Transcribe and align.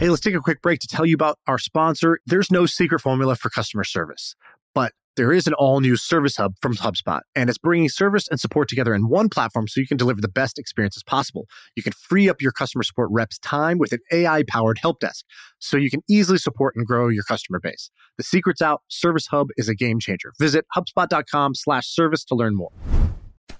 Hey, 0.00 0.10
let's 0.10 0.20
take 0.20 0.34
a 0.34 0.40
quick 0.40 0.60
break 0.60 0.80
to 0.80 0.88
tell 0.88 1.06
you 1.06 1.14
about 1.14 1.38
our 1.46 1.56
sponsor. 1.56 2.18
There's 2.26 2.50
no 2.50 2.66
secret 2.66 2.98
formula 2.98 3.36
for 3.36 3.48
customer 3.48 3.84
service, 3.84 4.34
but 4.74 4.92
there 5.16 5.32
is 5.32 5.46
an 5.46 5.54
all 5.54 5.80
new 5.80 5.96
service 5.96 6.36
hub 6.36 6.54
from 6.60 6.74
HubSpot, 6.74 7.20
and 7.36 7.48
it's 7.48 7.58
bringing 7.58 7.88
service 7.88 8.26
and 8.28 8.40
support 8.40 8.68
together 8.68 8.92
in 8.92 9.08
one 9.08 9.28
platform 9.28 9.68
so 9.68 9.78
you 9.78 9.86
can 9.86 9.96
deliver 9.96 10.20
the 10.20 10.26
best 10.26 10.58
experiences 10.58 11.04
possible. 11.04 11.46
You 11.76 11.84
can 11.84 11.92
free 11.92 12.28
up 12.28 12.42
your 12.42 12.50
customer 12.50 12.82
support 12.82 13.08
reps' 13.12 13.38
time 13.38 13.78
with 13.78 13.92
an 13.92 14.00
AI 14.10 14.42
powered 14.48 14.78
help 14.78 14.98
desk 14.98 15.24
so 15.60 15.76
you 15.76 15.90
can 15.90 16.02
easily 16.10 16.38
support 16.38 16.74
and 16.74 16.84
grow 16.84 17.06
your 17.06 17.22
customer 17.22 17.60
base. 17.60 17.88
The 18.18 18.24
secret's 18.24 18.60
out. 18.60 18.82
Service 18.88 19.28
Hub 19.28 19.50
is 19.56 19.68
a 19.68 19.76
game 19.76 20.00
changer. 20.00 20.32
Visit 20.40 20.66
HubSpot.com 20.76 21.54
slash 21.54 21.86
service 21.86 22.24
to 22.24 22.34
learn 22.34 22.56
more. 22.56 22.72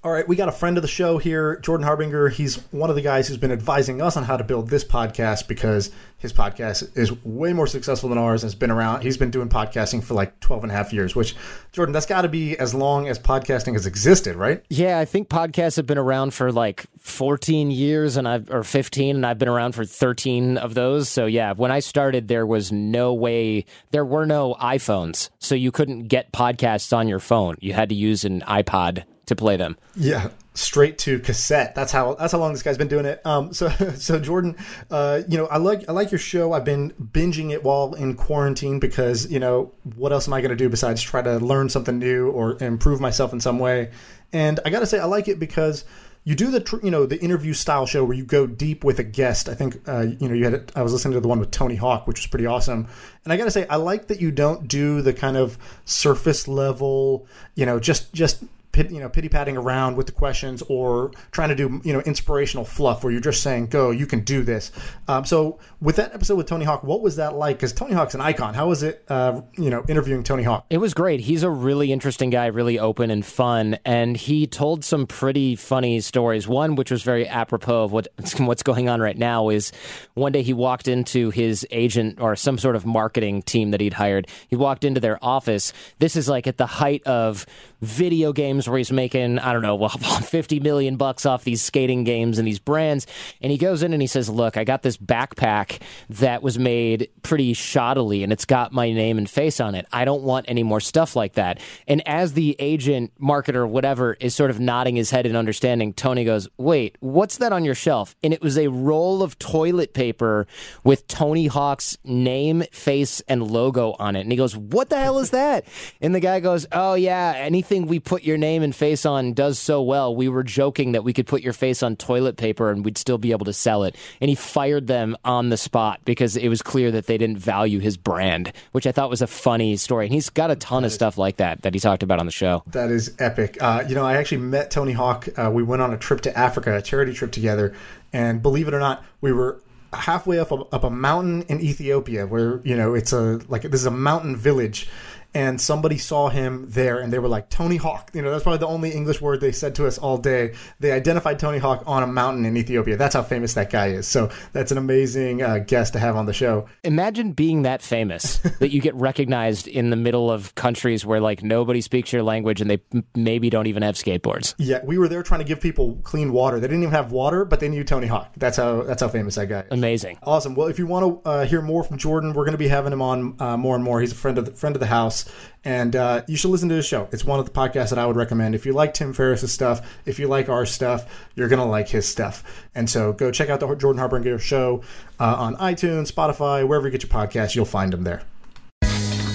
All 0.04 0.12
right, 0.12 0.28
we 0.28 0.36
got 0.36 0.50
a 0.50 0.52
friend 0.52 0.76
of 0.76 0.82
the 0.82 0.88
show 0.88 1.16
here, 1.16 1.56
Jordan 1.60 1.86
Harbinger. 1.86 2.28
He's 2.28 2.56
one 2.72 2.90
of 2.90 2.96
the 2.96 3.00
guys 3.00 3.26
who's 3.26 3.38
been 3.38 3.50
advising 3.50 4.02
us 4.02 4.18
on 4.18 4.24
how 4.24 4.36
to 4.36 4.44
build 4.44 4.68
this 4.68 4.84
podcast 4.84 5.48
because 5.48 5.90
his 6.18 6.30
podcast 6.30 6.94
is 6.94 7.10
way 7.24 7.54
more 7.54 7.66
successful 7.66 8.10
than 8.10 8.18
ours 8.18 8.42
and 8.42 8.48
has 8.48 8.54
been 8.54 8.70
around. 8.70 9.00
He's 9.00 9.16
been 9.16 9.30
doing 9.30 9.48
podcasting 9.48 10.04
for 10.04 10.12
like 10.12 10.38
12 10.40 10.64
and 10.64 10.72
a 10.72 10.74
half 10.74 10.92
years, 10.92 11.16
which, 11.16 11.34
Jordan, 11.72 11.94
that's 11.94 12.04
got 12.04 12.20
to 12.20 12.28
be 12.28 12.54
as 12.58 12.74
long 12.74 13.08
as 13.08 13.18
podcasting 13.18 13.72
has 13.72 13.86
existed, 13.86 14.36
right? 14.36 14.62
Yeah, 14.68 14.98
I 14.98 15.06
think 15.06 15.30
podcasts 15.30 15.76
have 15.76 15.86
been 15.86 15.96
around 15.96 16.34
for 16.34 16.52
like 16.52 16.84
14 16.98 17.70
years 17.70 18.18
and 18.18 18.28
I've 18.28 18.50
or 18.50 18.62
15 18.62 19.16
and 19.16 19.24
I've 19.24 19.38
been 19.38 19.48
around 19.48 19.72
for 19.72 19.86
13 19.86 20.58
of 20.58 20.74
those. 20.74 21.08
So 21.08 21.24
yeah, 21.24 21.54
when 21.54 21.72
I 21.72 21.80
started 21.80 22.28
there 22.28 22.46
was 22.46 22.70
no 22.70 23.14
way 23.14 23.64
there 23.90 24.04
were 24.04 24.26
no 24.26 24.54
iPhones. 24.60 25.30
So 25.38 25.54
you 25.54 25.72
couldn't 25.72 26.08
get 26.08 26.30
podcasts 26.30 26.94
on 26.94 27.08
your 27.08 27.20
phone. 27.20 27.56
You 27.60 27.72
had 27.72 27.88
to 27.88 27.94
use 27.94 28.26
an 28.26 28.42
iPod 28.42 29.04
to 29.26 29.36
play 29.36 29.56
them. 29.56 29.76
Yeah, 29.96 30.30
straight 30.54 30.98
to 30.98 31.18
cassette. 31.18 31.74
That's 31.74 31.92
how 31.92 32.14
that's 32.14 32.32
how 32.32 32.38
long 32.38 32.52
this 32.52 32.62
guy's 32.62 32.78
been 32.78 32.88
doing 32.88 33.06
it. 33.06 33.24
Um, 33.26 33.52
so 33.52 33.68
so 33.96 34.18
Jordan, 34.18 34.56
uh, 34.90 35.22
you 35.28 35.36
know, 35.36 35.46
I 35.46 35.58
like 35.58 35.88
I 35.88 35.92
like 35.92 36.10
your 36.10 36.18
show. 36.18 36.52
I've 36.52 36.64
been 36.64 36.90
binging 36.92 37.50
it 37.50 37.62
while 37.62 37.94
in 37.94 38.14
quarantine 38.14 38.78
because 38.78 39.30
you 39.30 39.40
know 39.40 39.72
what 39.96 40.12
else 40.12 40.28
am 40.28 40.34
I 40.34 40.40
going 40.40 40.50
to 40.50 40.56
do 40.56 40.68
besides 40.68 41.02
try 41.02 41.22
to 41.22 41.38
learn 41.38 41.68
something 41.68 41.98
new 41.98 42.30
or 42.30 42.62
improve 42.62 43.00
myself 43.00 43.32
in 43.32 43.40
some 43.40 43.58
way? 43.58 43.90
And 44.32 44.60
I 44.64 44.70
got 44.70 44.80
to 44.80 44.86
say, 44.86 44.98
I 44.98 45.04
like 45.04 45.28
it 45.28 45.38
because 45.38 45.84
you 46.24 46.34
do 46.34 46.50
the 46.50 46.80
you 46.82 46.90
know 46.90 47.04
the 47.04 47.20
interview 47.20 47.52
style 47.52 47.84
show 47.86 48.02
where 48.02 48.16
you 48.16 48.24
go 48.24 48.46
deep 48.46 48.82
with 48.82 48.98
a 48.98 49.04
guest. 49.04 49.48
I 49.48 49.54
think 49.54 49.86
uh, 49.86 50.06
you 50.18 50.28
know 50.28 50.34
you 50.34 50.44
had 50.44 50.72
I 50.74 50.82
was 50.82 50.92
listening 50.92 51.14
to 51.14 51.20
the 51.20 51.28
one 51.28 51.38
with 51.38 51.50
Tony 51.50 51.76
Hawk, 51.76 52.06
which 52.06 52.20
was 52.20 52.26
pretty 52.26 52.46
awesome. 52.46 52.88
And 53.24 53.32
I 53.32 53.36
got 53.36 53.44
to 53.44 53.50
say, 53.50 53.66
I 53.68 53.76
like 53.76 54.08
that 54.08 54.20
you 54.20 54.30
don't 54.30 54.66
do 54.66 55.02
the 55.02 55.12
kind 55.12 55.36
of 55.36 55.58
surface 55.84 56.48
level, 56.48 57.26
you 57.54 57.66
know, 57.66 57.78
just 57.78 58.12
just 58.14 58.42
pit, 58.74 58.90
you 58.90 59.00
know 59.00 59.08
pity 59.08 59.28
patting 59.28 59.56
around 59.56 59.96
with 59.96 60.06
the 60.06 60.12
questions 60.12 60.62
or 60.68 61.12
trying 61.30 61.48
to 61.48 61.54
do 61.54 61.80
you 61.84 61.92
know 61.92 62.00
inspirational 62.00 62.64
fluff 62.64 63.04
where 63.04 63.12
you're 63.12 63.20
just 63.20 63.42
saying 63.42 63.66
go 63.66 63.90
you 63.90 64.06
can 64.06 64.20
do 64.20 64.42
this 64.42 64.72
um, 65.08 65.24
so 65.24 65.58
with 65.80 65.96
that 65.96 66.12
episode 66.12 66.34
with 66.34 66.46
tony 66.46 66.64
hawk 66.64 66.82
what 66.82 67.00
was 67.00 67.16
that 67.16 67.34
like 67.36 67.56
because 67.56 67.72
tony 67.72 67.94
hawk's 67.94 68.14
an 68.14 68.20
icon 68.20 68.52
how 68.52 68.68
was 68.68 68.82
it 68.82 69.04
uh, 69.08 69.40
you 69.56 69.70
know 69.70 69.84
interviewing 69.88 70.22
tony 70.24 70.42
hawk 70.42 70.66
It 70.70 70.78
was 70.78 70.92
great. 70.94 71.20
He's 71.20 71.42
a 71.42 71.50
really 71.50 71.92
interesting 71.92 72.30
guy, 72.30 72.46
really 72.46 72.78
open 72.78 73.10
and 73.10 73.24
fun, 73.24 73.78
and 73.84 74.16
he 74.16 74.46
told 74.46 74.84
some 74.84 75.06
pretty 75.06 75.54
funny 75.54 76.00
stories. 76.00 76.48
One, 76.48 76.74
which 76.74 76.90
was 76.90 77.02
very 77.02 77.28
apropos 77.28 77.84
of 77.84 77.92
what 77.92 78.08
what's 78.38 78.62
going 78.62 78.88
on 78.88 79.00
right 79.00 79.16
now, 79.16 79.50
is 79.50 79.70
one 80.14 80.32
day 80.32 80.42
he 80.42 80.52
walked 80.52 80.88
into 80.88 81.30
his 81.30 81.66
agent 81.70 82.20
or 82.20 82.34
some 82.34 82.58
sort 82.58 82.74
of 82.74 82.84
marketing 82.84 83.42
team 83.42 83.70
that 83.70 83.80
he'd 83.80 83.94
hired. 83.94 84.26
He 84.48 84.56
walked 84.56 84.84
into 84.84 85.00
their 85.00 85.22
office. 85.22 85.72
This 86.00 86.16
is 86.16 86.28
like 86.28 86.46
at 86.46 86.58
the 86.58 86.66
height 86.66 87.02
of 87.04 87.46
video 87.84 88.32
games 88.32 88.68
where 88.68 88.78
he's 88.78 88.90
making 88.92 89.38
I 89.38 89.52
don't 89.52 89.62
know, 89.62 89.74
well, 89.76 89.88
fifty 90.22 90.60
million 90.60 90.96
bucks 90.96 91.26
off 91.26 91.44
these 91.44 91.62
skating 91.62 92.04
games 92.04 92.38
and 92.38 92.46
these 92.46 92.58
brands. 92.58 93.06
And 93.40 93.52
he 93.52 93.58
goes 93.58 93.82
in 93.82 93.92
and 93.92 94.02
he 94.02 94.08
says, 94.08 94.28
"Look, 94.28 94.56
I 94.56 94.64
got 94.64 94.82
this 94.82 94.96
backpack 94.96 95.80
that 96.10 96.42
was 96.42 96.58
made 96.58 97.08
pretty 97.22 97.54
shoddily, 97.54 98.22
and 98.22 98.32
it's 98.32 98.44
got 98.44 98.72
my 98.72 98.90
name 98.90 99.18
and 99.18 99.28
face 99.28 99.60
on 99.60 99.74
it. 99.74 99.86
I 99.92 100.04
don't 100.04 100.22
want 100.22 100.46
any 100.48 100.62
more 100.62 100.80
stuff 100.80 101.14
like 101.14 101.34
that." 101.34 101.60
And 101.86 102.06
as 102.08 102.32
the 102.32 102.56
agent, 102.58 103.12
marketer, 103.20 103.68
whatever, 103.68 104.14
is 104.14 104.34
sort 104.34 104.50
of 104.50 104.58
nodding 104.60 104.96
his 104.96 105.10
head 105.10 105.26
and 105.26 105.36
understanding, 105.36 105.92
Tony 105.92 106.24
goes, 106.24 106.48
"Wait, 106.56 106.96
what's 107.00 107.38
that 107.38 107.52
on 107.52 107.64
your 107.64 107.74
shelf?" 107.74 108.16
And 108.22 108.32
it 108.32 108.40
was 108.40 108.56
a 108.56 108.68
roll 108.68 109.22
of 109.22 109.38
toilet 109.38 109.94
paper 109.94 110.46
with 110.82 111.06
Tony 111.06 111.46
Hawk's 111.46 111.98
name, 112.04 112.64
face, 112.72 113.20
and 113.28 113.50
logo 113.50 113.94
on 113.98 114.16
it. 114.16 114.20
And 114.20 114.32
he 114.32 114.36
goes, 114.36 114.56
"What 114.56 114.88
the 114.88 114.98
hell 114.98 115.18
is 115.18 115.30
that?" 115.30 115.64
And 116.00 116.14
the 116.14 116.20
guy 116.20 116.40
goes, 116.40 116.66
"Oh 116.72 116.94
yeah, 116.94 117.34
anything 117.36 117.73
we 117.82 118.00
put 118.00 118.22
your 118.22 118.36
name 118.36 118.62
and 118.62 118.74
face 118.74 119.04
on 119.04 119.32
does 119.32 119.58
so 119.58 119.82
well. 119.82 120.14
We 120.14 120.28
were 120.28 120.42
joking 120.42 120.92
that 120.92 121.04
we 121.04 121.12
could 121.12 121.26
put 121.26 121.42
your 121.42 121.52
face 121.52 121.82
on 121.82 121.96
toilet 121.96 122.36
paper 122.36 122.70
and 122.70 122.84
we'd 122.84 122.98
still 122.98 123.18
be 123.18 123.32
able 123.32 123.44
to 123.46 123.52
sell 123.52 123.84
it." 123.84 123.96
And 124.20 124.28
he 124.28 124.34
fired 124.34 124.86
them 124.86 125.16
on 125.24 125.48
the 125.50 125.56
spot 125.56 126.00
because 126.04 126.36
it 126.36 126.48
was 126.48 126.62
clear 126.62 126.90
that 126.90 127.06
they 127.06 127.18
didn't 127.18 127.38
value 127.38 127.80
his 127.80 127.96
brand, 127.96 128.52
which 128.72 128.86
I 128.86 128.92
thought 128.92 129.10
was 129.10 129.22
a 129.22 129.26
funny 129.26 129.76
story. 129.76 130.06
And 130.06 130.14
he's 130.14 130.30
got 130.30 130.50
a 130.50 130.56
ton 130.56 130.84
of 130.84 130.92
stuff 130.92 131.18
like 131.18 131.36
that 131.38 131.62
that 131.62 131.74
he 131.74 131.80
talked 131.80 132.02
about 132.02 132.18
on 132.18 132.26
the 132.26 132.32
show. 132.32 132.62
That 132.68 132.90
is 132.90 133.14
epic. 133.18 133.58
Uh, 133.60 133.84
you 133.88 133.94
know, 133.94 134.04
I 134.04 134.16
actually 134.16 134.38
met 134.38 134.70
Tony 134.70 134.92
Hawk. 134.92 135.28
Uh, 135.36 135.50
we 135.52 135.62
went 135.62 135.82
on 135.82 135.92
a 135.92 135.98
trip 135.98 136.20
to 136.22 136.38
Africa, 136.38 136.76
a 136.76 136.82
charity 136.82 137.12
trip 137.12 137.32
together, 137.32 137.74
and 138.12 138.42
believe 138.42 138.68
it 138.68 138.74
or 138.74 138.80
not, 138.80 139.04
we 139.20 139.32
were 139.32 139.60
halfway 139.94 140.38
up 140.38 140.50
a, 140.50 140.56
up 140.72 140.84
a 140.84 140.90
mountain 140.90 141.42
in 141.42 141.60
Ethiopia, 141.60 142.26
where 142.26 142.60
you 142.64 142.76
know 142.76 142.94
it's 142.94 143.12
a 143.12 143.40
like 143.48 143.62
this 143.62 143.80
is 143.80 143.86
a 143.86 143.90
mountain 143.90 144.36
village. 144.36 144.88
And 145.34 145.60
somebody 145.60 145.98
saw 145.98 146.28
him 146.28 146.66
there, 146.68 147.00
and 147.00 147.12
they 147.12 147.18
were 147.18 147.28
like 147.28 147.50
Tony 147.50 147.76
Hawk. 147.76 148.10
You 148.14 148.22
know, 148.22 148.30
that's 148.30 148.44
probably 148.44 148.58
the 148.58 148.68
only 148.68 148.92
English 148.92 149.20
word 149.20 149.40
they 149.40 149.52
said 149.52 149.74
to 149.76 149.86
us 149.86 149.98
all 149.98 150.16
day. 150.16 150.54
They 150.80 150.92
identified 150.92 151.38
Tony 151.38 151.58
Hawk 151.58 151.82
on 151.86 152.02
a 152.02 152.06
mountain 152.06 152.44
in 152.44 152.56
Ethiopia. 152.56 152.96
That's 152.96 153.14
how 153.14 153.22
famous 153.22 153.54
that 153.54 153.70
guy 153.70 153.88
is. 153.88 154.06
So 154.06 154.30
that's 154.52 154.70
an 154.72 154.78
amazing 154.78 155.42
uh, 155.42 155.58
guest 155.58 155.92
to 155.94 155.98
have 155.98 156.16
on 156.16 156.26
the 156.26 156.32
show. 156.32 156.68
Imagine 156.84 157.32
being 157.32 157.62
that 157.62 157.82
famous 157.82 158.38
that 158.60 158.70
you 158.70 158.80
get 158.80 158.94
recognized 158.94 159.66
in 159.66 159.90
the 159.90 159.96
middle 159.96 160.30
of 160.30 160.54
countries 160.54 161.04
where 161.04 161.20
like 161.20 161.42
nobody 161.42 161.80
speaks 161.80 162.12
your 162.12 162.22
language 162.22 162.60
and 162.60 162.70
they 162.70 162.78
m- 162.92 163.04
maybe 163.14 163.50
don't 163.50 163.66
even 163.66 163.82
have 163.82 163.96
skateboards. 163.96 164.54
Yeah, 164.58 164.80
we 164.84 164.98
were 164.98 165.08
there 165.08 165.22
trying 165.22 165.40
to 165.40 165.44
give 165.44 165.60
people 165.60 166.00
clean 166.02 166.32
water. 166.32 166.60
They 166.60 166.68
didn't 166.68 166.82
even 166.82 166.94
have 166.94 167.12
water, 167.12 167.44
but 167.44 167.60
they 167.60 167.68
knew 167.68 167.84
Tony 167.84 168.06
Hawk. 168.06 168.32
That's 168.36 168.56
how 168.56 168.82
that's 168.82 169.02
how 169.02 169.08
famous 169.08 169.34
that 169.34 169.48
guy 169.48 169.60
is. 169.60 169.66
Amazing. 169.70 170.18
Awesome. 170.22 170.54
Well, 170.54 170.68
if 170.68 170.78
you 170.78 170.86
want 170.86 171.24
to 171.24 171.28
uh, 171.28 171.46
hear 171.46 171.62
more 171.62 171.82
from 171.82 171.98
Jordan, 171.98 172.32
we're 172.32 172.44
going 172.44 172.52
to 172.52 172.58
be 172.58 172.68
having 172.68 172.92
him 172.92 173.02
on 173.02 173.36
uh, 173.40 173.56
more 173.56 173.74
and 173.74 173.84
more. 173.84 174.00
He's 174.00 174.12
a 174.12 174.16
friend 174.16 174.38
of 174.38 174.44
the, 174.44 174.52
friend 174.52 174.76
of 174.76 174.80
the 174.80 174.86
house, 174.86 175.23
and 175.64 175.96
uh, 175.96 176.22
you 176.28 176.36
should 176.36 176.50
listen 176.50 176.68
to 176.68 176.74
his 176.74 176.86
show. 176.86 177.08
It's 177.12 177.24
one 177.24 177.38
of 177.40 177.46
the 177.46 177.52
podcasts 177.52 177.90
that 177.90 177.98
I 177.98 178.06
would 178.06 178.16
recommend. 178.16 178.54
If 178.54 178.66
you 178.66 178.72
like 178.72 178.92
Tim 178.94 179.12
Ferriss's 179.12 179.52
stuff, 179.52 179.96
if 180.04 180.18
you 180.18 180.28
like 180.28 180.48
our 180.48 180.66
stuff, 180.66 181.06
you're 181.34 181.48
going 181.48 181.60
to 181.60 181.64
like 181.64 181.88
his 181.88 182.06
stuff. 182.06 182.44
And 182.74 182.88
so 182.88 183.12
go 183.12 183.30
check 183.30 183.48
out 183.48 183.60
the 183.60 183.74
Jordan 183.74 183.98
Harbinger 183.98 184.38
show 184.38 184.82
uh, 185.18 185.36
on 185.38 185.56
iTunes, 185.56 186.12
Spotify, 186.12 186.66
wherever 186.66 186.86
you 186.86 186.92
get 186.92 187.02
your 187.02 187.10
podcasts. 187.10 187.54
You'll 187.54 187.64
find 187.64 187.94
him 187.94 188.04
there. 188.04 188.22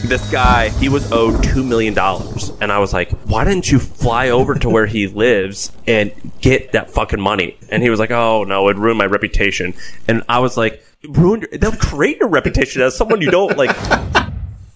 this 0.06 0.32
guy 0.32 0.70
he 0.70 0.88
was 0.88 1.12
owed 1.12 1.44
two 1.44 1.62
million 1.64 1.94
dollars 1.94 2.52
and 2.62 2.72
i 2.72 2.80
was 2.80 2.94
like 2.94 3.12
why 3.28 3.44
didn't 3.44 3.70
you 3.70 3.78
fly 3.78 4.30
over 4.30 4.56
to 4.56 4.70
where 4.70 4.86
he 4.86 5.08
lives 5.08 5.74
and 5.88 6.12
get 6.40 6.72
that 6.72 6.90
fucking 6.90 7.20
money 7.20 7.58
and 7.70 7.84
he 7.84 7.90
was 7.90 8.00
like 8.00 8.10
oh 8.10 8.46
no 8.46 8.70
it 8.70 8.78
ruined 8.78 8.98
my 8.98 9.06
reputation 9.06 9.74
and 10.08 10.24
i 10.30 10.40
was 10.40 10.56
like 10.56 10.82
ruin 11.10 11.42
your, 11.42 11.50
they'll 11.60 11.74
create 11.74 12.18
your 12.18 12.30
reputation 12.30 12.82
as 12.82 12.96
someone 12.96 13.20
you 13.22 13.30
don't 13.30 13.58
like 13.58 13.76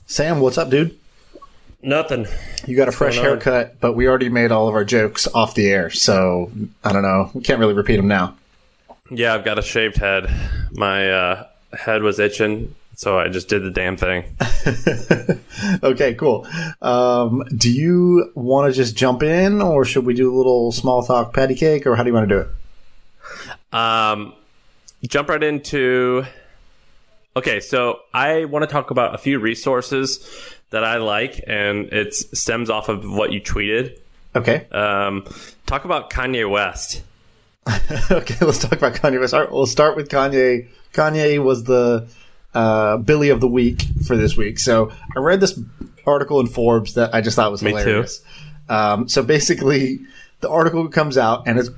Sam, 0.06 0.42
what's 0.42 0.58
up, 0.58 0.70
dude? 0.70 1.00
Nothing 1.84 2.26
You 2.66 2.76
got 2.76 2.88
a 2.88 2.92
fresh 2.92 3.16
going 3.16 3.28
on? 3.28 3.32
haircut, 3.42 3.80
but 3.80 3.94
we 3.94 4.08
already 4.08 4.30
made 4.30 4.52
all 4.52 4.68
of 4.68 4.76
our 4.76 4.86
jokes 4.86 5.28
off 5.34 5.56
the 5.56 5.70
air, 5.70 5.90
so 5.90 6.52
I 6.84 6.92
don't 6.94 7.02
know. 7.04 7.30
We 7.34 7.42
can't 7.42 7.60
really 7.60 7.74
repeat 7.74 7.98
them 7.98 8.08
now. 8.08 8.36
yeah 9.12 9.34
i've 9.36 9.44
got 9.46 9.60
a 9.60 9.62
shaved 9.62 9.98
head 9.98 10.30
my 10.72 11.10
uh, 11.12 11.48
head 11.78 12.02
was 12.04 12.20
itching 12.20 12.74
so 12.96 13.20
i 13.20 13.28
just 13.28 13.50
did 13.50 13.62
the 13.64 13.70
damn 13.72 13.98
thing 13.98 14.24
okay, 15.84 16.14
cool. 16.16 16.48
Um, 16.82 17.44
do 17.56 17.72
you 17.72 18.32
want 18.36 18.72
to 18.72 18.76
just 18.76 18.96
jump 18.96 19.24
in, 19.24 19.62
or 19.62 19.84
should 19.86 20.06
we 20.06 20.14
do 20.14 20.34
a 20.34 20.36
little 20.36 20.72
small 20.72 21.04
talk 21.04 21.34
patty 21.34 21.56
cake, 21.56 21.86
or 21.86 21.96
how 21.96 22.04
do 22.04 22.10
you 22.10 22.14
want 22.14 22.30
to 22.30 22.36
do 22.36 22.42
it? 23.74 23.78
Um, 23.78 24.34
jump 25.08 25.30
right 25.30 25.44
into. 25.44 26.24
Okay, 27.36 27.60
so 27.60 28.00
I 28.14 28.46
want 28.46 28.64
to 28.64 28.68
talk 28.72 28.92
about 28.92 29.16
a 29.16 29.18
few 29.18 29.40
resources 29.40 30.20
that 30.74 30.84
I 30.84 30.98
like, 30.98 31.40
and 31.46 31.94
it 31.94 32.16
stems 32.16 32.72
off 32.72 32.90
of 32.90 33.08
what 33.08 33.32
you 33.32 33.40
tweeted. 33.40 33.96
Okay. 34.36 34.66
Um, 34.72 35.24
talk 35.68 35.86
about 35.86 36.10
Kanye 36.10 36.50
West. 36.50 37.04
okay, 38.12 38.44
let's 38.44 38.58
talk 38.58 38.72
about 38.72 38.96
Kanye 38.96 39.20
West. 39.20 39.34
Right, 39.34 39.52
we'll 39.52 39.68
start 39.68 39.96
with 39.96 40.10
Kanye. 40.10 40.68
Kanye 40.92 41.44
was 41.44 41.66
the 41.66 42.08
uh, 42.56 42.98
Billy 42.98 43.30
of 43.30 43.40
the 43.40 43.48
week 43.48 43.84
for 44.08 44.18
this 44.18 44.36
week. 44.36 44.58
So 44.58 44.92
I 45.16 45.20
read 45.20 45.40
this 45.42 45.60
article 46.08 46.40
in 46.40 46.48
Forbes 46.48 46.96
that 46.96 47.14
I 47.14 47.22
just 47.22 47.36
thought 47.36 47.52
was 47.52 47.62
Me 47.62 47.72
too. 47.72 47.78
hilarious. 47.78 48.24
Um, 48.68 49.08
so 49.08 49.22
basically, 49.22 50.00
the 50.40 50.50
article 50.50 50.88
comes 50.88 51.20
out 51.20 51.48
and 51.48 51.60
it's 51.60 51.70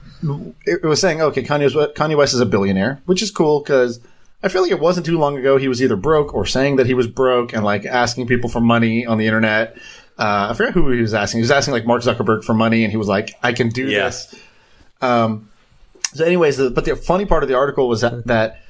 it 0.65 0.85
was 0.85 1.01
saying, 1.01 1.21
okay, 1.21 1.43
Kanye's, 1.43 1.73
Kanye 1.73 2.15
West 2.15 2.33
is 2.33 2.39
a 2.39 2.45
billionaire, 2.45 3.01
which 3.05 3.21
is 3.21 3.29
cool 3.29 3.59
because 3.59 3.99
I 4.43 4.47
feel 4.49 4.61
like 4.61 4.71
it 4.71 4.79
wasn't 4.79 5.05
too 5.05 5.17
long 5.17 5.37
ago 5.37 5.57
he 5.57 5.67
was 5.67 5.81
either 5.81 5.95
broke 5.95 6.33
or 6.33 6.45
saying 6.45 6.75
that 6.75 6.85
he 6.85 6.93
was 6.93 7.07
broke 7.07 7.53
and 7.53 7.63
like 7.63 7.85
asking 7.85 8.27
people 8.27 8.49
for 8.49 8.61
money 8.61 9.05
on 9.05 9.17
the 9.17 9.25
internet. 9.25 9.75
Uh, 10.19 10.47
I 10.51 10.53
forget 10.53 10.73
who 10.73 10.91
he 10.91 11.01
was 11.01 11.13
asking. 11.13 11.39
He 11.39 11.43
was 11.43 11.51
asking 11.51 11.73
like 11.73 11.85
Mark 11.85 12.03
Zuckerberg 12.03 12.43
for 12.43 12.53
money, 12.53 12.83
and 12.83 12.91
he 12.91 12.97
was 12.97 13.07
like, 13.07 13.35
"I 13.43 13.51
can 13.53 13.69
do 13.69 13.85
Yeah. 13.87 14.05
this." 14.05 14.33
Um, 15.01 15.49
so, 16.13 16.23
anyways, 16.23 16.57
the, 16.57 16.69
but 16.69 16.85
the 16.85 16.95
funny 16.95 17.25
part 17.25 17.43
of 17.43 17.49
the 17.49 17.55
article 17.55 17.89
was 17.89 18.01
that, 18.01 18.25
that 18.27 18.61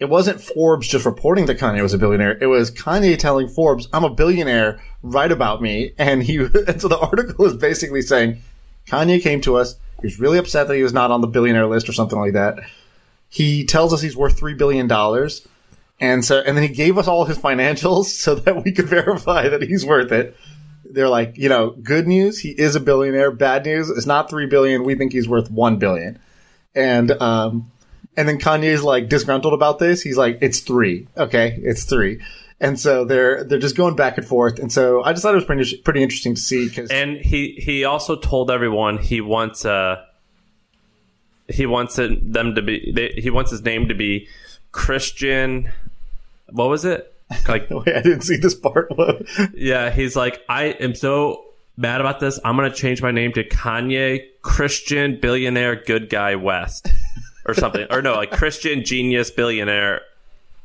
it 0.00 0.08
wasn't 0.08 0.40
Forbes 0.40 0.88
just 0.88 1.04
reporting 1.04 1.46
that 1.46 1.58
Kanye 1.58 1.82
was 1.82 1.92
a 1.92 1.98
billionaire. 1.98 2.38
It 2.40 2.46
was 2.46 2.70
Kanye 2.70 3.18
telling 3.18 3.48
Forbes, 3.48 3.86
"I'm 3.92 4.04
a 4.04 4.10
billionaire. 4.10 4.80
Write 5.02 5.32
about 5.32 5.60
me." 5.60 5.92
And 5.98 6.22
he, 6.22 6.38
and 6.38 6.80
so 6.80 6.88
the 6.88 6.98
article 6.98 7.44
is 7.44 7.54
basically 7.54 8.00
saying, 8.02 8.38
Kanye 8.86 9.20
came 9.22 9.40
to 9.42 9.56
us. 9.56 9.76
He 10.00 10.06
was 10.06 10.18
really 10.18 10.38
upset 10.38 10.68
that 10.68 10.76
he 10.76 10.82
was 10.82 10.92
not 10.94 11.10
on 11.10 11.20
the 11.20 11.26
billionaire 11.26 11.66
list 11.66 11.88
or 11.88 11.92
something 11.92 12.18
like 12.18 12.32
that. 12.32 12.58
He 13.34 13.64
tells 13.64 13.92
us 13.92 14.00
he's 14.00 14.16
worth 14.16 14.38
three 14.38 14.54
billion 14.54 14.86
dollars, 14.86 15.44
and 15.98 16.24
so 16.24 16.38
and 16.38 16.56
then 16.56 16.62
he 16.62 16.68
gave 16.68 16.96
us 16.98 17.08
all 17.08 17.24
his 17.24 17.36
financials 17.36 18.04
so 18.22 18.36
that 18.36 18.62
we 18.62 18.70
could 18.70 18.88
verify 18.88 19.48
that 19.48 19.60
he's 19.60 19.84
worth 19.84 20.12
it. 20.12 20.36
They're 20.84 21.08
like, 21.08 21.36
you 21.36 21.48
know, 21.48 21.70
good 21.70 22.06
news, 22.06 22.38
he 22.38 22.50
is 22.50 22.76
a 22.76 22.80
billionaire. 22.80 23.32
Bad 23.32 23.64
news, 23.66 23.90
it's 23.90 24.06
not 24.06 24.30
three 24.30 24.46
billion. 24.46 24.84
We 24.84 24.94
think 24.94 25.12
he's 25.12 25.28
worth 25.28 25.50
one 25.50 25.80
billion. 25.80 26.20
And 26.76 27.10
um, 27.10 27.72
and 28.16 28.28
then 28.28 28.38
Kanye's 28.38 28.84
like 28.84 29.08
disgruntled 29.08 29.52
about 29.52 29.80
this. 29.80 30.00
He's 30.00 30.16
like, 30.16 30.38
it's 30.40 30.60
three. 30.60 31.08
Okay, 31.16 31.58
it's 31.60 31.82
three. 31.82 32.20
And 32.60 32.78
so 32.78 33.04
they're 33.04 33.42
they're 33.42 33.58
just 33.58 33.76
going 33.76 33.96
back 33.96 34.16
and 34.16 34.24
forth. 34.24 34.60
And 34.60 34.70
so 34.70 35.02
I 35.02 35.12
just 35.12 35.24
thought 35.24 35.34
it 35.34 35.38
was 35.38 35.44
pretty 35.44 35.76
pretty 35.78 36.04
interesting 36.04 36.36
to 36.36 36.40
see. 36.40 36.70
Cause 36.70 36.88
And 36.88 37.16
he 37.16 37.56
he 37.58 37.84
also 37.84 38.14
told 38.14 38.52
everyone 38.52 38.98
he 38.98 39.20
wants 39.20 39.64
uh 39.64 40.04
he 41.48 41.66
wants 41.66 41.98
it, 41.98 42.32
them 42.32 42.54
to 42.54 42.62
be 42.62 42.92
they, 42.92 43.20
he 43.20 43.30
wants 43.30 43.50
his 43.50 43.62
name 43.62 43.88
to 43.88 43.94
be 43.94 44.28
Christian. 44.72 45.70
What 46.50 46.68
was 46.68 46.84
it? 46.84 47.12
Like 47.48 47.68
wait, 47.70 47.94
I 47.94 48.02
didn't 48.02 48.22
see 48.22 48.36
this 48.36 48.54
part. 48.54 48.92
yeah, 49.54 49.90
he's 49.90 50.16
like 50.16 50.42
I 50.48 50.64
am 50.64 50.94
so 50.94 51.44
mad 51.76 52.00
about 52.00 52.20
this. 52.20 52.38
I'm 52.44 52.56
gonna 52.56 52.72
change 52.72 53.02
my 53.02 53.10
name 53.10 53.32
to 53.32 53.44
Kanye 53.44 54.26
Christian 54.42 55.20
Billionaire 55.20 55.76
Good 55.76 56.08
Guy 56.08 56.34
West 56.34 56.88
or 57.46 57.54
something. 57.54 57.86
or 57.90 58.02
no, 58.02 58.14
like 58.14 58.30
Christian 58.30 58.84
Genius 58.84 59.30
Billionaire 59.30 60.00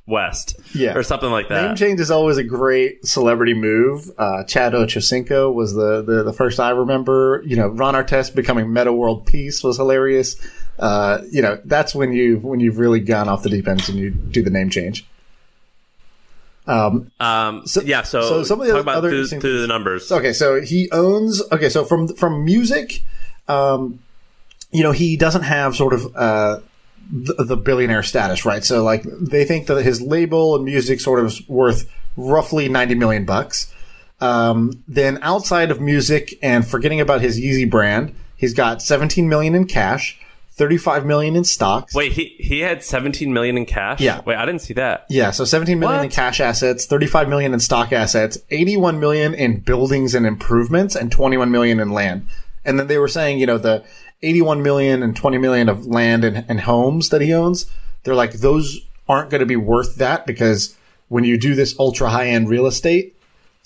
West. 0.09 0.59
Yeah. 0.73 0.95
Or 0.95 1.03
something 1.03 1.29
like 1.29 1.47
that. 1.49 1.67
Name 1.67 1.75
change 1.75 1.99
is 1.99 2.11
always 2.11 2.37
a 2.37 2.43
great 2.43 3.05
celebrity 3.05 3.53
move. 3.53 4.09
Uh, 4.17 4.43
Chad 4.43 4.73
Ochocinco 4.73 5.53
was 5.53 5.73
the, 5.73 6.01
the, 6.01 6.23
the 6.23 6.33
first 6.33 6.59
I 6.59 6.71
remember. 6.71 7.41
You 7.45 7.55
know, 7.55 7.67
Ron 7.67 7.93
Artest 7.93 8.35
becoming 8.35 8.73
Metta 8.73 8.91
World 8.91 9.25
Peace 9.25 9.63
was 9.63 9.77
hilarious. 9.77 10.35
Uh, 10.77 11.19
you 11.29 11.41
know, 11.41 11.59
that's 11.65 11.93
when 11.93 12.11
you 12.13 12.37
when 12.37 12.59
you've 12.59 12.79
really 12.79 12.99
gone 13.01 13.27
off 13.29 13.43
the 13.43 13.49
deep 13.49 13.67
end 13.67 13.87
and 13.89 13.97
you 13.97 14.09
do 14.11 14.41
the 14.41 14.49
name 14.49 14.69
change. 14.69 15.05
Um, 16.67 17.11
Um, 17.19 17.65
So- 17.65 17.81
yeah, 17.81 18.03
so, 18.03 18.21
so 18.21 18.43
some 18.43 18.61
of 18.61 18.67
the 18.67 18.73
talk 18.73 18.81
about 18.83 18.97
other 18.97 19.09
through, 19.09 19.39
through 19.39 19.61
the 19.61 19.67
numbers. 19.67 20.11
Okay, 20.11 20.33
so 20.33 20.61
he 20.61 20.89
owns. 20.91 21.41
Okay, 21.51 21.69
so 21.69 21.83
from 21.83 22.07
from 22.15 22.45
music, 22.45 23.01
um, 23.47 23.99
you 24.71 24.83
know, 24.83 24.91
he 24.91 25.17
doesn't 25.17 25.41
have 25.43 25.75
sort 25.75 25.93
of 25.93 26.15
uh, 26.15 26.59
the, 27.11 27.43
the 27.43 27.57
billionaire 27.57 28.03
status, 28.03 28.45
right? 28.45 28.63
So 28.63 28.83
like 28.83 29.03
they 29.03 29.45
think 29.45 29.67
that 29.67 29.83
his 29.83 30.01
label 30.01 30.55
and 30.55 30.65
music 30.65 30.99
sort 30.99 31.19
of 31.19 31.27
is 31.27 31.47
worth 31.47 31.89
roughly 32.15 32.69
ninety 32.69 32.95
million 32.95 33.25
bucks. 33.25 33.73
Um, 34.21 34.83
then 34.87 35.19
outside 35.21 35.71
of 35.71 35.79
music 35.79 36.37
and 36.41 36.67
forgetting 36.67 36.99
about 36.99 37.21
his 37.21 37.39
Yeezy 37.39 37.69
brand, 37.69 38.13
he's 38.35 38.53
got 38.53 38.81
seventeen 38.81 39.29
million 39.29 39.55
in 39.55 39.65
cash, 39.65 40.19
thirty-five 40.51 41.05
million 41.05 41.35
in 41.35 41.43
stocks. 41.43 41.95
Wait, 41.95 42.11
he 42.11 42.35
he 42.37 42.59
had 42.59 42.83
17 42.83 43.33
million 43.33 43.57
in 43.57 43.65
cash? 43.65 44.01
Yeah. 44.01 44.21
Wait, 44.25 44.35
I 44.35 44.45
didn't 44.45 44.61
see 44.61 44.73
that. 44.75 45.05
Yeah, 45.09 45.31
so 45.31 45.45
17 45.45 45.79
million 45.79 46.03
in 46.03 46.09
cash 46.09 46.39
assets, 46.39 46.85
35 46.85 47.29
million 47.29 47.53
in 47.53 47.59
stock 47.59 47.93
assets, 47.93 48.37
81 48.49 48.99
million 48.99 49.33
in 49.33 49.61
buildings 49.61 50.13
and 50.13 50.25
improvements, 50.25 50.95
and 50.95 51.11
21 51.11 51.49
million 51.49 51.79
in 51.79 51.91
land. 51.91 52.27
And 52.65 52.77
then 52.77 52.87
they 52.87 52.97
were 52.97 53.07
saying, 53.07 53.39
you 53.39 53.45
know, 53.45 53.57
the 53.57 53.83
81 54.21 54.61
million 54.61 55.03
and 55.03 55.15
20 55.15 55.37
million 55.37 55.69
of 55.69 55.85
land 55.85 56.23
and, 56.23 56.45
and 56.49 56.61
homes 56.61 57.09
that 57.09 57.21
he 57.21 57.33
owns, 57.33 57.65
they're 58.03 58.15
like, 58.15 58.33
those 58.33 58.79
aren't 59.07 59.29
going 59.29 59.39
to 59.39 59.45
be 59.45 59.55
worth 59.55 59.95
that 59.95 60.25
because 60.25 60.75
when 61.07 61.23
you 61.23 61.37
do 61.37 61.55
this 61.55 61.75
ultra 61.79 62.09
high 62.09 62.27
end 62.27 62.49
real 62.49 62.65
estate, 62.67 63.15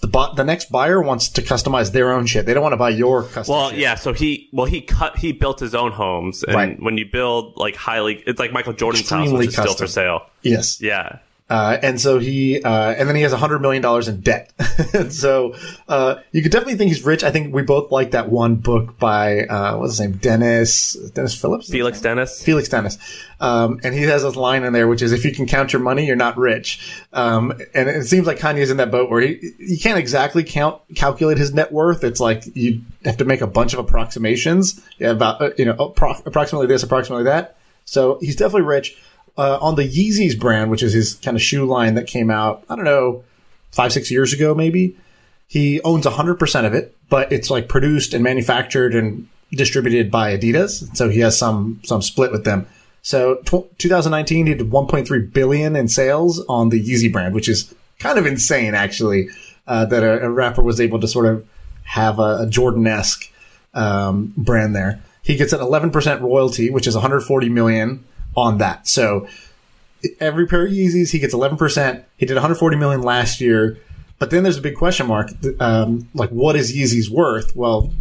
the 0.01 0.07
bu- 0.07 0.35
the 0.35 0.44
next 0.44 0.69
buyer 0.71 1.01
wants 1.01 1.29
to 1.29 1.41
customize 1.41 1.91
their 1.94 2.11
own 2.11 2.25
shit. 2.25 2.45
They 2.45 2.53
don't 2.53 2.63
want 2.63 2.73
to 2.73 2.77
buy 2.77 2.89
your 2.89 3.23
custom 3.23 3.53
Well, 3.55 3.69
shit. 3.69 3.79
yeah. 3.79 3.95
So 3.95 4.11
he, 4.13 4.50
well, 4.51 4.65
he 4.65 4.81
cut, 4.81 5.17
he 5.17 5.31
built 5.31 5.59
his 5.59 5.73
own 5.73 5.91
homes, 5.94 6.44
and 6.44 6.55
Right. 6.55 6.81
when 6.81 6.97
you 6.97 7.05
build 7.09 7.55
like 7.57 7.75
highly, 7.75 8.21
it's 8.27 8.39
like 8.39 8.51
Michael 8.51 8.73
Jordan's 8.73 9.09
house, 9.09 9.31
which 9.31 9.47
is 9.47 9.53
still 9.53 9.73
for 9.75 9.88
sale. 9.88 10.25
Yes. 10.41 10.81
Yeah. 10.81 11.19
Uh, 11.49 11.77
and 11.83 11.99
so 11.99 12.19
he, 12.19 12.63
uh, 12.63 12.93
and 12.93 13.07
then 13.07 13.15
he 13.15 13.21
has 13.21 13.33
a 13.33 13.37
hundred 13.37 13.59
million 13.59 13.81
dollars 13.81 14.07
in 14.07 14.21
debt. 14.21 14.51
and 14.93 15.13
so, 15.23 15.53
uh, 15.87 16.15
you 16.31 16.41
could 16.41 16.51
definitely 16.51 16.75
think 16.75 16.87
he's 16.89 17.05
rich. 17.05 17.23
I 17.23 17.31
think 17.31 17.53
we 17.53 17.61
both 17.61 17.91
like 17.91 18.11
that 18.11 18.29
one 18.29 18.55
book 18.55 18.97
by, 18.97 19.41
uh, 19.41 19.77
what's 19.77 19.93
his 19.93 19.99
name? 19.99 20.13
Dennis, 20.13 20.93
Dennis 21.13 21.39
Phillips? 21.39 21.69
Felix 21.69 22.01
Dennis. 22.01 22.41
Felix 22.41 22.69
Dennis. 22.69 22.97
Um, 23.39 23.79
and 23.83 23.93
he 23.93 24.03
has 24.03 24.23
this 24.23 24.35
line 24.35 24.63
in 24.63 24.73
there, 24.73 24.87
which 24.87 25.01
is, 25.01 25.11
if 25.11 25.25
you 25.25 25.33
can 25.33 25.45
count 25.45 25.73
your 25.73 25.81
money, 25.81 26.07
you're 26.07 26.15
not 26.15 26.37
rich. 26.37 27.03
Um, 27.11 27.51
and 27.75 27.89
it 27.89 28.05
seems 28.05 28.25
like 28.25 28.39
Kanye's 28.39 28.71
in 28.71 28.77
that 28.77 28.89
boat 28.89 29.09
where 29.09 29.21
he, 29.21 29.51
you 29.59 29.77
can't 29.77 29.99
exactly 29.99 30.43
count, 30.43 30.81
calculate 30.95 31.37
his 31.37 31.53
net 31.53 31.71
worth. 31.71 32.03
It's 32.03 32.21
like 32.21 32.43
you 32.55 32.81
have 33.03 33.17
to 33.17 33.25
make 33.25 33.41
a 33.41 33.47
bunch 33.47 33.73
of 33.73 33.79
approximations 33.79 34.81
about, 35.01 35.41
uh, 35.41 35.49
you 35.57 35.65
know, 35.65 35.75
appro- 35.75 36.25
approximately 36.25 36.67
this, 36.67 36.83
approximately 36.83 37.25
that. 37.25 37.57
So 37.85 38.17
he's 38.21 38.37
definitely 38.37 38.67
rich. 38.67 38.97
Uh, 39.35 39.57
on 39.62 39.75
the 39.75 39.88
Yeezys 39.88 40.39
brand, 40.39 40.69
which 40.69 40.83
is 40.83 40.94
his 40.94 41.15
kind 41.15 41.35
of 41.35 41.41
shoe 41.41 41.65
line 41.65 41.95
that 41.95 42.06
came 42.06 42.30
out, 42.30 42.63
I 42.69 42.75
don't 42.75 42.85
know, 42.85 43.24
five, 43.71 43.91
six 43.91 44.12
years 44.12 44.31
ago, 44.31 44.53
maybe. 44.53 44.95
He 45.47 45.81
owns 45.81 46.06
100% 46.06 46.65
of 46.65 46.74
it, 46.74 46.95
but 47.09 47.31
it's 47.31 47.50
like 47.50 47.68
produced 47.68 48.13
and 48.13 48.24
manufactured 48.24 48.94
and 48.94 49.27
distributed 49.51 50.12
by 50.12 50.38
Adidas. 50.38 50.95
So 50.95 51.09
he 51.09 51.19
has 51.21 51.38
some, 51.38 51.81
some 51.83 52.01
split 52.01 52.31
with 52.31 52.44
them. 52.44 52.68
So 53.01 53.35
tw- 53.45 53.77
2019, 53.80 54.47
he 54.47 54.53
did 54.53 54.69
1.3 54.69 55.33
billion 55.33 55.75
in 55.75 55.88
sales 55.88 56.44
on 56.47 56.69
the 56.69 56.81
Yeezy 56.81 57.12
brand, 57.12 57.33
which 57.33 57.50
is 57.50 57.74
kind 58.00 58.18
of 58.18 58.25
insane, 58.25 58.75
actually, 58.75 59.29
uh, 59.68 59.86
that 59.86 60.03
a, 60.03 60.25
a 60.25 60.29
rapper 60.29 60.62
was 60.62 60.79
able 60.79 61.00
to 61.00 61.07
sort 61.07 61.25
of 61.25 61.45
have 61.83 62.19
a, 62.19 62.41
a 62.41 62.47
Jordan-esque, 62.47 63.31
um, 63.74 64.33
brand 64.38 64.75
there. 64.75 65.01
He 65.21 65.36
gets 65.36 65.53
an 65.53 65.59
11% 65.59 66.21
royalty, 66.21 66.69
which 66.69 66.88
is 66.88 66.95
140 66.95 67.50
million 67.50 68.03
on 68.35 68.57
that. 68.59 68.88
So 68.88 69.27
every 70.19 70.47
pair 70.47 70.65
of 70.65 70.71
Yeezys, 70.71 71.12
he 71.12 71.19
gets 71.19 71.33
11%. 71.33 72.03
He 72.18 72.25
did 72.25 72.33
140 72.33 72.77
million 72.77 73.01
last 73.01 73.41
year. 73.41 73.80
But 74.19 74.30
then 74.30 74.44
there's 74.44 74.57
a 74.57 74.62
big 74.62 74.75
question 74.75 75.07
mark. 75.07 75.31
Um, 75.59 76.09
like, 76.13 76.30
what 76.30 76.56
is 76.56 76.75
Yeezy's 76.75 77.09
worth? 77.09 77.56
Well, 77.56 77.91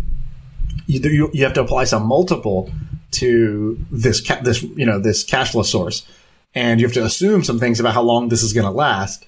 you, 0.87 1.31
you, 1.33 1.45
have 1.45 1.55
to 1.55 1.63
apply 1.63 1.85
some 1.85 2.07
multiple 2.07 2.71
to 3.13 3.85
this, 3.91 4.21
ca- 4.27 4.41
this, 4.41 4.63
you 4.63 4.87
know, 4.87 5.01
this 5.01 5.25
cash 5.25 5.53
flow 5.53 5.63
source. 5.63 6.07
And 6.55 6.81
you 6.81 6.87
have 6.87 6.95
to 6.95 7.05
assume 7.05 7.45
some 7.45 7.59
things 7.59 7.81
about 7.81 7.95
how 7.95 8.03
long 8.03 8.29
this 8.29 8.43
is 8.43 8.53
going 8.53 8.67
to 8.67 8.71
last. 8.71 9.27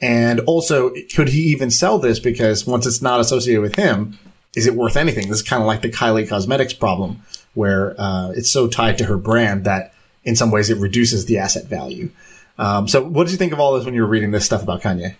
And 0.00 0.40
also, 0.40 0.92
could 1.14 1.28
he 1.28 1.44
even 1.44 1.70
sell 1.70 1.98
this? 1.98 2.18
Because 2.18 2.66
once 2.66 2.84
it's 2.84 3.00
not 3.00 3.20
associated 3.20 3.62
with 3.62 3.76
him, 3.76 4.18
is 4.54 4.66
it 4.66 4.74
worth 4.74 4.96
anything? 4.96 5.28
This 5.28 5.38
is 5.38 5.42
kind 5.42 5.62
of 5.62 5.66
like 5.66 5.82
the 5.82 5.90
Kylie 5.90 6.28
Cosmetics 6.28 6.74
problem, 6.74 7.22
where 7.54 7.98
uh, 7.98 8.32
it's 8.32 8.50
so 8.50 8.68
tied 8.68 8.98
to 8.98 9.04
her 9.04 9.16
brand 9.16 9.64
that 9.64 9.93
in 10.24 10.36
some 10.36 10.50
ways 10.50 10.70
it 10.70 10.78
reduces 10.78 11.26
the 11.26 11.38
asset 11.38 11.66
value. 11.66 12.10
Um, 12.58 12.86
so, 12.88 13.02
what 13.02 13.24
did 13.24 13.32
you 13.32 13.38
think 13.38 13.52
of 13.52 13.60
all 13.60 13.74
this 13.74 13.84
when 13.84 13.94
you 13.94 14.02
were 14.02 14.08
reading 14.08 14.30
this 14.30 14.44
stuff 14.44 14.62
about 14.62 14.80
Kanye? 14.82 15.16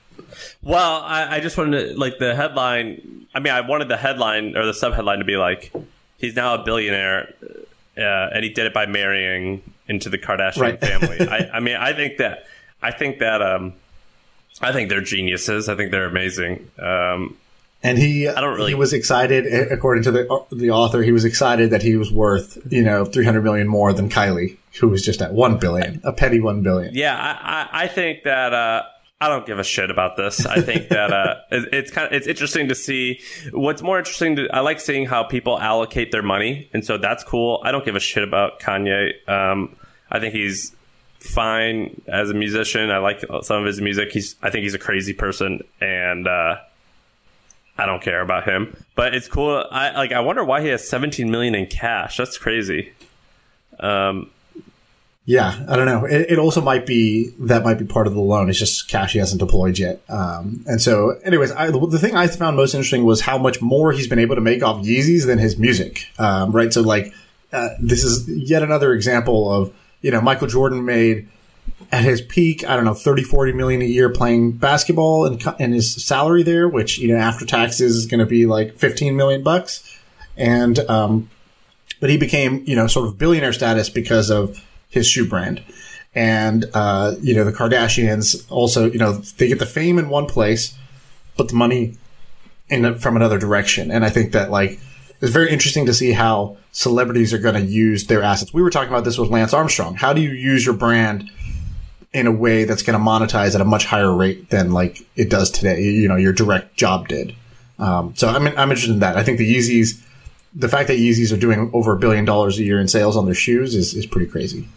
Well, 0.62 1.00
I, 1.02 1.36
I 1.36 1.40
just 1.40 1.56
wanted 1.58 1.88
to, 1.92 1.98
like 1.98 2.18
the 2.18 2.34
headline. 2.34 3.26
I 3.34 3.40
mean, 3.40 3.52
I 3.52 3.60
wanted 3.62 3.88
the 3.88 3.96
headline 3.96 4.56
or 4.56 4.64
the 4.66 4.72
subheadline 4.72 5.18
to 5.18 5.24
be 5.24 5.36
like, 5.36 5.72
he's 6.18 6.36
now 6.36 6.54
a 6.54 6.64
billionaire, 6.64 7.34
uh, 7.98 8.00
and 8.00 8.44
he 8.44 8.50
did 8.50 8.66
it 8.66 8.72
by 8.74 8.86
marrying 8.86 9.62
into 9.88 10.08
the 10.08 10.18
Kardashian 10.18 10.60
Right. 10.60 10.80
family. 10.80 11.20
I, 11.28 11.50
I 11.54 11.60
mean, 11.60 11.76
I 11.76 11.92
think 11.92 12.18
that, 12.18 12.46
I 12.80 12.90
think 12.92 13.18
that, 13.18 13.42
um, 13.42 13.74
I 14.60 14.72
think 14.72 14.88
they're 14.88 15.00
geniuses. 15.02 15.68
I 15.68 15.74
think 15.74 15.90
they're 15.90 16.06
amazing. 16.06 16.70
Um, 16.78 17.36
And 17.82 17.98
he, 17.98 18.28
I 18.28 18.40
don't 18.40 18.54
really- 18.54 18.70
he 18.70 18.74
was 18.76 18.92
excited, 18.92 19.46
according 19.72 20.04
to 20.04 20.10
the 20.12 20.44
the 20.52 20.70
author, 20.70 21.02
he 21.02 21.12
was 21.12 21.24
excited 21.24 21.70
that 21.70 21.82
he 21.82 21.96
was 21.96 22.10
worth 22.12 22.56
you 22.70 22.82
know 22.82 23.04
three 23.04 23.24
hundred 23.26 23.42
million 23.44 23.66
more 23.68 23.92
than 23.92 24.08
Kylie, 24.08 24.56
who 24.80 24.88
was 24.88 25.04
just 25.04 25.22
at 25.22 25.32
one 25.32 25.58
billion, 25.58 26.00
a 26.04 26.12
petty 26.12 26.40
one 26.40 26.62
billion. 26.62 26.94
yeah, 26.94 27.16
I, 27.16 27.80
I, 27.80 27.84
I 27.84 27.88
think 27.88 28.24
that, 28.24 28.52
uh, 28.52 28.82
I 29.20 29.28
don't 29.28 29.46
give 29.46 29.58
a 29.58 29.64
shit 29.64 29.90
about 29.90 30.16
this. 30.16 30.44
I 30.44 30.60
think 30.60 30.88
that 30.90 31.12
uh, 31.12 31.36
it, 31.50 31.72
it's 31.72 31.90
kind 31.90 32.06
of 32.06 32.12
it's 32.12 32.26
interesting 32.26 32.68
to 32.68 32.74
see. 32.74 33.20
What's 33.52 33.80
more 33.80 33.98
interesting 33.98 34.36
to 34.36 34.48
I 34.52 34.60
like 34.60 34.80
seeing 34.80 35.06
how 35.06 35.22
people 35.22 35.58
allocate 35.58 36.12
their 36.12 36.22
money, 36.22 36.68
and 36.74 36.84
so 36.84 36.98
that's 36.98 37.24
cool. 37.24 37.60
I 37.64 37.72
don't 37.72 37.84
give 37.84 37.96
a 37.96 38.00
shit 38.00 38.22
about 38.22 38.60
Kanye. 38.60 39.12
Um, 39.28 39.76
I 40.10 40.20
think 40.20 40.34
he's 40.34 40.74
fine 41.20 42.02
as 42.06 42.28
a 42.28 42.34
musician. 42.34 42.90
I 42.90 42.98
like 42.98 43.24
some 43.42 43.60
of 43.60 43.64
his 43.64 43.80
music. 43.80 44.12
He's 44.12 44.36
I 44.42 44.50
think 44.50 44.64
he's 44.64 44.74
a 44.74 44.78
crazy 44.78 45.14
person, 45.14 45.62
and 45.80 46.28
uh, 46.28 46.56
I 47.78 47.86
don't 47.86 48.02
care 48.02 48.20
about 48.20 48.44
him. 48.44 48.76
But 48.94 49.14
it's 49.14 49.28
cool. 49.28 49.64
I 49.70 49.92
like. 49.92 50.12
I 50.12 50.20
wonder 50.20 50.44
why 50.44 50.60
he 50.60 50.68
has 50.68 50.86
17 50.86 51.30
million 51.30 51.54
in 51.54 51.66
cash. 51.66 52.18
That's 52.18 52.36
crazy. 52.36 52.92
Um, 53.80 54.30
Yeah, 55.26 55.64
I 55.68 55.76
don't 55.76 55.86
know. 55.86 56.04
It, 56.04 56.32
it 56.32 56.38
also 56.38 56.60
might 56.60 56.84
be 56.84 57.30
that 57.38 57.64
might 57.64 57.78
be 57.78 57.86
part 57.86 58.06
of 58.06 58.12
the 58.12 58.20
loan. 58.20 58.50
It's 58.50 58.58
just 58.58 58.88
cash 58.88 59.14
he 59.14 59.18
hasn't 59.18 59.40
deployed 59.40 59.78
yet. 59.78 60.02
Um, 60.08 60.62
and 60.66 60.82
so, 60.82 61.18
anyways, 61.24 61.50
I, 61.50 61.70
the 61.70 61.98
thing 61.98 62.14
I 62.14 62.26
found 62.26 62.56
most 62.56 62.74
interesting 62.74 63.04
was 63.04 63.22
how 63.22 63.38
much 63.38 63.62
more 63.62 63.92
he's 63.92 64.06
been 64.06 64.18
able 64.18 64.34
to 64.34 64.42
make 64.42 64.62
off 64.62 64.84
Yeezys 64.84 65.26
than 65.26 65.38
his 65.38 65.56
music. 65.56 66.06
Um, 66.18 66.52
right. 66.52 66.70
So, 66.72 66.82
like, 66.82 67.14
uh, 67.54 67.70
this 67.80 68.04
is 68.04 68.28
yet 68.28 68.62
another 68.62 68.92
example 68.92 69.50
of 69.50 69.72
you 70.02 70.10
know 70.10 70.20
Michael 70.20 70.48
Jordan 70.48 70.84
made 70.84 71.28
at 71.90 72.04
his 72.04 72.20
peak, 72.20 72.68
I 72.68 72.76
don't 72.76 72.84
know, 72.84 72.94
30, 72.94 73.22
40 73.22 73.52
million 73.52 73.82
a 73.82 73.86
year 73.86 74.10
playing 74.10 74.52
basketball 74.52 75.26
and, 75.26 75.42
and 75.58 75.72
his 75.72 76.04
salary 76.04 76.42
there, 76.42 76.68
which, 76.68 76.98
you 76.98 77.08
know, 77.08 77.16
after 77.16 77.46
taxes 77.46 77.96
is 77.96 78.06
going 78.06 78.20
to 78.20 78.26
be 78.26 78.46
like 78.46 78.74
15 78.74 79.16
million 79.16 79.42
bucks. 79.42 79.98
And, 80.36 80.78
um, 80.80 81.30
but 82.00 82.10
he 82.10 82.16
became, 82.16 82.64
you 82.66 82.74
know, 82.74 82.86
sort 82.86 83.06
of 83.06 83.18
billionaire 83.18 83.52
status 83.52 83.88
because 83.88 84.30
of 84.30 84.62
his 84.94 85.06
shoe 85.06 85.28
brand. 85.28 85.62
And, 86.14 86.64
uh, 86.74 87.14
you 87.20 87.34
know, 87.34 87.44
the 87.44 87.52
Kardashians 87.52 88.50
also, 88.50 88.90
you 88.90 88.98
know, 88.98 89.12
they 89.12 89.48
get 89.48 89.58
the 89.58 89.66
fame 89.66 89.98
in 89.98 90.08
one 90.08 90.26
place, 90.26 90.76
but 91.36 91.48
the 91.48 91.54
money 91.54 91.98
in 92.68 92.98
from 92.98 93.16
another 93.16 93.38
direction. 93.38 93.90
And 93.90 94.04
I 94.04 94.10
think 94.10 94.32
that 94.32 94.50
like, 94.50 94.80
it's 95.20 95.32
very 95.32 95.50
interesting 95.50 95.86
to 95.86 95.94
see 95.94 96.12
how 96.12 96.56
celebrities 96.72 97.32
are 97.32 97.38
going 97.38 97.54
to 97.54 97.64
use 97.64 98.06
their 98.06 98.22
assets. 98.22 98.54
We 98.54 98.62
were 98.62 98.70
talking 98.70 98.90
about 98.90 99.04
this 99.04 99.18
with 99.18 99.30
Lance 99.30 99.52
Armstrong. 99.52 99.96
How 99.96 100.12
do 100.12 100.20
you 100.20 100.30
use 100.30 100.64
your 100.64 100.74
brand 100.74 101.30
in 102.14 102.28
a 102.28 102.32
way 102.32 102.64
that's 102.64 102.82
going 102.82 102.98
to 102.98 103.04
monetize 103.04 103.54
at 103.54 103.60
a 103.60 103.64
much 103.64 103.84
higher 103.84 104.14
rate 104.14 104.48
than 104.48 104.70
like 104.70 105.04
it 105.16 105.28
does 105.28 105.50
today. 105.50 105.82
You 105.82 106.08
know, 106.08 106.16
your 106.16 106.32
direct 106.32 106.76
job 106.76 107.08
did. 107.08 107.34
Um, 107.78 108.14
so 108.16 108.28
I'm 108.28 108.46
I'm 108.46 108.70
interested 108.70 108.92
in 108.92 109.00
that. 109.00 109.16
I 109.16 109.24
think 109.24 109.38
the 109.38 109.54
Yeezys, 109.54 110.00
the 110.54 110.68
fact 110.68 110.86
that 110.88 110.98
Yeezys 110.98 111.32
are 111.32 111.40
doing 111.40 111.70
over 111.74 111.92
a 111.92 111.98
billion 111.98 112.24
dollars 112.24 112.58
a 112.58 112.62
year 112.62 112.80
in 112.80 112.86
sales 112.86 113.16
on 113.16 113.26
their 113.26 113.34
shoes 113.34 113.74
is 113.74 113.94
is 113.94 114.06
pretty 114.06 114.30
crazy. 114.30 114.68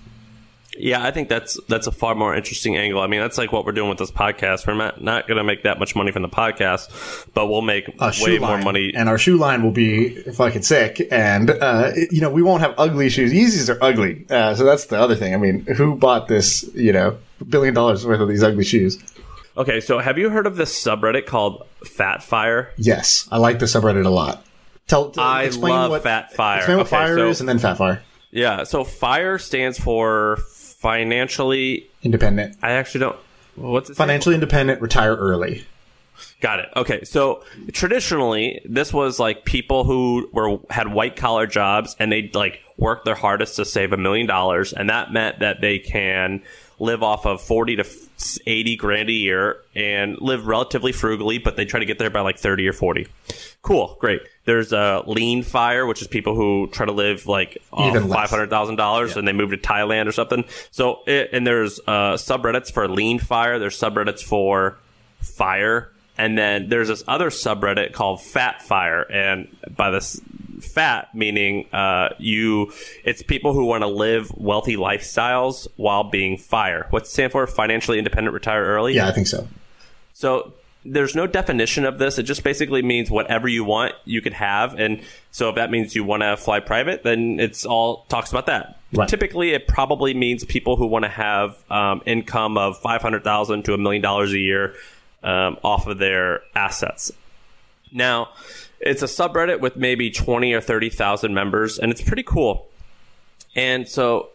Yeah, 0.79 1.03
I 1.03 1.11
think 1.11 1.29
that's 1.29 1.59
that's 1.67 1.87
a 1.87 1.91
far 1.91 2.15
more 2.15 2.35
interesting 2.35 2.77
angle. 2.77 3.01
I 3.01 3.07
mean, 3.07 3.21
that's 3.21 3.37
like 3.37 3.51
what 3.51 3.65
we're 3.65 3.71
doing 3.71 3.89
with 3.89 3.97
this 3.97 4.11
podcast. 4.11 4.67
We're 4.67 4.75
not 4.75 5.01
not 5.01 5.27
going 5.27 5.37
to 5.37 5.43
make 5.43 5.63
that 5.63 5.79
much 5.79 5.95
money 5.95 6.11
from 6.11 6.21
the 6.21 6.29
podcast, 6.29 7.27
but 7.33 7.47
we'll 7.47 7.61
make 7.61 7.87
way 8.21 8.39
more 8.39 8.57
money. 8.57 8.93
And 8.95 9.09
our 9.09 9.17
shoe 9.17 9.37
line 9.37 9.63
will 9.63 9.71
be 9.71 10.21
fucking 10.33 10.63
sick. 10.63 11.07
And 11.11 11.49
uh, 11.49 11.91
you 12.11 12.21
know, 12.21 12.29
we 12.29 12.41
won't 12.41 12.61
have 12.61 12.75
ugly 12.77 13.09
shoes. 13.09 13.31
Yeezys 13.31 13.73
are 13.73 13.83
ugly, 13.83 14.25
uh, 14.29 14.55
so 14.55 14.63
that's 14.63 14.85
the 14.85 14.99
other 14.99 15.15
thing. 15.15 15.33
I 15.33 15.37
mean, 15.37 15.65
who 15.65 15.95
bought 15.95 16.27
this? 16.27 16.63
You 16.73 16.93
know, 16.93 17.17
billion 17.47 17.73
dollars 17.73 18.05
worth 18.05 18.19
of 18.19 18.27
these 18.27 18.43
ugly 18.43 18.63
shoes? 18.63 18.97
Okay, 19.57 19.81
so 19.81 19.97
have 19.97 20.19
you 20.19 20.29
heard 20.29 20.45
of 20.45 20.55
this 20.55 20.83
subreddit 20.83 21.25
called 21.25 21.65
Fat 21.83 22.21
Fire? 22.21 22.71
Yes, 22.77 23.27
I 23.31 23.37
like 23.37 23.57
the 23.57 23.65
subreddit 23.65 24.05
a 24.05 24.09
lot. 24.09 24.45
Tell, 24.87 25.09
tell 25.09 25.23
I 25.23 25.47
love 25.47 25.89
what, 25.89 26.03
Fat 26.03 26.33
Fire. 26.33 26.59
Explain 26.59 26.77
what 26.77 26.87
okay, 26.87 26.95
fire 26.95 27.17
so, 27.17 27.29
is, 27.29 27.39
and 27.39 27.49
then 27.49 27.57
Fat 27.57 27.77
Fire. 27.77 28.03
Yeah, 28.29 28.63
so 28.65 28.83
fire 28.83 29.39
stands 29.39 29.79
for 29.79 30.37
financially 30.77 31.89
independent. 32.03 32.55
I 32.61 32.71
actually 32.71 33.01
don't. 33.01 33.17
What's 33.55 33.89
it 33.89 33.95
financially 33.95 34.35
independent? 34.35 34.81
Retire 34.81 35.15
early. 35.15 35.65
Got 36.41 36.59
it. 36.59 36.69
Okay, 36.75 37.03
so 37.03 37.43
traditionally, 37.73 38.61
this 38.65 38.93
was 38.93 39.19
like 39.19 39.45
people 39.45 39.83
who 39.83 40.29
were 40.31 40.59
had 40.69 40.91
white 40.91 41.15
collar 41.15 41.45
jobs 41.45 41.95
and 41.99 42.11
they 42.11 42.29
like 42.33 42.61
worked 42.77 43.05
their 43.05 43.15
hardest 43.15 43.55
to 43.57 43.65
save 43.65 43.93
a 43.93 43.97
million 43.97 44.27
dollars, 44.27 44.73
and 44.73 44.89
that 44.89 45.11
meant 45.11 45.39
that 45.39 45.61
they 45.61 45.79
can 45.79 46.41
live 46.79 47.01
off 47.01 47.25
of 47.25 47.41
40 47.41 47.77
to 47.77 47.85
80 48.45 48.75
grand 48.75 49.09
a 49.09 49.13
year 49.13 49.57
and 49.75 50.19
live 50.21 50.45
relatively 50.45 50.91
frugally, 50.91 51.39
but 51.39 51.55
they 51.55 51.65
try 51.65 51.79
to 51.79 51.85
get 51.87 51.97
there 51.97 52.11
by 52.11 52.21
like 52.21 52.37
30 52.37 52.67
or 52.67 52.73
40. 52.73 53.07
Cool. 53.63 53.97
Great. 53.99 54.21
There's 54.47 54.71
a 54.71 55.03
lean 55.05 55.43
fire, 55.43 55.85
which 55.85 56.01
is 56.01 56.07
people 56.07 56.33
who 56.33 56.69
try 56.71 56.85
to 56.85 56.93
live 56.93 57.27
like 57.27 57.57
$500,000 57.73 59.07
yeah. 59.09 59.19
and 59.19 59.27
they 59.27 59.33
move 59.33 59.49
to 59.49 59.57
Thailand 59.57 60.07
or 60.07 60.13
something. 60.13 60.45
So, 60.71 61.01
it, 61.05 61.31
and 61.33 61.45
there's 61.45 61.81
uh, 61.85 62.13
subreddits 62.13 62.71
for 62.71 62.87
lean 62.87 63.19
fire. 63.19 63.59
There's 63.59 63.77
subreddits 63.77 64.23
for 64.23 64.77
fire. 65.19 65.91
And 66.17 66.37
then 66.37 66.69
there's 66.69 66.87
this 66.87 67.03
other 67.09 67.29
subreddit 67.29 67.91
called 67.91 68.21
Fat 68.21 68.61
Fire. 68.61 69.01
And 69.01 69.53
by 69.75 69.91
this 69.91 70.21
fat 70.61 71.13
meaning 71.13 71.67
uh, 71.73 72.15
you 72.17 72.71
it's 73.03 73.21
people 73.21 73.53
who 73.53 73.65
want 73.65 73.81
to 73.83 73.87
live 73.87 74.31
wealthy 74.37 74.77
lifestyles 74.77 75.67
while 75.75 76.05
being 76.05 76.35
fire 76.35 76.87
what's 76.89 77.11
stand 77.11 77.31
for 77.31 77.45
financially 77.45 77.99
independent 77.99 78.33
retire 78.33 78.65
early 78.65 78.95
yeah 78.95 79.07
i 79.07 79.11
think 79.11 79.27
so 79.27 79.47
so 80.13 80.51
there's 80.85 81.15
no 81.15 81.27
definition 81.27 81.85
of 81.85 81.97
this 81.97 82.17
it 82.17 82.23
just 82.23 82.43
basically 82.43 82.81
means 82.81 83.11
whatever 83.11 83.47
you 83.47 83.63
want 83.63 83.93
you 84.05 84.21
could 84.21 84.33
have 84.33 84.73
and 84.79 85.01
so 85.31 85.49
if 85.49 85.55
that 85.55 85.69
means 85.69 85.95
you 85.95 86.03
want 86.03 86.21
to 86.21 86.37
fly 86.37 86.59
private 86.59 87.03
then 87.03 87.39
it's 87.39 87.65
all 87.65 88.05
talks 88.09 88.29
about 88.29 88.45
that 88.45 88.79
right. 88.93 89.09
typically 89.09 89.51
it 89.51 89.67
probably 89.67 90.13
means 90.13 90.45
people 90.45 90.75
who 90.75 90.85
want 90.85 91.03
to 91.03 91.09
have 91.09 91.57
um, 91.69 92.01
income 92.05 92.57
of 92.57 92.77
500000 92.79 93.63
to 93.65 93.73
a 93.73 93.77
million 93.77 94.01
dollars 94.01 94.31
a 94.33 94.39
year 94.39 94.75
um, 95.23 95.57
off 95.63 95.87
of 95.87 95.97
their 95.97 96.41
assets 96.55 97.11
now 97.91 98.29
it's 98.79 99.01
a 99.01 99.05
subreddit 99.05 99.59
with 99.59 99.75
maybe 99.75 100.11
20 100.11 100.53
or 100.53 100.61
30,000 100.61 101.33
members, 101.33 101.79
and 101.79 101.91
it's 101.91 102.01
pretty 102.01 102.23
cool. 102.23 102.67
And 103.55 103.87
so 103.87 104.29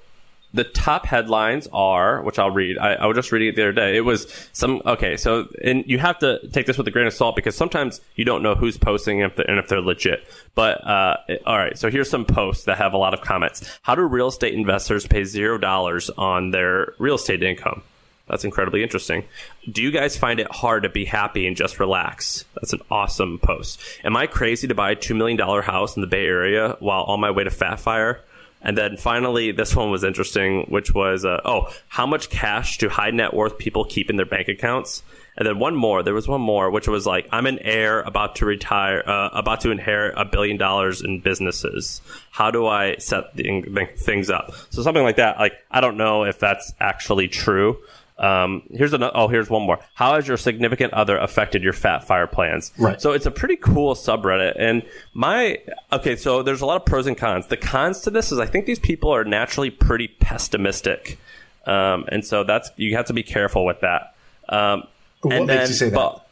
the 0.55 0.65
top 0.65 1.07
headlines 1.07 1.67
are, 1.73 2.23
which 2.23 2.39
I'll 2.39 2.51
read. 2.51 2.79
I, 2.79 2.95
I, 2.95 3.07
was 3.07 3.17
just 3.17 3.33
reading 3.33 3.49
it 3.49 3.57
the 3.57 3.63
other 3.63 3.73
day. 3.73 3.97
It 3.97 4.03
was 4.03 4.27
some 4.53 4.83
okay. 4.85 5.17
So, 5.17 5.49
and 5.65 5.85
you 5.87 5.99
have 5.99 6.19
to 6.19 6.47
take 6.49 6.67
this 6.67 6.77
with 6.77 6.87
a 6.87 6.91
grain 6.91 7.07
of 7.07 7.15
salt 7.15 7.37
because 7.37 7.57
sometimes 7.57 8.01
you 8.17 8.25
don't 8.25 8.43
know 8.43 8.55
who's 8.55 8.77
posting 8.77 9.23
and 9.23 9.31
if 9.31 9.37
they're, 9.37 9.49
and 9.49 9.59
if 9.59 9.69
they're 9.69 9.81
legit. 9.81 10.27
But 10.55 10.87
uh, 10.87 11.17
all 11.47 11.57
right, 11.57 11.79
so 11.79 11.91
here's 11.91 12.11
some 12.11 12.25
posts 12.25 12.65
that 12.65 12.79
have 12.79 12.93
a 12.93 12.99
lot 12.99 13.15
of 13.15 13.23
comments. 13.23 13.79
How 13.83 13.95
do 13.95 14.03
real 14.03 14.29
estate 14.29 14.55
investors 14.55 15.07
pay 15.07 15.25
zero 15.25 15.59
dollars 15.59 16.11
on 16.11 16.51
their 16.51 16.95
real 16.99 17.15
estate 17.15 17.43
income? 17.43 17.83
That's 18.29 18.45
incredibly 18.45 18.83
interesting. 18.83 19.25
Do 19.71 19.83
you 19.83 19.91
guys 19.91 20.17
find 20.17 20.39
it 20.39 20.51
hard 20.51 20.85
to 20.85 20.89
be 20.89 21.05
happy 21.05 21.47
and 21.47 21.57
just 21.57 21.81
relax? 21.81 22.45
That's 22.55 22.73
an 22.73 22.81
awesome 22.91 23.39
post. 23.39 23.81
Am 24.05 24.17
I 24.17 24.27
crazy 24.27 24.69
to 24.69 24.75
buy 24.75 24.93
a 24.93 24.97
$2 24.97 25.17
million 25.17 25.39
house 25.39 25.97
in 25.97 26.03
the 26.03 26.07
Bay 26.07 26.25
Area 26.25 26.77
while 26.79 27.03
on 27.03 27.21
my 27.21 27.31
way 27.31 27.45
to 27.45 27.51
Fat 27.51 27.81
Fire? 27.81 28.21
And 28.63 28.79
then 28.79 28.97
finally, 28.97 29.53
this 29.53 29.75
one 29.75 29.91
was 29.91 30.05
interesting, 30.05 30.67
which 30.69 30.95
was, 30.95 31.25
uh, 31.25 31.41
oh, 31.45 31.69
how 31.89 32.07
much 32.07 32.31
cash 32.31 32.79
do 32.79 32.89
high 32.89 33.11
net 33.11 33.35
worth 33.35 33.59
people 33.59 33.85
keep 33.85 34.09
in 34.09 34.17
their 34.17 34.27
bank 34.27 34.49
accounts? 34.49 35.03
And 35.37 35.49
then 35.49 35.59
one 35.59 35.75
more, 35.75 36.03
there 36.03 36.15
was 36.15 36.29
one 36.29 36.43
more, 36.43 36.71
which 36.71 36.87
was 36.87 37.07
like, 37.07 37.27
I'm 37.33 37.47
an 37.47 37.59
heir 37.61 38.03
about 38.03 38.37
to 38.37 38.47
retire, 38.47 39.03
uh, 39.07 39.31
about 39.33 39.63
to 39.63 39.71
inherit 39.71 40.15
a 40.17 40.25
billion 40.25 40.59
dollars 40.59 41.03
in 41.03 41.21
businesses. 41.21 42.03
How 42.31 42.51
do 42.51 42.67
I 42.67 42.97
set 42.97 43.35
the, 43.35 43.89
things 43.97 44.31
up? 44.31 44.53
So 44.71 44.83
something 44.83 45.03
like 45.03 45.17
that. 45.17 45.39
Like, 45.39 45.55
I 45.71 45.81
don't 45.81 45.97
know 45.97 46.25
if 46.25 46.39
that's 46.39 46.75
actually 46.79 47.29
true. 47.29 47.79
Um, 48.23 48.63
here's 48.71 48.93
another. 48.93 49.13
Oh, 49.17 49.27
here's 49.27 49.51
one 49.51 49.63
more. 49.63 49.81
How 49.95 50.15
has 50.15 50.29
your 50.29 50.37
significant 50.37 50.95
other 50.95 51.19
affected 51.19 51.65
your 51.65 51.73
fat 51.73 52.05
fire 52.05 52.29
plans? 52.29 52.73
Right. 52.79 53.01
So 53.03 53.11
it's 53.11 53.27
a 53.27 53.33
pretty 53.33 53.57
cool 53.57 53.97
subreddit. 53.97 54.55
And 54.57 54.85
my 55.13 55.59
okay, 55.93 56.15
so 56.15 56.45
there's 56.45 56.61
a 56.61 56.67
lot 56.67 56.77
of 56.77 56.87
pros 56.87 57.09
and 57.09 57.19
cons. 57.19 57.49
The 57.49 57.57
cons 57.57 58.01
to 58.03 58.11
this 58.11 58.31
is 58.31 58.39
I 58.39 58.47
think 58.47 58.67
these 58.67 58.79
people 58.79 59.11
are 59.13 59.25
naturally 59.25 59.71
pretty 59.71 60.07
pessimistic, 60.07 61.19
um, 61.67 62.05
and 62.13 62.25
so 62.25 62.45
that's 62.45 62.71
you 62.77 62.97
have 62.97 63.07
to 63.07 63.13
be 63.13 63.25
careful 63.25 63.67
with 63.67 63.81
that. 63.81 64.15
Um, 64.49 64.87
what 65.23 65.47
makes 65.47 65.47
then, 65.47 65.69
you 65.69 65.75
say 65.75 65.91
that? 65.91 66.23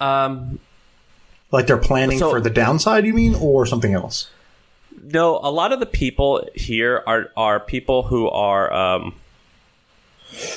um, 0.00 0.60
like 1.50 1.66
they're 1.66 1.76
planning 1.76 2.20
so, 2.20 2.30
for 2.30 2.40
the 2.40 2.50
downside, 2.50 3.04
you 3.04 3.14
mean, 3.14 3.34
or 3.34 3.66
something 3.66 3.94
else? 3.94 4.30
No, 5.02 5.40
a 5.42 5.50
lot 5.50 5.72
of 5.72 5.80
the 5.80 5.86
people 5.86 6.48
here 6.54 7.02
are 7.04 7.30
are 7.36 7.58
people 7.58 8.04
who 8.04 8.28
are 8.28 8.72
um, 8.72 9.14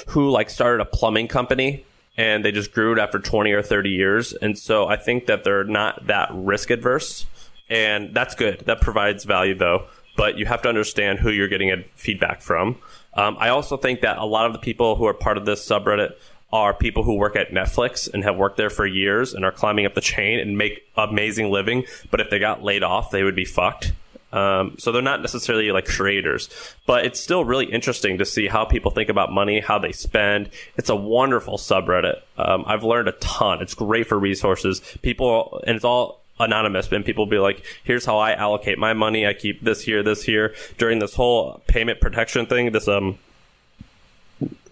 who 0.07 0.29
like 0.29 0.49
started 0.49 0.81
a 0.81 0.85
plumbing 0.85 1.27
company 1.27 1.85
and 2.17 2.45
they 2.45 2.51
just 2.51 2.71
grew 2.71 2.93
it 2.93 2.99
after 2.99 3.19
20 3.19 3.51
or 3.51 3.61
30 3.61 3.89
years. 3.89 4.33
And 4.33 4.57
so 4.57 4.87
I 4.87 4.97
think 4.97 5.25
that 5.25 5.43
they're 5.43 5.63
not 5.63 6.07
that 6.07 6.29
risk 6.31 6.69
adverse. 6.69 7.25
And 7.69 8.13
that's 8.13 8.35
good. 8.35 8.59
That 8.65 8.81
provides 8.81 9.23
value 9.23 9.55
though. 9.55 9.87
But 10.15 10.37
you 10.37 10.45
have 10.45 10.61
to 10.61 10.69
understand 10.69 11.19
who 11.19 11.31
you're 11.31 11.47
getting 11.47 11.83
feedback 11.95 12.41
from. 12.41 12.77
Um, 13.15 13.35
I 13.39 13.49
also 13.49 13.77
think 13.77 14.01
that 14.01 14.17
a 14.17 14.25
lot 14.25 14.45
of 14.45 14.53
the 14.53 14.59
people 14.59 14.95
who 14.95 15.05
are 15.05 15.13
part 15.13 15.37
of 15.37 15.45
this 15.45 15.67
subreddit 15.67 16.13
are 16.51 16.71
people 16.71 17.01
who 17.01 17.15
work 17.15 17.35
at 17.35 17.49
Netflix 17.49 18.11
and 18.13 18.23
have 18.23 18.37
worked 18.37 18.57
there 18.57 18.69
for 18.69 18.85
years 18.85 19.33
and 19.33 19.43
are 19.43 19.51
climbing 19.51 19.87
up 19.87 19.95
the 19.95 20.01
chain 20.01 20.39
and 20.39 20.55
make 20.55 20.83
amazing 20.95 21.49
living. 21.49 21.83
But 22.11 22.21
if 22.21 22.29
they 22.29 22.37
got 22.37 22.63
laid 22.63 22.83
off, 22.83 23.09
they 23.09 23.23
would 23.23 23.35
be 23.35 23.45
fucked. 23.45 23.93
Um, 24.33 24.75
so 24.79 24.91
they're 24.91 25.03
not 25.03 25.21
necessarily 25.21 25.71
like 25.71 25.85
creators, 25.85 26.49
but 26.87 27.05
it's 27.05 27.19
still 27.19 27.45
really 27.45 27.65
interesting 27.65 28.17
to 28.17 28.25
see 28.25 28.47
how 28.47 28.65
people 28.65 28.89
think 28.89 29.09
about 29.09 29.31
money, 29.31 29.59
how 29.59 29.77
they 29.77 29.91
spend. 29.91 30.49
It's 30.75 30.89
a 30.89 30.95
wonderful 30.95 31.59
subreddit. 31.59 32.19
Um, 32.35 32.63
I've 32.65 32.83
learned 32.83 33.09
a 33.09 33.11
ton. 33.13 33.61
It's 33.61 33.75
great 33.75 34.07
for 34.07 34.17
resources. 34.17 34.81
People, 35.03 35.61
and 35.67 35.75
it's 35.75 35.85
all 35.85 36.23
anonymous, 36.39 36.91
and 36.91 37.05
people 37.05 37.25
will 37.25 37.29
be 37.29 37.37
like, 37.37 37.63
here's 37.83 38.05
how 38.05 38.17
I 38.17 38.33
allocate 38.33 38.79
my 38.79 38.93
money. 38.93 39.27
I 39.27 39.33
keep 39.33 39.61
this 39.61 39.81
here, 39.81 40.01
this 40.01 40.23
here. 40.23 40.55
During 40.79 40.97
this 40.97 41.13
whole 41.13 41.61
payment 41.67 42.01
protection 42.01 42.47
thing, 42.47 42.71
this, 42.71 42.87
um, 42.87 43.19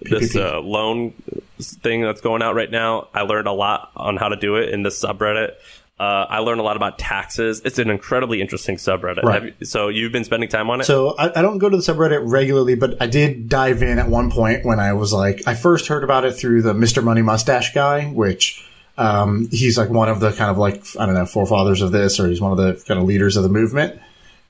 this 0.02 0.36
uh, 0.36 0.60
loan 0.60 1.12
thing 1.60 2.02
that's 2.02 2.22
going 2.22 2.42
out 2.42 2.56
right 2.56 2.72
now, 2.72 3.10
I 3.14 3.22
learned 3.22 3.48
a 3.48 3.52
lot 3.52 3.92
on 3.96 4.18
how 4.18 4.30
to 4.30 4.36
do 4.36 4.56
it 4.56 4.70
in 4.70 4.82
this 4.82 5.00
subreddit. 5.00 5.54
Uh, 6.02 6.26
I 6.28 6.40
learned 6.40 6.60
a 6.60 6.64
lot 6.64 6.78
about 6.78 6.98
taxes. 6.98 7.62
It's 7.64 7.78
an 7.78 7.92
incredibly 7.92 8.42
interesting 8.42 8.78
subreddit. 8.78 9.22
Right. 9.22 9.54
You, 9.60 9.66
so 9.68 9.90
you've 9.90 10.12
been 10.12 10.24
spending 10.24 10.50
time 10.50 10.68
on 10.72 10.82
it? 10.82 10.86
So 10.86 11.14
I, 11.16 11.30
I, 11.38 11.42
don't 11.44 11.60
go 11.60 11.70
to 11.70 11.78
the 11.78 11.84
subreddit 11.84 12.24
regularly, 12.26 12.74
but 12.74 13.00
I 13.00 13.06
did 13.06 13.50
dive 13.50 13.84
in 13.84 14.00
at 14.00 14.10
one 14.10 14.32
point 14.32 14.66
when 14.66 14.80
I 14.80 14.94
was 14.94 15.14
like, 15.14 15.44
I 15.46 15.54
first 15.54 15.86
heard 15.86 16.04
about 16.04 16.26
it 16.26 16.32
through 16.32 16.64
the 16.64 16.74
Mr. 16.74 17.04
Money 17.04 17.22
Mustache 17.22 17.76
guy, 17.76 18.08
which 18.08 18.68
um, 18.98 19.48
he's 19.52 19.78
like 19.78 19.92
one 19.92 20.10
of 20.10 20.20
the 20.20 20.32
kind 20.32 20.50
of 20.50 20.58
like, 20.58 20.84
I 21.00 21.06
don't 21.06 21.14
know, 21.14 21.28
forefathers 21.28 21.84
of 21.84 21.92
this, 21.92 22.20
or 22.20 22.28
he's 22.28 22.42
one 22.42 22.52
of 22.52 22.58
the 22.58 22.84
kind 22.88 23.00
of 23.00 23.06
leaders 23.06 23.38
of 23.38 23.44
the 23.44 23.50
movement. 23.50 24.02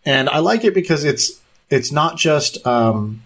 And 0.06 0.30
I 0.30 0.40
like 0.40 0.64
it 0.64 0.74
because 0.74 1.04
it's, 1.04 1.38
it's 1.70 1.92
not 1.92 2.16
just, 2.16 2.66
um, 2.66 3.24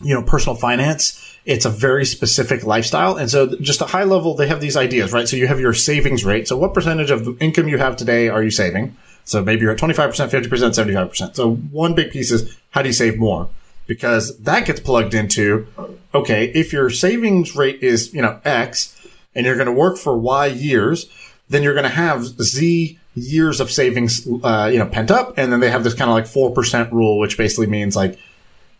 you 0.00 0.14
know, 0.14 0.22
personal 0.22 0.54
finance. 0.54 1.27
It's 1.48 1.64
a 1.64 1.70
very 1.70 2.04
specific 2.04 2.62
lifestyle. 2.64 3.16
And 3.16 3.30
so 3.30 3.56
just 3.56 3.80
a 3.80 3.86
high 3.86 4.04
level, 4.04 4.34
they 4.34 4.46
have 4.48 4.60
these 4.60 4.76
ideas, 4.76 5.14
right? 5.14 5.26
So 5.26 5.34
you 5.34 5.46
have 5.46 5.58
your 5.58 5.72
savings 5.72 6.22
rate. 6.22 6.46
So 6.46 6.58
what 6.58 6.74
percentage 6.74 7.10
of 7.10 7.24
the 7.24 7.38
income 7.40 7.68
you 7.68 7.78
have 7.78 7.96
today 7.96 8.28
are 8.28 8.42
you 8.42 8.50
saving? 8.50 8.94
So 9.24 9.42
maybe 9.42 9.62
you're 9.62 9.72
at 9.72 9.78
25%, 9.78 10.28
50%, 10.28 11.08
75%. 11.08 11.34
So 11.34 11.54
one 11.54 11.94
big 11.94 12.10
piece 12.10 12.30
is 12.30 12.54
how 12.72 12.82
do 12.82 12.90
you 12.90 12.92
save 12.92 13.18
more? 13.18 13.48
Because 13.86 14.38
that 14.40 14.66
gets 14.66 14.78
plugged 14.78 15.14
into, 15.14 15.66
okay, 16.14 16.52
if 16.54 16.70
your 16.70 16.90
savings 16.90 17.56
rate 17.56 17.82
is, 17.82 18.12
you 18.12 18.20
know, 18.20 18.38
X 18.44 18.94
and 19.34 19.46
you're 19.46 19.56
going 19.56 19.66
to 19.66 19.72
work 19.72 19.96
for 19.96 20.18
Y 20.18 20.48
years, 20.48 21.10
then 21.48 21.62
you're 21.62 21.72
going 21.72 21.84
to 21.84 21.88
have 21.88 22.26
Z 22.26 22.98
years 23.14 23.60
of 23.60 23.70
savings, 23.70 24.28
uh, 24.44 24.68
you 24.70 24.78
know, 24.78 24.86
pent 24.86 25.10
up. 25.10 25.32
And 25.38 25.50
then 25.50 25.60
they 25.60 25.70
have 25.70 25.82
this 25.82 25.94
kind 25.94 26.10
of 26.10 26.14
like 26.14 26.26
4% 26.26 26.92
rule, 26.92 27.18
which 27.18 27.38
basically 27.38 27.68
means 27.68 27.96
like 27.96 28.18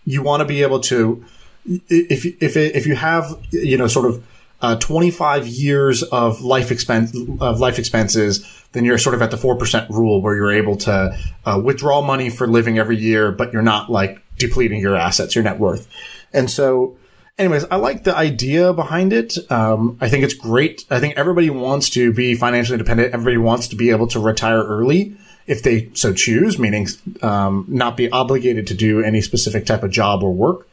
you 0.05 0.23
want 0.23 0.43
to 0.43 0.45
be 0.45 0.61
able 0.61 0.81
to, 0.81 1.25
if, 1.67 2.25
if, 2.43 2.57
if 2.57 2.87
you 2.87 2.95
have, 2.95 3.39
you 3.51 3.77
know, 3.77 3.87
sort 3.87 4.07
of, 4.07 4.25
uh, 4.61 4.77
25 4.77 5.47
years 5.47 6.03
of 6.03 6.41
life 6.41 6.73
expense, 6.73 7.17
of 7.41 7.61
life 7.61 7.79
expenses, 7.79 8.45
then 8.73 8.85
you're 8.85 8.99
sort 8.99 9.15
of 9.15 9.23
at 9.23 9.31
the 9.31 9.37
4% 9.37 9.89
rule 9.89 10.21
where 10.21 10.35
you're 10.35 10.53
able 10.53 10.77
to, 10.77 11.17
uh, 11.45 11.61
withdraw 11.63 12.03
money 12.03 12.29
for 12.29 12.47
living 12.47 12.79
every 12.79 12.97
year, 12.97 13.31
but 13.31 13.53
you're 13.53 13.63
not 13.63 13.91
like 13.91 14.21
depleting 14.37 14.81
your 14.81 14.97
assets, 14.97 15.35
your 15.35 15.45
net 15.45 15.59
worth. 15.59 15.87
And 16.33 16.51
so, 16.51 16.97
anyways, 17.39 17.65
I 17.71 17.77
like 17.77 18.05
the 18.05 18.17
idea 18.17 18.73
behind 18.73 19.13
it. 19.13 19.39
Um, 19.51 19.97
I 20.01 20.09
think 20.09 20.25
it's 20.25 20.35
great. 20.35 20.85
I 20.91 21.01
think 21.01 21.17
everybody 21.17 21.51
wants 21.51 21.91
to 21.91 22.13
be 22.13 22.35
financially 22.35 22.75
independent. 22.75 23.15
Everybody 23.15 23.39
wants 23.39 23.69
to 23.69 23.77
be 23.77 23.91
able 23.91 24.09
to 24.09 24.21
retire 24.21 24.63
early 24.63 25.17
if 25.47 25.63
they 25.63 25.91
so 25.95 26.13
choose, 26.13 26.59
meaning 26.59 26.87
um, 27.23 27.65
not 27.69 27.97
be 27.97 28.11
obligated 28.11 28.67
to 28.69 28.75
do 28.75 29.03
any 29.03 29.21
specific 29.21 29.67
type 29.67 29.83
of 29.83 29.91
job 29.91 30.23
or 30.23 30.33
work. 30.33 30.69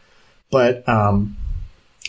But 0.51 0.87
um, 0.87 1.37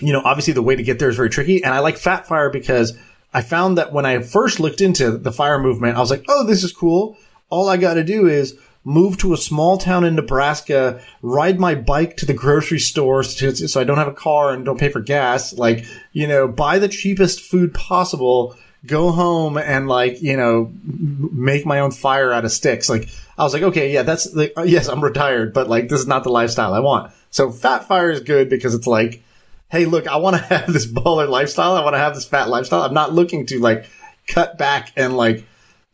you 0.01 0.13
know, 0.13 0.23
obviously 0.25 0.53
the 0.53 0.63
way 0.63 0.77
to 0.77 0.83
get 0.83 0.99
there 0.99 1.09
is 1.09 1.17
very 1.17 1.31
tricky. 1.31 1.63
And 1.65 1.73
I 1.73 1.81
like 1.81 1.97
Fat 1.97 2.27
Fire 2.27 2.51
because 2.51 2.97
I 3.33 3.43
found 3.43 3.79
that 3.79 3.93
when 3.93 4.07
I 4.07 4.21
first 4.21 4.61
looked 4.61 4.81
into 4.81 5.13
the 5.19 5.33
fire 5.33 5.59
movement, 5.59 5.97
I 5.97 6.01
was 6.01 6.11
like, 6.11 6.25
oh, 6.29 6.47
this 6.47 6.65
is 6.65 6.73
cool. 6.73 7.17
All 7.49 7.69
I 7.69 7.77
got 7.77 7.95
to 7.95 8.05
do 8.05 8.27
is 8.27 8.59
move 8.85 9.19
to 9.19 9.33
a 9.33 9.37
small 9.37 9.79
town 9.79 10.05
in 10.05 10.15
Nebraska, 10.15 11.03
ride 11.21 11.59
my 11.59 11.75
bike 11.75 12.17
to 12.19 12.27
the 12.27 12.33
grocery 12.33 12.79
store 12.79 13.25
so 13.25 13.81
I 13.81 13.85
don't 13.85 13.99
have 13.99 14.07
a 14.07 14.13
car 14.13 14.53
and 14.53 14.65
don't 14.65 14.79
pay 14.79 14.91
for 14.91 15.01
gas, 15.01 15.53
like, 15.53 15.85
you 16.13 16.29
know, 16.29 16.47
buy 16.47 16.79
the 16.79 16.89
cheapest 16.89 17.41
food 17.41 17.75
possible, 17.75 18.57
go 18.87 19.11
home 19.11 19.59
and 19.59 19.89
like, 19.89 20.23
you 20.23 20.37
know, 20.37 20.73
make 20.85 21.67
my 21.67 21.81
own 21.81 21.91
fire 21.91 22.33
out 22.33 22.45
of 22.45 22.53
sticks. 22.53 22.89
Like, 22.89 23.09
I 23.37 23.43
was 23.43 23.53
like, 23.53 23.65
okay, 23.65 23.93
yeah, 23.93 24.03
that's 24.03 24.33
like, 24.35 24.53
yes, 24.65 24.87
I'm 24.87 25.03
retired, 25.03 25.53
but 25.53 25.69
like, 25.69 25.89
this 25.89 26.01
is 26.01 26.07
not 26.07 26.23
the 26.23 26.31
lifestyle 26.31 26.73
I 26.73 26.79
want. 26.79 27.13
So 27.31 27.51
Fat 27.51 27.87
Fire 27.87 28.11
is 28.11 28.21
good 28.21 28.49
because 28.49 28.75
it's 28.75 28.87
like, 28.87 29.23
hey, 29.71 29.85
look, 29.85 30.07
I 30.07 30.17
want 30.17 30.37
to 30.37 30.43
have 30.55 30.73
this 30.73 30.87
baller 30.87 31.29
lifestyle. 31.29 31.75
I 31.75 31.83
want 31.85 31.95
to 31.95 31.99
have 31.99 32.15
this 32.15 32.27
fat 32.27 32.49
lifestyle. 32.49 32.83
I'm 32.83 32.95
not 32.95 33.13
looking 33.13 33.47
to 33.47 33.61
like 33.61 33.87
cut 34.27 34.59
back 34.59 34.93
and 34.97 35.17
like, 35.17 35.45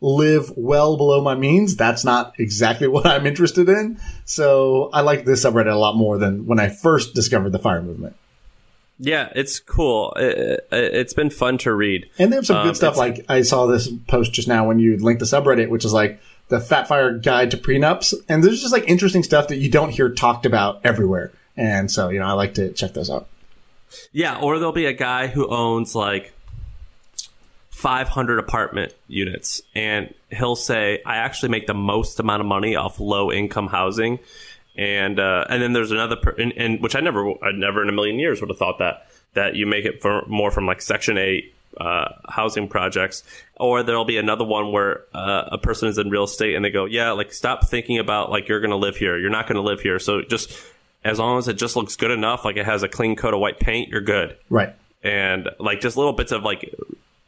live 0.03 0.51
well 0.57 0.97
below 0.97 1.21
my 1.21 1.33
means. 1.33 1.75
That's 1.75 2.03
not 2.03 2.33
exactly 2.37 2.87
what 2.89 3.07
I'm 3.07 3.25
interested 3.25 3.69
in. 3.69 3.99
So 4.25 4.89
I 4.93 5.01
like 5.01 5.25
this 5.25 5.43
subreddit 5.43 5.71
a 5.71 5.77
lot 5.77 5.95
more 5.95 6.19
than 6.19 6.45
when 6.45 6.59
I 6.59 6.69
first 6.69 7.15
discovered 7.15 7.51
the 7.51 7.59
fire 7.59 7.81
movement. 7.81 8.15
Yeah, 8.99 9.31
it's 9.35 9.59
cool. 9.59 10.13
It, 10.17 10.67
has 10.71 11.13
been 11.13 11.31
fun 11.31 11.57
to 11.59 11.73
read. 11.73 12.09
And 12.19 12.31
they 12.31 12.35
have 12.35 12.45
some 12.45 12.63
good 12.63 12.69
um, 12.69 12.75
stuff. 12.75 12.97
Like 12.97 13.25
I 13.27 13.41
saw 13.41 13.65
this 13.65 13.89
post 14.07 14.33
just 14.33 14.47
now 14.47 14.67
when 14.67 14.79
you 14.79 14.97
linked 14.97 15.19
the 15.19 15.25
subreddit, 15.25 15.69
which 15.69 15.83
is 15.83 15.93
like 15.93 16.21
the 16.53 16.59
Fat 16.59 16.87
Fire 16.87 17.17
Guide 17.17 17.49
to 17.49 17.57
Prenups. 17.57 18.13
And 18.29 18.43
there's 18.43 18.61
just 18.61 18.71
like 18.71 18.87
interesting 18.87 19.23
stuff 19.23 19.47
that 19.47 19.57
you 19.57 19.71
don't 19.71 19.89
hear 19.89 20.09
talked 20.09 20.45
about 20.45 20.81
everywhere. 20.83 21.31
And 21.57 21.89
so, 21.89 22.09
you 22.09 22.19
know, 22.19 22.27
I 22.27 22.33
like 22.33 22.53
to 22.55 22.71
check 22.73 22.93
those 22.93 23.09
out. 23.09 23.27
Yeah, 24.11 24.39
or 24.39 24.59
there'll 24.59 24.71
be 24.71 24.85
a 24.85 24.93
guy 24.93 25.25
who 25.25 25.47
owns 25.47 25.95
like 25.95 26.31
500 27.71 28.37
apartment 28.37 28.93
units 29.07 29.61
and 29.75 30.13
he'll 30.29 30.55
say 30.55 31.01
i 31.05 31.17
actually 31.17 31.49
make 31.49 31.67
the 31.67 31.73
most 31.73 32.17
amount 32.19 32.39
of 32.39 32.45
money 32.45 32.77
off 32.77 32.99
low 32.99 33.29
income 33.29 33.67
housing 33.67 34.19
and 34.77 35.19
uh, 35.19 35.43
and 35.49 35.61
then 35.61 35.73
there's 35.73 35.91
another 35.91 36.15
per- 36.15 36.35
and, 36.37 36.53
and, 36.53 36.81
which 36.81 36.95
i 36.95 37.01
never 37.01 37.31
i 37.43 37.51
never 37.51 37.81
in 37.81 37.89
a 37.89 37.91
million 37.91 38.19
years 38.19 38.39
would 38.39 38.49
have 38.49 38.57
thought 38.57 38.79
that 38.79 39.07
that 39.33 39.55
you 39.55 39.65
make 39.65 39.83
it 39.83 40.01
for 40.01 40.23
more 40.27 40.49
from 40.49 40.65
like 40.65 40.81
section 40.81 41.17
8 41.17 41.52
uh, 41.77 42.09
housing 42.29 42.67
projects 42.67 43.23
or 43.57 43.83
there'll 43.83 44.05
be 44.05 44.17
another 44.17 44.45
one 44.45 44.71
where 44.71 45.03
uh, 45.13 45.49
a 45.51 45.57
person 45.57 45.87
is 45.87 45.97
in 45.97 46.09
real 46.09 46.23
estate 46.23 46.55
and 46.55 46.63
they 46.63 46.69
go 46.69 46.85
yeah 46.85 47.11
like 47.11 47.33
stop 47.33 47.67
thinking 47.67 47.97
about 47.97 48.29
like 48.29 48.47
you're 48.47 48.61
gonna 48.61 48.75
live 48.75 48.95
here 48.95 49.17
you're 49.17 49.29
not 49.29 49.47
gonna 49.47 49.61
live 49.61 49.81
here 49.81 49.99
so 49.99 50.21
just 50.21 50.57
as 51.03 51.19
long 51.19 51.37
as 51.37 51.47
it 51.47 51.55
just 51.55 51.75
looks 51.75 51.95
good 51.95 52.11
enough 52.11 52.45
like 52.45 52.57
it 52.57 52.65
has 52.65 52.83
a 52.83 52.87
clean 52.87 53.15
coat 53.15 53.33
of 53.33 53.39
white 53.39 53.59
paint 53.59 53.89
you're 53.89 54.01
good 54.01 54.37
right 54.49 54.75
and 55.03 55.49
like 55.59 55.81
just 55.81 55.97
little 55.97 56.13
bits 56.13 56.31
of 56.31 56.43
like 56.43 56.73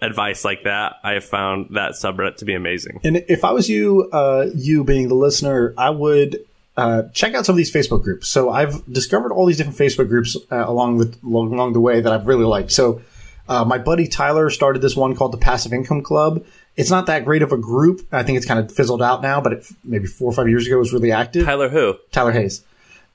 advice 0.01 0.45
like 0.45 0.63
that, 0.63 0.97
I 1.03 1.13
have 1.13 1.25
found 1.25 1.69
that 1.71 1.93
subreddit 1.93 2.37
to 2.37 2.45
be 2.45 2.53
amazing. 2.53 2.99
And 3.03 3.17
if 3.27 3.43
I 3.43 3.51
was 3.51 3.69
you, 3.69 4.09
uh, 4.11 4.47
you 4.53 4.83
being 4.83 5.07
the 5.07 5.15
listener, 5.15 5.73
I 5.77 5.89
would 5.89 6.45
uh, 6.77 7.03
check 7.13 7.33
out 7.33 7.45
some 7.45 7.53
of 7.53 7.57
these 7.57 7.73
Facebook 7.73 8.03
groups. 8.03 8.27
So 8.27 8.49
I've 8.49 8.85
discovered 8.91 9.31
all 9.31 9.45
these 9.45 9.57
different 9.57 9.77
Facebook 9.77 10.07
groups 10.07 10.35
uh, 10.51 10.63
along 10.67 10.97
the 10.97 11.17
along 11.23 11.73
the 11.73 11.79
way 11.79 12.01
that 12.01 12.11
I've 12.11 12.27
really 12.27 12.45
liked. 12.45 12.71
So 12.71 13.01
uh, 13.47 13.65
my 13.65 13.77
buddy 13.77 14.07
Tyler 14.07 14.49
started 14.49 14.81
this 14.81 14.95
one 14.95 15.15
called 15.15 15.33
the 15.33 15.37
Passive 15.37 15.73
Income 15.73 16.03
Club. 16.03 16.45
It's 16.75 16.89
not 16.89 17.05
that 17.05 17.25
great 17.25 17.41
of 17.41 17.51
a 17.51 17.57
group. 17.57 18.05
I 18.11 18.23
think 18.23 18.37
it's 18.37 18.45
kind 18.45 18.59
of 18.59 18.71
fizzled 18.71 19.01
out 19.01 19.21
now, 19.21 19.39
but 19.39 19.53
it, 19.53 19.67
maybe 19.83 20.07
four 20.07 20.29
or 20.29 20.33
five 20.33 20.49
years 20.49 20.67
ago 20.67 20.75
it 20.75 20.79
was 20.79 20.93
really 20.93 21.11
active. 21.11 21.45
Tyler 21.45 21.69
who? 21.69 21.95
Tyler 22.11 22.31
Hayes. 22.31 22.63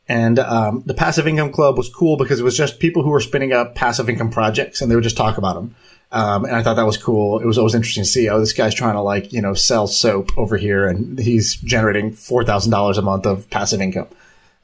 And 0.08 0.38
um, 0.40 0.82
the 0.86 0.94
Passive 0.94 1.28
Income 1.28 1.52
Club 1.52 1.76
was 1.76 1.88
cool 1.88 2.16
because 2.16 2.40
it 2.40 2.42
was 2.42 2.56
just 2.56 2.80
people 2.80 3.02
who 3.02 3.10
were 3.10 3.20
spinning 3.20 3.52
up 3.52 3.76
passive 3.76 4.08
income 4.08 4.30
projects, 4.30 4.80
and 4.80 4.90
they 4.90 4.96
would 4.96 5.04
just 5.04 5.16
talk 5.16 5.38
about 5.38 5.54
them. 5.54 5.74
Um, 6.12 6.44
and 6.44 6.56
I 6.56 6.62
thought 6.62 6.74
that 6.74 6.86
was 6.86 6.98
cool. 6.98 7.38
It 7.38 7.46
was 7.46 7.58
always 7.58 7.74
interesting 7.74 8.02
to 8.02 8.08
see, 8.08 8.28
oh, 8.28 8.40
this 8.40 8.52
guy's 8.52 8.74
trying 8.74 8.94
to 8.94 9.00
like, 9.00 9.32
you 9.32 9.40
know, 9.40 9.54
sell 9.54 9.86
soap 9.86 10.36
over 10.36 10.56
here 10.56 10.86
and 10.86 11.18
he's 11.18 11.54
generating 11.54 12.10
$4,000 12.12 12.98
a 12.98 13.02
month 13.02 13.26
of 13.26 13.48
passive 13.50 13.80
income. 13.80 14.08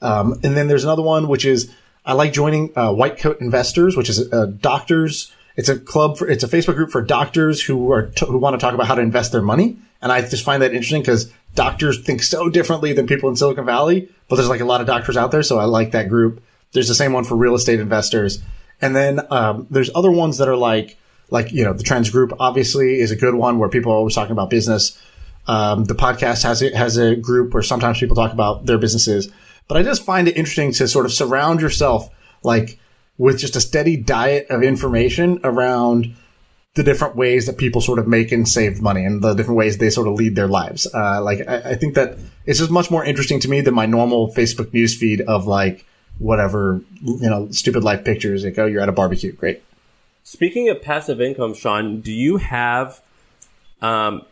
Um, 0.01 0.33
and 0.43 0.57
then 0.57 0.67
there's 0.67 0.83
another 0.83 1.01
one, 1.01 1.29
which 1.29 1.45
is 1.45 1.73
I 2.05 2.13
like 2.13 2.33
joining 2.33 2.77
uh, 2.77 2.91
White 2.91 3.17
Coat 3.17 3.39
Investors, 3.39 3.95
which 3.95 4.09
is 4.09 4.31
uh, 4.31 4.47
doctors. 4.59 5.31
It's 5.57 5.69
a 5.69 5.77
club 5.77 6.17
for, 6.17 6.29
it's 6.29 6.43
a 6.43 6.47
Facebook 6.47 6.75
group 6.75 6.91
for 6.91 7.01
doctors 7.01 7.61
who 7.61 7.91
are, 7.91 8.07
t- 8.07 8.25
who 8.25 8.37
want 8.37 8.53
to 8.53 8.59
talk 8.59 8.73
about 8.73 8.87
how 8.87 8.95
to 8.95 9.01
invest 9.01 9.31
their 9.31 9.41
money. 9.41 9.77
And 10.01 10.11
I 10.11 10.21
just 10.21 10.45
find 10.45 10.61
that 10.61 10.71
interesting 10.71 11.01
because 11.01 11.31
doctors 11.55 12.01
think 12.03 12.23
so 12.23 12.49
differently 12.49 12.93
than 12.93 13.07
people 13.07 13.27
in 13.29 13.35
Silicon 13.35 13.65
Valley, 13.65 14.09
but 14.29 14.35
there's 14.35 14.49
like 14.49 14.61
a 14.61 14.65
lot 14.65 14.79
of 14.79 14.87
doctors 14.87 15.17
out 15.17 15.31
there. 15.31 15.43
So 15.43 15.59
I 15.59 15.65
like 15.65 15.91
that 15.91 16.07
group. 16.07 16.41
There's 16.71 16.87
the 16.87 16.95
same 16.95 17.11
one 17.11 17.23
for 17.23 17.35
real 17.35 17.55
estate 17.55 17.79
investors. 17.79 18.41
And 18.79 18.95
then, 18.95 19.21
um, 19.31 19.67
there's 19.71 19.89
other 19.95 20.11
ones 20.11 20.37
that 20.37 20.47
are 20.47 20.55
like, 20.55 20.97
like 21.29 21.51
you 21.51 21.63
know 21.63 21.73
the 21.73 21.83
trends 21.83 22.09
group 22.09 22.33
obviously 22.39 22.99
is 22.99 23.11
a 23.11 23.15
good 23.15 23.35
one 23.35 23.59
where 23.59 23.69
people 23.69 23.91
are 23.91 23.95
always 23.95 24.15
talking 24.15 24.31
about 24.31 24.49
business 24.49 25.01
um, 25.47 25.85
the 25.85 25.95
podcast 25.95 26.43
has 26.43 26.61
a, 26.61 26.75
has 26.75 26.97
a 26.97 27.15
group 27.15 27.53
where 27.53 27.63
sometimes 27.63 27.99
people 27.99 28.15
talk 28.15 28.33
about 28.33 28.65
their 28.65 28.77
businesses 28.77 29.31
but 29.67 29.77
i 29.77 29.83
just 29.83 30.03
find 30.03 30.27
it 30.27 30.37
interesting 30.37 30.71
to 30.71 30.87
sort 30.87 31.05
of 31.05 31.11
surround 31.11 31.61
yourself 31.61 32.13
like 32.43 32.79
with 33.17 33.39
just 33.39 33.55
a 33.55 33.61
steady 33.61 33.97
diet 33.97 34.47
of 34.49 34.63
information 34.63 35.39
around 35.43 36.15
the 36.75 36.83
different 36.83 37.15
ways 37.15 37.47
that 37.47 37.57
people 37.57 37.81
sort 37.81 37.97
of 37.97 38.07
make 38.07 38.31
and 38.31 38.47
save 38.47 38.81
money 38.81 39.03
and 39.03 39.23
the 39.23 39.33
different 39.33 39.57
ways 39.57 39.79
they 39.79 39.89
sort 39.89 40.07
of 40.07 40.13
lead 40.13 40.35
their 40.35 40.47
lives. 40.47 40.87
Uh, 40.93 41.21
like 41.21 41.39
I, 41.47 41.71
I 41.71 41.75
think 41.75 41.95
that 41.95 42.17
it's 42.45 42.59
just 42.59 42.71
much 42.71 42.91
more 42.91 43.03
interesting 43.03 43.39
to 43.41 43.49
me 43.49 43.61
than 43.61 43.73
my 43.73 43.87
normal 43.87 44.31
facebook 44.33 44.71
news 44.73 44.95
feed 44.95 45.21
of 45.21 45.47
like 45.47 45.85
whatever 46.19 46.81
you 47.01 47.29
know 47.29 47.49
stupid 47.51 47.83
life 47.83 48.03
pictures 48.03 48.43
like 48.43 48.57
oh 48.57 48.65
you're 48.65 48.81
at 48.81 48.89
a 48.89 48.93
barbecue. 48.93 49.31
Great. 49.33 49.63
Speaking 50.23 50.69
of 50.69 50.81
passive 50.81 51.19
income, 51.19 51.53
Shaan, 51.53 52.03
do 52.03 52.11
you 52.11 52.37
have 52.37 53.01
um, 53.81 54.23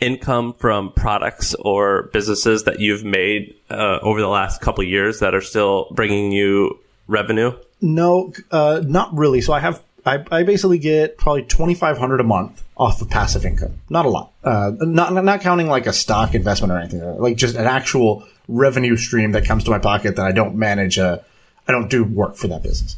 income 0.00 0.52
from 0.52 0.92
products 0.92 1.54
or 1.54 2.10
businesses 2.12 2.64
that 2.64 2.78
you've 2.78 3.04
made 3.04 3.54
uh, 3.70 3.98
over 4.02 4.20
the 4.20 4.28
last 4.28 4.60
couple 4.60 4.84
years 4.84 5.20
that 5.20 5.34
are 5.34 5.40
still 5.40 5.88
bringing 5.92 6.30
you 6.30 6.78
revenue? 7.12 7.56
No, 7.80 8.32
uh, 8.50 8.82
not 8.84 9.14
really. 9.16 9.40
So 9.40 9.52
I 9.52 9.60
have 9.60 9.82
I, 10.04 10.24
I 10.30 10.42
basically 10.42 10.78
get 10.78 11.18
probably 11.18 11.42
twenty 11.42 11.74
five 11.74 11.98
hundred 11.98 12.20
a 12.20 12.24
month 12.24 12.62
off 12.76 13.00
of 13.00 13.10
passive 13.10 13.44
income. 13.44 13.80
Not 13.88 14.06
a 14.06 14.08
lot. 14.08 14.32
Uh, 14.42 14.72
not 14.80 15.12
not 15.12 15.40
counting 15.40 15.68
like 15.68 15.86
a 15.86 15.92
stock 15.92 16.34
investment 16.34 16.72
or 16.72 16.78
anything. 16.78 17.00
Like 17.18 17.36
just 17.36 17.54
an 17.54 17.66
actual 17.66 18.26
revenue 18.48 18.96
stream 18.96 19.32
that 19.32 19.44
comes 19.44 19.64
to 19.64 19.70
my 19.70 19.78
pocket 19.78 20.16
that 20.16 20.26
I 20.26 20.32
don't 20.32 20.56
manage. 20.56 20.98
Uh, 20.98 21.18
I 21.68 21.72
don't 21.72 21.88
do 21.88 22.04
work 22.04 22.36
for 22.36 22.48
that 22.48 22.62
business. 22.62 22.96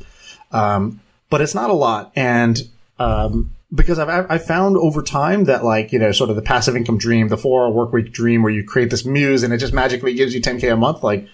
Um, 0.53 1.00
but 1.31 1.40
it's 1.40 1.55
not 1.55 1.70
a 1.70 1.74
lot. 1.74 2.12
And, 2.14 2.61
um, 2.98 3.50
because 3.74 3.98
I've, 3.98 4.31
I 4.31 4.38
found 4.38 4.77
over 4.77 5.03
time 5.03 5.44
that 5.44 5.64
like, 5.64 5.92
you 5.92 5.98
know, 5.98 6.12
sort 6.12 6.31
of 6.31 6.37
the 6.37 6.42
passive 6.42 6.77
income 6.77 6.96
dream, 6.96 7.29
the 7.29 7.37
four 7.37 7.64
hour 7.64 7.70
work 7.72 7.92
week 7.92 8.12
dream 8.12 8.42
where 8.42 8.53
you 8.53 8.62
create 8.62 8.90
this 8.90 9.05
muse 9.05 9.42
and 9.42 9.53
it 9.53 9.59
just 9.59 9.72
magically 9.72 10.14
gives 10.14 10.33
you 10.33 10.40
10K 10.40 10.72
a 10.72 10.77
month. 10.77 11.03
Like, 11.03 11.27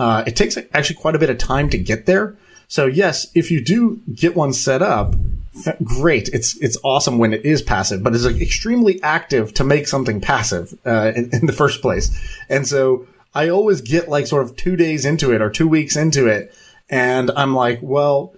uh, 0.00 0.24
it 0.26 0.34
takes 0.34 0.56
actually 0.72 0.96
quite 0.96 1.14
a 1.14 1.18
bit 1.18 1.30
of 1.30 1.38
time 1.38 1.68
to 1.70 1.78
get 1.78 2.06
there. 2.06 2.34
So 2.68 2.86
yes, 2.86 3.26
if 3.34 3.50
you 3.50 3.60
do 3.74 4.00
get 4.14 4.34
one 4.34 4.52
set 4.52 4.80
up, 4.80 5.14
great. 5.84 6.28
It's, 6.32 6.56
it's 6.62 6.78
awesome 6.82 7.18
when 7.18 7.32
it 7.32 7.44
is 7.44 7.60
passive, 7.62 8.02
but 8.02 8.14
it's 8.14 8.24
like 8.24 8.40
extremely 8.40 9.02
active 9.02 9.52
to 9.54 9.64
make 9.64 9.86
something 9.86 10.20
passive, 10.20 10.72
uh, 10.86 11.12
in, 11.14 11.28
in 11.32 11.46
the 11.46 11.52
first 11.52 11.82
place. 11.82 12.06
And 12.48 12.66
so 12.66 13.06
I 13.34 13.50
always 13.50 13.80
get 13.82 14.08
like 14.08 14.26
sort 14.26 14.42
of 14.44 14.56
two 14.56 14.76
days 14.76 15.04
into 15.04 15.32
it 15.34 15.42
or 15.42 15.50
two 15.50 15.68
weeks 15.68 15.96
into 15.96 16.26
it 16.26 16.54
And 16.90 17.30
I'm 17.36 17.54
like, 17.54 17.78
well, 17.82 18.34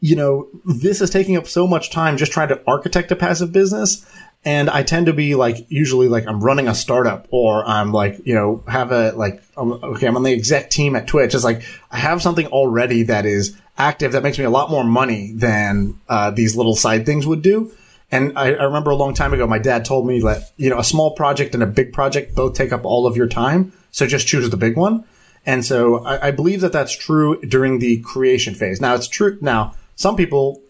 you 0.00 0.16
know, 0.16 0.48
this 0.64 1.00
is 1.00 1.10
taking 1.10 1.36
up 1.36 1.46
so 1.46 1.66
much 1.66 1.90
time 1.90 2.16
just 2.16 2.32
trying 2.32 2.48
to 2.48 2.60
architect 2.66 3.12
a 3.12 3.16
passive 3.16 3.52
business. 3.52 4.04
And 4.44 4.68
I 4.68 4.82
tend 4.82 5.06
to 5.06 5.12
be 5.12 5.36
like, 5.36 5.66
usually 5.68 6.08
like 6.08 6.26
I'm 6.26 6.40
running 6.40 6.66
a 6.66 6.74
startup 6.74 7.28
or 7.30 7.64
I'm 7.64 7.92
like, 7.92 8.20
you 8.24 8.34
know, 8.34 8.64
have 8.66 8.90
a 8.90 9.12
like, 9.12 9.40
um, 9.56 9.72
okay, 9.72 10.06
I'm 10.06 10.16
on 10.16 10.24
the 10.24 10.32
exec 10.32 10.70
team 10.70 10.96
at 10.96 11.06
Twitch. 11.06 11.34
It's 11.34 11.44
like 11.44 11.62
I 11.92 11.98
have 11.98 12.20
something 12.20 12.46
already 12.48 13.04
that 13.04 13.24
is 13.24 13.56
active 13.78 14.12
that 14.12 14.22
makes 14.24 14.38
me 14.38 14.44
a 14.44 14.50
lot 14.50 14.68
more 14.68 14.82
money 14.82 15.32
than 15.32 16.00
uh, 16.08 16.32
these 16.32 16.56
little 16.56 16.74
side 16.74 17.06
things 17.06 17.26
would 17.26 17.42
do. 17.42 17.72
And 18.10 18.36
I, 18.36 18.52
I 18.52 18.64
remember 18.64 18.90
a 18.90 18.96
long 18.96 19.14
time 19.14 19.32
ago, 19.32 19.46
my 19.46 19.58
dad 19.58 19.84
told 19.84 20.06
me 20.06 20.20
that, 20.20 20.52
you 20.56 20.68
know, 20.68 20.78
a 20.78 20.84
small 20.84 21.12
project 21.12 21.54
and 21.54 21.62
a 21.62 21.66
big 21.66 21.92
project 21.92 22.34
both 22.34 22.54
take 22.54 22.72
up 22.72 22.84
all 22.84 23.06
of 23.06 23.16
your 23.16 23.28
time. 23.28 23.72
So 23.92 24.06
just 24.06 24.26
choose 24.26 24.50
the 24.50 24.56
big 24.56 24.76
one. 24.76 25.04
And 25.46 25.64
so 25.64 26.04
I, 26.04 26.28
I 26.28 26.30
believe 26.32 26.60
that 26.60 26.72
that's 26.72 26.96
true 26.96 27.40
during 27.42 27.78
the 27.78 28.00
creation 28.00 28.54
phase. 28.54 28.80
Now 28.80 28.94
it's 28.94 29.08
true. 29.08 29.38
Now 29.40 29.74
some 29.94 30.16
people 30.16 30.60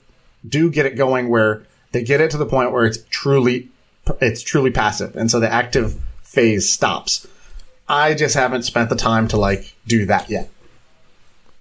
do 0.47 0.71
get 0.71 0.87
it 0.87 0.97
going 0.97 1.29
where 1.29 1.65
they 1.93 2.03
get 2.03 2.21
it 2.21 2.31
to 2.33 2.37
the 2.37 2.47
point 2.47 2.73
where 2.73 2.85
it's 2.85 2.99
truly, 3.11 3.69
it's 4.21 4.43
truly 4.43 4.71
passive. 4.71 5.17
And 5.17 5.31
so 5.31 5.41
the 5.41 5.53
active 5.53 5.99
phase 6.23 6.71
stops. 6.71 7.27
I 7.89 8.15
just 8.15 8.35
haven't 8.35 8.63
spent 8.63 8.89
the 8.89 8.97
time 8.97 9.29
to 9.29 9.37
like 9.37 9.75
do 9.87 10.07
that 10.07 10.31
yet. 10.31 10.51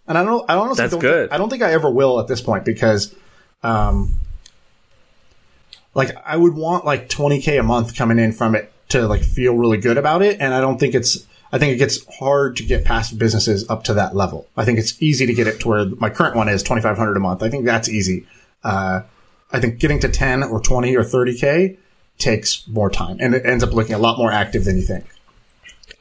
And 0.08 0.18
I 0.18 0.24
don't, 0.24 0.50
I 0.50 0.56
honestly 0.56 0.84
That's 0.84 0.92
don't 0.94 1.02
good. 1.02 1.30
Think, 1.30 1.34
I 1.34 1.38
don't 1.38 1.50
think 1.50 1.62
I 1.62 1.74
ever 1.74 1.90
will 1.90 2.20
at 2.20 2.28
this 2.28 2.42
point 2.42 2.66
because, 2.66 3.14
um, 3.64 4.14
like 5.94 6.10
I 6.26 6.38
would 6.38 6.56
want 6.56 6.86
like 6.86 7.10
20k 7.10 7.60
a 7.60 7.64
month 7.64 7.96
coming 7.96 8.18
in 8.18 8.32
from 8.32 8.56
it 8.56 8.72
to 8.90 9.08
like 9.08 9.22
feel 9.22 9.56
really 9.56 9.78
good 9.78 9.98
about 9.98 10.22
it. 10.22 10.40
And 10.40 10.54
I 10.54 10.62
don't 10.62 10.80
think 10.80 10.96
it's, 10.96 11.26
I 11.52 11.60
think 11.60 11.74
it 11.74 11.78
gets 11.78 12.06
hard 12.18 12.56
to 12.58 12.64
get 12.64 12.86
passive 12.86 13.20
businesses 13.20 13.70
up 13.70 13.84
to 13.86 13.94
that 13.96 14.16
level. 14.16 14.48
I 14.56 14.64
think 14.64 14.80
it's 14.80 15.02
easy 15.02 15.26
to 15.26 15.34
get 15.34 15.48
it 15.48 15.60
to 15.62 15.68
where 15.68 15.86
my 15.86 16.10
current 16.10 16.36
one 16.36 16.48
is 16.48 16.64
2,500 16.64 17.18
a 17.18 17.20
month. 17.20 17.44
I 17.44 17.50
think 17.50 17.66
that's 17.66 17.90
easy. 17.90 18.26
Uh, 18.64 19.02
I 19.54 19.60
think 19.60 19.80
getting 19.80 20.00
to 20.00 20.10
10 20.10 20.44
or 20.44 20.60
20 20.62 20.96
or 20.96 21.04
30k 21.04 21.78
takes 22.18 22.68
more 22.68 22.90
time 22.90 23.18
and 23.20 23.34
it 23.34 23.46
ends 23.46 23.64
up 23.64 23.72
looking 23.74 23.96
a 23.96 23.98
lot 24.00 24.18
more 24.18 24.32
active 24.32 24.66
than 24.66 24.78
you 24.78 24.84
think. 24.84 25.06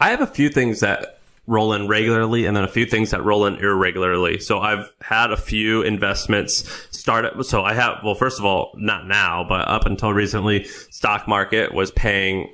I 0.00 0.10
have 0.10 0.20
a 0.20 0.26
few 0.26 0.48
things 0.48 0.80
that 0.80 1.18
roll 1.46 1.72
in 1.72 1.88
regularly 1.88 2.46
and 2.46 2.56
then 2.56 2.62
a 2.62 2.68
few 2.68 2.86
things 2.86 3.10
that 3.10 3.24
roll 3.24 3.44
in 3.46 3.56
irregularly. 3.56 4.38
So 4.38 4.60
I've 4.60 4.92
had 5.00 5.32
a 5.32 5.36
few 5.36 5.82
investments 5.82 6.68
start 6.96 7.24
at, 7.24 7.44
so 7.44 7.64
I 7.64 7.74
have, 7.74 7.98
well, 8.04 8.14
first 8.14 8.38
of 8.38 8.44
all, 8.44 8.70
not 8.76 9.06
now, 9.08 9.44
but 9.48 9.66
up 9.66 9.84
until 9.86 10.12
recently, 10.12 10.64
stock 10.64 11.26
market 11.26 11.74
was 11.74 11.90
paying 11.90 12.52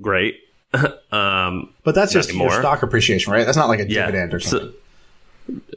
great. 0.00 0.40
um, 1.12 1.72
But 1.82 1.94
that's 1.94 2.12
just 2.12 2.32
your 2.32 2.50
stock 2.52 2.82
appreciation, 2.82 3.32
right? 3.32 3.44
That's 3.44 3.56
not 3.56 3.68
like 3.68 3.80
a 3.80 3.88
yeah. 3.90 4.06
dividend 4.06 4.34
or 4.34 4.40
So- 4.40 4.58
something. 4.58 4.74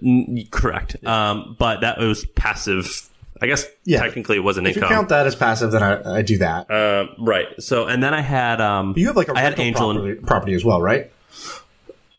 n- 0.04 0.48
correct. 0.52 1.04
Um, 1.06 1.56
but 1.58 1.82
that 1.82 1.98
was 2.00 2.26
passive. 2.36 3.09
I 3.42 3.48
guess 3.48 3.66
Yeah. 3.86 4.02
technically 4.02 4.38
it 4.38 4.42
wasn't 4.42 4.68
income. 4.68 4.84
if 4.84 4.90
you 4.90 4.96
count 4.96 5.10
that 5.10 5.26
as 5.26 5.36
passive, 5.36 5.72
then 5.72 5.82
I, 5.84 6.18
I 6.18 6.22
do 6.22 6.38
that. 6.40 6.70
Um, 6.70 7.10
right. 7.18 7.48
So, 7.62 7.86
and 7.88 8.04
then 8.04 8.14
I 8.14 8.22
had, 8.22 8.60
um, 8.62 8.94
you 8.98 9.08
have 9.08 9.16
like 9.16 9.30
a 9.30 9.34
I 9.38 9.42
had 9.42 9.60
angel 9.60 9.94
property, 9.94 10.16
property 10.22 10.54
as 10.54 10.66
well, 10.66 10.82
right? 10.82 11.12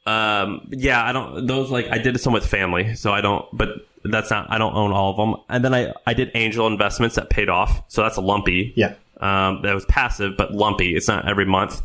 Um, 0.06 0.66
yeah, 0.70 1.04
I 1.04 1.12
don't, 1.12 1.46
those 1.46 1.70
like, 1.70 1.88
I 1.90 1.98
did 1.98 2.18
some 2.20 2.32
with 2.32 2.46
family, 2.46 2.94
so 2.94 3.12
I 3.12 3.20
don't, 3.20 3.44
but 3.52 3.86
that's 4.02 4.30
not, 4.30 4.50
I 4.50 4.58
don't 4.58 4.74
own 4.74 4.92
all 4.92 5.10
of 5.10 5.16
them. 5.16 5.36
And 5.48 5.64
then 5.64 5.74
I, 5.74 5.92
I 6.06 6.14
did 6.14 6.30
angel 6.34 6.66
investments 6.66 7.16
that 7.16 7.30
paid 7.30 7.48
off. 7.48 7.82
So 7.88 8.02
that's 8.02 8.16
a 8.16 8.22
lumpy. 8.22 8.72
Yeah. 8.76 8.94
Um, 9.20 9.60
that 9.62 9.74
was 9.74 9.84
passive, 9.84 10.36
but 10.38 10.52
lumpy. 10.52 10.96
It's 10.96 11.06
not 11.06 11.28
every 11.28 11.44
month. 11.44 11.82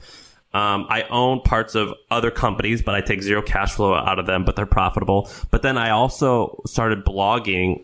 Um, 0.53 0.85
I 0.89 1.01
own 1.09 1.41
parts 1.41 1.75
of 1.75 1.93
other 2.09 2.31
companies, 2.31 2.81
but 2.81 2.95
I 2.95 3.01
take 3.01 3.21
zero 3.21 3.41
cash 3.41 3.73
flow 3.73 3.93
out 3.93 4.19
of 4.19 4.25
them, 4.25 4.45
but 4.45 4.55
they're 4.55 4.65
profitable. 4.65 5.29
But 5.51 5.61
then 5.61 5.77
I 5.77 5.89
also 5.89 6.61
started 6.65 7.03
blogging 7.03 7.83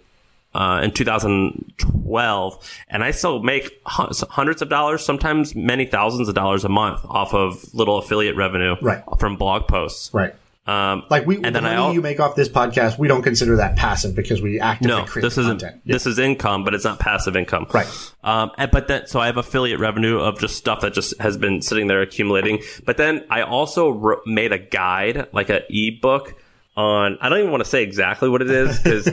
uh, 0.53 0.81
in 0.83 0.91
2012, 0.91 2.71
and 2.89 3.03
I 3.03 3.11
still 3.11 3.41
make 3.41 3.71
hundreds 3.85 4.61
of 4.61 4.69
dollars, 4.69 5.03
sometimes 5.05 5.55
many 5.55 5.85
thousands 5.85 6.27
of 6.29 6.35
dollars 6.35 6.63
a 6.65 6.69
month 6.69 7.01
off 7.05 7.33
of 7.33 7.73
little 7.73 7.97
affiliate 7.97 8.35
revenue 8.35 8.75
Right. 8.81 9.03
from 9.19 9.37
blog 9.37 9.67
posts. 9.67 10.13
Right. 10.13 10.33
Um, 10.67 11.03
Like 11.09 11.25
we, 11.25 11.37
And 11.37 11.45
the 11.45 11.51
then 11.51 11.65
I 11.65 11.69
money 11.75 11.87
al- 11.87 11.93
you 11.93 12.01
make 12.01 12.19
off 12.19 12.35
this 12.35 12.47
podcast, 12.47 12.99
we 12.99 13.07
don't 13.07 13.23
consider 13.23 13.55
that 13.57 13.75
passive 13.77 14.15
because 14.15 14.41
we 14.43 14.59
actively 14.59 14.95
no, 14.95 15.05
create 15.05 15.23
this 15.23 15.37
isn't. 15.39 15.59
content. 15.59 15.81
This 15.85 16.05
is 16.05 16.19
income, 16.19 16.63
but 16.63 16.75
it's 16.75 16.83
not 16.85 16.99
passive 16.99 17.35
income. 17.35 17.65
Right. 17.73 17.87
Um, 18.23 18.51
and, 18.59 18.69
but 18.69 18.87
then, 18.87 19.07
so 19.07 19.19
I 19.19 19.25
have 19.25 19.37
affiliate 19.37 19.79
revenue 19.79 20.19
of 20.19 20.39
just 20.39 20.55
stuff 20.57 20.81
that 20.81 20.93
just 20.93 21.19
has 21.19 21.35
been 21.35 21.61
sitting 21.63 21.87
there 21.87 22.01
accumulating. 22.01 22.61
But 22.85 22.97
then 22.97 23.23
I 23.29 23.41
also 23.41 23.89
wrote, 23.89 24.21
made 24.27 24.51
a 24.51 24.59
guide, 24.59 25.27
like 25.33 25.49
an 25.49 25.61
ebook 25.69 26.35
on, 26.75 27.17
I 27.21 27.29
don't 27.29 27.39
even 27.39 27.51
want 27.51 27.63
to 27.63 27.69
say 27.69 27.83
exactly 27.83 28.29
what 28.29 28.41
it 28.41 28.49
is, 28.49 28.79
because, 28.79 29.09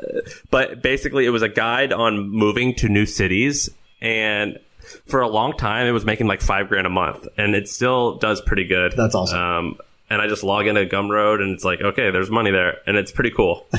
but 0.50 0.82
basically 0.82 1.26
it 1.26 1.30
was 1.30 1.42
a 1.42 1.48
guide 1.48 1.92
on 1.92 2.28
moving 2.28 2.74
to 2.76 2.88
new 2.88 3.06
cities. 3.06 3.70
And 4.00 4.58
for 5.06 5.20
a 5.20 5.28
long 5.28 5.56
time, 5.56 5.86
it 5.86 5.92
was 5.92 6.04
making 6.04 6.26
like 6.26 6.40
five 6.40 6.68
grand 6.68 6.86
a 6.86 6.90
month 6.90 7.26
and 7.36 7.54
it 7.54 7.68
still 7.68 8.16
does 8.16 8.40
pretty 8.40 8.64
good. 8.64 8.92
That's 8.96 9.14
awesome. 9.14 9.38
Um, 9.38 9.78
and 10.08 10.22
I 10.22 10.28
just 10.28 10.44
log 10.44 10.66
into 10.66 10.84
Gumroad 10.84 11.40
and 11.40 11.52
it's 11.52 11.64
like, 11.64 11.80
okay, 11.80 12.10
there's 12.10 12.30
money 12.30 12.52
there 12.52 12.78
and 12.86 12.96
it's 12.96 13.10
pretty 13.10 13.30
cool. 13.30 13.66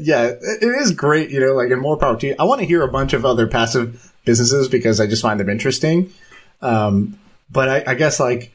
yeah, 0.00 0.32
it 0.32 0.62
is 0.62 0.92
great, 0.92 1.30
you 1.30 1.38
know, 1.38 1.54
like, 1.54 1.70
and 1.70 1.80
more 1.80 1.96
power 1.96 2.16
to 2.16 2.26
you. 2.26 2.36
I 2.38 2.44
want 2.44 2.60
to 2.60 2.66
hear 2.66 2.82
a 2.82 2.88
bunch 2.88 3.12
of 3.12 3.24
other 3.24 3.46
passive 3.46 4.12
businesses 4.24 4.68
because 4.68 5.00
I 5.00 5.06
just 5.06 5.22
find 5.22 5.38
them 5.38 5.48
interesting. 5.48 6.12
Um, 6.60 7.18
but 7.50 7.68
I, 7.68 7.92
I 7.92 7.94
guess 7.94 8.18
like 8.18 8.52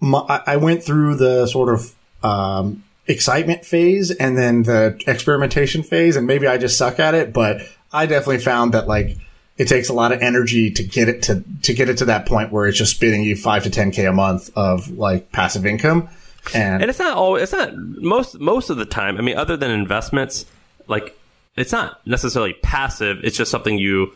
my, 0.00 0.18
I 0.18 0.42
I 0.48 0.56
went 0.56 0.84
through 0.84 1.16
the 1.16 1.46
sort 1.46 1.70
of, 1.70 1.94
um, 2.22 2.84
excitement 3.06 3.64
phase 3.64 4.10
and 4.10 4.36
then 4.36 4.62
the 4.62 5.00
experimentation 5.06 5.82
phase 5.82 6.16
and 6.16 6.26
maybe 6.26 6.46
I 6.46 6.58
just 6.58 6.78
suck 6.78 6.98
at 7.00 7.14
it, 7.14 7.32
but 7.32 7.62
I 7.92 8.06
definitely 8.06 8.38
found 8.38 8.74
that 8.74 8.86
like 8.86 9.16
it 9.56 9.68
takes 9.68 9.88
a 9.88 9.92
lot 9.92 10.12
of 10.12 10.22
energy 10.22 10.70
to 10.70 10.82
get 10.82 11.08
it 11.08 11.22
to, 11.24 11.44
to 11.62 11.74
get 11.74 11.88
it 11.88 11.98
to 11.98 12.06
that 12.06 12.26
point 12.26 12.52
where 12.52 12.66
it's 12.66 12.78
just 12.78 12.92
spitting 12.96 13.22
you 13.22 13.36
five 13.36 13.64
to 13.64 13.70
10k 13.70 14.08
a 14.08 14.12
month 14.12 14.50
of 14.56 14.90
like 14.90 15.32
passive 15.32 15.66
income. 15.66 16.08
And, 16.54 16.82
And 16.82 16.88
it's 16.90 16.98
not 16.98 17.16
always, 17.16 17.42
it's 17.42 17.52
not 17.52 17.76
most, 17.76 18.40
most 18.40 18.70
of 18.70 18.78
the 18.78 18.86
time. 18.86 19.18
I 19.18 19.20
mean, 19.20 19.36
other 19.36 19.56
than 19.56 19.70
investments, 19.70 20.46
like 20.86 21.18
it's 21.56 21.72
not 21.72 22.00
necessarily 22.06 22.54
passive. 22.54 23.18
It's 23.22 23.36
just 23.36 23.50
something 23.50 23.76
you, 23.76 24.12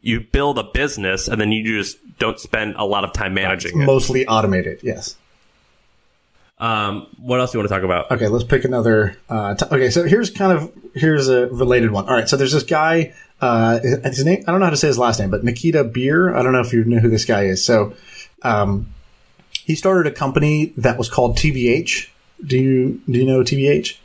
you 0.00 0.20
build 0.20 0.58
a 0.58 0.64
business 0.64 1.28
and 1.28 1.40
then 1.40 1.52
you 1.52 1.64
just 1.78 1.98
don't 2.18 2.38
spend 2.38 2.74
a 2.76 2.84
lot 2.84 3.04
of 3.04 3.12
time 3.12 3.34
managing 3.34 3.82
it. 3.82 3.84
mostly 3.84 4.26
automated. 4.26 4.80
Yes. 4.82 5.16
Um, 6.60 7.06
what 7.18 7.38
else 7.40 7.52
do 7.52 7.58
you 7.58 7.60
want 7.60 7.68
to 7.68 7.74
talk 7.74 7.84
about? 7.84 8.10
Okay, 8.10 8.26
let's 8.28 8.44
pick 8.44 8.64
another. 8.64 9.16
Uh, 9.28 9.54
t- 9.54 9.66
okay, 9.66 9.90
so 9.90 10.04
here's 10.04 10.30
kind 10.30 10.52
of 10.52 10.72
here's 10.94 11.28
a 11.28 11.46
related 11.48 11.90
one. 11.90 12.08
All 12.08 12.14
right, 12.14 12.28
so 12.28 12.36
there's 12.36 12.52
this 12.52 12.64
guy. 12.64 13.14
Uh, 13.40 13.78
his 13.78 14.24
name 14.24 14.42
I 14.48 14.50
don't 14.50 14.60
know 14.60 14.66
how 14.66 14.70
to 14.70 14.76
say 14.76 14.88
his 14.88 14.98
last 14.98 15.20
name, 15.20 15.30
but 15.30 15.44
Nikita 15.44 15.84
Bier. 15.84 16.34
I 16.34 16.42
don't 16.42 16.52
know 16.52 16.60
if 16.60 16.72
you 16.72 16.84
know 16.84 16.98
who 16.98 17.08
this 17.08 17.24
guy 17.24 17.44
is. 17.44 17.64
So, 17.64 17.94
um, 18.42 18.92
he 19.52 19.76
started 19.76 20.10
a 20.10 20.14
company 20.14 20.72
that 20.76 20.98
was 20.98 21.08
called 21.08 21.36
TBH. 21.36 22.08
Do 22.44 22.58
you 22.58 23.00
do 23.08 23.18
you 23.18 23.26
know 23.26 23.42
TBH? 23.42 23.96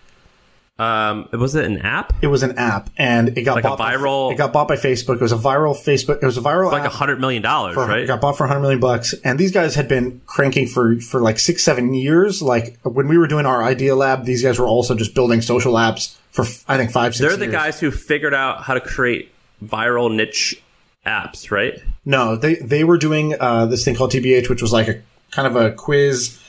Um, 0.80 1.30
was 1.32 1.54
it 1.54 1.66
an 1.66 1.78
app? 1.80 2.14
It 2.24 2.28
was 2.28 2.42
an 2.42 2.58
app, 2.58 2.90
and 2.98 3.38
it 3.38 3.44
got 3.44 3.56
Like 3.56 3.64
bought 3.64 3.78
by- 3.78 3.94
viral- 3.94 4.32
it 4.34 4.38
got 4.38 4.52
bought 4.52 4.68
by 4.68 4.76
Facebook. 4.76 5.16
It 5.16 5.22
was 5.22 5.32
a 5.32 5.38
viral 5.38 5.76
Facebook. 5.76 6.18
It 6.22 6.26
was 6.26 6.36
a 6.38 6.42
viral 6.42 6.72
Like 6.72 6.84
a 6.84 6.90
hundred 6.90 7.20
million 7.22 7.44
dollars, 7.44 7.76
for, 7.76 7.86
right? 7.86 8.00
It 8.00 8.08
got 8.08 8.22
bought 8.22 8.38
for 8.38 8.44
100 8.46 8.60
million 8.62 8.80
bucks. 8.80 9.14
And 9.24 9.38
these 9.40 9.52
guys 9.52 9.76
had 9.76 9.88
been 9.88 10.22
cranking 10.26 10.66
for, 10.66 11.00
for 11.00 11.22
like 11.22 11.38
six, 11.38 11.64
seven 11.64 11.94
years. 11.94 12.42
Like 12.42 12.80
when 12.82 13.08
we 13.08 13.20
were 13.20 13.28
doing 13.28 13.46
our 13.46 13.64
idea 13.64 13.96
lab, 13.96 14.26
these 14.26 14.42
guys 14.42 14.58
were 14.58 14.66
also 14.68 14.96
just 14.96 15.14
building 15.14 15.42
social 15.44 15.74
apps 15.74 16.16
for, 16.32 16.44
I 16.68 16.78
think, 16.78 16.90
five, 16.90 17.14
6 17.14 17.20
They're 17.20 17.38
the 17.38 17.46
years. 17.46 17.54
guys 17.54 17.80
who 17.80 17.92
figured 17.92 18.34
out 18.34 18.64
how 18.64 18.74
to 18.74 18.82
create 18.82 19.32
viral 19.64 20.12
niche 20.14 20.60
apps, 21.06 21.52
right? 21.52 21.80
No, 22.04 22.36
they, 22.36 22.56
they 22.56 22.84
were 22.84 22.98
doing, 22.98 23.36
uh, 23.40 23.68
this 23.68 23.86
thing 23.86 23.94
called 23.94 24.12
TBH, 24.12 24.50
which 24.50 24.64
was 24.64 24.74
like 24.74 24.88
a 24.88 25.02
kind 25.30 25.46
of 25.48 25.56
a 25.56 25.72
quiz, 25.72 26.40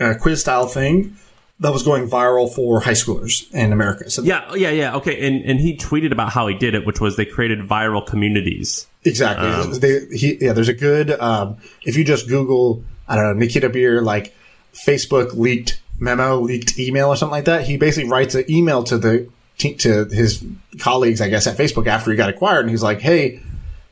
uh, 0.00 0.14
quiz 0.18 0.40
style 0.40 0.66
thing 0.66 1.16
that 1.60 1.72
was 1.72 1.82
going 1.82 2.08
viral 2.08 2.52
for 2.52 2.80
high 2.80 2.92
schoolers 2.92 3.52
in 3.52 3.72
America. 3.72 4.10
So 4.10 4.22
Yeah, 4.22 4.54
yeah, 4.54 4.70
yeah. 4.70 4.96
Okay, 4.96 5.26
and 5.26 5.44
and 5.44 5.60
he 5.60 5.76
tweeted 5.76 6.12
about 6.12 6.30
how 6.30 6.46
he 6.46 6.54
did 6.54 6.74
it, 6.74 6.86
which 6.86 7.00
was 7.00 7.16
they 7.16 7.24
created 7.24 7.60
viral 7.60 8.04
communities. 8.04 8.86
Exactly. 9.04 9.48
Um, 9.48 9.80
they, 9.80 10.06
he, 10.12 10.38
yeah, 10.40 10.52
there's 10.52 10.68
a 10.68 10.74
good, 10.74 11.10
um, 11.10 11.56
if 11.82 11.96
you 11.96 12.04
just 12.04 12.28
Google, 12.28 12.84
I 13.08 13.16
don't 13.16 13.24
know, 13.24 13.32
Nikita 13.32 13.68
Bier, 13.68 14.00
like 14.00 14.34
Facebook 14.72 15.34
leaked 15.34 15.80
memo, 15.98 16.38
leaked 16.38 16.78
email 16.78 17.08
or 17.08 17.16
something 17.16 17.32
like 17.32 17.46
that, 17.46 17.64
he 17.64 17.76
basically 17.76 18.08
writes 18.08 18.34
an 18.34 18.44
email 18.48 18.84
to 18.84 18.98
the, 18.98 19.28
to 19.58 20.04
his 20.06 20.44
colleagues, 20.78 21.20
I 21.20 21.28
guess, 21.28 21.46
at 21.46 21.56
Facebook 21.56 21.86
after 21.86 22.10
he 22.10 22.16
got 22.16 22.30
acquired. 22.30 22.60
And 22.60 22.70
he's 22.70 22.82
like, 22.82 23.00
Hey, 23.00 23.40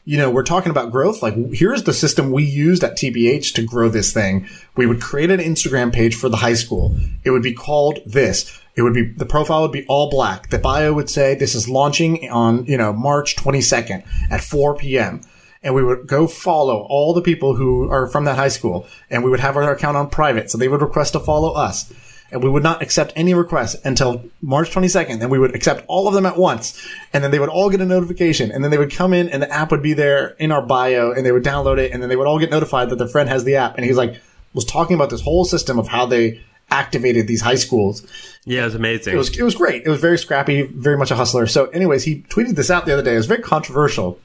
you 0.05 0.17
know, 0.17 0.31
we're 0.31 0.43
talking 0.43 0.71
about 0.71 0.91
growth. 0.91 1.23
Like, 1.23 1.35
here's 1.53 1.85
the 1.85 1.93
system 1.93 2.33
we 2.33 2.43
used 2.43 2.83
at 2.83 2.97
TBH 2.97 3.55
to 3.55 3.63
grow 3.63 3.89
this 3.89 4.13
thing. 4.13 4.49
We 4.77 4.87
would 4.87 5.01
create 5.01 5.31
an 5.31 5.41
Instagram 5.41 5.93
page 5.93 6.15
for 6.17 6.29
the 6.29 6.39
high 6.39 6.55
school. 6.55 6.97
It 7.25 7.31
would 7.31 7.43
be 7.43 7.53
called 7.53 7.99
this. 8.07 8.59
It 8.77 8.83
would 8.83 8.95
be, 8.95 9.05
the 9.05 9.27
profile 9.27 9.63
would 9.63 9.73
be 9.73 9.87
all 9.89 10.09
black. 10.11 10.49
The 10.51 10.59
bio 10.59 10.93
would 10.95 11.11
say, 11.11 11.35
this 11.35 11.55
is 11.55 11.69
launching 11.69 12.31
on, 12.31 12.65
you 12.65 12.79
know, 12.79 12.93
March 12.93 13.37
22nd 13.37 14.05
at 14.31 14.41
4 14.41 14.77
p.m. 14.77 15.21
And 15.63 15.75
we 15.75 15.85
would 15.85 16.07
go 16.07 16.27
follow 16.27 16.87
all 16.89 17.13
the 17.13 17.21
people 17.21 17.55
who 17.55 17.91
are 17.91 18.07
from 18.07 18.25
that 18.25 18.37
high 18.37 18.49
school 18.49 18.87
and 19.11 19.23
we 19.23 19.31
would 19.31 19.41
have 19.41 19.57
our 19.57 19.71
account 19.71 19.99
on 19.99 20.09
private. 20.09 20.51
So 20.51 20.57
they 20.57 20.69
would 20.69 20.81
request 20.81 21.13
to 21.13 21.21
follow 21.21 21.53
us. 21.53 21.93
And 22.33 22.43
we 22.43 22.51
would 22.51 22.63
not 22.63 22.83
accept 22.83 23.13
any 23.17 23.35
requests 23.35 23.77
until 23.85 24.25
March 24.41 24.71
22nd. 24.71 25.21
And 25.21 25.31
we 25.31 25.39
would 25.39 25.55
accept 25.55 25.85
all 25.89 26.07
of 26.07 26.15
them 26.15 26.27
at 26.27 26.37
once. 26.37 26.87
And 27.13 27.25
then 27.25 27.31
they 27.31 27.39
would 27.39 27.49
all 27.49 27.71
get 27.71 27.81
a 27.81 27.85
notification. 27.85 28.53
And 28.53 28.63
then 28.63 28.71
they 28.71 28.79
would 28.79 28.93
come 28.93 29.13
in 29.13 29.29
and 29.29 29.43
the 29.43 29.51
app 29.53 29.71
would 29.71 29.83
be 29.83 29.95
there 29.95 30.29
in 30.39 30.53
our 30.53 30.63
bio 30.63 31.13
and 31.13 31.27
they 31.27 31.33
would 31.33 31.45
download 31.45 31.79
it. 31.79 31.93
And 31.93 32.03
then 32.03 32.09
they 32.09 32.17
would 32.17 32.27
all 32.27 32.39
get 32.39 32.51
notified 32.51 32.91
that 32.91 32.97
their 32.97 33.09
friend 33.09 33.29
has 33.29 33.45
the 33.45 33.57
app. 33.57 33.77
And 33.77 33.85
he's 33.85 33.97
like, 33.97 34.21
was 34.55 34.65
talking 34.65 34.95
about 34.95 35.11
this 35.11 35.21
whole 35.21 35.45
system 35.45 35.79
of 35.79 35.89
how 35.89 36.07
they 36.07 36.41
activated 36.71 37.27
these 37.27 37.41
high 37.41 37.57
schools. 37.57 38.07
Yeah, 38.45 38.63
it 38.63 38.67
was 38.67 38.75
amazing. 38.77 39.15
It 39.15 39.17
was, 39.17 39.37
it 39.37 39.43
was 39.43 39.55
great. 39.55 39.85
It 39.85 39.89
was 39.89 40.01
very 40.01 40.19
scrappy, 40.19 40.63
very 40.63 40.97
much 40.97 41.11
a 41.11 41.17
hustler. 41.17 41.47
So 41.47 41.67
anyways, 41.67 42.05
he 42.05 42.23
tweeted 42.23 42.55
this 42.55 42.71
out 42.71 42.87
the 42.87 42.93
other 42.93 43.03
day. 43.03 43.15
It 43.15 43.19
was 43.19 43.27
very 43.27 43.43
controversial, 43.43 44.21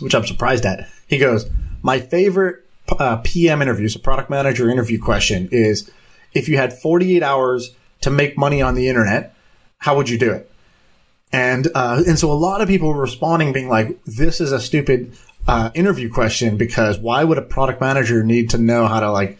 which 0.00 0.14
I'm 0.14 0.26
surprised 0.26 0.66
at. 0.66 0.88
He 1.06 1.18
goes, 1.18 1.48
my 1.82 2.00
favorite 2.00 2.64
uh, 2.98 3.18
PM 3.18 3.62
interview, 3.62 3.88
so 3.88 4.00
product 4.00 4.28
manager 4.28 4.68
interview 4.68 5.00
question 5.00 5.48
is, 5.52 5.90
if 6.34 6.48
you 6.48 6.56
had 6.56 6.72
48 6.72 7.22
hours 7.22 7.74
to 8.02 8.10
make 8.10 8.36
money 8.38 8.62
on 8.62 8.74
the 8.74 8.88
internet, 8.88 9.34
how 9.78 9.96
would 9.96 10.08
you 10.08 10.18
do 10.18 10.32
it? 10.32 10.50
And 11.32 11.68
uh, 11.74 12.02
and 12.06 12.18
so 12.18 12.32
a 12.32 12.34
lot 12.34 12.60
of 12.62 12.68
people 12.68 12.88
were 12.88 13.00
responding, 13.00 13.52
being 13.52 13.68
like, 13.68 14.02
"This 14.04 14.40
is 14.40 14.50
a 14.50 14.60
stupid 14.60 15.12
uh, 15.46 15.70
interview 15.74 16.10
question 16.10 16.56
because 16.56 16.98
why 16.98 17.22
would 17.22 17.36
a 17.36 17.42
product 17.42 17.80
manager 17.80 18.22
need 18.22 18.50
to 18.50 18.58
know 18.58 18.86
how 18.86 19.00
to 19.00 19.12
like 19.12 19.38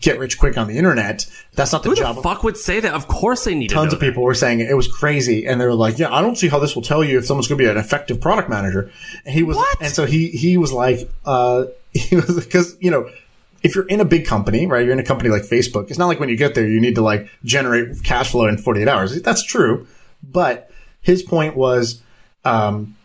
get 0.00 0.18
rich 0.18 0.36
quick 0.36 0.58
on 0.58 0.66
the 0.66 0.76
internet? 0.76 1.26
That's 1.54 1.72
not 1.72 1.84
the 1.84 1.90
Who 1.90 1.94
job." 1.94 2.16
Who 2.16 2.22
the 2.22 2.28
fuck 2.28 2.42
would 2.42 2.56
say 2.56 2.80
that? 2.80 2.92
Of 2.92 3.06
course 3.06 3.44
they 3.44 3.54
need 3.54 3.68
to 3.68 3.74
Tons 3.76 3.92
know 3.92 3.96
of 3.96 4.00
people 4.00 4.24
were 4.24 4.34
saying 4.34 4.60
it. 4.60 4.68
It 4.68 4.74
was 4.74 4.88
crazy, 4.88 5.46
and 5.46 5.60
they 5.60 5.66
were 5.66 5.74
like, 5.74 5.96
"Yeah, 5.96 6.12
I 6.12 6.22
don't 6.22 6.36
see 6.36 6.48
how 6.48 6.58
this 6.58 6.74
will 6.74 6.82
tell 6.82 7.04
you 7.04 7.18
if 7.18 7.26
someone's 7.26 7.46
going 7.46 7.58
to 7.58 7.64
be 7.64 7.70
an 7.70 7.76
effective 7.76 8.20
product 8.20 8.48
manager." 8.48 8.90
And 9.24 9.32
he 9.32 9.44
was, 9.44 9.56
What? 9.56 9.80
and 9.80 9.92
so 9.92 10.06
he 10.06 10.26
he 10.26 10.56
was 10.56 10.72
like, 10.72 11.08
uh, 11.24 11.66
he 11.92 12.16
was 12.16 12.44
because 12.44 12.76
you 12.80 12.90
know, 12.90 13.08
if 13.62 13.74
you're 13.74 13.86
in 13.86 14.00
a 14.00 14.04
big 14.04 14.26
company, 14.26 14.66
right? 14.66 14.84
You're 14.84 14.92
in 14.92 14.98
a 14.98 15.04
company 15.04 15.30
like 15.30 15.42
Facebook. 15.42 15.88
It's 15.90 15.98
not 15.98 16.06
like 16.06 16.20
when 16.20 16.28
you 16.28 16.36
get 16.36 16.54
there, 16.54 16.68
you 16.68 16.80
need 16.80 16.94
to 16.96 17.02
like 17.02 17.28
generate 17.44 18.02
cash 18.02 18.30
flow 18.30 18.46
in 18.46 18.58
48 18.58 18.88
hours. 18.88 19.22
That's 19.22 19.44
true, 19.44 19.86
but 20.22 20.70
his 21.00 21.22
point 21.22 21.56
was, 21.56 22.00
um, 22.44 22.96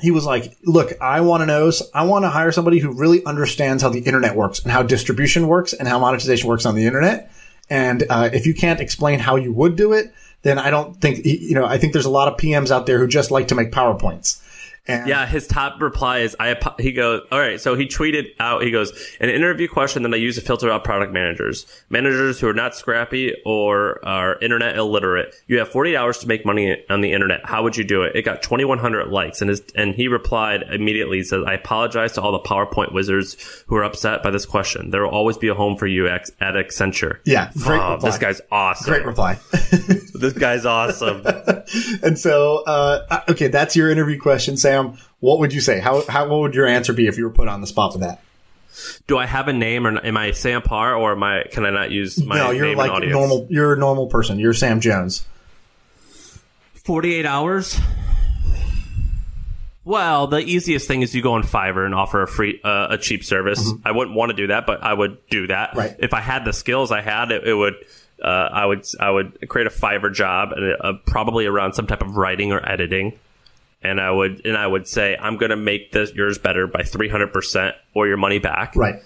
he 0.00 0.10
was 0.10 0.26
like, 0.26 0.56
look, 0.64 0.92
I 1.00 1.20
want 1.20 1.42
to 1.42 1.46
know, 1.46 1.70
I 1.94 2.04
want 2.04 2.24
to 2.24 2.28
hire 2.28 2.52
somebody 2.52 2.78
who 2.78 2.92
really 2.92 3.24
understands 3.24 3.82
how 3.82 3.88
the 3.88 4.00
internet 4.00 4.34
works 4.34 4.60
and 4.60 4.72
how 4.72 4.82
distribution 4.82 5.46
works 5.46 5.72
and 5.72 5.86
how 5.86 5.98
monetization 5.98 6.48
works 6.48 6.66
on 6.66 6.74
the 6.74 6.86
internet. 6.86 7.32
And, 7.70 8.04
uh, 8.10 8.28
if 8.32 8.44
you 8.44 8.54
can't 8.54 8.80
explain 8.80 9.20
how 9.20 9.36
you 9.36 9.52
would 9.52 9.76
do 9.76 9.92
it, 9.92 10.12
then 10.42 10.58
I 10.58 10.70
don't 10.70 11.00
think, 11.00 11.24
you 11.24 11.54
know, 11.54 11.64
I 11.64 11.78
think 11.78 11.92
there's 11.92 12.04
a 12.04 12.10
lot 12.10 12.28
of 12.28 12.36
PMs 12.36 12.70
out 12.70 12.86
there 12.86 12.98
who 12.98 13.06
just 13.06 13.30
like 13.30 13.48
to 13.48 13.54
make 13.54 13.70
PowerPoints. 13.70 14.41
And 14.88 15.06
Yeah, 15.08 15.26
his 15.26 15.46
top 15.46 15.80
reply 15.80 16.18
is 16.20 16.34
I. 16.40 16.56
He 16.80 16.92
goes, 16.92 17.20
all 17.30 17.38
right. 17.38 17.60
So 17.60 17.76
he 17.76 17.86
tweeted 17.86 18.26
out. 18.40 18.62
He 18.62 18.70
goes, 18.72 18.92
an 19.20 19.28
interview 19.30 19.68
question 19.68 20.02
that 20.02 20.12
I 20.12 20.16
use 20.16 20.34
to 20.34 20.40
filter 20.40 20.70
out 20.70 20.82
product 20.82 21.12
managers, 21.12 21.66
managers 21.88 22.40
who 22.40 22.48
are 22.48 22.52
not 22.54 22.74
scrappy 22.74 23.32
or 23.46 24.04
are 24.04 24.38
internet 24.40 24.76
illiterate. 24.76 25.34
You 25.46 25.58
have 25.60 25.68
40 25.68 25.96
hours 25.96 26.18
to 26.18 26.26
make 26.26 26.44
money 26.44 26.82
on 26.90 27.00
the 27.00 27.12
internet. 27.12 27.46
How 27.46 27.62
would 27.62 27.76
you 27.76 27.84
do 27.84 28.02
it? 28.02 28.16
It 28.16 28.22
got 28.24 28.42
2,100 28.42 29.06
likes, 29.08 29.40
and 29.40 29.50
his 29.50 29.62
and 29.76 29.94
he 29.94 30.08
replied 30.08 30.62
immediately. 30.72 31.18
He 31.18 31.24
says, 31.24 31.44
I 31.46 31.54
apologize 31.54 32.12
to 32.14 32.22
all 32.22 32.32
the 32.32 32.40
PowerPoint 32.40 32.92
wizards 32.92 33.64
who 33.68 33.76
are 33.76 33.84
upset 33.84 34.22
by 34.24 34.30
this 34.30 34.46
question. 34.46 34.90
There 34.90 35.02
will 35.02 35.10
always 35.10 35.38
be 35.38 35.46
a 35.46 35.54
home 35.54 35.76
for 35.76 35.86
you 35.86 36.08
at 36.08 36.28
at 36.40 36.54
Accenture. 36.54 37.18
yeah, 37.24 37.50
great 37.56 37.78
Oh, 37.80 37.92
reply. 37.94 38.08
this 38.10 38.18
guy's 38.18 38.40
awesome. 38.50 38.92
great 38.92 39.06
reply. 39.06 39.38
This 40.22 40.34
guy's 40.34 40.64
awesome. 40.64 41.22
and 42.02 42.16
so, 42.16 42.62
uh, 42.64 43.22
okay, 43.30 43.48
that's 43.48 43.74
your 43.74 43.90
interview 43.90 44.20
question, 44.20 44.56
Sam. 44.56 44.71
Sam, 44.72 44.96
what 45.20 45.38
would 45.38 45.52
you 45.52 45.60
say? 45.60 45.80
How, 45.80 46.02
how, 46.08 46.28
what 46.28 46.40
would 46.40 46.54
your 46.54 46.66
answer 46.66 46.92
be 46.92 47.06
if 47.06 47.18
you 47.18 47.24
were 47.24 47.30
put 47.30 47.46
on 47.46 47.60
the 47.60 47.66
spot 47.66 47.92
for 47.92 47.98
that? 47.98 48.22
Do 49.06 49.18
I 49.18 49.26
have 49.26 49.48
a 49.48 49.52
name, 49.52 49.86
or 49.86 50.04
am 50.04 50.16
I 50.16 50.30
Sam 50.30 50.62
Parr, 50.62 50.94
or 50.94 51.12
am 51.12 51.22
I? 51.22 51.44
Can 51.50 51.66
I 51.66 51.70
not 51.70 51.90
use 51.90 52.22
my 52.24 52.36
no, 52.36 52.50
you're 52.52 52.66
name 52.66 52.78
like 52.78 52.90
audience? 52.90 53.12
normal, 53.12 53.46
you're 53.50 53.74
a 53.74 53.76
normal 53.76 54.06
person. 54.06 54.38
You're 54.38 54.54
Sam 54.54 54.80
Jones. 54.80 55.26
48 56.84 57.26
hours? 57.26 57.78
Well, 59.84 60.28
the 60.28 60.38
easiest 60.38 60.88
thing 60.88 61.02
is 61.02 61.14
you 61.14 61.22
go 61.22 61.34
on 61.34 61.42
Fiverr 61.42 61.84
and 61.84 61.94
offer 61.94 62.22
a 62.22 62.26
free, 62.26 62.60
uh, 62.64 62.86
a 62.90 62.98
cheap 62.98 63.24
service. 63.24 63.70
I 63.84 63.92
wouldn't 63.92 64.16
want 64.16 64.30
to 64.30 64.36
do 64.36 64.46
that, 64.46 64.64
but 64.64 64.82
I 64.82 64.94
would 64.94 65.18
do 65.28 65.48
that. 65.48 65.70
Mm-hmm. 65.70 65.78
Right. 65.78 65.96
If 65.98 66.14
I 66.14 66.20
had 66.20 66.46
the 66.46 66.52
skills 66.54 66.90
I 66.90 67.02
had, 67.02 67.30
it, 67.30 67.46
it 67.46 67.54
would, 67.54 67.74
uh, 68.22 68.26
I 68.26 68.64
would, 68.64 68.86
I 68.98 69.10
would 69.10 69.48
create 69.50 69.66
a 69.66 69.70
Fiverr 69.70 70.14
job, 70.14 70.52
and 70.52 70.76
uh, 70.80 70.92
probably 71.04 71.44
around 71.44 71.74
some 71.74 71.86
type 71.86 72.00
of 72.00 72.16
writing 72.16 72.52
or 72.52 72.66
editing. 72.66 73.18
And 73.82 74.00
I 74.00 74.10
would, 74.10 74.46
and 74.46 74.56
I 74.56 74.66
would 74.66 74.86
say, 74.86 75.16
I'm 75.20 75.36
going 75.36 75.50
to 75.50 75.56
make 75.56 75.90
this 75.92 76.12
yours 76.14 76.38
better 76.38 76.66
by 76.66 76.82
300% 76.82 77.72
or 77.94 78.06
your 78.06 78.16
money 78.16 78.38
back. 78.38 78.74
Right. 78.76 78.96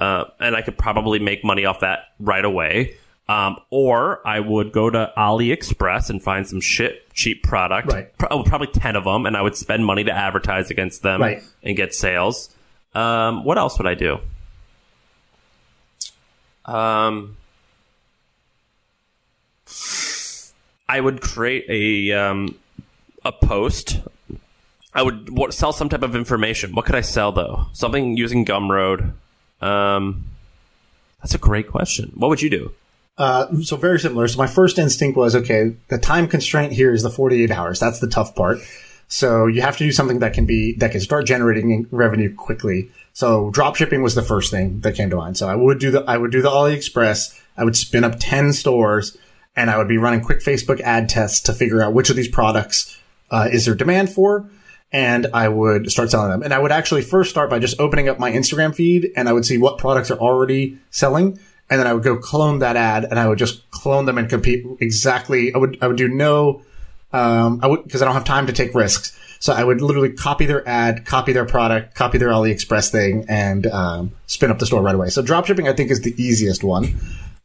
uh, 0.00 0.24
and 0.40 0.54
I 0.56 0.62
could 0.62 0.76
probably 0.76 1.18
make 1.18 1.44
money 1.44 1.64
off 1.64 1.80
that 1.80 2.00
right 2.18 2.44
away. 2.44 2.96
Um, 3.28 3.56
or 3.70 4.24
I 4.26 4.38
would 4.38 4.70
go 4.72 4.88
to 4.88 5.12
AliExpress 5.16 6.10
and 6.10 6.22
find 6.22 6.46
some 6.46 6.60
shit 6.60 7.12
cheap 7.12 7.42
product, 7.42 7.92
Right. 7.92 8.16
Pro- 8.18 8.28
oh, 8.30 8.42
probably 8.44 8.68
ten 8.68 8.94
of 8.94 9.02
them, 9.04 9.26
and 9.26 9.36
I 9.36 9.42
would 9.42 9.56
spend 9.56 9.84
money 9.84 10.04
to 10.04 10.12
advertise 10.12 10.70
against 10.70 11.02
them 11.02 11.20
Right. 11.20 11.42
and 11.62 11.76
get 11.76 11.92
sales. 11.92 12.54
Um, 12.94 13.42
what 13.44 13.58
else 13.58 13.78
would 13.78 13.86
I 13.88 13.94
do? 13.94 14.18
Um, 16.66 17.36
I 20.88 21.00
would 21.00 21.20
create 21.20 21.64
a 21.68 22.12
um, 22.16 22.54
a 23.24 23.32
post. 23.32 24.00
I 24.96 25.02
would 25.02 25.28
what, 25.28 25.52
sell 25.52 25.74
some 25.74 25.90
type 25.90 26.02
of 26.02 26.16
information. 26.16 26.74
What 26.74 26.86
could 26.86 26.94
I 26.94 27.02
sell 27.02 27.30
though? 27.30 27.66
Something 27.74 28.16
using 28.16 28.46
Gumroad. 28.46 29.12
Um, 29.60 30.24
that's 31.20 31.34
a 31.34 31.38
great 31.38 31.68
question. 31.68 32.12
What 32.14 32.28
would 32.28 32.40
you 32.40 32.48
do? 32.48 32.72
Uh, 33.18 33.60
so 33.62 33.76
very 33.76 34.00
similar. 34.00 34.26
So 34.26 34.38
my 34.38 34.46
first 34.46 34.78
instinct 34.78 35.16
was, 35.16 35.36
okay, 35.36 35.74
the 35.88 35.98
time 35.98 36.28
constraint 36.28 36.72
here 36.72 36.94
is 36.94 37.02
the 37.02 37.10
48 37.10 37.50
hours. 37.50 37.78
That's 37.78 38.00
the 38.00 38.06
tough 38.06 38.34
part. 38.34 38.58
So 39.08 39.46
you 39.46 39.60
have 39.60 39.76
to 39.76 39.84
do 39.84 39.92
something 39.92 40.20
that 40.20 40.32
can 40.32 40.46
be, 40.46 40.74
that 40.76 40.92
can 40.92 41.00
start 41.00 41.26
generating 41.26 41.86
revenue 41.90 42.34
quickly. 42.34 42.90
So 43.12 43.50
drop 43.50 43.76
shipping 43.76 44.02
was 44.02 44.14
the 44.14 44.22
first 44.22 44.50
thing 44.50 44.80
that 44.80 44.94
came 44.94 45.10
to 45.10 45.16
mind. 45.16 45.36
So 45.36 45.46
I 45.46 45.56
would 45.56 45.78
do 45.78 45.90
the, 45.90 46.04
I 46.04 46.16
would 46.16 46.32
do 46.32 46.40
the 46.40 46.50
AliExpress. 46.50 47.38
I 47.56 47.64
would 47.64 47.76
spin 47.76 48.02
up 48.02 48.16
10 48.18 48.54
stores 48.54 49.16
and 49.54 49.70
I 49.70 49.76
would 49.76 49.88
be 49.88 49.98
running 49.98 50.22
quick 50.22 50.40
Facebook 50.40 50.80
ad 50.80 51.08
tests 51.10 51.40
to 51.42 51.52
figure 51.52 51.82
out 51.82 51.92
which 51.92 52.08
of 52.08 52.16
these 52.16 52.28
products, 52.28 52.98
uh, 53.30 53.48
is 53.52 53.66
there 53.66 53.74
demand 53.74 54.10
for? 54.10 54.48
And 54.92 55.26
I 55.34 55.48
would 55.48 55.90
start 55.90 56.10
selling 56.10 56.30
them. 56.30 56.42
And 56.42 56.54
I 56.54 56.58
would 56.58 56.72
actually 56.72 57.02
first 57.02 57.30
start 57.30 57.50
by 57.50 57.58
just 57.58 57.80
opening 57.80 58.08
up 58.08 58.18
my 58.18 58.30
Instagram 58.30 58.74
feed 58.74 59.10
and 59.16 59.28
I 59.28 59.32
would 59.32 59.44
see 59.44 59.58
what 59.58 59.78
products 59.78 60.10
are 60.10 60.18
already 60.18 60.78
selling 60.90 61.38
and 61.68 61.80
then 61.80 61.86
I 61.86 61.92
would 61.92 62.04
go 62.04 62.16
clone 62.16 62.60
that 62.60 62.76
ad 62.76 63.04
and 63.04 63.18
I 63.18 63.28
would 63.28 63.38
just 63.38 63.68
clone 63.70 64.06
them 64.06 64.18
and 64.18 64.28
compete 64.28 64.64
exactly. 64.80 65.52
I 65.54 65.58
would, 65.58 65.78
I 65.80 65.88
would 65.88 65.96
do 65.96 66.08
no, 66.08 66.62
um, 67.12 67.60
I 67.62 67.66
would, 67.66 67.90
cause 67.90 68.02
I 68.02 68.04
don't 68.04 68.14
have 68.14 68.24
time 68.24 68.46
to 68.46 68.52
take 68.52 68.74
risks. 68.74 69.18
So 69.40 69.52
I 69.52 69.64
would 69.64 69.80
literally 69.82 70.12
copy 70.12 70.46
their 70.46 70.66
ad, 70.66 71.04
copy 71.04 71.32
their 71.32 71.44
product, 71.44 71.94
copy 71.94 72.18
their 72.18 72.28
AliExpress 72.28 72.90
thing 72.90 73.26
and, 73.28 73.66
um, 73.66 74.12
spin 74.26 74.50
up 74.50 74.58
the 74.58 74.66
store 74.66 74.80
right 74.80 74.94
away. 74.94 75.08
So 75.08 75.22
dropshipping, 75.22 75.68
I 75.68 75.72
think 75.72 75.90
is 75.90 76.02
the 76.02 76.14
easiest 76.22 76.62
one. 76.62 76.98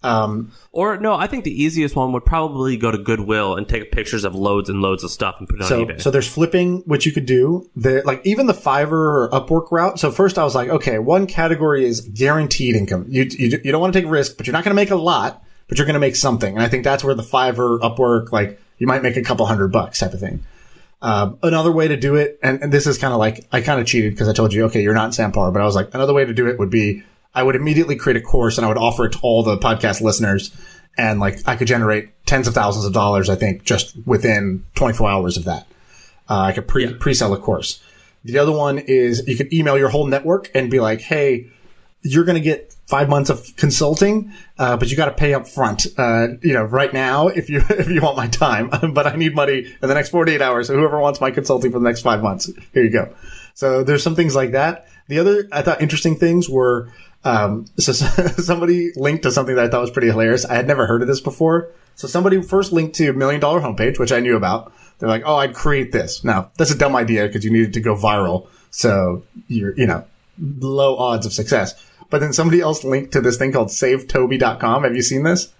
Um, 0.03 0.51
Or 0.71 0.97
no, 0.97 1.13
I 1.13 1.27
think 1.27 1.43
the 1.43 1.63
easiest 1.63 1.95
one 1.95 2.11
would 2.13 2.25
probably 2.25 2.75
go 2.75 2.89
to 2.91 2.97
Goodwill 2.97 3.55
and 3.55 3.67
take 3.69 3.91
pictures 3.91 4.23
of 4.23 4.33
loads 4.33 4.69
and 4.69 4.81
loads 4.81 5.03
of 5.03 5.11
stuff 5.11 5.35
and 5.39 5.47
put 5.47 5.61
it 5.61 5.65
so, 5.65 5.81
on 5.81 5.87
eBay. 5.87 6.01
so 6.01 6.09
there's 6.09 6.27
flipping, 6.27 6.79
which 6.87 7.05
you 7.05 7.11
could 7.11 7.25
do. 7.25 7.69
There, 7.75 8.01
like 8.03 8.21
even 8.25 8.47
the 8.47 8.53
Fiverr 8.53 8.91
or 8.91 9.29
Upwork 9.29 9.71
route. 9.71 9.99
So 9.99 10.11
first 10.11 10.39
I 10.39 10.43
was 10.43 10.55
like, 10.55 10.69
okay, 10.69 10.97
one 10.97 11.27
category 11.27 11.85
is 11.85 12.01
guaranteed 12.01 12.75
income. 12.75 13.05
You, 13.09 13.23
you, 13.29 13.59
you 13.63 13.71
don't 13.71 13.81
want 13.81 13.93
to 13.93 14.01
take 14.01 14.09
risk, 14.09 14.37
but 14.37 14.47
you're 14.47 14.53
not 14.53 14.63
going 14.63 14.75
to 14.75 14.81
make 14.81 14.91
a 14.91 14.95
lot, 14.95 15.43
but 15.67 15.77
you're 15.77 15.85
going 15.85 15.93
to 15.93 15.99
make 15.99 16.15
something. 16.15 16.55
And 16.55 16.63
I 16.63 16.67
think 16.67 16.83
that's 16.83 17.03
where 17.03 17.13
the 17.13 17.23
Fiverr, 17.23 17.79
Upwork, 17.79 18.31
like 18.31 18.59
you 18.79 18.87
might 18.87 19.03
make 19.03 19.17
a 19.17 19.21
couple 19.21 19.45
hundred 19.45 19.71
bucks 19.71 19.99
type 19.99 20.13
of 20.13 20.19
thing. 20.19 20.43
Um, 21.03 21.39
another 21.41 21.71
way 21.71 21.87
to 21.87 21.97
do 21.97 22.15
it, 22.15 22.39
and, 22.43 22.61
and 22.61 22.71
this 22.71 22.85
is 22.85 22.99
kind 22.99 23.11
of 23.11 23.19
like, 23.19 23.47
I 23.51 23.61
kind 23.61 23.81
of 23.81 23.87
cheated 23.87 24.13
because 24.13 24.29
I 24.29 24.33
told 24.33 24.53
you, 24.53 24.65
okay, 24.65 24.83
you're 24.83 24.93
not 24.93 25.15
Sam 25.15 25.31
Parr, 25.31 25.51
but 25.51 25.61
I 25.61 25.65
was 25.65 25.75
like, 25.75 25.93
another 25.95 26.13
way 26.13 26.25
to 26.25 26.33
do 26.33 26.47
it 26.47 26.59
would 26.59 26.69
be, 26.69 27.03
I 27.33 27.43
would 27.43 27.55
immediately 27.55 27.95
create 27.95 28.17
a 28.17 28.21
course 28.21 28.57
and 28.57 28.65
I 28.65 28.67
would 28.67 28.77
offer 28.77 29.05
it 29.05 29.13
to 29.13 29.19
all 29.21 29.43
the 29.43 29.57
podcast 29.57 30.01
listeners. 30.01 30.51
And 30.97 31.19
like, 31.19 31.39
I 31.47 31.55
could 31.55 31.67
generate 31.67 32.09
tens 32.25 32.47
of 32.47 32.53
thousands 32.53 32.85
of 32.85 32.93
dollars, 32.93 33.29
I 33.29 33.35
think, 33.35 33.63
just 33.63 33.95
within 34.05 34.65
24 34.75 35.09
hours 35.09 35.37
of 35.37 35.45
that. 35.45 35.67
Uh, 36.29 36.39
I 36.39 36.51
could 36.51 36.67
pre, 36.67 36.93
pre-sell 36.93 37.33
a 37.33 37.37
course. 37.37 37.81
The 38.23 38.37
other 38.37 38.51
one 38.51 38.77
is 38.77 39.23
you 39.27 39.37
could 39.37 39.51
email 39.53 39.77
your 39.77 39.89
whole 39.89 40.05
network 40.05 40.51
and 40.53 40.69
be 40.69 40.79
like, 40.79 41.01
Hey, 41.01 41.49
you're 42.03 42.25
going 42.25 42.35
to 42.35 42.41
get 42.41 42.75
five 42.87 43.07
months 43.07 43.29
of 43.29 43.55
consulting, 43.55 44.33
uh, 44.57 44.75
but 44.75 44.91
you 44.91 44.97
got 44.97 45.05
to 45.05 45.13
pay 45.13 45.33
up 45.33 45.47
front, 45.47 45.87
uh, 45.97 46.27
you 46.41 46.53
know, 46.53 46.63
right 46.63 46.91
now 46.93 47.29
if 47.29 47.49
you, 47.49 47.61
if 47.69 47.89
you 47.89 48.01
want 48.01 48.17
my 48.17 48.27
time, 48.27 48.69
but 48.93 49.07
I 49.07 49.15
need 49.15 49.33
money 49.33 49.59
in 49.59 49.87
the 49.87 49.93
next 49.93 50.09
48 50.09 50.41
hours. 50.41 50.67
So 50.67 50.75
whoever 50.75 50.99
wants 50.99 51.21
my 51.21 51.31
consulting 51.31 51.71
for 51.71 51.79
the 51.79 51.85
next 51.85 52.01
five 52.01 52.21
months, 52.21 52.51
here 52.73 52.83
you 52.83 52.91
go. 52.91 53.13
So 53.53 53.83
there's 53.83 54.03
some 54.03 54.15
things 54.15 54.35
like 54.35 54.51
that. 54.51 54.87
The 55.11 55.19
other, 55.19 55.45
I 55.51 55.61
thought 55.61 55.81
interesting 55.81 56.15
things 56.15 56.47
were, 56.47 56.87
um, 57.25 57.65
so 57.77 57.91
somebody 57.91 58.93
linked 58.95 59.23
to 59.23 59.31
something 59.31 59.55
that 59.55 59.65
I 59.65 59.67
thought 59.67 59.81
was 59.81 59.91
pretty 59.91 60.07
hilarious. 60.07 60.45
I 60.45 60.53
had 60.53 60.67
never 60.67 60.85
heard 60.85 61.01
of 61.01 61.09
this 61.09 61.19
before. 61.19 61.69
So 61.95 62.07
somebody 62.07 62.41
first 62.41 62.71
linked 62.71 62.95
to 62.95 63.09
a 63.09 63.13
million 63.13 63.41
dollar 63.41 63.59
homepage, 63.59 63.99
which 63.99 64.13
I 64.13 64.21
knew 64.21 64.37
about. 64.37 64.71
They're 64.99 65.09
like, 65.09 65.23
Oh, 65.25 65.35
I'd 65.35 65.53
create 65.53 65.91
this. 65.91 66.23
Now 66.23 66.51
that's 66.57 66.71
a 66.71 66.77
dumb 66.77 66.95
idea 66.95 67.27
because 67.27 67.43
you 67.43 67.51
needed 67.51 67.73
to 67.73 67.81
go 67.81 67.93
viral. 67.93 68.47
So 68.69 69.23
you're, 69.49 69.75
you 69.75 69.85
know, 69.85 70.05
low 70.39 70.95
odds 70.95 71.25
of 71.25 71.33
success. 71.33 71.75
But 72.09 72.21
then 72.21 72.31
somebody 72.31 72.61
else 72.61 72.85
linked 72.85 73.11
to 73.11 73.19
this 73.19 73.35
thing 73.35 73.51
called 73.51 73.67
savetoby.com. 73.67 74.83
Have 74.83 74.95
you 74.95 75.01
seen 75.01 75.23
this? 75.23 75.51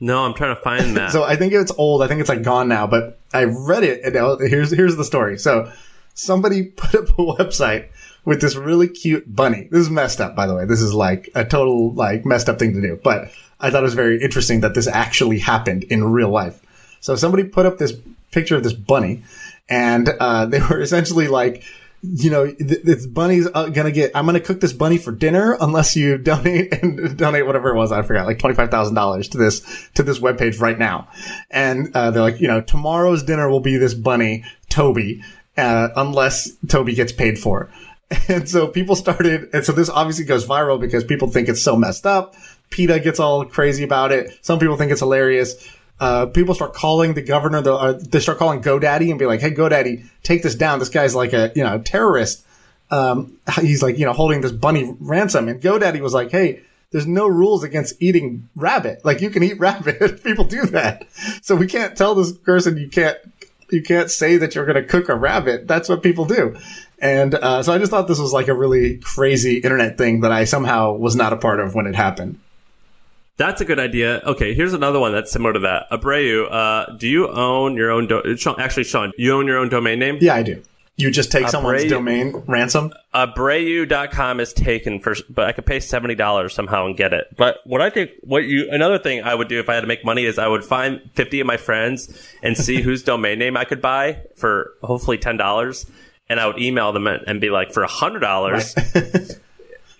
No, 0.00 0.24
I'm 0.24 0.32
trying 0.32 0.56
to 0.56 0.62
find 0.62 0.96
that. 0.96 1.10
So 1.12 1.24
I 1.24 1.36
think 1.36 1.52
it's 1.52 1.72
old. 1.76 2.02
I 2.02 2.08
think 2.08 2.20
it's 2.20 2.30
like 2.30 2.42
gone 2.42 2.68
now, 2.68 2.86
but 2.86 3.18
I 3.34 3.44
read 3.44 3.82
it 3.82 4.02
and 4.02 4.14
now 4.14 4.38
here's 4.38 4.70
here's 4.70 4.96
the 4.96 5.04
story. 5.04 5.36
So 5.36 5.70
somebody 6.14 6.62
put 6.82 6.94
up 6.94 7.10
a 7.18 7.22
website 7.22 7.88
with 8.28 8.42
this 8.42 8.56
really 8.56 8.86
cute 8.86 9.24
bunny. 9.34 9.68
This 9.70 9.80
is 9.80 9.90
messed 9.90 10.20
up, 10.20 10.36
by 10.36 10.46
the 10.46 10.54
way. 10.54 10.66
This 10.66 10.82
is 10.82 10.92
like 10.92 11.30
a 11.34 11.46
total 11.46 11.94
like 11.94 12.26
messed 12.26 12.50
up 12.50 12.58
thing 12.58 12.74
to 12.74 12.80
do, 12.82 13.00
but 13.02 13.30
I 13.58 13.70
thought 13.70 13.80
it 13.80 13.84
was 13.84 13.94
very 13.94 14.22
interesting 14.22 14.60
that 14.60 14.74
this 14.74 14.86
actually 14.86 15.38
happened 15.38 15.84
in 15.84 16.04
real 16.04 16.28
life. 16.28 16.60
So 17.00 17.16
somebody 17.16 17.44
put 17.44 17.64
up 17.64 17.78
this 17.78 17.94
picture 18.30 18.54
of 18.54 18.64
this 18.64 18.74
bunny 18.74 19.22
and 19.70 20.10
uh, 20.20 20.44
they 20.44 20.60
were 20.60 20.78
essentially 20.82 21.26
like 21.26 21.64
you 22.02 22.30
know, 22.30 22.46
th- 22.46 22.82
this 22.84 23.06
bunny's 23.06 23.48
uh, 23.52 23.70
gonna 23.70 23.90
get, 23.90 24.12
I'm 24.14 24.26
gonna 24.26 24.40
cook 24.40 24.60
this 24.60 24.74
bunny 24.74 24.98
for 24.98 25.10
dinner 25.10 25.56
unless 25.58 25.96
you 25.96 26.18
donate 26.18 26.72
and 26.74 27.16
donate 27.16 27.46
whatever 27.46 27.70
it 27.70 27.76
was. 27.76 27.90
I 27.90 28.02
forgot, 28.02 28.26
like 28.26 28.38
$25,000 28.38 29.30
to 29.30 29.38
this, 29.38 29.88
to 29.94 30.02
this 30.02 30.20
webpage 30.20 30.60
right 30.60 30.78
now. 30.78 31.08
And, 31.50 31.90
uh, 31.96 32.12
they're 32.12 32.22
like, 32.22 32.40
you 32.40 32.46
know, 32.46 32.60
tomorrow's 32.60 33.24
dinner 33.24 33.48
will 33.48 33.58
be 33.58 33.78
this 33.78 33.94
bunny, 33.94 34.44
Toby, 34.68 35.24
uh, 35.56 35.88
unless 35.96 36.52
Toby 36.68 36.94
gets 36.94 37.10
paid 37.10 37.36
for 37.36 37.64
it. 37.64 37.70
And 38.28 38.48
so 38.48 38.68
people 38.68 38.94
started, 38.94 39.50
and 39.52 39.64
so 39.64 39.72
this 39.72 39.88
obviously 39.88 40.24
goes 40.24 40.46
viral 40.46 40.80
because 40.80 41.04
people 41.04 41.28
think 41.28 41.48
it's 41.48 41.62
so 41.62 41.76
messed 41.76 42.06
up. 42.06 42.34
PETA 42.70 43.00
gets 43.00 43.20
all 43.20 43.44
crazy 43.44 43.84
about 43.84 44.12
it. 44.12 44.38
Some 44.42 44.58
people 44.58 44.76
think 44.76 44.92
it's 44.92 45.00
hilarious 45.00 45.56
uh, 46.00 46.26
people 46.26 46.54
start 46.54 46.74
calling 46.74 47.14
the 47.14 47.22
governor, 47.22 47.60
the, 47.60 47.74
uh, 47.74 47.92
they 48.00 48.20
start 48.20 48.38
calling 48.38 48.62
GoDaddy 48.62 49.10
and 49.10 49.18
be 49.18 49.26
like, 49.26 49.40
Hey, 49.40 49.50
GoDaddy, 49.50 50.06
take 50.22 50.42
this 50.42 50.54
down. 50.54 50.78
This 50.78 50.88
guy's 50.88 51.14
like 51.14 51.32
a, 51.32 51.52
you 51.54 51.64
know, 51.64 51.80
terrorist. 51.80 52.44
Um, 52.90 53.38
he's 53.60 53.82
like, 53.82 53.98
you 53.98 54.06
know, 54.06 54.12
holding 54.12 54.40
this 54.40 54.52
bunny 54.52 54.94
ransom. 55.00 55.48
And 55.48 55.60
GoDaddy 55.60 56.00
was 56.00 56.14
like, 56.14 56.30
Hey, 56.30 56.62
there's 56.90 57.06
no 57.06 57.26
rules 57.26 57.64
against 57.64 58.00
eating 58.00 58.48
rabbit. 58.54 59.04
Like 59.04 59.20
you 59.20 59.30
can 59.30 59.42
eat 59.42 59.58
rabbit. 59.58 60.22
People 60.22 60.44
do 60.44 60.66
that. 60.66 61.06
So 61.42 61.56
we 61.56 61.66
can't 61.66 61.96
tell 61.96 62.14
this 62.14 62.32
person 62.32 62.76
you 62.76 62.88
can't, 62.88 63.18
you 63.70 63.82
can't 63.82 64.10
say 64.10 64.38
that 64.38 64.54
you're 64.54 64.64
going 64.64 64.82
to 64.82 64.88
cook 64.88 65.08
a 65.08 65.14
rabbit. 65.14 65.66
That's 65.66 65.88
what 65.88 66.02
people 66.02 66.24
do. 66.24 66.56
And, 67.00 67.34
uh, 67.34 67.62
so 67.62 67.72
I 67.72 67.78
just 67.78 67.90
thought 67.90 68.08
this 68.08 68.18
was 68.18 68.32
like 68.32 68.48
a 68.48 68.54
really 68.54 68.98
crazy 68.98 69.58
internet 69.58 69.96
thing 69.98 70.20
that 70.22 70.32
I 70.32 70.44
somehow 70.44 70.92
was 70.92 71.14
not 71.14 71.32
a 71.32 71.36
part 71.36 71.60
of 71.60 71.74
when 71.74 71.86
it 71.86 71.94
happened. 71.94 72.40
That's 73.36 73.60
a 73.60 73.64
good 73.64 73.78
idea. 73.78 74.20
Okay, 74.26 74.52
here's 74.52 74.74
another 74.74 74.98
one 74.98 75.12
that's 75.12 75.30
similar 75.30 75.52
to 75.52 75.60
that. 75.60 75.88
Abreu, 75.92 76.50
uh, 76.50 76.96
do 76.96 77.06
you 77.06 77.28
own 77.28 77.76
your 77.76 77.92
own? 77.92 78.08
Do- 78.08 78.22
actually, 78.58 78.82
Shaan, 78.82 79.12
you 79.16 79.32
own 79.32 79.46
your 79.46 79.58
own 79.58 79.68
domain 79.68 80.00
name? 80.00 80.18
Yeah, 80.20 80.34
I 80.34 80.42
do. 80.42 80.60
You 80.96 81.12
just 81.12 81.30
take 81.30 81.46
someone's 81.46 81.84
domain 81.84 82.42
ransom. 82.48 82.92
Abreu.com 83.14 84.40
is 84.40 84.52
taken 84.52 84.98
for, 84.98 85.14
but 85.30 85.46
I 85.46 85.52
could 85.52 85.64
pay 85.64 85.78
seventy 85.78 86.16
dollars 86.16 86.52
somehow 86.52 86.86
and 86.86 86.96
get 86.96 87.12
it. 87.12 87.28
But 87.36 87.58
what 87.64 87.80
I 87.80 87.88
think, 87.88 88.10
what 88.22 88.42
you, 88.42 88.68
another 88.72 88.98
thing 88.98 89.22
I 89.22 89.32
would 89.32 89.46
do 89.46 89.60
if 89.60 89.68
I 89.68 89.74
had 89.74 89.82
to 89.82 89.86
make 89.86 90.04
money 90.04 90.24
is 90.24 90.40
I 90.40 90.48
would 90.48 90.64
find 90.64 91.00
fifty 91.14 91.38
of 91.38 91.46
my 91.46 91.56
friends 91.56 92.28
and 92.42 92.58
see 92.58 92.82
whose 92.82 93.04
domain 93.04 93.38
name 93.38 93.56
I 93.56 93.64
could 93.64 93.80
buy 93.80 94.22
for 94.34 94.72
hopefully 94.82 95.18
ten 95.18 95.36
dollars, 95.36 95.86
and 96.28 96.38
I 96.40 96.46
would 96.46 96.58
email 96.60 96.92
them 96.92 97.06
and, 97.06 97.40
be 97.40 97.50
like, 97.50 97.72
for 97.72 97.82
a 97.82 97.88
hundred 97.88 98.20
dollars. 98.20 98.74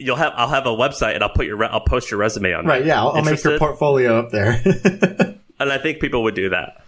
You'll 0.01 0.17
have 0.17 0.33
I'll 0.37 0.49
have 0.49 0.65
a 0.67 0.71
website 0.71 1.15
and 1.15 1.25
I'll 1.25 1.31
put 1.31 1.47
your 1.47 1.57
re- 1.57 1.69
I'll 1.71 1.81
post 1.81 2.11
your 2.13 2.21
resume 2.21 2.53
on 2.53 2.67
Right. 2.67 2.79
there. 2.79 2.89
Yeah. 2.89 3.01
I'll, 3.01 3.09
I'll 3.17 3.25
make 3.25 3.43
your 3.43 3.59
portfolio 3.59 4.19
up 4.21 4.31
there. 4.31 4.63
and 5.59 5.73
I 5.73 5.79
think 5.79 6.01
people 6.01 6.23
would 6.23 6.37
do 6.37 6.51
that. 6.51 6.85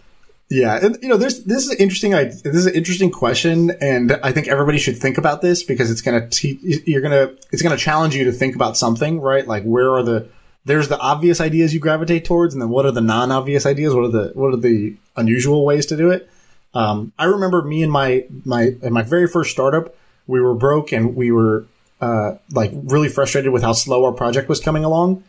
yeah. 0.49 0.79
And, 0.81 0.97
you 1.03 1.09
know, 1.09 1.17
there's, 1.17 1.43
this 1.45 1.65
is 1.65 1.71
an 1.71 1.79
interesting, 1.79 2.15
I- 2.15 2.25
this 2.25 2.45
is 2.55 2.67
an 2.67 2.75
interesting 2.75 3.11
question. 3.11 3.73
And 3.81 4.13
I 4.23 4.31
think 4.31 4.47
everybody 4.47 4.79
should 4.79 4.97
think 4.97 5.19
about 5.19 5.43
this 5.43 5.65
because 5.65 5.91
it's 5.91 6.03
going 6.03 6.21
to 6.23 6.29
teach, 6.29 6.61
you're 6.87 7.01
to, 7.03 7.37
it's 7.51 7.63
to 7.63 7.77
challenge 7.77 8.15
you 8.15 8.25
to 8.27 8.33
think 8.33 8.55
about 8.55 8.77
something, 8.77 9.21
right? 9.21 9.45
Like 9.47 9.65
where 9.65 9.91
are 9.91 10.05
the, 10.05 10.29
there's 10.65 10.87
the 10.87 10.99
obvious 11.01 11.41
ideas 11.41 11.75
you 11.75 11.81
gravitate 11.81 12.25
towards. 12.25 12.55
And 12.55 12.63
then 12.63 12.69
what 12.69 12.87
are 12.87 12.93
the 12.93 13.01
non-obvious 13.01 13.67
ideas? 13.67 13.93
What 13.93 14.05
are 14.05 14.09
the, 14.09 14.31
what 14.35 14.55
are 14.55 14.57
the 14.59 14.95
unusual 15.17 15.65
ways 15.65 15.87
to 15.87 15.97
do 15.97 16.11
it? 16.11 16.31
Um, 16.75 17.13
I 17.19 17.25
remember 17.25 17.63
me 17.63 17.83
and 17.83 17.91
my, 17.91 18.25
my, 18.45 18.75
in 18.83 18.93
my 18.93 19.03
very 19.03 19.27
first 19.27 19.51
startup, 19.51 19.95
we 20.27 20.41
were 20.41 20.55
broke 20.55 20.93
and 20.93 21.17
we 21.17 21.33
were, 21.33 21.67
uh, 22.01 22.37
like 22.53 22.71
really 22.73 23.09
frustrated 23.09 23.53
with 23.53 23.63
how 23.63 23.73
slow 23.73 24.05
our 24.05 24.13
project 24.13 24.49
was 24.49 24.61
coming 24.61 24.85
along. 24.85 25.25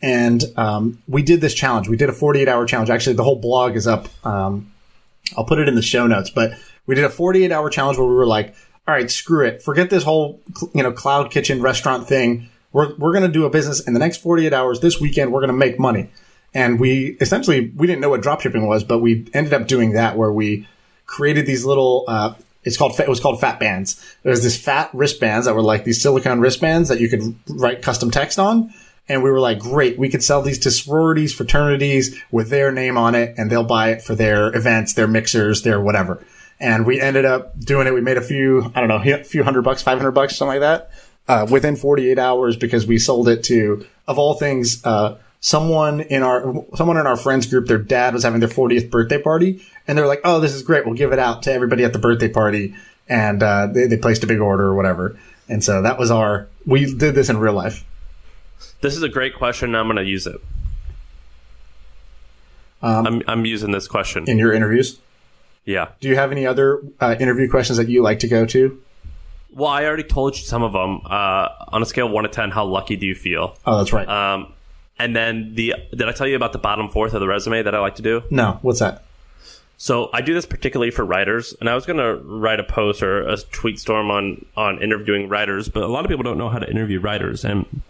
And, 0.00 0.42
um, 0.56 1.02
we 1.06 1.22
did 1.22 1.40
this 1.40 1.54
challenge. 1.54 1.88
We 1.88 1.96
did 1.96 2.08
a 2.08 2.12
48 2.12 2.48
hour 2.48 2.66
challenge. 2.66 2.90
Actually, 2.90 3.16
the 3.16 3.24
whole 3.24 3.36
blog 3.36 3.76
is 3.76 3.86
up. 3.86 4.08
Um, 4.26 4.72
I'll 5.36 5.44
put 5.44 5.58
it 5.58 5.68
in 5.68 5.76
the 5.76 5.82
show 5.82 6.06
notes, 6.06 6.30
but 6.30 6.52
we 6.86 6.94
did 6.94 7.04
a 7.04 7.10
48 7.10 7.52
hour 7.52 7.70
challenge 7.70 7.98
where 7.98 8.06
we 8.06 8.14
were 8.14 8.26
like, 8.26 8.54
all 8.86 8.94
right, 8.94 9.10
screw 9.10 9.46
it. 9.46 9.62
Forget 9.62 9.90
this 9.90 10.02
whole, 10.02 10.40
you 10.74 10.82
know, 10.82 10.92
cloud 10.92 11.30
kitchen 11.30 11.62
restaurant 11.62 12.08
thing. 12.08 12.48
We're, 12.72 12.94
we're 12.96 13.12
going 13.12 13.26
to 13.26 13.32
do 13.32 13.44
a 13.44 13.50
business 13.50 13.80
in 13.86 13.92
the 13.92 14.00
next 14.00 14.18
48 14.18 14.52
hours 14.52 14.80
this 14.80 15.00
weekend. 15.00 15.32
We're 15.32 15.40
going 15.40 15.48
to 15.48 15.56
make 15.56 15.78
money. 15.78 16.10
And 16.54 16.80
we 16.80 17.16
essentially, 17.20 17.72
we 17.76 17.86
didn't 17.86 18.00
know 18.00 18.10
what 18.10 18.22
dropshipping 18.22 18.66
was, 18.66 18.84
but 18.84 18.98
we 18.98 19.26
ended 19.32 19.54
up 19.54 19.66
doing 19.66 19.92
that 19.92 20.16
where 20.16 20.32
we 20.32 20.66
created 21.12 21.44
these 21.44 21.62
little, 21.64 22.04
uh, 22.08 22.32
it's 22.64 22.78
called, 22.78 22.98
it 22.98 23.08
was 23.08 23.20
called 23.20 23.38
fat 23.38 23.60
bands. 23.60 24.02
There 24.22 24.30
was 24.30 24.42
this 24.42 24.56
fat 24.56 24.88
wristbands 24.94 25.44
that 25.44 25.54
were 25.54 25.62
like 25.62 25.84
these 25.84 26.00
silicone 26.00 26.40
wristbands 26.40 26.88
that 26.88 27.00
you 27.00 27.08
could 27.10 27.34
write 27.48 27.82
custom 27.82 28.10
text 28.10 28.38
on. 28.38 28.72
And 29.08 29.22
we 29.22 29.30
were 29.30 29.40
like, 29.40 29.58
great, 29.58 29.98
we 29.98 30.08
could 30.08 30.22
sell 30.22 30.40
these 30.40 30.58
to 30.60 30.70
sororities, 30.70 31.34
fraternities 31.34 32.18
with 32.30 32.48
their 32.48 32.72
name 32.72 32.96
on 32.96 33.14
it 33.14 33.34
and 33.36 33.50
they'll 33.50 33.62
buy 33.62 33.90
it 33.90 34.00
for 34.00 34.14
their 34.14 34.56
events, 34.56 34.94
their 34.94 35.06
mixers, 35.06 35.62
their 35.62 35.80
whatever. 35.80 36.24
And 36.58 36.86
we 36.86 36.98
ended 36.98 37.26
up 37.26 37.60
doing 37.60 37.86
it. 37.86 37.92
We 37.92 38.00
made 38.00 38.16
a 38.16 38.22
few, 38.22 38.72
I 38.74 38.80
don't 38.80 38.88
know, 38.88 39.02
a 39.14 39.22
few 39.22 39.44
hundred 39.44 39.62
bucks, 39.62 39.82
500 39.82 40.12
bucks, 40.12 40.36
something 40.36 40.60
like 40.60 40.60
that, 40.60 40.90
uh, 41.28 41.46
within 41.50 41.76
48 41.76 42.18
hours 42.18 42.56
because 42.56 42.86
we 42.86 42.98
sold 42.98 43.28
it 43.28 43.44
to, 43.44 43.84
of 44.08 44.18
all 44.18 44.34
things, 44.34 44.82
uh, 44.86 45.18
someone 45.42 46.00
in 46.00 46.22
our, 46.22 46.64
someone 46.76 46.96
in 46.96 47.06
our 47.06 47.16
friends 47.16 47.46
group, 47.46 47.66
their 47.66 47.76
dad 47.76 48.14
was 48.14 48.22
having 48.22 48.40
their 48.40 48.48
40th 48.48 48.90
birthday 48.90 49.20
party 49.20 49.62
and 49.86 49.98
they're 49.98 50.06
like, 50.06 50.22
oh, 50.24 50.40
this 50.40 50.54
is 50.54 50.62
great. 50.62 50.86
We'll 50.86 50.94
give 50.94 51.12
it 51.12 51.18
out 51.18 51.42
to 51.42 51.52
everybody 51.52 51.84
at 51.84 51.92
the 51.92 51.98
birthday 51.98 52.28
party. 52.28 52.74
And, 53.08 53.42
uh, 53.42 53.66
they, 53.66 53.88
they 53.88 53.98
placed 53.98 54.24
a 54.24 54.26
big 54.26 54.40
order 54.40 54.64
or 54.64 54.74
whatever. 54.74 55.18
And 55.48 55.62
so 55.62 55.82
that 55.82 55.98
was 55.98 56.10
our, 56.10 56.48
we 56.64 56.94
did 56.94 57.14
this 57.14 57.28
in 57.28 57.36
real 57.36 57.52
life. 57.52 57.84
This 58.80 58.96
is 58.96 59.02
a 59.02 59.08
great 59.08 59.34
question. 59.34 59.74
I'm 59.74 59.86
going 59.86 59.96
to 59.96 60.04
use 60.04 60.26
it. 60.26 60.40
Um, 62.82 63.06
I'm 63.06 63.22
I'm 63.28 63.44
using 63.46 63.70
this 63.70 63.86
question. 63.86 64.28
in 64.28 64.38
your 64.38 64.52
interviews. 64.52 64.98
Yeah. 65.64 65.88
Do 66.00 66.08
you 66.08 66.16
have 66.16 66.32
any 66.32 66.46
other 66.46 66.82
uh, 67.00 67.14
interview 67.18 67.48
questions 67.48 67.76
that 67.78 67.88
you 67.88 68.02
like 68.02 68.18
to 68.20 68.28
go 68.28 68.44
to? 68.46 68.82
Well, 69.54 69.70
I 69.70 69.84
already 69.84 70.02
told 70.02 70.36
you 70.36 70.42
some 70.42 70.62
of 70.62 70.72
them. 70.72 71.02
Uh, 71.04 71.48
on 71.68 71.82
a 71.82 71.86
scale 71.86 72.06
of 72.06 72.12
one 72.12 72.24
to 72.24 72.30
ten, 72.30 72.50
how 72.50 72.64
lucky 72.64 72.96
do 72.96 73.06
you 73.06 73.14
feel? 73.14 73.56
Oh, 73.64 73.78
that's 73.78 73.92
right. 73.92 74.08
Um, 74.08 74.52
and 74.98 75.14
then 75.14 75.54
the 75.54 75.74
did 75.90 76.08
I 76.08 76.12
tell 76.12 76.26
you 76.26 76.36
about 76.36 76.52
the 76.52 76.58
bottom 76.58 76.88
fourth 76.88 77.14
of 77.14 77.20
the 77.20 77.28
resume 77.28 77.62
that 77.62 77.74
I 77.74 77.80
like 77.80 77.96
to 77.96 78.02
do? 78.02 78.22
no, 78.30 78.58
what's 78.62 78.80
that? 78.80 79.04
So 79.78 80.10
I 80.12 80.20
do 80.20 80.32
this 80.32 80.46
particularly 80.46 80.92
for 80.92 81.04
writers, 81.04 81.56
and 81.58 81.68
I 81.68 81.74
was 81.74 81.86
going 81.86 81.96
to 81.96 82.14
write 82.24 82.60
a 82.60 82.64
post 82.64 83.02
or 83.02 83.26
a 83.26 83.36
tweet 83.36 83.80
storm 83.80 84.10
on 84.10 84.44
on 84.56 84.80
interviewing 84.80 85.28
writers, 85.28 85.68
but 85.68 85.82
a 85.82 85.88
lot 85.88 86.04
of 86.04 86.08
people 86.08 86.22
don't 86.22 86.38
know 86.38 86.48
how 86.48 86.60
to 86.60 86.70
interview 86.70 87.00
writers, 87.00 87.44
and 87.44 87.82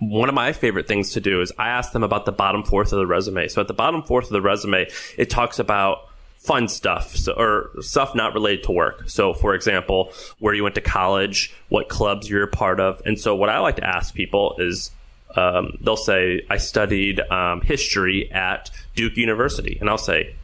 one 0.00 0.28
of 0.28 0.34
my 0.34 0.52
favorite 0.52 0.86
things 0.86 1.12
to 1.12 1.20
do 1.20 1.40
is 1.40 1.52
I 1.58 1.68
ask 1.68 1.92
them 1.92 2.02
about 2.02 2.24
the 2.24 2.32
bottom 2.32 2.62
fourth 2.62 2.92
of 2.92 2.98
the 2.98 3.06
resume. 3.06 3.48
So 3.48 3.60
at 3.60 3.68
the 3.68 3.74
bottom 3.74 4.02
fourth 4.02 4.26
of 4.26 4.30
the 4.30 4.40
resume, 4.40 4.86
it 5.16 5.30
talks 5.30 5.58
about 5.58 6.08
fun 6.38 6.68
stuff 6.68 7.16
so, 7.16 7.32
or 7.32 7.70
stuff 7.82 8.14
not 8.14 8.32
related 8.32 8.64
to 8.64 8.72
work. 8.72 9.08
So 9.08 9.34
for 9.34 9.54
example, 9.54 10.12
where 10.38 10.54
you 10.54 10.62
went 10.62 10.76
to 10.76 10.80
college, 10.80 11.54
what 11.68 11.88
clubs 11.88 12.30
you're 12.30 12.44
a 12.44 12.48
part 12.48 12.80
of. 12.80 13.02
And 13.04 13.18
so 13.18 13.34
what 13.34 13.48
I 13.48 13.58
like 13.58 13.76
to 13.76 13.86
ask 13.86 14.14
people 14.14 14.54
is 14.58 14.90
um, 15.36 15.78
they'll 15.80 15.96
say, 15.96 16.44
I 16.48 16.56
studied 16.56 17.20
um, 17.20 17.60
history 17.60 18.30
at 18.32 18.70
Duke 18.94 19.16
University. 19.16 19.78
And 19.80 19.88
I'll 19.88 19.98
say, 19.98 20.34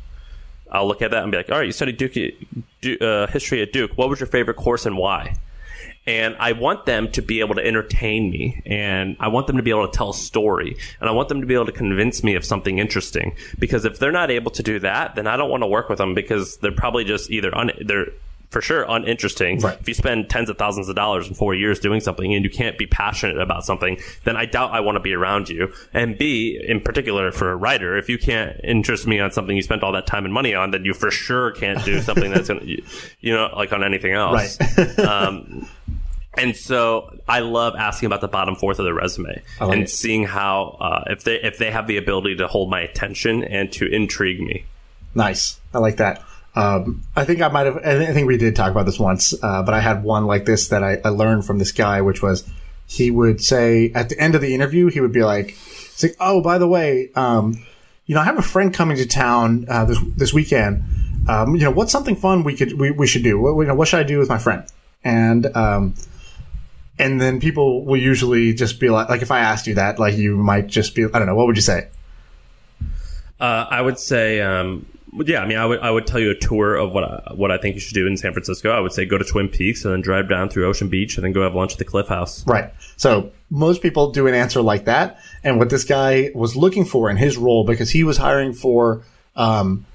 I'll 0.71 0.87
look 0.87 1.03
at 1.03 1.13
that 1.13 1.23
and 1.23 1.33
be 1.33 1.39
like, 1.39 1.51
all 1.51 1.59
right, 1.59 1.67
you 1.67 1.73
studied 1.73 1.97
Duke, 1.97 2.15
Du- 2.81 2.99
uh, 2.99 3.27
history 3.29 3.63
at 3.63 3.73
Duke. 3.73 3.93
What 3.97 4.09
was 4.09 4.21
your 4.21 4.27
favorite 4.27 4.57
course 4.57 4.87
and 4.87 4.97
why? 4.97 5.37
And 6.07 6.37
I 6.39 6.53
want 6.53 6.85
them 6.85 7.11
to 7.13 7.23
be 7.23 7.41
able 7.41 7.55
to 7.55 7.65
entertain 7.65 8.31
me 8.31 8.61
and 8.67 9.17
I 9.21 9.29
want 9.29 9.47
them 9.47 9.57
to 9.57 9.63
be 9.63 9.71
able 9.71 9.89
to 9.89 9.97
tell 9.97 10.11
a 10.11 10.15
story 10.15 10.77
and 11.01 11.09
I 11.09 11.13
want 11.13 11.31
them 11.31 11.41
to 11.41 11.47
be 11.47 11.55
able 11.55 11.65
to 11.67 11.73
convince 11.73 12.23
me 12.23 12.35
of 12.35 12.45
something 12.45 12.79
interesting. 12.79 13.35
Because 13.59 13.87
if 13.87 13.99
they're 13.99 14.13
not 14.13 14.31
able 14.31 14.51
to 14.51 14.63
do 14.63 14.79
that, 14.81 15.15
then 15.15 15.27
I 15.27 15.39
don't 15.39 15.49
want 15.49 15.63
to 15.63 15.67
work 15.67 15.89
with 15.89 15.99
them 15.99 16.15
because 16.15 16.59
they're 16.59 16.73
probably 16.73 17.05
just 17.05 17.31
either 17.31 17.57
un- 17.57 17.73
they're 17.81 18.09
for 18.55 18.63
sure 18.63 18.87
uninteresting. 18.89 19.59
Right. 19.59 19.79
If 19.81 19.89
you 19.89 19.95
spend 19.95 20.31
tens 20.31 20.49
of 20.49 20.57
thousands 20.57 20.89
of 20.89 20.95
dollars 20.95 21.27
in 21.27 21.35
four 21.35 21.57
years 21.57 21.81
doing 21.81 22.01
something 22.01 22.33
and 22.33 22.45
you 22.45 22.51
can't 22.51 22.79
be 22.79 22.87
passionate 22.87 23.41
about 23.41 23.65
something, 23.65 23.99
then 24.23 24.37
I 24.37 24.47
doubt 24.47 24.71
I 24.71 24.79
want 24.79 24.95
to 24.95 25.01
be 25.01 25.13
around 25.13 25.49
you. 25.49 25.73
And 25.93 26.17
B, 26.17 26.63
in 26.65 26.81
particular 26.81 27.33
for 27.33 27.51
a 27.51 27.57
writer, 27.57 27.99
if 27.99 28.09
you 28.09 28.17
can't 28.17 28.59
interest 28.63 29.09
me 29.09 29.19
on 29.19 29.33
something 29.33 29.57
you 29.57 29.63
spent 29.63 29.83
all 29.83 29.91
that 29.93 30.07
time 30.07 30.25
and 30.25 30.33
money 30.33 30.55
on, 30.55 30.71
then 30.71 30.85
you 30.85 30.95
for 30.95 31.11
sure 31.11 31.51
can't 31.51 31.85
do 31.85 32.01
something 32.01 32.31
that's 32.31 32.47
going 32.47 32.61
to, 32.61 32.83
you 33.21 33.35
know, 33.35 33.51
like 33.57 33.73
on 33.73 33.83
anything 33.83 34.13
else. 34.13 34.57
Right. 34.79 34.99
um, 35.01 35.69
and 36.39 36.55
so 36.55 37.19
I 37.27 37.41
love 37.41 37.75
asking 37.77 38.07
about 38.07 38.21
the 38.21 38.29
bottom 38.29 38.55
fourth 38.55 38.79
of 38.79 38.85
the 38.85 38.95
resume 38.95 39.43
like 39.61 39.73
and 39.73 39.83
it. 39.83 39.91
seeing 39.91 40.23
how 40.23 40.77
uh, 40.81 41.05
if 41.09 41.25
they 41.25 41.41
if 41.43 41.59
they 41.59 41.73
have 41.73 41.89
the 41.89 41.97
ability 41.97 42.37
to 42.37 42.47
hold 42.47 42.71
my 42.71 42.81
attention 42.81 43.43
and 43.43 43.73
to 43.73 43.87
intrigue 43.87 44.41
me. 44.41 44.65
Nice. 45.13 45.61
I 45.73 45.79
like 45.79 45.97
that. 45.97 46.23
Um, 46.57 47.03
I 47.17 47.25
think 47.25 47.43
I 47.43 47.49
might 47.49 47.67
have, 47.67 47.79
I 47.79 48.13
think 48.13 48.29
we 48.29 48.37
did 48.37 48.55
talk 48.55 48.71
about 48.71 48.87
this 48.87 48.99
once, 48.99 49.35
uh, 49.43 49.63
but 49.63 49.75
I 49.75 49.81
had 49.81 50.05
one 50.05 50.27
like 50.27 50.45
this 50.45 50.69
that 50.69 50.85
I, 50.85 50.99
I 51.05 51.09
learned 51.09 51.45
from 51.45 51.59
this 51.59 51.73
guy, 51.73 52.01
which 52.01 52.23
was 52.23 52.49
he 52.87 53.11
would 53.11 53.43
say 53.43 53.91
at 53.95 54.09
the 54.09 54.19
end 54.19 54.35
of 54.35 54.41
the 54.41 54.55
interview, 54.55 54.89
he 54.89 55.01
would 55.01 55.13
be 55.13 55.25
like, 55.25 55.57
like, 56.03 56.17
oh, 56.21 56.41
by 56.41 56.59
the 56.59 56.69
way, 56.69 57.11
um, 57.17 57.65
you 58.07 58.15
know, 58.15 58.21
I 58.21 58.25
have 58.25 58.39
a 58.39 58.43
friend 58.43 58.73
coming 58.73 58.97
to 58.99 59.07
town 59.07 59.67
uh, 59.69 59.85
this 59.85 59.99
this 60.17 60.33
weekend. 60.35 60.85
Um, 61.27 61.55
you 61.55 61.63
know, 61.63 61.71
what's 61.71 61.91
something 61.91 62.17
fun 62.17 62.45
we 62.45 62.55
could 62.55 62.79
we, 62.79 62.91
we 62.91 63.07
should 63.07 63.23
do? 63.23 63.41
What, 63.41 63.59
you 63.59 63.67
know, 63.67 63.75
what 63.75 63.89
should 63.89 64.01
I 64.01 64.03
do 64.03 64.19
with 64.19 64.29
my 64.29 64.39
friend? 64.39 64.65
And 65.03 65.47
um, 65.57 65.95
and 66.99 67.21
then 67.21 67.41
people 67.41 67.85
will 67.85 67.97
usually 67.97 68.55
just 68.55 68.79
be 68.79 68.91
like, 68.91 69.09
like 69.09 69.23
if 69.23 69.31
I 69.31 69.41
asked 69.41 69.67
you 69.67 69.75
that, 69.75 69.99
like 69.99 70.17
you 70.17 70.37
might 70.37 70.67
just 70.67 70.95
be, 70.95 71.05
I 71.05 71.19
don't 71.19 71.27
know, 71.27 71.35
what 71.35 71.47
would 71.47 71.57
you 71.57 71.63
say? 71.63 71.89
Uh, 73.41 73.67
I 73.69 73.81
would 73.81 73.99
say, 73.99 74.41
um, 74.41 74.87
yeah, 75.27 75.41
I 75.41 75.47
mean, 75.47 75.59
I 75.59 75.67
would 75.67 75.81
I 75.81 75.91
would 75.91 76.07
tell 76.07 76.21
you 76.21 76.31
a 76.31 76.35
tour 76.35 76.75
of 76.75 76.93
what 76.93 77.05
I, 77.05 77.33
what 77.35 77.51
I 77.51 77.59
think 77.59 77.75
you 77.75 77.81
should 77.81 77.95
do 77.95 78.07
in 78.07 78.17
San 78.17 78.33
Francisco. 78.33 78.71
I 78.71 78.81
would 78.81 78.93
say 78.93 79.05
go 79.05 79.17
to 79.17 79.25
Twin 79.25 79.49
Peaks 79.49 79.85
and 79.85 79.93
then 79.93 80.01
drive 80.01 80.29
down 80.29 80.49
through 80.49 80.67
Ocean 80.69 80.89
Beach 80.89 81.17
and 81.17 81.25
then 81.25 81.33
go 81.33 81.43
have 81.43 81.55
lunch 81.55 81.73
at 81.73 81.79
the 81.79 81.85
Cliff 81.85 82.09
House. 82.09 82.47
Right. 82.47 82.73
So 82.97 83.31
most 83.51 83.83
people 83.83 84.11
do 84.11 84.27
an 84.27 84.35
answer 84.35 84.61
like 84.61 84.87
that. 84.87 85.21
And 85.43 85.59
what 85.59 85.71
this 85.71 85.85
guy 85.85 86.31
was 86.35 86.57
looking 86.57 86.85
for 86.85 87.11
in 87.11 87.17
his 87.17 87.37
role, 87.37 87.65
because 87.65 87.91
he 87.91 88.03
was 88.03 88.17
hiring 88.17 88.53
for, 88.53 89.03
um, 89.37 89.87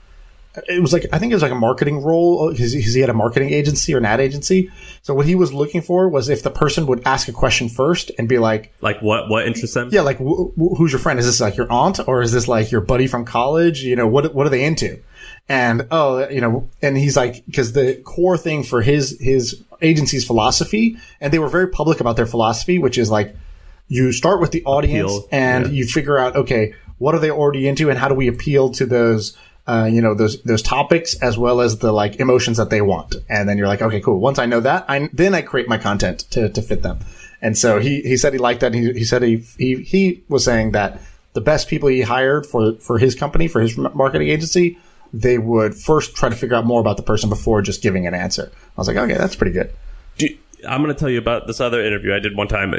it 0.67 0.81
was 0.81 0.93
like 0.93 1.05
I 1.13 1.19
think 1.19 1.31
it 1.31 1.35
was 1.35 1.43
like 1.43 1.51
a 1.51 1.55
marketing 1.55 2.01
role 2.01 2.51
because 2.51 2.73
he 2.73 2.99
had 2.99 3.09
a 3.09 3.13
marketing 3.13 3.51
agency 3.51 3.93
or 3.93 3.97
an 3.97 4.05
ad 4.05 4.19
agency. 4.19 4.71
So 5.01 5.13
what 5.13 5.25
he 5.25 5.35
was 5.35 5.53
looking 5.53 5.81
for 5.81 6.09
was 6.09 6.27
if 6.29 6.43
the 6.43 6.49
person 6.49 6.87
would 6.87 7.05
ask 7.05 7.27
a 7.27 7.31
question 7.31 7.69
first 7.69 8.11
and 8.17 8.27
be 8.27 8.39
like, 8.39 8.73
like 8.81 9.01
what 9.01 9.29
what 9.29 9.45
interests 9.45 9.75
them? 9.75 9.89
Yeah, 9.91 10.01
like 10.01 10.17
wh- 10.17 10.49
wh- 10.55 10.77
who's 10.77 10.91
your 10.91 10.99
friend? 10.99 11.19
Is 11.19 11.25
this 11.25 11.39
like 11.39 11.55
your 11.55 11.71
aunt 11.71 11.99
or 12.07 12.21
is 12.21 12.31
this 12.31 12.47
like 12.47 12.71
your 12.71 12.81
buddy 12.81 13.07
from 13.07 13.25
college? 13.25 13.83
You 13.83 13.95
know, 13.95 14.07
what 14.07 14.33
what 14.33 14.47
are 14.47 14.49
they 14.49 14.63
into? 14.63 15.01
And 15.49 15.87
oh, 15.89 16.29
you 16.29 16.41
know, 16.41 16.69
and 16.81 16.95
he's 16.95 17.17
like 17.17 17.43
because 17.47 17.73
the 17.73 17.95
core 18.05 18.37
thing 18.37 18.63
for 18.63 18.81
his 18.81 19.17
his 19.19 19.61
agency's 19.81 20.25
philosophy, 20.25 20.97
and 21.19 21.33
they 21.33 21.39
were 21.39 21.49
very 21.49 21.67
public 21.67 21.99
about 21.99 22.15
their 22.15 22.27
philosophy, 22.27 22.77
which 22.77 22.97
is 22.97 23.09
like 23.09 23.35
you 23.87 24.11
start 24.11 24.39
with 24.39 24.51
the 24.51 24.63
audience 24.65 25.11
appeal. 25.11 25.27
and 25.31 25.65
yeah. 25.65 25.71
you 25.71 25.85
figure 25.85 26.19
out 26.19 26.35
okay, 26.35 26.75
what 26.99 27.15
are 27.15 27.19
they 27.19 27.31
already 27.31 27.67
into, 27.67 27.89
and 27.89 27.97
how 27.97 28.07
do 28.07 28.13
we 28.13 28.27
appeal 28.27 28.69
to 28.69 28.85
those 28.85 29.35
uh, 29.69 29.85
you 29.85 30.01
know 30.01 30.15
those 30.15 30.41
those 30.43 30.63
topics 30.63 31.15
as 31.21 31.37
well 31.37 31.61
as 31.61 31.77
the 31.77 31.91
like 31.91 32.15
emotions 32.19 32.57
that 32.57 32.71
they 32.71 32.81
want 32.81 33.15
and 33.29 33.47
then 33.47 33.55
you're 33.55 33.67
like 33.67 33.83
okay 33.83 34.01
cool 34.01 34.19
once 34.19 34.39
i 34.39 34.45
know 34.47 34.59
that 34.59 34.83
i 34.89 35.07
then 35.13 35.35
i 35.35 35.43
create 35.43 35.67
my 35.67 35.77
content 35.77 36.21
to, 36.31 36.49
to 36.49 36.59
fit 36.59 36.81
them 36.81 36.97
and 37.39 37.55
so 37.55 37.79
he 37.79 38.01
he 38.01 38.17
said 38.17 38.33
he 38.33 38.39
liked 38.39 38.61
that 38.61 38.73
he, 38.73 38.91
he 38.93 39.05
said 39.05 39.21
he, 39.21 39.37
he 39.59 39.75
he 39.83 40.23
was 40.27 40.43
saying 40.43 40.71
that 40.71 40.99
the 41.33 41.41
best 41.41 41.67
people 41.67 41.87
he 41.87 42.01
hired 42.01 42.47
for 42.47 42.73
for 42.77 42.97
his 42.97 43.13
company 43.13 43.47
for 43.47 43.61
his 43.61 43.77
marketing 43.77 44.29
agency 44.29 44.75
they 45.13 45.37
would 45.37 45.75
first 45.75 46.15
try 46.15 46.29
to 46.29 46.35
figure 46.35 46.55
out 46.55 46.65
more 46.65 46.81
about 46.81 46.97
the 46.97 47.03
person 47.03 47.29
before 47.29 47.61
just 47.61 47.81
giving 47.81 48.07
an 48.07 48.13
answer 48.13 48.51
i 48.53 48.79
was 48.79 48.87
like 48.87 48.97
okay 48.97 49.17
that's 49.17 49.35
pretty 49.35 49.53
good 49.53 49.73
you, 50.17 50.37
I'm 50.67 50.83
going 50.83 50.93
to 50.93 50.99
tell 50.99 51.09
you 51.09 51.19
about 51.19 51.47
this 51.47 51.61
other 51.61 51.83
interview 51.83 52.13
I 52.13 52.19
did 52.19 52.35
one 52.35 52.47
time. 52.47 52.73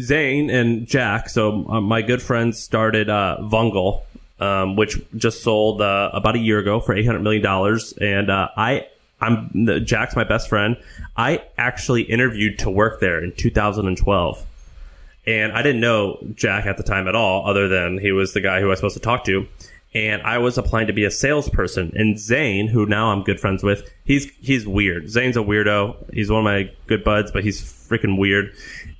Zain 0.00 0.50
and 0.50 0.86
Jack, 0.86 1.28
so 1.28 1.66
uh, 1.68 1.80
my 1.80 2.02
good 2.02 2.20
friends 2.20 2.58
started 2.62 3.08
uh, 3.08 3.38
Vungle, 3.40 4.02
um, 4.40 4.76
which 4.76 5.00
just 5.16 5.42
sold 5.42 5.80
uh, 5.80 6.10
about 6.12 6.36
a 6.36 6.38
year 6.38 6.58
ago 6.58 6.80
for 6.80 6.94
eight 6.94 7.06
hundred 7.06 7.22
million 7.22 7.42
dollars. 7.42 7.94
And 8.00 8.30
uh, 8.30 8.48
I, 8.56 8.86
I'm 9.20 9.84
Jack's 9.84 10.16
my 10.16 10.24
best 10.24 10.48
friend. 10.48 10.76
I 11.16 11.42
actually 11.56 12.02
interviewed 12.02 12.58
to 12.60 12.70
work 12.70 13.00
there 13.00 13.22
in 13.22 13.32
2012, 13.32 14.46
and 15.26 15.52
I 15.52 15.62
didn't 15.62 15.80
know 15.80 16.18
Jack 16.34 16.66
at 16.66 16.76
the 16.76 16.82
time 16.82 17.08
at 17.08 17.14
all, 17.14 17.48
other 17.48 17.68
than 17.68 17.98
he 17.98 18.12
was 18.12 18.34
the 18.34 18.40
guy 18.40 18.60
who 18.60 18.66
I 18.66 18.70
was 18.70 18.80
supposed 18.80 18.96
to 18.96 19.00
talk 19.00 19.24
to. 19.24 19.46
And 19.94 20.22
I 20.22 20.38
was 20.38 20.58
applying 20.58 20.88
to 20.88 20.92
be 20.92 21.04
a 21.04 21.10
salesperson. 21.10 21.92
And 21.94 22.18
Zain, 22.18 22.66
who 22.66 22.84
now 22.84 23.12
I'm 23.12 23.22
good 23.22 23.38
friends 23.38 23.62
with, 23.62 23.88
he's 24.04 24.28
he's 24.40 24.66
weird. 24.66 25.08
Zain's 25.08 25.36
a 25.36 25.40
weirdo. 25.40 26.12
He's 26.12 26.30
one 26.30 26.40
of 26.40 26.44
my 26.44 26.70
good 26.88 27.04
buds, 27.04 27.30
but 27.30 27.44
he's 27.44 27.62
freaking 27.62 28.18
weird. 28.18 28.52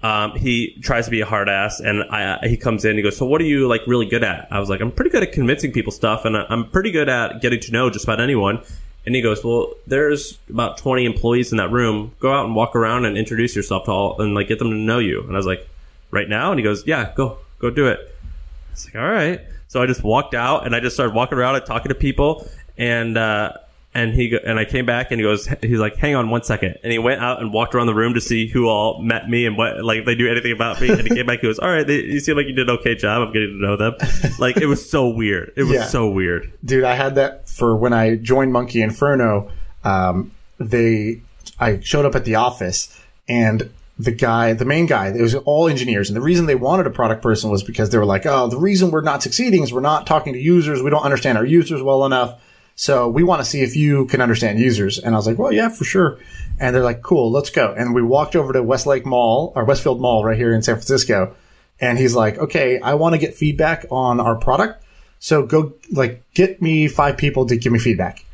Um, 0.04 0.36
he 0.36 0.78
tries 0.82 1.06
to 1.06 1.10
be 1.10 1.20
a 1.20 1.26
hard 1.26 1.48
ass, 1.48 1.80
and 1.80 2.04
I, 2.04 2.46
he 2.46 2.56
comes 2.56 2.84
in. 2.84 2.90
and 2.90 2.98
He 2.98 3.02
goes, 3.02 3.16
"So 3.16 3.26
what 3.26 3.40
are 3.40 3.44
you 3.44 3.66
like 3.66 3.80
really 3.88 4.06
good 4.06 4.22
at?" 4.22 4.46
I 4.52 4.60
was 4.60 4.68
like, 4.68 4.80
"I'm 4.80 4.92
pretty 4.92 5.10
good 5.10 5.22
at 5.22 5.32
convincing 5.32 5.72
people 5.72 5.90
stuff, 5.92 6.24
and 6.24 6.36
I'm 6.36 6.70
pretty 6.70 6.92
good 6.92 7.08
at 7.08 7.40
getting 7.42 7.58
to 7.60 7.72
know 7.72 7.90
just 7.90 8.04
about 8.04 8.20
anyone." 8.20 8.60
And 9.06 9.16
he 9.16 9.20
goes, 9.20 9.42
"Well, 9.42 9.74
there's 9.86 10.38
about 10.48 10.78
20 10.78 11.04
employees 11.06 11.50
in 11.50 11.58
that 11.58 11.72
room. 11.72 12.12
Go 12.20 12.32
out 12.32 12.46
and 12.46 12.54
walk 12.54 12.76
around 12.76 13.04
and 13.04 13.18
introduce 13.18 13.56
yourself 13.56 13.86
to 13.86 13.90
all, 13.90 14.20
and 14.20 14.34
like 14.34 14.46
get 14.46 14.60
them 14.60 14.70
to 14.70 14.76
know 14.76 15.00
you." 15.00 15.22
And 15.22 15.32
I 15.32 15.36
was 15.36 15.46
like, 15.46 15.68
"Right 16.12 16.28
now?" 16.28 16.52
And 16.52 16.60
he 16.60 16.62
goes, 16.62 16.86
"Yeah, 16.86 17.12
go, 17.16 17.38
go 17.58 17.70
do 17.70 17.88
it." 17.88 17.98
I 17.98 18.70
was 18.70 18.84
like, 18.86 18.96
"All 19.02 19.10
right." 19.10 19.40
So 19.74 19.82
I 19.82 19.86
just 19.86 20.04
walked 20.04 20.34
out 20.34 20.66
and 20.66 20.72
I 20.72 20.78
just 20.78 20.94
started 20.94 21.16
walking 21.16 21.36
around 21.36 21.56
and 21.56 21.66
talking 21.66 21.88
to 21.88 21.96
people, 21.96 22.46
and 22.78 23.18
uh, 23.18 23.54
and 23.92 24.14
he 24.14 24.38
and 24.46 24.56
I 24.56 24.64
came 24.64 24.86
back 24.86 25.10
and 25.10 25.18
he 25.18 25.24
goes, 25.24 25.48
he's 25.62 25.80
like, 25.80 25.96
hang 25.96 26.14
on 26.14 26.30
one 26.30 26.44
second, 26.44 26.78
and 26.84 26.92
he 26.92 27.00
went 27.00 27.20
out 27.20 27.40
and 27.40 27.52
walked 27.52 27.74
around 27.74 27.88
the 27.88 27.94
room 27.94 28.14
to 28.14 28.20
see 28.20 28.46
who 28.46 28.68
all 28.68 29.02
met 29.02 29.28
me 29.28 29.46
and 29.46 29.56
what 29.56 29.82
like 29.84 29.98
if 29.98 30.04
they 30.04 30.14
knew 30.14 30.30
anything 30.30 30.52
about 30.52 30.80
me. 30.80 30.90
And 30.90 31.00
he 31.00 31.08
came 31.08 31.26
back, 31.26 31.40
he 31.40 31.48
goes, 31.48 31.58
all 31.58 31.68
right, 31.68 31.84
they, 31.84 32.04
you 32.04 32.20
seem 32.20 32.36
like 32.36 32.46
you 32.46 32.52
did 32.52 32.70
an 32.70 32.76
okay 32.76 32.94
job. 32.94 33.26
I'm 33.26 33.32
getting 33.32 33.48
to 33.48 33.66
know 33.66 33.76
them. 33.76 33.94
Like 34.38 34.58
it 34.58 34.66
was 34.66 34.88
so 34.88 35.08
weird. 35.08 35.52
It 35.56 35.64
was 35.64 35.72
yeah. 35.72 35.86
so 35.86 36.08
weird, 36.08 36.52
dude. 36.64 36.84
I 36.84 36.94
had 36.94 37.16
that 37.16 37.48
for 37.48 37.76
when 37.76 37.92
I 37.92 38.14
joined 38.14 38.52
Monkey 38.52 38.80
Inferno. 38.80 39.50
Um, 39.82 40.30
they 40.58 41.20
I 41.58 41.80
showed 41.80 42.06
up 42.06 42.14
at 42.14 42.24
the 42.24 42.36
office 42.36 42.96
and 43.28 43.68
the 43.98 44.10
guy, 44.10 44.52
the 44.52 44.64
main 44.64 44.86
guy, 44.86 45.08
it 45.08 45.20
was 45.20 45.34
all 45.34 45.68
engineers. 45.68 46.08
And 46.08 46.16
the 46.16 46.20
reason 46.20 46.46
they 46.46 46.54
wanted 46.54 46.86
a 46.86 46.90
product 46.90 47.22
person 47.22 47.50
was 47.50 47.62
because 47.62 47.90
they 47.90 47.98
were 47.98 48.04
like, 48.04 48.26
oh, 48.26 48.48
the 48.48 48.58
reason 48.58 48.90
we're 48.90 49.02
not 49.02 49.22
succeeding 49.22 49.62
is 49.62 49.72
we're 49.72 49.80
not 49.80 50.06
talking 50.06 50.32
to 50.32 50.38
users. 50.38 50.82
We 50.82 50.90
don't 50.90 51.04
understand 51.04 51.38
our 51.38 51.44
users 51.44 51.82
well 51.82 52.04
enough. 52.04 52.40
So 52.76 53.08
we 53.08 53.22
want 53.22 53.40
to 53.40 53.44
see 53.44 53.62
if 53.62 53.76
you 53.76 54.06
can 54.06 54.20
understand 54.20 54.58
users. 54.58 54.98
And 54.98 55.14
I 55.14 55.18
was 55.18 55.28
like, 55.28 55.38
well, 55.38 55.52
yeah, 55.52 55.68
for 55.68 55.84
sure. 55.84 56.18
And 56.58 56.74
they're 56.74 56.82
like, 56.82 57.02
cool, 57.02 57.30
let's 57.30 57.50
go. 57.50 57.72
And 57.76 57.94
we 57.94 58.02
walked 58.02 58.34
over 58.34 58.52
to 58.52 58.62
Westlake 58.62 59.06
Mall 59.06 59.52
or 59.54 59.64
Westfield 59.64 60.00
Mall 60.00 60.24
right 60.24 60.36
here 60.36 60.52
in 60.52 60.62
San 60.62 60.74
Francisco. 60.74 61.36
And 61.80 61.96
he's 61.98 62.16
like, 62.16 62.38
okay, 62.38 62.80
I 62.80 62.94
want 62.94 63.14
to 63.14 63.18
get 63.18 63.34
feedback 63.34 63.86
on 63.90 64.18
our 64.18 64.34
product. 64.34 64.84
So 65.20 65.46
go 65.46 65.74
like 65.92 66.22
get 66.34 66.60
me 66.60 66.88
five 66.88 67.16
people 67.16 67.46
to 67.46 67.56
give 67.56 67.72
me 67.72 67.78
feedback. 67.78 68.24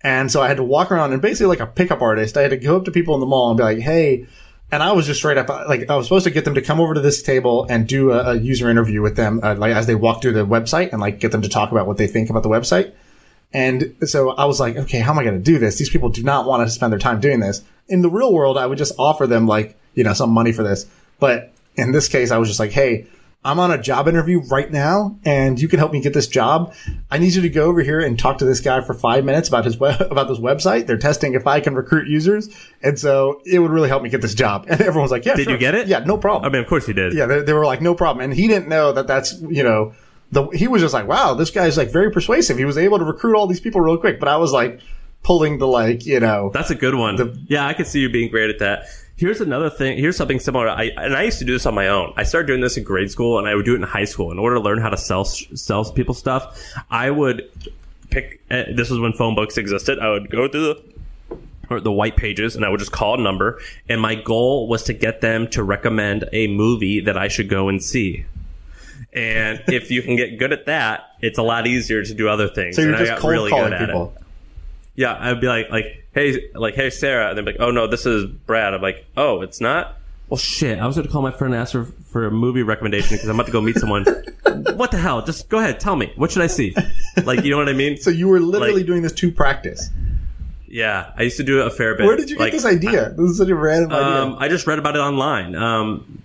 And 0.00 0.30
so 0.30 0.42
I 0.42 0.48
had 0.48 0.58
to 0.58 0.64
walk 0.64 0.90
around 0.90 1.12
and 1.12 1.22
basically 1.22 1.46
like 1.46 1.60
a 1.60 1.66
pickup 1.66 2.02
artist, 2.02 2.36
I 2.36 2.42
had 2.42 2.50
to 2.50 2.56
go 2.56 2.76
up 2.76 2.84
to 2.86 2.90
people 2.90 3.14
in 3.14 3.20
the 3.20 3.26
mall 3.26 3.50
and 3.50 3.56
be 3.56 3.64
like, 3.64 3.78
hey, 3.78 4.26
and 4.72 4.82
I 4.82 4.92
was 4.92 5.06
just 5.06 5.20
straight 5.20 5.38
up 5.38 5.48
like 5.48 5.88
I 5.88 5.96
was 5.96 6.06
supposed 6.06 6.24
to 6.24 6.30
get 6.30 6.44
them 6.44 6.54
to 6.54 6.62
come 6.62 6.80
over 6.80 6.94
to 6.94 7.00
this 7.00 7.22
table 7.22 7.66
and 7.68 7.86
do 7.86 8.10
a, 8.10 8.32
a 8.32 8.34
user 8.34 8.68
interview 8.68 9.02
with 9.02 9.16
them, 9.16 9.40
uh, 9.42 9.54
like 9.54 9.74
as 9.74 9.86
they 9.86 9.94
walk 9.94 10.22
through 10.22 10.32
the 10.32 10.46
website 10.46 10.92
and 10.92 11.00
like 11.00 11.20
get 11.20 11.32
them 11.32 11.42
to 11.42 11.48
talk 11.48 11.70
about 11.70 11.86
what 11.86 11.96
they 11.96 12.06
think 12.06 12.30
about 12.30 12.42
the 12.42 12.48
website. 12.48 12.92
And 13.52 13.94
so 14.02 14.30
I 14.30 14.46
was 14.46 14.58
like, 14.58 14.76
okay, 14.76 14.98
how 14.98 15.12
am 15.12 15.18
I 15.18 15.22
going 15.22 15.36
to 15.36 15.42
do 15.42 15.58
this? 15.58 15.78
These 15.78 15.90
people 15.90 16.08
do 16.08 16.24
not 16.24 16.44
want 16.44 16.66
to 16.66 16.70
spend 16.72 16.92
their 16.92 16.98
time 16.98 17.20
doing 17.20 17.38
this. 17.38 17.62
In 17.86 18.02
the 18.02 18.10
real 18.10 18.32
world, 18.32 18.58
I 18.58 18.66
would 18.66 18.78
just 18.78 18.94
offer 18.98 19.28
them 19.28 19.46
like, 19.46 19.78
you 19.94 20.02
know, 20.02 20.12
some 20.12 20.30
money 20.30 20.50
for 20.50 20.64
this. 20.64 20.86
But 21.20 21.52
in 21.76 21.92
this 21.92 22.08
case, 22.08 22.32
I 22.32 22.38
was 22.38 22.48
just 22.48 22.58
like, 22.58 22.72
hey, 22.72 23.06
I'm 23.44 23.60
on 23.60 23.70
a 23.70 23.76
job 23.76 24.08
interview 24.08 24.40
right 24.40 24.70
now 24.70 25.18
and 25.24 25.60
you 25.60 25.68
can 25.68 25.78
help 25.78 25.92
me 25.92 26.00
get 26.00 26.14
this 26.14 26.28
job. 26.28 26.74
I 27.10 27.18
need 27.18 27.34
you 27.34 27.42
to 27.42 27.50
go 27.50 27.66
over 27.66 27.82
here 27.82 28.00
and 28.00 28.18
talk 28.18 28.38
to 28.38 28.46
this 28.46 28.60
guy 28.60 28.80
for 28.80 28.94
five 28.94 29.24
minutes 29.24 29.48
about 29.48 29.66
his 29.66 29.76
web, 29.76 30.00
about 30.10 30.28
this 30.28 30.38
website. 30.38 30.86
They're 30.86 30.96
testing 30.96 31.34
if 31.34 31.46
I 31.46 31.60
can 31.60 31.74
recruit 31.74 32.08
users. 32.08 32.48
And 32.82 32.98
so 32.98 33.42
it 33.44 33.58
would 33.58 33.70
really 33.70 33.90
help 33.90 34.02
me 34.02 34.08
get 34.08 34.22
this 34.22 34.34
job. 34.34 34.66
And 34.74 34.80
everyone 34.80 35.02
was 35.02 35.10
like, 35.10 35.24
yeah, 35.24 35.34
did 35.36 35.44
sure. 35.44 35.52
you 35.52 35.58
get 35.58 35.74
it? 35.74 35.86
Yeah, 35.88 36.00
no 36.00 36.16
problem. 36.16 36.50
I 36.50 36.52
mean, 36.52 36.62
of 36.62 36.68
course 36.68 36.88
you 36.88 36.94
did. 36.94 37.12
Yeah. 37.12 37.26
They, 37.26 37.42
they 37.42 37.52
were 37.52 37.66
like, 37.66 37.80
no 37.80 37.94
problem. 37.94 38.24
And 38.24 38.34
he 38.34 38.48
didn't 38.48 38.68
know 38.68 38.92
that 38.92 39.06
that's, 39.06 39.40
you 39.42 39.62
know, 39.62 39.94
the, 40.32 40.46
he 40.48 40.66
was 40.66 40.80
just 40.80 40.94
like, 40.94 41.06
wow, 41.06 41.34
this 41.34 41.50
guy's 41.50 41.76
like 41.76 41.90
very 41.92 42.10
persuasive. 42.10 42.56
He 42.56 42.64
was 42.64 42.78
able 42.78 42.98
to 42.98 43.04
recruit 43.04 43.36
all 43.36 43.46
these 43.46 43.60
people 43.60 43.80
real 43.80 43.98
quick. 43.98 44.18
But 44.18 44.28
I 44.28 44.36
was 44.36 44.52
like 44.52 44.80
pulling 45.22 45.58
the 45.58 45.66
like, 45.66 46.06
you 46.06 46.18
know, 46.18 46.50
that's 46.52 46.70
a 46.70 46.74
good 46.74 46.94
one. 46.94 47.16
The, 47.16 47.38
yeah, 47.46 47.66
I 47.66 47.74
could 47.74 47.86
see 47.86 48.00
you 48.00 48.08
being 48.08 48.30
great 48.30 48.50
at 48.50 48.58
that. 48.60 48.86
Here's 49.16 49.40
another 49.40 49.70
thing. 49.70 49.96
Here's 49.96 50.16
something 50.16 50.40
similar. 50.40 50.68
I 50.68 50.90
and 50.96 51.14
I 51.14 51.22
used 51.22 51.38
to 51.38 51.44
do 51.44 51.52
this 51.52 51.66
on 51.66 51.74
my 51.74 51.88
own. 51.88 52.12
I 52.16 52.24
started 52.24 52.48
doing 52.48 52.60
this 52.60 52.76
in 52.76 52.82
grade 52.82 53.10
school, 53.10 53.38
and 53.38 53.48
I 53.48 53.54
would 53.54 53.64
do 53.64 53.74
it 53.74 53.76
in 53.76 53.82
high 53.82 54.06
school. 54.06 54.32
In 54.32 54.38
order 54.38 54.56
to 54.56 54.60
learn 54.60 54.78
how 54.78 54.90
to 54.90 54.96
sell 54.96 55.24
sell 55.24 55.84
people 55.92 56.14
stuff, 56.14 56.60
I 56.90 57.10
would 57.10 57.48
pick. 58.10 58.40
Uh, 58.50 58.64
this 58.74 58.90
was 58.90 58.98
when 58.98 59.12
phone 59.12 59.34
books 59.34 59.56
existed. 59.56 60.00
I 60.00 60.10
would 60.10 60.30
go 60.30 60.48
through 60.48 60.74
the 60.74 60.94
or 61.70 61.80
the 61.80 61.92
white 61.92 62.16
pages 62.16 62.56
and 62.56 62.64
I 62.64 62.68
would 62.68 62.80
just 62.80 62.92
call 62.92 63.18
a 63.18 63.22
number. 63.22 63.60
And 63.88 64.00
my 64.00 64.14
goal 64.14 64.68
was 64.68 64.84
to 64.84 64.92
get 64.92 65.20
them 65.20 65.48
to 65.48 65.62
recommend 65.62 66.28
a 66.32 66.46
movie 66.48 67.00
that 67.00 67.16
I 67.16 67.28
should 67.28 67.48
go 67.48 67.68
and 67.68 67.82
see. 67.82 68.26
And 69.12 69.62
if 69.68 69.90
you 69.90 70.02
can 70.02 70.16
get 70.16 70.38
good 70.38 70.52
at 70.52 70.66
that, 70.66 71.04
it's 71.20 71.38
a 71.38 71.42
lot 71.42 71.66
easier 71.66 72.04
to 72.04 72.14
do 72.14 72.28
other 72.28 72.48
things. 72.48 72.76
So 72.76 72.82
you're 72.82 72.94
and 72.94 73.06
just 73.06 73.20
cold 73.20 73.32
really 73.32 73.50
calling 73.50 73.78
people. 73.78 74.14
It. 74.16 74.22
Yeah, 74.96 75.16
I'd 75.18 75.40
be 75.40 75.48
like, 75.48 75.70
like, 75.70 76.03
hey, 76.14 76.50
like, 76.54 76.74
hey, 76.74 76.90
Sarah, 76.90 77.28
and 77.28 77.38
they'd 77.38 77.44
be 77.44 77.52
like, 77.52 77.60
oh 77.60 77.70
no, 77.70 77.86
this 77.86 78.06
is 78.06 78.26
Brad. 78.26 78.74
I'm 78.74 78.82
like, 78.82 79.06
oh, 79.16 79.42
it's 79.42 79.60
not. 79.60 79.96
Well, 80.28 80.38
shit, 80.38 80.78
I 80.78 80.86
was 80.86 80.96
going 80.96 81.06
to 81.06 81.12
call 81.12 81.22
my 81.22 81.30
friend 81.30 81.52
and 81.52 81.60
ask 81.60 81.74
her 81.74 81.84
for 81.84 82.26
a 82.26 82.30
movie 82.30 82.62
recommendation 82.62 83.10
because 83.16 83.28
I'm 83.28 83.36
about 83.36 83.46
to 83.46 83.52
go 83.52 83.60
meet 83.60 83.76
someone. 83.76 84.04
what 84.74 84.90
the 84.90 84.98
hell? 84.98 85.22
Just 85.22 85.48
go 85.48 85.58
ahead, 85.58 85.80
tell 85.80 85.96
me. 85.96 86.12
What 86.16 86.30
should 86.30 86.42
I 86.42 86.46
see? 86.46 86.74
Like, 87.24 87.44
you 87.44 87.50
know 87.50 87.58
what 87.58 87.68
I 87.68 87.74
mean? 87.74 87.98
So 87.98 88.10
you 88.10 88.28
were 88.28 88.40
literally 88.40 88.76
like, 88.76 88.86
doing 88.86 89.02
this 89.02 89.12
to 89.12 89.30
practice. 89.30 89.90
Yeah, 90.66 91.12
I 91.16 91.22
used 91.22 91.36
to 91.36 91.44
do 91.44 91.60
it 91.60 91.66
a 91.66 91.70
fair 91.70 91.94
bit. 91.94 92.06
Where 92.06 92.16
did 92.16 92.30
you 92.30 92.38
get 92.38 92.52
this 92.52 92.64
idea? 92.64 93.06
I, 93.06 93.08
this 93.10 93.30
is 93.30 93.38
such 93.38 93.48
a 93.48 93.54
random 93.54 93.92
um, 93.92 94.34
idea. 94.34 94.38
I 94.40 94.48
just 94.48 94.66
read 94.66 94.78
about 94.78 94.96
it 94.96 95.00
online. 95.00 95.54
Um, 95.54 96.22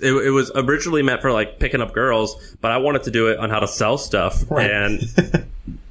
it, 0.00 0.12
it, 0.12 0.30
was 0.30 0.52
originally 0.54 1.02
meant 1.02 1.22
for 1.22 1.32
like 1.32 1.58
picking 1.58 1.80
up 1.80 1.92
girls, 1.92 2.56
but 2.60 2.70
I 2.70 2.76
wanted 2.76 3.04
to 3.04 3.10
do 3.10 3.28
it 3.28 3.38
on 3.38 3.50
how 3.50 3.60
to 3.60 3.66
sell 3.66 3.96
stuff, 3.98 4.44
right. 4.50 4.70
and 4.70 5.00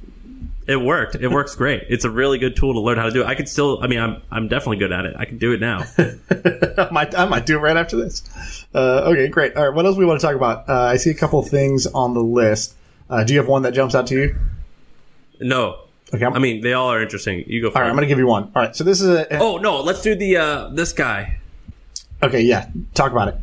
it 0.66 0.76
worked. 0.76 1.14
It 1.16 1.28
works 1.28 1.54
great. 1.54 1.84
It's 1.88 2.04
a 2.04 2.10
really 2.10 2.38
good 2.38 2.56
tool 2.56 2.72
to 2.72 2.80
learn 2.80 2.96
how 2.96 3.04
to 3.04 3.10
do 3.10 3.22
it. 3.22 3.26
I 3.26 3.34
could 3.34 3.48
still, 3.48 3.82
I 3.82 3.86
mean, 3.86 4.00
I'm 4.00 4.22
I'm 4.30 4.48
definitely 4.48 4.78
good 4.78 4.92
at 4.92 5.04
it. 5.04 5.14
I 5.18 5.26
can 5.26 5.38
do 5.38 5.52
it 5.52 5.60
now. 5.60 5.84
I 5.98 6.88
might 6.90 7.14
I 7.14 7.26
might 7.26 7.44
do 7.44 7.56
it 7.56 7.60
right 7.60 7.76
after 7.76 7.96
this. 7.96 8.64
Uh, 8.74 9.02
okay, 9.06 9.28
great. 9.28 9.56
All 9.56 9.66
right, 9.66 9.74
what 9.74 9.84
else 9.84 9.96
do 9.96 10.00
we 10.00 10.06
want 10.06 10.20
to 10.20 10.26
talk 10.26 10.36
about? 10.36 10.68
Uh, 10.68 10.82
I 10.82 10.96
see 10.96 11.10
a 11.10 11.14
couple 11.14 11.42
things 11.42 11.86
on 11.86 12.14
the 12.14 12.22
list. 12.22 12.74
Uh, 13.10 13.24
do 13.24 13.34
you 13.34 13.38
have 13.38 13.48
one 13.48 13.62
that 13.62 13.74
jumps 13.74 13.94
out 13.94 14.06
to 14.08 14.14
you? 14.14 14.38
No. 15.40 15.80
Okay, 16.14 16.24
I'm, 16.24 16.34
I 16.34 16.38
mean, 16.38 16.62
they 16.62 16.72
all 16.72 16.88
are 16.88 17.02
interesting. 17.02 17.44
You 17.46 17.60
go 17.60 17.68
all 17.68 17.74
right, 17.74 17.86
it. 17.86 17.90
I'm 17.90 17.96
going 17.96 18.02
to 18.02 18.08
give 18.08 18.18
you 18.18 18.26
one. 18.26 18.44
All 18.54 18.62
right, 18.62 18.74
so 18.74 18.84
this 18.84 19.00
is 19.00 19.08
a. 19.08 19.38
oh 19.38 19.58
no, 19.58 19.80
let's 19.80 20.00
do 20.00 20.14
the 20.14 20.36
uh, 20.36 20.68
this 20.68 20.92
guy. 20.92 21.40
Okay, 22.22 22.40
yeah, 22.40 22.70
talk 22.94 23.12
about 23.12 23.28
it. 23.28 23.36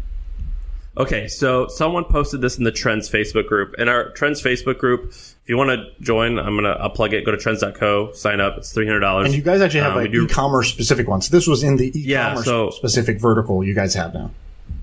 Okay, 0.97 1.27
so 1.29 1.67
someone 1.67 2.03
posted 2.03 2.41
this 2.41 2.57
in 2.57 2.65
the 2.65 2.71
Trends 2.71 3.09
Facebook 3.09 3.47
group. 3.47 3.75
In 3.77 3.87
our 3.87 4.09
Trends 4.09 4.41
Facebook 4.43 4.77
group, 4.77 5.09
if 5.11 5.39
you 5.47 5.55
want 5.55 5.69
to 5.69 5.85
join, 6.03 6.37
I'm 6.37 6.55
gonna 6.55 6.71
I'll 6.81 6.89
plug 6.89 7.13
it. 7.13 7.25
Go 7.25 7.31
to 7.31 7.37
trends.co, 7.37 8.11
sign 8.11 8.41
up. 8.41 8.57
It's 8.57 8.73
three 8.73 8.85
hundred 8.85 8.99
dollars. 8.99 9.27
And 9.27 9.35
you 9.35 9.41
guys 9.41 9.61
actually 9.61 9.79
have 9.81 9.93
Um, 9.93 9.99
like 10.03 10.11
do- 10.11 10.25
e-commerce 10.25 10.69
specific 10.69 11.07
ones. 11.07 11.29
This 11.29 11.47
was 11.47 11.63
in 11.63 11.77
the 11.77 11.87
e-commerce 11.97 12.05
Yeah, 12.05 12.41
so- 12.43 12.69
specific 12.71 13.21
vertical 13.21 13.63
you 13.63 13.73
guys 13.73 13.93
have 13.93 14.13
now. 14.13 14.31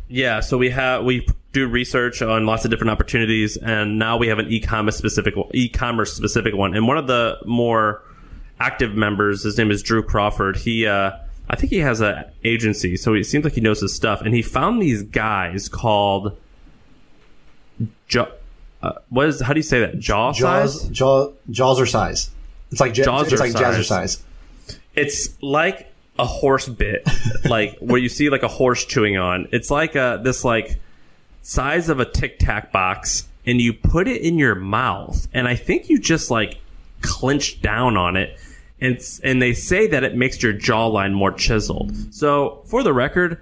Yeah, 0.09 0.41
so 0.41 0.57
we 0.57 0.71
have 0.71 1.05
we 1.05 1.27
do 1.53 1.69
research 1.69 2.23
on 2.23 2.47
lots 2.47 2.65
of 2.65 2.71
different 2.71 2.91
opportunities, 2.91 3.59
and 3.59 3.99
now 3.99 4.17
we 4.17 4.29
have 4.29 4.39
an 4.39 4.49
e-commerce 4.49 4.97
specific 4.97 5.35
e-commerce 5.53 6.15
specific 6.15 6.55
one. 6.55 6.75
And 6.75 6.89
one 6.89 6.97
of 6.97 7.07
the 7.07 7.37
more 7.45 8.03
active 8.59 8.95
members, 8.95 9.43
his 9.43 9.59
name 9.59 9.71
is 9.71 9.83
Drew 9.83 10.03
Crawford. 10.03 10.57
He, 10.57 10.87
uh, 10.87 11.11
I 11.51 11.57
think 11.57 11.71
he 11.71 11.79
has 11.79 12.01
an 12.01 12.25
agency, 12.45 12.97
so 12.97 13.15
it 13.15 13.25
seems 13.25 13.45
like 13.45 13.55
he 13.55 13.61
knows 13.61 13.81
his 13.81 13.95
stuff. 13.95 14.21
And 14.21 14.35
he 14.35 14.43
found 14.43 14.83
these 14.83 15.03
guys 15.03 15.69
called, 15.69 16.37
jo- 18.07 18.33
uh, 18.83 18.93
what 19.09 19.29
is 19.29 19.41
how 19.41 19.53
do 19.53 19.59
you 19.59 19.65
say 19.65 19.81
that? 19.81 19.99
Jaw 19.99 20.33
Jaws, 20.33 20.83
size? 20.83 20.91
jaw, 20.91 21.33
jaws 21.51 21.81
are 21.81 21.87
size. 21.87 22.31
It's 22.71 22.81
like 22.81 22.93
Jaws 22.93 23.33
it's 23.33 23.41
like 23.41 23.53
size. 23.53 23.89
jazzercise. 23.89 24.23
it's 24.95 25.43
like 25.43 25.93
a 26.19 26.27
horse 26.27 26.69
bit, 26.69 27.09
like 27.49 27.79
where 27.79 27.99
you 27.99 28.09
see 28.09 28.29
like 28.29 28.43
a 28.43 28.49
horse 28.49 28.85
chewing 28.85 29.17
on. 29.17 29.49
It's 29.53 29.71
like 29.71 29.95
a 29.95 30.21
this 30.23 30.45
like 30.45 30.79
size 31.43 31.89
of 31.89 31.99
a 31.99 32.05
Tic 32.05 32.39
Tac 32.39 32.73
box, 32.73 33.27
and 33.47 33.61
you 33.61 33.73
put 33.73 34.07
it 34.07 34.21
in 34.21 34.39
your 34.39 34.55
mouth, 34.55 35.27
and 35.33 35.49
I 35.49 35.57
think 35.57 35.89
you 35.89 35.99
just 35.99 36.31
like 36.31 36.59
clench 37.01 37.63
down 37.63 37.97
on 37.97 38.17
it, 38.17 38.39
and 38.81 38.99
and 39.23 39.43
they 39.43 39.55
say 39.55 39.87
that 39.89 40.05
it 40.05 40.15
makes 40.15 40.43
your 40.43 40.53
jawline 40.53 41.13
more 41.13 41.33
chiseled. 41.33 42.15
So 42.15 42.63
for 42.67 42.83
the 42.83 42.93
record. 42.93 43.41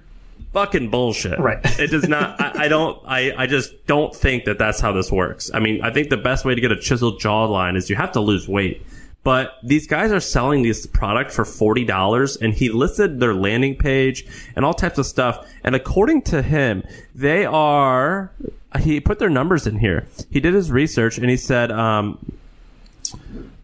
Fucking 0.52 0.88
bullshit. 0.88 1.38
Right. 1.38 1.58
It 1.78 1.90
does 1.90 2.08
not. 2.08 2.40
I, 2.40 2.64
I 2.64 2.68
don't. 2.68 2.98
I, 3.06 3.34
I 3.36 3.46
just 3.46 3.86
don't 3.86 4.14
think 4.14 4.46
that 4.46 4.56
that's 4.56 4.80
how 4.80 4.92
this 4.92 5.12
works. 5.12 5.50
I 5.52 5.58
mean, 5.58 5.82
I 5.82 5.90
think 5.90 6.08
the 6.08 6.16
best 6.16 6.46
way 6.46 6.54
to 6.54 6.60
get 6.60 6.72
a 6.72 6.76
chiseled 6.76 7.20
jawline 7.20 7.76
is 7.76 7.90
you 7.90 7.96
have 7.96 8.12
to 8.12 8.20
lose 8.20 8.48
weight. 8.48 8.82
But 9.22 9.54
these 9.62 9.86
guys 9.86 10.12
are 10.12 10.20
selling 10.20 10.62
this 10.62 10.86
product 10.86 11.30
for 11.32 11.44
forty 11.44 11.84
dollars, 11.84 12.36
and 12.36 12.54
he 12.54 12.70
listed 12.70 13.18
their 13.20 13.34
landing 13.34 13.76
page 13.76 14.24
and 14.54 14.64
all 14.64 14.72
types 14.72 14.98
of 14.98 15.04
stuff. 15.04 15.46
And 15.64 15.74
according 15.74 16.22
to 16.22 16.42
him, 16.42 16.84
they 17.14 17.44
are. 17.44 18.30
He 18.78 19.00
put 19.00 19.18
their 19.18 19.28
numbers 19.28 19.66
in 19.66 19.78
here. 19.78 20.06
He 20.30 20.38
did 20.40 20.54
his 20.54 20.70
research, 20.70 21.18
and 21.18 21.28
he 21.28 21.36
said, 21.36 21.72
um, 21.72 22.32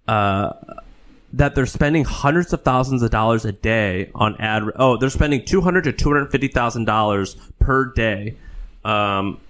uh, 0.09 0.53
that 1.35 1.55
they're 1.55 1.67
spending 1.67 2.05
hundreds 2.05 2.53
of 2.53 2.63
thousands 2.63 3.03
of 3.03 3.11
dollars 3.11 3.45
a 3.45 3.53
day 3.53 4.11
on 4.15 4.37
ad. 4.37 4.65
Oh, 4.77 4.97
they're 4.97 5.11
spending 5.11 5.45
two 5.45 5.61
hundred 5.61 5.85
to 5.85 5.93
two 5.93 6.11
hundred 6.11 6.31
fifty 6.31 6.49
thousand 6.49 6.85
dollars 6.85 7.37
per 7.59 7.87
day. 7.87 8.37
Um, 8.85 9.41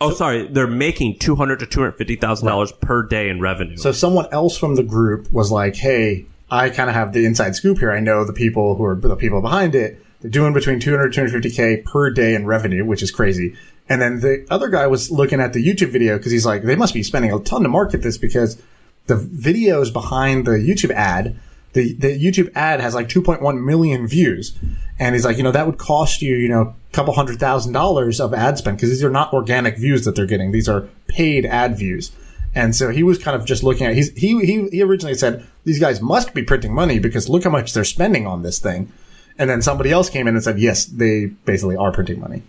oh, 0.00 0.12
sorry, 0.12 0.46
they're 0.46 0.66
making 0.66 1.18
two 1.18 1.34
hundred 1.34 1.60
to 1.60 1.66
two 1.66 1.80
hundred 1.80 1.96
fifty 1.98 2.16
thousand 2.16 2.46
dollars 2.46 2.72
per 2.72 3.02
day 3.02 3.28
in 3.28 3.40
revenue. 3.40 3.76
So 3.76 3.92
someone 3.92 4.26
else 4.32 4.56
from 4.56 4.76
the 4.76 4.84
group 4.84 5.32
was 5.32 5.50
like, 5.50 5.76
"Hey, 5.76 6.26
I 6.50 6.70
kind 6.70 6.88
of 6.88 6.94
have 6.94 7.12
the 7.12 7.26
inside 7.26 7.56
scoop 7.56 7.78
here. 7.78 7.90
I 7.90 8.00
know 8.00 8.24
the 8.24 8.32
people 8.32 8.76
who 8.76 8.84
are 8.84 8.94
the 8.94 9.16
people 9.16 9.40
behind 9.40 9.74
it. 9.74 10.02
They're 10.20 10.30
doing 10.30 10.52
between 10.52 10.80
200 10.80 11.12
250k 11.12 11.84
per 11.84 12.10
day 12.10 12.34
in 12.34 12.46
revenue, 12.46 12.84
which 12.84 13.02
is 13.02 13.10
crazy." 13.10 13.56
And 13.88 14.02
then 14.02 14.20
the 14.20 14.44
other 14.50 14.68
guy 14.68 14.86
was 14.88 15.12
looking 15.12 15.40
at 15.40 15.52
the 15.52 15.64
YouTube 15.64 15.90
video 15.90 16.16
because 16.16 16.32
he's 16.32 16.46
like, 16.46 16.62
"They 16.62 16.76
must 16.76 16.94
be 16.94 17.02
spending 17.02 17.32
a 17.32 17.40
ton 17.40 17.62
to 17.64 17.68
market 17.68 18.02
this 18.02 18.18
because 18.18 18.60
the 19.06 19.14
videos 19.16 19.92
behind 19.92 20.46
the 20.46 20.52
YouTube 20.52 20.90
ad." 20.90 21.38
The, 21.72 21.92
the 21.92 22.08
YouTube 22.18 22.52
ad 22.54 22.80
has 22.80 22.94
like 22.94 23.06
2.1 23.06 23.62
million 23.62 24.06
views. 24.06 24.56
And 24.98 25.14
he's 25.14 25.26
like, 25.26 25.36
you 25.36 25.42
know, 25.42 25.52
that 25.52 25.66
would 25.66 25.76
cost 25.76 26.22
you, 26.22 26.34
you 26.34 26.48
know, 26.48 26.62
a 26.62 26.94
couple 26.94 27.12
hundred 27.12 27.38
thousand 27.38 27.74
dollars 27.74 28.18
of 28.18 28.32
ad 28.32 28.56
spend 28.56 28.78
because 28.78 28.88
these 28.88 29.04
are 29.04 29.10
not 29.10 29.34
organic 29.34 29.76
views 29.76 30.06
that 30.06 30.16
they're 30.16 30.24
getting. 30.24 30.52
These 30.52 30.70
are 30.70 30.88
paid 31.06 31.44
ad 31.44 31.76
views. 31.76 32.12
And 32.54 32.74
so 32.74 32.88
he 32.88 33.02
was 33.02 33.18
kind 33.18 33.38
of 33.38 33.44
just 33.44 33.62
looking 33.62 33.86
at 33.86 33.94
he's 33.94 34.10
he 34.16 34.40
he 34.46 34.68
he 34.70 34.82
originally 34.82 35.14
said 35.14 35.46
these 35.64 35.78
guys 35.78 36.00
must 36.00 36.32
be 36.32 36.42
printing 36.42 36.72
money 36.74 36.98
because 36.98 37.28
look 37.28 37.44
how 37.44 37.50
much 37.50 37.74
they're 37.74 37.84
spending 37.84 38.26
on 38.26 38.40
this 38.42 38.58
thing. 38.58 38.90
And 39.36 39.50
then 39.50 39.60
somebody 39.60 39.90
else 39.92 40.08
came 40.08 40.26
in 40.26 40.34
and 40.34 40.42
said, 40.42 40.58
yes, 40.58 40.86
they 40.86 41.26
basically 41.44 41.76
are 41.76 41.92
printing 41.92 42.20
money. 42.20 42.42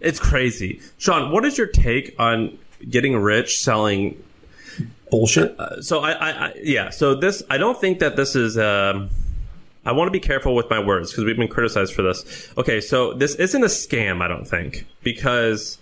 it's 0.00 0.18
crazy. 0.18 0.80
Shaan, 0.98 1.30
what 1.30 1.44
is 1.44 1.56
your 1.56 1.68
take 1.68 2.16
on 2.18 2.58
getting 2.90 3.16
rich 3.16 3.60
selling 3.60 4.20
Bullshit. 5.10 5.56
so 5.80 6.00
I, 6.00 6.10
I, 6.12 6.30
I 6.48 6.52
yeah 6.62 6.90
so 6.90 7.14
this 7.14 7.42
i 7.50 7.56
don't 7.58 7.80
think 7.80 8.00
that 8.00 8.16
this 8.16 8.34
is 8.34 8.58
um 8.58 9.08
i 9.84 9.92
want 9.92 10.08
to 10.08 10.12
be 10.12 10.20
careful 10.20 10.54
with 10.54 10.68
my 10.68 10.78
words 10.84 11.10
because 11.12 11.24
we've 11.24 11.36
been 11.36 11.48
criticized 11.48 11.94
for 11.94 12.02
this 12.02 12.52
okay 12.58 12.80
so 12.80 13.12
this 13.14 13.34
isn't 13.36 13.62
a 13.62 13.68
scam 13.68 14.20
i 14.22 14.28
don't 14.28 14.46
think 14.46 14.84
because 15.02 15.78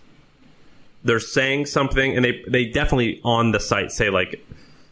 they're 1.04 1.20
saying 1.20 1.66
something 1.66 2.14
and 2.16 2.24
they 2.24 2.42
they 2.48 2.66
definitely 2.66 3.20
on 3.24 3.52
the 3.52 3.60
site 3.60 3.90
say 3.92 4.10
like 4.10 4.44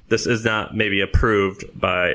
this 0.09 0.27
is 0.27 0.45
not 0.45 0.75
maybe 0.75 1.01
approved 1.01 1.65
by 1.79 2.15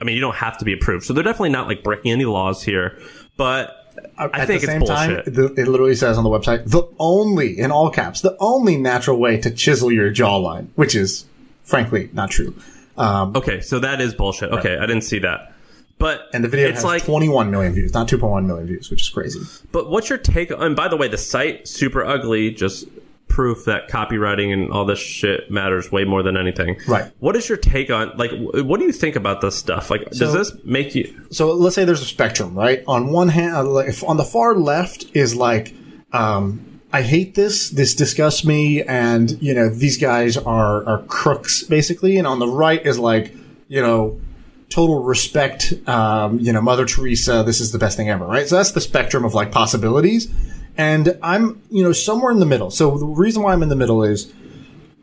i 0.00 0.04
mean 0.04 0.14
you 0.14 0.20
don't 0.20 0.36
have 0.36 0.56
to 0.58 0.64
be 0.64 0.72
approved 0.72 1.04
so 1.04 1.12
they're 1.12 1.24
definitely 1.24 1.48
not 1.50 1.66
like 1.66 1.82
breaking 1.82 2.12
any 2.12 2.24
laws 2.24 2.62
here 2.62 2.98
but 3.36 3.82
I 4.18 4.24
At 4.26 4.46
think 4.46 4.48
the 4.48 4.54
it's 4.56 4.66
same 4.66 4.80
bullshit. 4.80 5.24
time, 5.24 5.34
the, 5.34 5.44
it 5.60 5.68
literally 5.68 5.94
says 5.94 6.18
on 6.18 6.24
the 6.24 6.28
website, 6.28 6.70
the 6.70 6.82
only, 6.98 7.58
in 7.58 7.70
all 7.70 7.90
caps, 7.90 8.20
the 8.20 8.36
only 8.40 8.76
natural 8.76 9.18
way 9.18 9.38
to 9.40 9.50
chisel 9.50 9.90
your 9.90 10.10
jawline, 10.12 10.68
which 10.74 10.94
is 10.94 11.24
frankly 11.66 12.08
not 12.14 12.30
true. 12.30 12.54
Um, 12.96 13.36
okay 13.36 13.60
so 13.60 13.78
that 13.80 14.00
is 14.00 14.14
bullshit 14.14 14.50
okay 14.50 14.78
i 14.78 14.86
didn't 14.86 15.04
see 15.04 15.18
that 15.18 15.52
but 15.98 16.28
and 16.34 16.44
the 16.44 16.48
video 16.48 16.68
it's 16.68 16.78
has 16.78 16.84
like 16.84 17.04
21 17.04 17.50
million 17.50 17.72
views, 17.72 17.94
not 17.94 18.06
2.1 18.08 18.44
million 18.44 18.66
views, 18.66 18.90
which 18.90 19.00
is 19.00 19.08
crazy. 19.08 19.40
But 19.72 19.88
what's 19.88 20.10
your 20.10 20.18
take? 20.18 20.50
And 20.50 20.76
by 20.76 20.88
the 20.88 20.96
way, 20.96 21.08
the 21.08 21.16
site 21.16 21.66
super 21.66 22.04
ugly. 22.04 22.50
Just 22.50 22.86
proof 23.28 23.64
that 23.64 23.88
copywriting 23.88 24.52
and 24.52 24.70
all 24.70 24.84
this 24.84 24.98
shit 24.98 25.50
matters 25.50 25.90
way 25.90 26.04
more 26.04 26.22
than 26.22 26.36
anything. 26.36 26.78
Right. 26.86 27.10
What 27.18 27.34
is 27.34 27.48
your 27.48 27.58
take 27.58 27.90
on 27.90 28.14
like? 28.16 28.30
What 28.34 28.78
do 28.78 28.86
you 28.86 28.92
think 28.92 29.16
about 29.16 29.40
this 29.40 29.56
stuff? 29.56 29.90
Like, 29.90 30.10
does 30.10 30.34
this 30.34 30.52
make 30.64 30.94
you? 30.94 31.26
so 31.30 31.52
let's 31.52 31.74
say 31.74 31.84
there's 31.86 32.02
a 32.02 32.06
spectrum, 32.06 32.54
right? 32.54 32.84
On 32.86 33.10
one 33.10 33.28
hand, 33.28 33.68
like, 33.72 33.88
if 33.88 34.04
on 34.04 34.18
the 34.18 34.24
far 34.24 34.54
left 34.54 35.06
is 35.14 35.34
like, 35.34 35.74
um, 36.12 36.65
I 36.92 37.02
hate 37.02 37.34
this. 37.34 37.70
This 37.70 37.94
disgusts 37.94 38.44
me, 38.44 38.82
and 38.82 39.40
you 39.42 39.54
know 39.54 39.68
these 39.68 39.98
guys 39.98 40.36
are 40.36 40.86
are 40.86 41.02
crooks 41.04 41.62
basically. 41.62 42.16
And 42.18 42.26
on 42.26 42.38
the 42.38 42.48
right 42.48 42.84
is 42.84 42.98
like, 42.98 43.34
you 43.68 43.82
know, 43.82 44.20
total 44.68 45.02
respect. 45.02 45.74
Um, 45.88 46.38
you 46.38 46.52
know, 46.52 46.60
Mother 46.60 46.86
Teresa. 46.86 47.42
This 47.44 47.60
is 47.60 47.72
the 47.72 47.78
best 47.78 47.96
thing 47.96 48.08
ever, 48.08 48.24
right? 48.24 48.46
So 48.46 48.56
that's 48.56 48.72
the 48.72 48.80
spectrum 48.80 49.24
of 49.24 49.34
like 49.34 49.52
possibilities. 49.52 50.32
And 50.78 51.18
I'm, 51.22 51.62
you 51.70 51.82
know, 51.82 51.92
somewhere 51.92 52.30
in 52.30 52.38
the 52.38 52.46
middle. 52.46 52.70
So 52.70 52.98
the 52.98 53.06
reason 53.06 53.42
why 53.42 53.54
I'm 53.54 53.62
in 53.62 53.70
the 53.70 53.76
middle 53.76 54.02
is, 54.02 54.32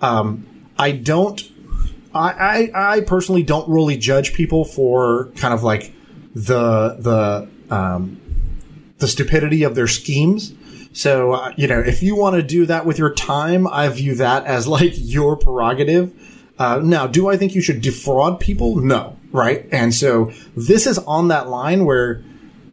um, 0.01 0.45
I 0.77 0.91
don't 0.91 1.41
I, 2.13 2.71
I, 2.73 2.95
I 2.95 3.01
personally 3.01 3.43
don't 3.43 3.67
really 3.67 3.97
judge 3.97 4.33
people 4.33 4.65
for 4.65 5.31
kind 5.35 5.53
of 5.53 5.63
like 5.63 5.93
the 6.35 6.95
the 6.99 7.49
um, 7.73 8.19
the 8.99 9.07
stupidity 9.07 9.63
of 9.63 9.75
their 9.75 9.87
schemes. 9.87 10.53
So 10.93 11.33
uh, 11.33 11.53
you 11.57 11.67
know, 11.67 11.79
if 11.79 12.01
you 12.01 12.15
want 12.15 12.35
to 12.35 12.43
do 12.43 12.65
that 12.67 12.85
with 12.85 12.97
your 12.97 13.13
time, 13.13 13.67
I 13.67 13.89
view 13.89 14.15
that 14.15 14.45
as 14.45 14.67
like 14.67 14.93
your 14.95 15.35
prerogative. 15.35 16.13
Uh, 16.57 16.79
now, 16.83 17.07
do 17.07 17.29
I 17.29 17.35
think 17.35 17.55
you 17.55 17.61
should 17.61 17.81
defraud 17.81 18.39
people? 18.39 18.75
No, 18.75 19.17
right? 19.31 19.67
And 19.71 19.93
so 19.93 20.31
this 20.55 20.85
is 20.85 20.99
on 20.99 21.29
that 21.29 21.49
line 21.49 21.83
where 21.83 22.23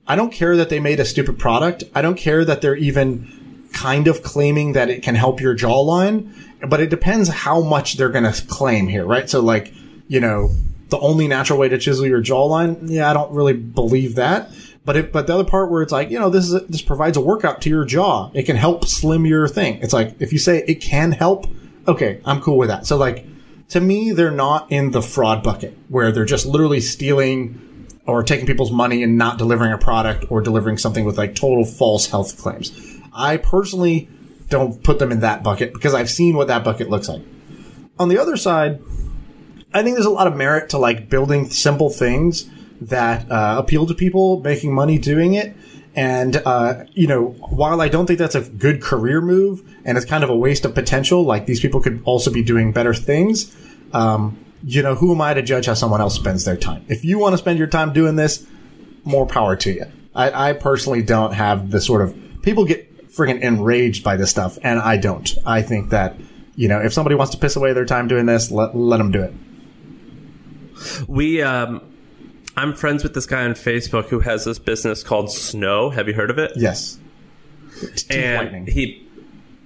I 0.06 0.16
don't 0.16 0.32
care 0.32 0.56
that 0.56 0.68
they 0.68 0.80
made 0.80 1.00
a 1.00 1.04
stupid 1.04 1.38
product. 1.38 1.84
I 1.94 2.02
don't 2.02 2.16
care 2.16 2.44
that 2.44 2.60
they're 2.60 2.76
even 2.76 3.68
kind 3.72 4.08
of 4.08 4.22
claiming 4.22 4.72
that 4.72 4.90
it 4.90 5.02
can 5.02 5.14
help 5.14 5.40
your 5.40 5.56
jawline, 5.56 6.34
but 6.68 6.80
it 6.80 6.90
depends 6.90 7.28
how 7.28 7.62
much 7.62 7.94
they're 7.94 8.10
going 8.10 8.30
to 8.30 8.46
claim 8.46 8.88
here, 8.88 9.06
right? 9.06 9.30
So 9.30 9.40
like, 9.40 9.72
you 10.08 10.20
know, 10.20 10.50
the 10.88 10.98
only 10.98 11.28
natural 11.28 11.58
way 11.58 11.68
to 11.68 11.78
chisel 11.78 12.06
your 12.06 12.20
jawline, 12.20 12.78
yeah, 12.82 13.08
I 13.08 13.12
don't 13.12 13.32
really 13.32 13.52
believe 13.52 14.16
that. 14.16 14.50
But 14.90 14.96
it, 14.96 15.12
but 15.12 15.28
the 15.28 15.34
other 15.34 15.44
part 15.44 15.70
where 15.70 15.82
it's 15.82 15.92
like, 15.92 16.10
you 16.10 16.18
know, 16.18 16.30
this 16.30 16.46
is 16.46 16.52
a, 16.52 16.60
this 16.62 16.82
provides 16.82 17.16
a 17.16 17.20
workout 17.20 17.62
to 17.62 17.68
your 17.68 17.84
jaw. 17.84 18.28
It 18.34 18.42
can 18.42 18.56
help 18.56 18.84
slim 18.86 19.24
your 19.24 19.46
thing. 19.46 19.78
It's 19.82 19.92
like 19.92 20.16
if 20.18 20.32
you 20.32 20.40
say 20.40 20.64
it 20.66 20.80
can 20.80 21.12
help, 21.12 21.46
okay, 21.86 22.20
I'm 22.24 22.40
cool 22.40 22.58
with 22.58 22.70
that. 22.70 22.88
So 22.88 22.96
like 22.96 23.24
to 23.68 23.80
me, 23.80 24.10
they're 24.10 24.32
not 24.32 24.72
in 24.72 24.90
the 24.90 25.00
fraud 25.00 25.44
bucket 25.44 25.78
where 25.90 26.10
they're 26.10 26.24
just 26.24 26.44
literally 26.44 26.80
stealing 26.80 27.86
or 28.04 28.24
taking 28.24 28.46
people's 28.46 28.72
money 28.72 29.04
and 29.04 29.16
not 29.16 29.38
delivering 29.38 29.70
a 29.70 29.78
product 29.78 30.24
or 30.28 30.40
delivering 30.40 30.76
something 30.76 31.04
with 31.04 31.16
like 31.16 31.36
total 31.36 31.64
false 31.64 32.08
health 32.08 32.36
claims. 32.36 32.72
I 33.12 33.36
personally 33.36 34.08
don't 34.48 34.82
put 34.82 34.98
them 34.98 35.12
in 35.12 35.20
that 35.20 35.44
bucket 35.44 35.72
because 35.72 35.94
I've 35.94 36.10
seen 36.10 36.34
what 36.34 36.48
that 36.48 36.64
bucket 36.64 36.90
looks 36.90 37.08
like. 37.08 37.22
On 38.00 38.08
the 38.08 38.18
other 38.18 38.36
side, 38.36 38.82
I 39.72 39.84
think 39.84 39.94
there's 39.94 40.04
a 40.04 40.10
lot 40.10 40.26
of 40.26 40.34
merit 40.34 40.70
to 40.70 40.78
like 40.78 41.08
building 41.08 41.48
simple 41.48 41.90
things 41.90 42.50
that 42.80 43.30
uh, 43.30 43.56
appeal 43.58 43.86
to 43.86 43.94
people, 43.94 44.40
making 44.40 44.74
money 44.74 44.98
doing 44.98 45.34
it. 45.34 45.54
And, 45.94 46.36
uh, 46.36 46.84
you 46.92 47.06
know, 47.06 47.30
while 47.50 47.80
I 47.80 47.88
don't 47.88 48.06
think 48.06 48.18
that's 48.18 48.34
a 48.36 48.42
good 48.42 48.80
career 48.80 49.20
move 49.20 49.62
and 49.84 49.98
it's 49.98 50.06
kind 50.06 50.22
of 50.22 50.30
a 50.30 50.36
waste 50.36 50.64
of 50.64 50.74
potential, 50.74 51.24
like 51.24 51.46
these 51.46 51.60
people 51.60 51.80
could 51.80 52.00
also 52.04 52.30
be 52.32 52.42
doing 52.42 52.72
better 52.72 52.94
things. 52.94 53.54
Um, 53.92 54.44
you 54.62 54.82
know, 54.82 54.94
who 54.94 55.12
am 55.12 55.20
I 55.20 55.34
to 55.34 55.42
judge 55.42 55.66
how 55.66 55.74
someone 55.74 56.00
else 56.00 56.14
spends 56.14 56.44
their 56.44 56.56
time? 56.56 56.84
If 56.88 57.04
you 57.04 57.18
want 57.18 57.32
to 57.32 57.38
spend 57.38 57.58
your 57.58 57.66
time 57.66 57.92
doing 57.92 58.16
this, 58.16 58.46
more 59.04 59.26
power 59.26 59.56
to 59.56 59.72
you. 59.72 59.86
I, 60.14 60.50
I 60.50 60.52
personally 60.52 61.02
don't 61.02 61.32
have 61.32 61.70
the 61.70 61.80
sort 61.80 62.02
of 62.02 62.16
people 62.42 62.64
get 62.64 63.08
friggin' 63.08 63.40
enraged 63.40 64.04
by 64.04 64.16
this 64.16 64.30
stuff, 64.30 64.58
and 64.62 64.78
I 64.78 64.96
don't. 64.96 65.32
I 65.46 65.62
think 65.62 65.90
that 65.90 66.16
you 66.56 66.68
know, 66.68 66.80
if 66.80 66.92
somebody 66.92 67.16
wants 67.16 67.32
to 67.32 67.38
piss 67.38 67.56
away 67.56 67.72
their 67.72 67.86
time 67.86 68.08
doing 68.08 68.26
this, 68.26 68.50
let 68.50 68.76
let 68.76 68.98
them 68.98 69.10
do 69.10 69.22
it. 69.22 69.32
We, 71.08 71.42
um, 71.42 71.80
I'm 72.56 72.74
friends 72.74 73.02
with 73.02 73.14
this 73.14 73.26
guy 73.26 73.44
on 73.44 73.52
Facebook 73.52 74.08
who 74.08 74.20
has 74.20 74.44
this 74.44 74.58
business 74.58 75.02
called 75.02 75.30
Snow. 75.30 75.90
Have 75.90 76.08
you 76.08 76.14
heard 76.14 76.30
of 76.30 76.38
it? 76.38 76.52
Yes. 76.56 76.98
Teeth 77.80 78.10
and 78.10 78.46
whitening. 78.46 78.66
he, 78.66 79.06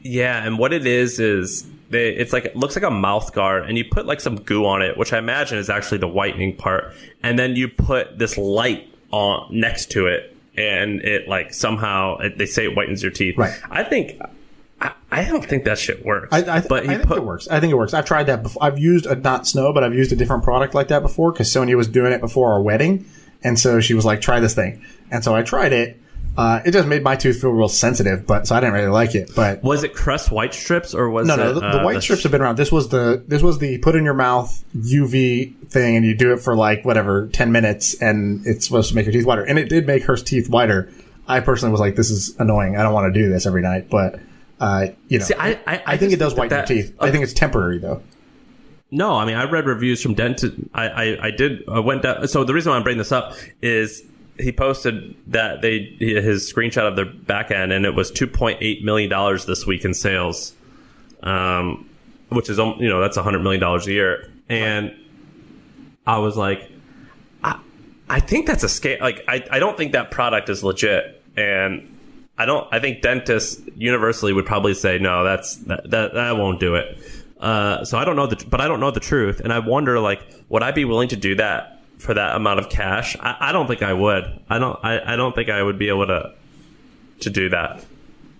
yeah, 0.03 0.45
and 0.45 0.59
what 0.59 0.73
it 0.73 0.87
is 0.87 1.19
is 1.19 1.67
they, 1.91 2.11
it's 2.11 2.33
like 2.33 2.45
it 2.45 2.57
looks 2.57 2.77
like 2.77 2.85
a 2.85 2.91
mouth 2.91 3.33
guard, 3.33 3.69
and 3.69 3.79
you 3.79 3.85
put 3.85 4.07
like 4.07 4.21
some 4.21 4.37
goo 4.37 4.67
on 4.67 4.83
it, 4.83 4.97
which 4.97 5.13
I 5.13 5.19
imagine 5.19 5.59
is 5.59 5.71
actually 5.71 5.99
the 5.99 6.09
whitening 6.09 6.57
part, 6.57 6.93
and 7.23 7.39
then 7.39 7.57
you 7.57 7.69
put 7.69 8.19
this 8.19 8.37
light 8.37 8.89
on 9.11 9.49
next 9.51 9.91
to 9.93 10.07
it, 10.07 10.37
and 10.57 11.01
it 11.01 11.29
like 11.29 11.55
somehow 11.55 12.19
it, 12.19 12.39
they 12.39 12.47
say 12.47 12.67
it 12.67 12.77
whitens 12.77 13.03
your 13.03 13.11
teeth. 13.11 13.37
Right. 13.37 13.59
I 13.71 13.83
think. 13.85 14.21
I, 14.85 14.93
I 15.11 15.25
don't 15.25 15.45
think 15.45 15.65
that 15.65 15.79
shit 15.79 16.05
works. 16.05 16.29
I, 16.33 16.39
I, 16.39 16.61
th- 16.61 16.69
but 16.69 16.85
I 16.85 16.97
think 16.97 17.09
put 17.09 17.19
it 17.19 17.25
works. 17.25 17.49
I 17.49 17.59
think 17.61 17.73
it 17.73 17.77
works. 17.77 17.95
I've 17.95 18.05
tried 18.05 18.25
that 18.25 18.43
before. 18.43 18.63
I've 18.63 18.79
used 18.79 19.07
a 19.07 19.17
not 19.17 19.47
snow, 19.47 19.73
but 19.73 19.83
I've 19.83 19.95
used 19.95 20.13
a 20.13 20.17
different 20.17 20.45
product 20.45 20.75
like 20.75 20.89
that 20.89 21.01
before 21.01 21.33
because 21.33 21.51
Sonia 21.51 21.77
was 21.77 21.89
doing 21.89 22.13
it 22.13 22.21
before 22.21 22.53
our 22.53 22.61
wedding, 22.61 23.07
and 23.43 23.59
so 23.59 23.81
she 23.81 23.95
was 23.95 24.05
like, 24.05 24.21
"Try 24.21 24.41
this 24.41 24.55
thing," 24.55 24.85
and 25.11 25.25
so 25.25 25.35
I 25.35 25.43
tried 25.43 25.73
it. 25.73 26.01
Uh, 26.37 26.61
it 26.65 26.73
just 26.73 26.89
made 26.89 27.05
my 27.05 27.15
tooth 27.15 27.41
feel 27.41 27.51
real 27.51 27.69
sensitive, 27.69 28.27
but 28.27 28.47
so 28.47 28.57
I 28.57 28.61
didn't 28.61 28.75
really 28.75 28.89
like 28.89 29.15
it. 29.15 29.31
But 29.37 29.63
was 29.63 29.85
it 29.85 29.95
Crest 29.95 30.33
white 30.33 30.53
strips 30.53 30.93
or 30.93 31.09
was 31.09 31.29
no, 31.29 31.35
it 31.35 31.37
no, 31.37 31.53
the, 31.55 31.61
the 31.61 31.81
uh, 31.81 31.85
white 31.85 32.03
strips 32.03 32.25
have 32.25 32.33
been 32.33 32.43
around. 32.43 32.57
This 32.57 32.73
was 32.73 32.89
the 32.89 33.23
this 33.29 33.41
was 33.41 33.61
the 33.61 33.79
put 33.79 33.95
in 33.95 34.05
your 34.05 34.15
mouth 34.15 34.65
UV 34.77 35.69
thing, 35.69 35.97
and 35.97 36.05
you 36.05 36.17
do 36.17 36.33
it 36.33 36.39
for 36.39 36.57
like 36.57 36.85
whatever 36.85 37.29
ten 37.29 37.53
minutes, 37.53 37.95
and 38.03 38.45
it's 38.47 38.67
supposed 38.67 38.89
to 38.89 38.97
make 38.97 39.07
your 39.07 39.13
teeth 39.13 39.27
whiter, 39.27 39.45
and 39.45 39.59
it 39.61 39.69
did 39.69 39.87
make 39.87 40.03
her 40.05 40.17
teeth 40.17 40.51
whiter. 40.51 40.91
I 41.29 41.39
personally 41.39 41.71
was 41.71 41.81
like, 41.81 41.95
"This 41.95 42.11
is 42.11 42.35
annoying. 42.41 42.77
I 42.77 42.83
don't 42.83 42.93
want 42.93 43.15
to 43.15 43.23
do 43.23 43.31
this 43.31 43.47
every 43.47 43.63
night," 43.63 43.89
but 43.89 44.19
uh, 44.65 44.87
you 45.09 45.19
know, 45.19 45.25
See, 45.27 45.35
I, 45.35 45.61
I, 45.67 45.83
I 45.87 45.97
think 45.99 46.13
it 46.13 46.19
does 46.19 46.35
whiten 46.35 46.49
that- 46.51 46.71
your 46.71 46.83
teeth. 46.83 46.97
I 46.99 47.11
think 47.11 47.23
it's 47.23 47.35
temporary 47.35 47.79
though. 47.79 48.03
No, 48.91 49.15
I 49.15 49.25
mean 49.25 49.35
I 49.37 49.45
read 49.45 49.67
reviews 49.67 50.01
from 50.01 50.15
dentists. 50.15 50.57
I, 50.73 50.89
I, 50.89 51.27
I 51.27 51.31
did. 51.31 51.69
I 51.69 51.81
went 51.81 52.03
down. 52.03 52.29
So 52.29 52.45
the 52.45 52.55
reason 52.55 52.71
why 52.71 52.77
I'm 52.77 52.83
bringing 52.83 52.99
this 52.99 53.13
up 53.13 53.35
is 53.61 54.03
he 54.39 54.53
posted 54.53 55.17
that 55.27 55.63
they 55.63 55.97
his 55.99 56.51
screenshot 56.51 56.89
of 56.89 56.97
their 56.97 57.05
back 57.05 57.51
end, 57.51 57.73
and 57.73 57.85
it 57.85 57.95
was 57.95 58.11
2.8 58.13 58.83
million 58.85 59.11
dollars 59.11 59.47
this 59.47 59.67
week 59.67 59.85
in 59.85 59.95
sales, 59.95 60.55
um, 61.23 61.89
which 62.29 62.49
is 62.49 62.59
um, 62.59 62.77
you 62.79 62.89
know 62.89 63.01
that's 63.01 63.17
100 63.17 63.41
million 63.41 63.61
dollars 63.61 63.87
a 63.87 63.93
year. 63.93 64.31
And 64.49 64.95
I 66.07 66.19
was 66.19 66.37
like, 66.37 66.71
I, 67.43 67.59
I 68.09 68.21
think 68.21 68.47
that's 68.47 68.63
a 68.63 68.69
scam. 68.69 69.01
Like 69.01 69.25
I, 69.27 69.45
I 69.51 69.59
don't 69.59 69.77
think 69.77 69.93
that 69.93 70.11
product 70.11 70.49
is 70.49 70.63
legit, 70.63 71.21
and 71.37 71.94
I 72.37 72.47
don't. 72.47 72.67
I 72.73 72.81
think 72.81 73.03
dentists 73.03 73.61
universally 73.77 74.33
would 74.33 74.47
probably 74.47 74.75
say 74.75 74.99
no. 74.99 75.25
That's 75.25 75.57
that 75.57 75.91
that, 75.91 76.15
that 76.15 76.37
won't 76.37 76.61
do 76.61 76.75
it. 76.75 76.99
Uh, 77.41 77.85
so 77.85 77.99
I 77.99 78.05
don't 78.05 78.17
know 78.17 78.27
the, 78.27 78.43
but 78.49 78.61
I 78.61 78.69
don't 78.69 78.81
know 78.81 78.91
the 78.91 79.01
truth, 79.01 79.41
and 79.41 79.53
I 79.53 79.59
wonder 79.59 80.01
like, 80.01 80.21
would 80.49 80.63
I 80.63 80.73
be 80.73 80.85
willing 80.85 81.09
to 81.11 81.17
do 81.17 81.35
that 81.37 81.81
for 81.99 82.15
that 82.15 82.35
amount 82.37 82.59
of 82.59 82.69
cash? 82.71 83.17
I, 83.21 83.37
I 83.41 83.53
don't 83.53 83.67
think 83.67 83.83
I 83.83 83.93
would. 83.93 84.25
I 84.49 84.59
don't. 84.59 84.79
I, 84.83 85.15
I 85.15 85.17
don't 85.17 85.35
think 85.35 85.49
I 85.49 85.63
would 85.63 85.79
be 85.79 85.89
able 85.89 86.07
to 86.07 86.35
to 87.21 87.31
do 87.31 87.49
that. 87.51 87.85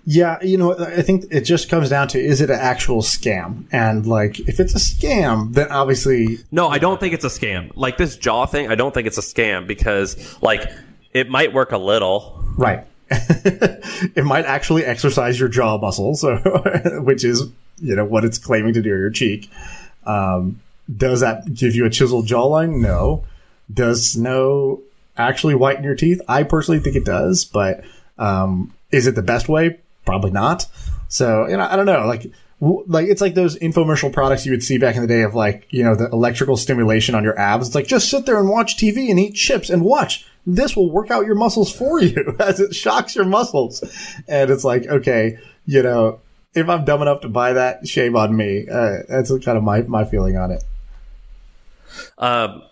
Yeah, 0.07 0.37
you 0.43 0.59
know, 0.59 0.77
I 0.79 1.01
think 1.01 1.25
it 1.31 1.43
just 1.43 1.71
comes 1.71 1.89
down 1.89 2.09
to 2.09 2.21
is 2.21 2.41
it 2.43 2.51
an 2.51 2.59
actual 2.61 3.01
scam? 3.01 3.65
And 3.73 4.07
like, 4.07 4.39
if 4.41 4.61
it's 4.61 4.75
a 4.75 4.79
scam, 4.79 5.55
then 5.55 5.71
obviously, 5.71 6.39
No, 6.51 6.69
I 6.69 6.79
don't 6.79 7.01
think 7.01 7.15
it's 7.15 7.25
a 7.25 7.29
scam. 7.29 7.71
Like 7.75 7.97
this 7.97 8.17
jaw 8.17 8.45
thing, 8.45 8.71
I 8.71 8.75
don't 8.75 8.93
think 8.93 9.07
it's 9.07 9.17
a 9.17 9.23
scam 9.23 9.67
because 9.67 10.37
like 10.43 10.71
it 11.15 11.31
might 11.31 11.55
work 11.55 11.73
a 11.73 11.79
little. 11.79 12.45
right. 12.59 12.87
it 14.15 14.25
might 14.25 14.45
actually 14.45 14.85
exercise 14.85 15.39
your 15.39 15.49
jaw 15.49 15.79
muscles, 15.79 16.25
which 17.01 17.25
is, 17.25 17.43
you 17.79 17.97
know, 17.97 18.05
what 18.05 18.25
it's 18.25 18.39
claiming 18.39 18.75
to 18.75 18.83
do 18.83 18.89
your 18.89 19.11
cheek. 19.11 19.51
Um, 20.07 20.61
does 20.95 21.21
that 21.21 21.53
give 21.55 21.75
you 21.75 21.87
a 21.87 21.91
chiseled 21.91 22.27
jawline? 22.27 22.81
No. 22.81 23.25
Does 23.73 24.13
snow 24.13 24.83
actually 25.17 25.55
whiten 25.55 25.85
your 25.85 25.95
teeth? 25.95 26.21
I 26.29 26.43
personally 26.43 26.81
think 26.81 26.97
it 26.97 27.05
does, 27.05 27.45
but 27.45 27.85
um, 28.19 28.75
is 28.91 29.07
it 29.07 29.15
the 29.15 29.23
best 29.23 29.49
way? 29.49 29.81
Probably 30.05 30.31
not. 30.31 30.67
So, 31.09 31.47
you 31.49 31.57
know, 31.57 31.67
I 31.69 31.77
don't 31.77 31.87
know. 31.87 32.07
Like, 32.07 32.31
like 32.61 33.09
it's 33.09 33.21
like 33.21 33.35
those 33.35 33.59
infomercial 33.59 34.13
products 34.13 34.47
you 34.47 34.53
would 34.53 34.63
see 34.63 34.79
back 34.79 34.97
in 34.97 35.03
the 35.03 35.09
day 35.09 35.23
of 35.23 35.35
like, 35.35 35.67
you 35.71 35.83
know, 35.83 35.95
the 35.95 36.09
electrical 36.11 36.57
stimulation 36.57 37.15
on 37.15 37.25
your 37.25 37.39
abs. 37.39 37.69
It's 37.69 37.75
like 37.75 37.87
just 37.87 38.11
sit 38.11 38.27
there 38.27 38.39
and 38.39 38.49
watch 38.49 38.77
TV 38.77 39.11
and 39.11 39.19
eat 39.19 39.35
chips 39.35 39.71
and 39.71 39.85
watch. 39.85 40.27
This 40.47 40.77
will 40.77 40.91
work 40.91 41.11
out 41.11 41.27
your 41.27 41.35
muscles 41.35 41.73
for 41.73 42.01
you 42.01 42.37
as 42.41 42.61
it 42.61 42.75
shocks 42.75 43.15
your 43.17 43.25
muscles. 43.25 43.83
And 44.29 44.51
it's 44.51 44.65
like, 44.65 44.87
okay, 44.87 45.39
you 45.67 45.83
know, 45.83 46.21
if 46.55 46.69
I'm 46.69 46.85
dumb 46.85 47.03
enough 47.03 47.23
to 47.23 47.29
buy 47.29 47.55
that, 47.55 47.89
shame 47.89 48.17
on 48.17 48.37
me. 48.37 48.67
Uh, 48.71 48.99
that's 49.09 49.31
kind 49.45 49.59
of 49.59 49.65
my, 49.65 49.83
my 49.83 50.05
feeling 50.05 50.37
on 50.37 50.53
it. 50.53 50.63
Um, 52.19 52.63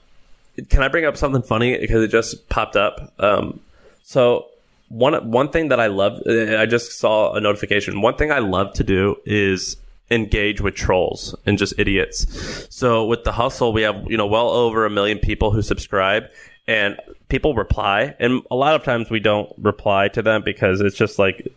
can 0.68 0.82
I 0.82 0.88
bring 0.88 1.04
up 1.04 1.16
something 1.16 1.42
funny 1.42 1.78
because 1.78 2.02
it 2.02 2.08
just 2.08 2.48
popped 2.48 2.76
up? 2.76 3.12
Um, 3.18 3.60
so 4.02 4.46
one 4.92 5.30
one 5.30 5.48
thing 5.48 5.68
that 5.68 5.80
I 5.80 5.86
love, 5.86 6.20
uh, 6.26 6.58
I 6.58 6.66
just 6.66 6.98
saw 6.98 7.32
a 7.32 7.40
notification. 7.40 8.02
One 8.02 8.14
thing 8.16 8.30
I 8.30 8.40
love 8.40 8.74
to 8.74 8.84
do 8.84 9.16
is 9.24 9.78
engage 10.10 10.60
with 10.60 10.74
trolls 10.74 11.34
and 11.46 11.56
just 11.56 11.72
idiots. 11.78 12.66
So 12.68 13.06
with 13.06 13.24
the 13.24 13.32
hustle, 13.32 13.72
we 13.72 13.82
have 13.82 14.04
you 14.10 14.18
know 14.18 14.26
well 14.26 14.50
over 14.50 14.84
a 14.84 14.90
million 14.90 15.18
people 15.18 15.50
who 15.50 15.62
subscribe, 15.62 16.24
and 16.68 17.00
people 17.28 17.54
reply, 17.54 18.14
and 18.18 18.42
a 18.50 18.54
lot 18.54 18.74
of 18.74 18.84
times 18.84 19.08
we 19.08 19.18
don't 19.18 19.50
reply 19.56 20.08
to 20.08 20.20
them 20.20 20.42
because 20.42 20.82
it's 20.82 20.96
just 20.96 21.18
like 21.18 21.48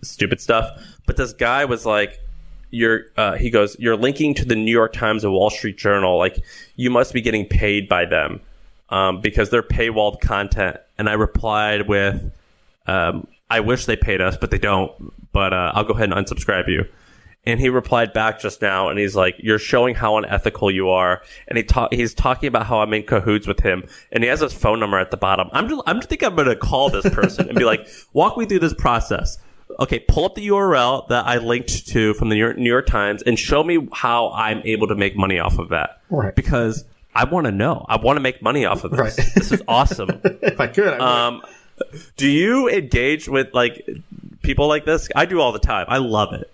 stupid 0.00 0.40
stuff. 0.40 0.70
But 1.06 1.18
this 1.18 1.34
guy 1.34 1.66
was 1.66 1.84
like, 1.84 2.18
you're 2.70 3.04
uh, 3.18 3.36
he 3.36 3.50
goes 3.50 3.76
you're 3.78 3.96
linking 3.96 4.32
to 4.34 4.46
the 4.46 4.56
new 4.56 4.72
york 4.72 4.92
times 4.92 5.24
and 5.24 5.32
wall 5.32 5.50
street 5.50 5.76
journal 5.76 6.18
like 6.18 6.42
you 6.76 6.90
must 6.90 7.14
be 7.14 7.20
getting 7.20 7.46
paid 7.46 7.88
by 7.88 8.04
them 8.04 8.40
um, 8.90 9.22
because 9.22 9.48
they're 9.48 9.62
paywalled 9.62 10.20
content 10.20 10.76
and 10.98 11.08
i 11.08 11.14
replied 11.14 11.88
with 11.88 12.30
um, 12.88 13.26
i 13.50 13.60
wish 13.60 13.86
they 13.86 13.96
paid 13.96 14.20
us 14.20 14.36
but 14.36 14.50
they 14.50 14.58
don't 14.58 14.92
but 15.32 15.52
uh, 15.52 15.72
i'll 15.74 15.84
go 15.84 15.94
ahead 15.94 16.12
and 16.12 16.26
unsubscribe 16.26 16.68
you 16.68 16.84
and 17.44 17.60
he 17.60 17.68
replied 17.68 18.12
back 18.12 18.40
just 18.40 18.60
now 18.60 18.88
and 18.88 18.98
he's 18.98 19.14
like 19.14 19.34
you're 19.38 19.58
showing 19.58 19.94
how 19.94 20.16
unethical 20.16 20.70
you 20.70 20.88
are 20.88 21.22
and 21.46 21.56
he 21.56 21.64
ta- 21.64 21.88
he's 21.90 22.14
talking 22.14 22.48
about 22.48 22.66
how 22.66 22.80
i'm 22.80 22.92
in 22.92 23.02
cahoots 23.04 23.46
with 23.46 23.60
him 23.60 23.84
and 24.12 24.24
he 24.24 24.28
has 24.28 24.40
his 24.40 24.52
phone 24.52 24.80
number 24.80 24.98
at 24.98 25.10
the 25.10 25.16
bottom 25.16 25.48
i'm 25.52 25.68
just, 25.68 25.82
i'm 25.86 26.00
think 26.00 26.22
i'm 26.22 26.34
going 26.34 26.48
to 26.48 26.56
call 26.56 26.90
this 26.90 27.08
person 27.10 27.48
and 27.48 27.58
be 27.58 27.64
like 27.64 27.86
walk 28.12 28.36
me 28.36 28.44
through 28.46 28.58
this 28.58 28.74
process 28.74 29.38
okay, 29.80 29.98
pull 30.00 30.24
up 30.24 30.34
the 30.34 30.48
URL 30.48 31.06
that 31.08 31.26
I 31.26 31.38
linked 31.38 31.88
to 31.88 32.14
from 32.14 32.28
the 32.28 32.34
New 32.34 32.40
York, 32.40 32.58
New 32.58 32.70
York 32.70 32.86
Times 32.86 33.22
and 33.22 33.38
show 33.38 33.62
me 33.62 33.86
how 33.92 34.30
I'm 34.30 34.62
able 34.64 34.88
to 34.88 34.94
make 34.94 35.16
money 35.16 35.38
off 35.38 35.58
of 35.58 35.68
that. 35.70 36.00
Right. 36.10 36.34
Because 36.34 36.84
I 37.14 37.24
want 37.24 37.46
to 37.46 37.52
know. 37.52 37.84
I 37.88 37.96
want 37.96 38.16
to 38.16 38.20
make 38.20 38.42
money 38.42 38.64
off 38.64 38.84
of 38.84 38.92
this. 38.92 39.00
Right. 39.00 39.34
This 39.34 39.52
is 39.52 39.62
awesome. 39.68 40.20
If 40.42 40.60
I 40.60 40.66
could, 40.68 40.88
I 40.88 40.92
would. 40.92 41.00
um, 41.00 41.42
do 42.16 42.28
you 42.28 42.68
engage 42.68 43.28
with 43.28 43.52
like 43.54 43.88
people 44.42 44.68
like 44.68 44.84
this? 44.84 45.08
I 45.14 45.26
do 45.26 45.40
all 45.40 45.52
the 45.52 45.58
time. 45.58 45.86
I 45.88 45.98
love 45.98 46.32
it. 46.32 46.52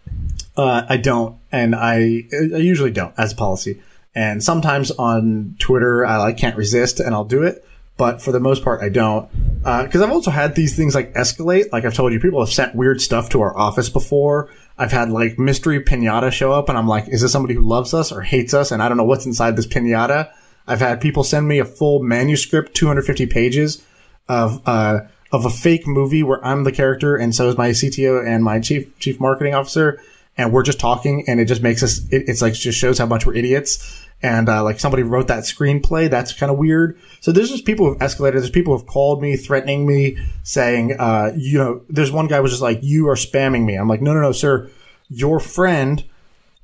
Uh, 0.57 0.85
I 0.89 0.97
don't, 0.97 1.39
and 1.51 1.75
I 1.75 2.25
I 2.33 2.59
usually 2.59 2.91
don't 2.91 3.15
as 3.19 3.33
a 3.33 3.37
policy. 3.37 3.83
And 4.15 4.43
sometimes 4.43 4.93
on 4.93 5.57
Twitter, 5.59 6.07
I 6.07 6.19
like 6.19 6.37
can't 6.37 6.57
resist, 6.57 7.01
and 7.01 7.15
I'll 7.15 7.25
do 7.25 7.43
it. 7.43 7.65
But 7.97 8.21
for 8.21 8.33
the 8.33 8.41
most 8.41 8.65
part, 8.65 8.83
I 8.83 8.89
don't, 8.89 9.29
because 9.59 10.01
I've 10.01 10.11
also 10.11 10.33
had 10.33 10.57
these 10.57 10.77
things 10.77 10.95
like 10.95 11.15
escalate. 11.15 11.71
Like 11.73 11.85
I've 11.85 11.95
told 11.95 12.13
you, 12.13 12.21
people 12.21 12.41
have 12.41 12.53
sent 12.53 12.75
weird 12.75 13.01
stuff 13.01 13.31
to 13.31 13.41
our 13.41 13.57
office 13.57 13.89
before. 13.89 14.51
I've 14.77 14.91
had 14.91 15.11
like 15.11 15.39
mystery 15.39 15.81
pinata 15.81 16.33
show 16.33 16.53
up, 16.53 16.69
and 16.69 16.77
I'm 16.77 16.89
like, 16.89 17.09
is 17.09 17.23
this 17.23 17.31
somebody 17.31 17.55
who 17.55 17.61
loves 17.61 17.95
us 17.95 18.11
or 18.11 18.21
hates 18.21 18.55
us? 18.55 18.73
And 18.73 18.83
I 18.83 18.89
don't 18.89 18.97
know 18.97 19.05
what's 19.05 19.27
inside 19.27 19.57
this 19.57 19.67
pinata. 19.67 20.33
I've 20.67 20.81
had 20.81 21.01
people 21.01 21.23
send 21.25 21.47
me 21.47 21.59
a 21.59 21.65
full 21.65 22.03
manuscript, 22.03 22.75
250 22.75 23.27
pages 23.27 23.85
of 24.29 24.63
uh, 24.67 25.01
of 25.35 25.45
a 25.45 25.51
fake 25.51 25.85
movie 25.87 26.23
where 26.23 26.43
I'm 26.45 26.63
the 26.63 26.71
character, 26.71 27.17
and 27.17 27.35
so 27.35 27.49
is 27.49 27.59
my 27.59 27.71
CTO 27.71 28.25
and 28.25 28.45
my 28.45 28.61
chief 28.61 28.97
chief 29.01 29.19
marketing 29.19 29.55
officer, 29.55 30.01
and 30.37 30.53
we're 30.53 30.63
just 30.63 30.79
talking, 30.79 31.25
and 31.27 31.41
it 31.41 31.47
just 31.47 31.61
makes 31.61 31.83
us. 31.83 31.99
It, 32.11 32.29
it's 32.29 32.41
like 32.41 32.55
just 32.55 32.79
shows 32.79 32.99
how 32.99 33.07
much 33.07 33.27
we're 33.27 33.35
idiots, 33.35 34.07
and 34.23 34.49
uh, 34.49 34.63
like 34.63 34.79
somebody 34.79 35.03
wrote 35.03 35.27
that 35.27 35.43
screenplay. 35.43 36.09
That's 36.09 36.33
kind 36.33 36.53
of 36.53 36.57
weird. 36.57 36.99
So 37.21 37.33
there's 37.33 37.51
just 37.51 37.65
people 37.65 37.89
who've 37.89 37.99
escalated. 37.99 38.35
There's 38.35 38.51
people 38.51 38.79
who've 38.79 38.87
called 38.87 39.21
me, 39.21 39.37
threatening 39.37 39.87
me, 39.87 40.19
saying, 40.45 40.97
uh, 40.99 41.33
you 41.37 41.59
know, 41.59 41.83
there's 41.89 42.13
one 42.13 42.29
guy 42.29 42.39
was 42.39 42.53
just 42.53 42.63
like, 42.63 42.79
you 42.83 43.09
are 43.09 43.17
spamming 43.17 43.65
me. 43.65 43.75
I'm 43.75 43.89
like, 43.89 44.03
no, 44.03 44.15
no, 44.15 44.21
no, 44.21 44.33
sir, 44.33 44.71
your 45.09 45.41
friend 45.41 46.05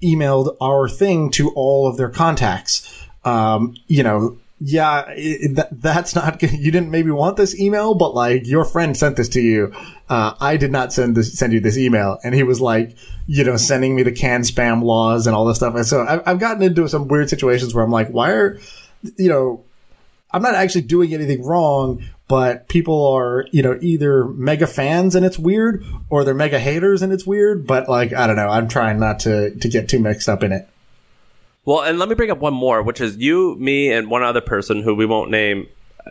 emailed 0.02 0.56
our 0.60 0.88
thing 0.88 1.30
to 1.32 1.50
all 1.50 1.88
of 1.88 1.96
their 1.96 2.08
contacts. 2.08 3.04
Um, 3.24 3.74
you 3.88 4.02
know, 4.02 4.38
yeah, 4.62 5.06
it, 5.16 5.56
that, 5.56 5.80
that's 5.80 6.14
not 6.14 6.38
good. 6.38 6.52
You 6.52 6.70
didn't 6.70 6.90
maybe 6.90 7.10
want 7.10 7.38
this 7.38 7.58
email, 7.58 7.94
but 7.94 8.14
like 8.14 8.46
your 8.46 8.66
friend 8.66 8.94
sent 8.94 9.16
this 9.16 9.30
to 9.30 9.40
you. 9.40 9.72
Uh, 10.08 10.34
I 10.38 10.58
did 10.58 10.70
not 10.70 10.92
send 10.92 11.16
this, 11.16 11.32
send 11.32 11.54
you 11.54 11.60
this 11.60 11.78
email. 11.78 12.18
And 12.22 12.34
he 12.34 12.42
was 12.42 12.60
like, 12.60 12.94
you 13.26 13.42
know, 13.42 13.56
sending 13.56 13.96
me 13.96 14.02
the 14.02 14.12
CAN-SPAM 14.12 14.82
laws 14.82 15.26
and 15.26 15.34
all 15.34 15.46
this 15.46 15.56
stuff. 15.56 15.74
And 15.74 15.86
so 15.86 16.02
I've, 16.02 16.22
I've 16.26 16.38
gotten 16.38 16.62
into 16.62 16.86
some 16.88 17.08
weird 17.08 17.30
situations 17.30 17.74
where 17.74 17.82
I'm 17.82 17.90
like, 17.90 18.08
why 18.08 18.32
are, 18.32 18.60
you 19.16 19.30
know, 19.30 19.64
I'm 20.30 20.42
not 20.42 20.54
actually 20.54 20.82
doing 20.82 21.14
anything 21.14 21.42
wrong, 21.42 22.04
but 22.28 22.68
people 22.68 23.06
are, 23.14 23.46
you 23.52 23.62
know, 23.62 23.78
either 23.80 24.26
mega 24.26 24.66
fans 24.66 25.14
and 25.14 25.24
it's 25.24 25.38
weird 25.38 25.84
or 26.10 26.22
they're 26.22 26.34
mega 26.34 26.60
haters 26.60 27.00
and 27.00 27.14
it's 27.14 27.26
weird. 27.26 27.66
But 27.66 27.88
like, 27.88 28.12
I 28.12 28.26
don't 28.26 28.36
know. 28.36 28.48
I'm 28.48 28.68
trying 28.68 29.00
not 29.00 29.20
to, 29.20 29.54
to 29.54 29.68
get 29.68 29.88
too 29.88 30.00
mixed 30.00 30.28
up 30.28 30.42
in 30.42 30.52
it. 30.52 30.68
Well, 31.70 31.82
and 31.82 32.00
let 32.00 32.08
me 32.08 32.16
bring 32.16 32.32
up 32.32 32.38
one 32.38 32.52
more, 32.52 32.82
which 32.82 33.00
is 33.00 33.16
you, 33.18 33.54
me, 33.54 33.92
and 33.92 34.10
one 34.10 34.24
other 34.24 34.40
person 34.40 34.82
who 34.82 34.92
we 34.92 35.06
won't 35.06 35.30
name. 35.30 35.68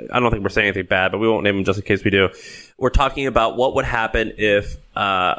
I 0.09 0.21
don't 0.21 0.31
think 0.31 0.41
we're 0.41 0.47
saying 0.47 0.67
anything 0.69 0.85
bad, 0.85 1.11
but 1.11 1.17
we 1.17 1.27
won't 1.27 1.43
name 1.43 1.55
them 1.57 1.65
just 1.65 1.77
in 1.79 1.83
case 1.83 2.01
we 2.01 2.11
do. 2.11 2.29
We're 2.77 2.89
talking 2.91 3.27
about 3.27 3.57
what 3.57 3.75
would 3.75 3.83
happen 3.83 4.31
if 4.37 4.77
uh, 4.95 5.35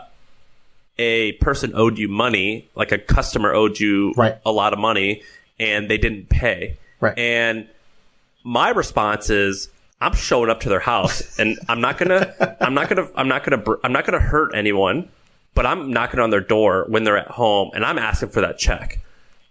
a 0.98 1.32
person 1.32 1.72
owed 1.74 1.96
you 1.96 2.06
money, 2.08 2.68
like 2.74 2.92
a 2.92 2.98
customer 2.98 3.54
owed 3.54 3.80
you 3.80 4.12
Right. 4.14 4.36
a 4.44 4.52
lot 4.52 4.74
of 4.74 4.78
money, 4.78 5.22
and 5.58 5.88
they 5.88 5.96
didn't 5.96 6.28
pay. 6.28 6.76
Right. 7.00 7.18
And 7.18 7.66
my 8.44 8.68
response 8.68 9.30
is, 9.30 9.70
I'm 10.02 10.12
showing 10.12 10.50
up 10.50 10.60
to 10.60 10.68
their 10.68 10.80
house, 10.80 11.38
and 11.38 11.58
I'm 11.66 11.80
not 11.80 11.96
gonna, 11.96 12.56
I'm 12.60 12.74
not 12.74 12.90
gonna, 12.90 13.08
I'm 13.14 13.28
not 13.28 13.42
gonna, 13.42 13.56
br- 13.56 13.76
I'm 13.82 13.92
not 13.94 14.04
gonna 14.04 14.20
hurt 14.20 14.54
anyone, 14.54 15.08
but 15.54 15.64
I'm 15.64 15.90
knocking 15.94 16.20
on 16.20 16.28
their 16.28 16.42
door 16.42 16.84
when 16.90 17.04
they're 17.04 17.16
at 17.16 17.28
home, 17.28 17.70
and 17.72 17.86
I'm 17.86 17.98
asking 17.98 18.28
for 18.28 18.42
that 18.42 18.58
check. 18.58 19.00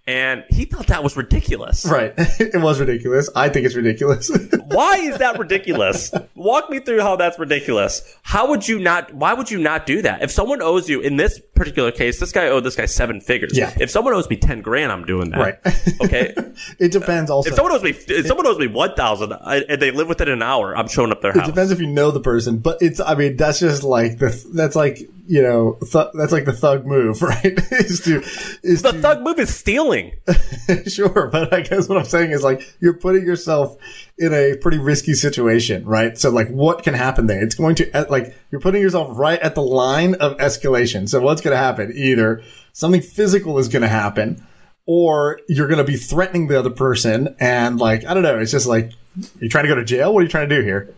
And 0.10 0.43
he 0.49 0.66
thought 0.66 0.88
that 0.88 1.03
was 1.03 1.16
ridiculous. 1.16 1.86
Right. 1.86 2.16
it 2.18 2.60
was 2.60 2.80
ridiculous. 2.80 3.30
I 3.36 3.47
think 3.47 3.68
it's 3.68 3.76
ridiculous. 3.76 4.32
Why 4.66 4.95
is 4.95 5.20
that 5.20 5.38
ridiculous? 5.38 6.12
Walk 6.34 6.72
me 6.72 6.80
through 6.80 7.01
how 7.01 7.16
that's 7.16 7.38
ridiculous. 7.38 8.01
How 8.24 8.49
would 8.49 8.68
you 8.68 8.80
not? 8.80 9.14
Why 9.14 9.36
would 9.36 9.51
you 9.51 9.60
not 9.60 9.86
do 9.86 10.01
that? 10.01 10.24
If 10.24 10.32
someone 10.32 10.64
owes 10.64 10.89
you, 10.89 10.99
in 10.99 11.18
this 11.18 11.39
particular 11.60 11.91
case, 11.91 12.20
this 12.20 12.32
guy 12.32 12.47
owed 12.47 12.64
this 12.64 12.76
guy 12.76 12.86
seven 12.86 13.22
figures. 13.22 13.55
Yeah. 13.55 13.72
If 13.80 13.91
someone 13.91 14.16
owes 14.16 14.28
me 14.30 14.38
ten 14.38 14.62
grand, 14.62 14.91
I'm 14.91 15.05
doing 15.05 15.30
that. 15.32 15.39
Right. 15.39 15.55
Okay. 16.01 16.34
it 16.80 16.91
depends 16.93 17.30
also. 17.30 17.49
If 17.49 17.55
someone 17.55 17.74
owes 17.74 17.84
me, 17.84 17.89
if 17.91 18.26
someone 18.26 18.47
owes 18.47 18.57
me 18.57 18.68
one 18.68 18.95
thousand 18.95 19.34
and 19.34 19.82
they 19.82 19.91
live 19.91 20.07
within 20.07 20.30
an 20.30 20.41
hour, 20.41 20.76
I'm 20.76 20.88
showing 20.88 21.12
up 21.12 21.22
their 21.22 21.34
house. 21.34 21.43
It 21.47 21.51
depends 21.51 21.72
if 21.72 21.80
you 21.80 21.88
know 21.88 22.10
the 22.12 22.22
person, 22.22 22.60
but 22.60 22.78
it's, 22.82 22.99
I 22.99 23.16
mean, 23.16 23.36
that's 23.36 23.60
just 23.60 23.84
like 23.84 24.18
the, 24.18 24.30
that's 24.53 24.76
like, 24.76 24.97
you 25.28 25.41
know, 25.41 25.78
th- 25.91 26.07
that's 26.14 26.32
like 26.32 26.45
the 26.45 26.53
thug 26.53 26.86
move, 26.86 27.22
right? 27.22 27.60
is 27.74 27.99
to, 28.05 28.22
is 28.64 28.82
The 28.82 28.93
to, 28.93 29.01
thug 29.01 29.22
move 29.22 29.39
is 29.39 29.53
stealing. 29.53 30.14
sure. 30.88 31.28
But 31.32 31.53
I 31.53 31.62
guess 31.62 31.89
what 31.89 31.97
I'm 31.97 32.05
saying 32.05 32.32
is 32.32 32.43
like, 32.43 32.62
you're 32.80 32.93
putting 32.97 33.26
yourself 33.26 33.78
in 34.20 34.34
a 34.34 34.55
pretty 34.57 34.78
risky 34.78 35.13
situation, 35.13 35.86
right? 35.86 36.17
So 36.17 36.30
like, 36.30 36.49
what 36.49 36.84
can 36.84 36.93
happen 36.93 37.28
there? 37.28 37.41
It's 37.41 37.55
going 37.55 37.76
to, 37.76 38.07
like, 38.09 38.36
you're 38.51 38.61
putting 38.61 38.82
yourself 38.82 39.17
right 39.17 39.39
at 39.39 39.55
the 39.55 39.61
line 39.61 40.15
of 40.15 40.38
escalation. 40.38 41.07
So 41.07 41.22
what's 41.22 41.41
going 41.41 41.53
to 41.53 41.57
happen? 41.57 41.93
Either 41.95 42.43
something 42.74 43.01
physical 43.01 43.57
is 43.57 43.70
going 43.70 43.82
to 43.82 43.88
happen, 43.88 44.45
or 44.86 45.39
you're 45.47 45.67
going 45.67 45.78
to 45.78 45.84
be 45.84 45.95
threatening 45.95 46.47
the 46.47 46.59
other 46.59 46.70
person. 46.70 47.36
And 47.39 47.80
like, 47.80 48.05
I 48.05 48.13
don't 48.13 48.24
know. 48.24 48.38
It's 48.38 48.51
just 48.51 48.67
like, 48.67 48.91
you're 49.39 49.49
trying 49.49 49.63
to 49.63 49.70
go 49.70 49.76
to 49.76 49.86
jail. 49.86 50.13
What 50.13 50.20
are 50.20 50.24
you 50.24 50.30
trying 50.30 50.49
to 50.49 50.55
do 50.55 50.61
here? 50.61 50.93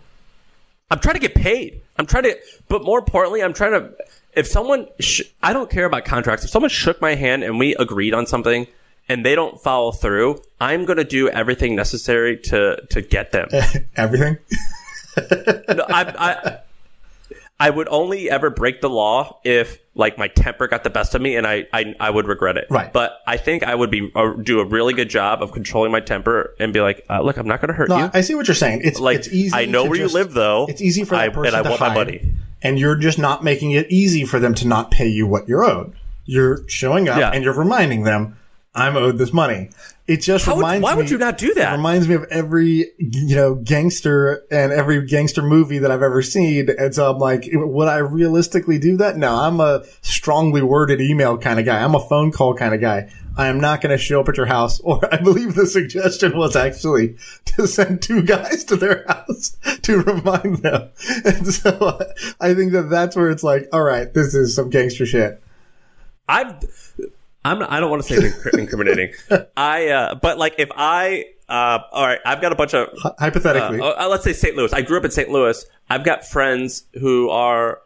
I'm 0.90 1.00
trying 1.00 1.16
to 1.16 1.22
get 1.22 1.36
paid. 1.36 1.82
I'm 1.98 2.06
trying 2.06 2.24
to, 2.24 2.38
but 2.68 2.84
more 2.84 3.00
importantly, 3.00 3.44
I'm 3.44 3.54
trying 3.54 3.74
to. 3.74 3.94
If 4.34 4.48
someone, 4.48 4.88
sh- 5.00 5.22
I 5.44 5.54
don't 5.54 5.70
care 5.70 5.86
about 5.86 6.06
contracts. 6.06 6.44
If 6.44 6.52
someone 6.52 6.70
shook 6.70 7.02
my 7.02 7.16
hand 7.16 7.44
and 7.44 7.60
we 7.60 7.76
agreed 7.76 8.14
on 8.14 8.26
something, 8.26 8.66
and 9.12 9.26
they 9.26 9.36
don't 9.36 9.60
follow 9.62 9.92
through, 9.92 10.42
I'm 10.60 10.86
going 10.86 10.98
to 10.98 11.04
do 11.04 11.28
everything 11.30 11.76
necessary 11.76 12.38
to 12.50 12.82
to 12.90 13.02
get 13.02 13.32
them. 13.32 13.50
Everything. 13.96 14.38
No, 15.18 15.84
I, 15.90 16.02
I, 16.18 16.60
I 17.60 17.70
would 17.70 17.90
only 17.90 18.30
ever 18.30 18.50
break 18.50 18.80
the 18.82 18.90
law 18.90 19.40
if 19.44 19.78
like 19.94 20.18
my 20.18 20.30
temper 20.30 20.68
got 20.70 20.84
the 20.86 20.90
best 20.90 21.14
of 21.16 21.22
me 21.22 21.36
and 21.36 21.46
I, 21.46 21.68
I, 21.74 21.94
I 22.00 22.10
would 22.10 22.28
regret 22.28 22.56
it. 22.58 22.68
Right. 22.70 22.92
But 22.94 23.20
I 23.28 23.36
think 23.36 23.64
I 23.64 23.76
would 23.76 23.92
be 23.92 24.10
uh, 24.16 24.32
do 24.42 24.62
a 24.62 24.66
really 24.66 24.94
good 24.94 25.10
job 25.10 25.44
of 25.44 25.52
controlling 25.52 25.92
my 25.92 26.00
temper 26.00 26.56
and 26.60 26.72
be 26.72 26.80
like, 26.80 27.06
uh, 27.10 27.22
look, 27.22 27.36
I'm 27.38 27.46
not 27.48 27.60
going 27.60 27.68
to 27.70 27.74
hurt 27.74 27.90
No, 27.90 27.98
you. 27.98 28.10
I 28.14 28.22
see 28.22 28.36
what 28.36 28.48
you're 28.48 28.56
saying. 28.56 28.82
It's 28.86 29.00
like 29.02 29.18
it's 29.20 29.28
easy. 29.28 29.54
I 29.54 29.66
know 29.66 29.84
where 29.84 29.98
just- 30.00 30.14
you 30.14 30.20
live 30.20 30.34
though. 30.34 30.66
It's 30.70 30.82
easy 30.82 31.04
for 31.04 31.16
that 31.16 31.24
I, 31.26 31.30
person 31.30 31.48
and 31.48 31.56
I 31.58 31.64
to 31.64 31.70
want 31.70 31.80
hide, 31.82 31.88
my 31.90 31.94
money. 31.96 32.32
and 32.62 32.80
you're 32.80 32.96
just 32.96 33.20
not 33.20 33.44
making 33.44 33.72
it 33.72 33.92
easy 33.92 34.24
for 34.26 34.40
them 34.40 34.54
to 34.56 34.66
not 34.68 34.90
pay 34.92 35.08
you 35.10 35.28
what 35.28 35.48
you're 35.50 35.66
owed. 35.66 35.94
You're 36.26 36.68
showing 36.70 37.10
up 37.10 37.20
Yeah. 37.20 37.32
and 37.32 37.44
you're 37.44 37.54
reminding 37.54 38.04
them, 38.04 38.38
"I'm 38.76 38.96
owed 38.98 39.18
this 39.18 39.34
money." 39.34 39.70
It 40.08 40.22
just 40.22 40.46
How 40.46 40.56
would- 40.56 40.60
reminds 40.62 40.84
why 40.84 40.92
me. 40.92 40.98
would 40.98 41.10
you 41.10 41.18
not 41.18 41.38
do 41.38 41.52
It 41.52 41.56
that? 41.56 41.72
reminds 41.74 42.06
me 42.08 42.16
of 42.16 42.26
every 42.32 42.88
you 42.98 43.36
know 43.36 43.56
gangster 43.56 44.44
and 44.52 44.74
every 44.74 45.06
gangster 45.06 45.42
movie 45.42 45.78
that 45.80 45.92
I've 45.92 46.02
ever 46.04 46.22
seen. 46.22 46.70
And 46.78 46.94
so 46.94 47.10
I'm 47.12 47.18
like, 47.20 47.48
would 47.54 47.88
I 47.88 47.98
realistically 48.00 48.78
do 48.78 48.98
that? 48.98 49.16
No, 49.16 49.34
I'm 49.36 49.62
a 49.62 49.84
strongly 50.02 50.62
worded 50.62 51.00
email 51.00 51.38
kind 51.38 51.60
of 51.60 51.66
guy. 51.66 51.82
I'm 51.82 51.96
a 51.96 52.00
phone 52.10 52.32
call 52.32 52.56
kind 52.56 52.74
of 52.74 52.82
guy. 52.82 53.10
I 53.38 53.48
am 53.48 53.62
not 53.62 53.80
going 53.80 53.92
to 53.92 53.98
show 53.98 54.20
up 54.20 54.28
at 54.28 54.36
your 54.36 54.48
house. 54.48 54.82
Or 54.82 55.00
I 55.14 55.18
believe 55.18 55.56
the 55.56 55.66
suggestion 55.66 56.38
was 56.38 56.58
actually 56.58 57.16
to 57.46 57.66
send 57.68 58.02
two 58.02 58.22
guys 58.24 58.66
to 58.66 58.76
their 58.76 59.06
house 59.08 59.56
to 59.84 60.02
remind 60.02 60.58
them. 60.58 60.90
And 61.26 61.48
so 61.54 61.70
uh, 61.70 62.04
I 62.42 62.54
think 62.54 62.74
that 62.74 62.90
that's 62.90 63.16
where 63.16 63.30
it's 63.30 63.44
like, 63.44 63.70
all 63.72 63.84
right, 63.84 64.14
this 64.14 64.34
is 64.36 64.56
some 64.56 64.70
gangster 64.70 65.06
shit. 65.06 65.42
I've 66.28 66.56
I'm 67.44 67.62
I 67.64 67.80
don't 67.80 67.90
want 67.90 68.04
to 68.04 68.08
say 68.08 68.30
inc- 68.52 68.58
incriminating. 68.60 69.14
I 69.58 69.88
uh, 69.88 70.16
but 70.16 70.38
like 70.38 70.56
if 70.58 70.70
I 70.76 71.26
uh, 71.50 71.80
all 71.92 72.06
right, 72.06 72.20
I've 72.26 72.42
got 72.42 72.52
a 72.52 72.56
bunch 72.56 72.74
of 72.74 72.90
Hy- 72.98 73.14
Hypothetically, 73.20 73.82
uh, 73.82 74.06
uh, 74.06 74.08
let's 74.10 74.24
say 74.24 74.34
St. 74.34 74.56
Louis. 74.56 74.72
I 74.74 74.82
grew 74.82 74.98
up 74.98 75.06
in 75.06 75.12
St. 75.12 75.30
Louis. 75.30 75.66
I've 75.90 76.04
got 76.06 76.26
friends 76.26 76.86
who 76.94 77.30
are 77.30 77.82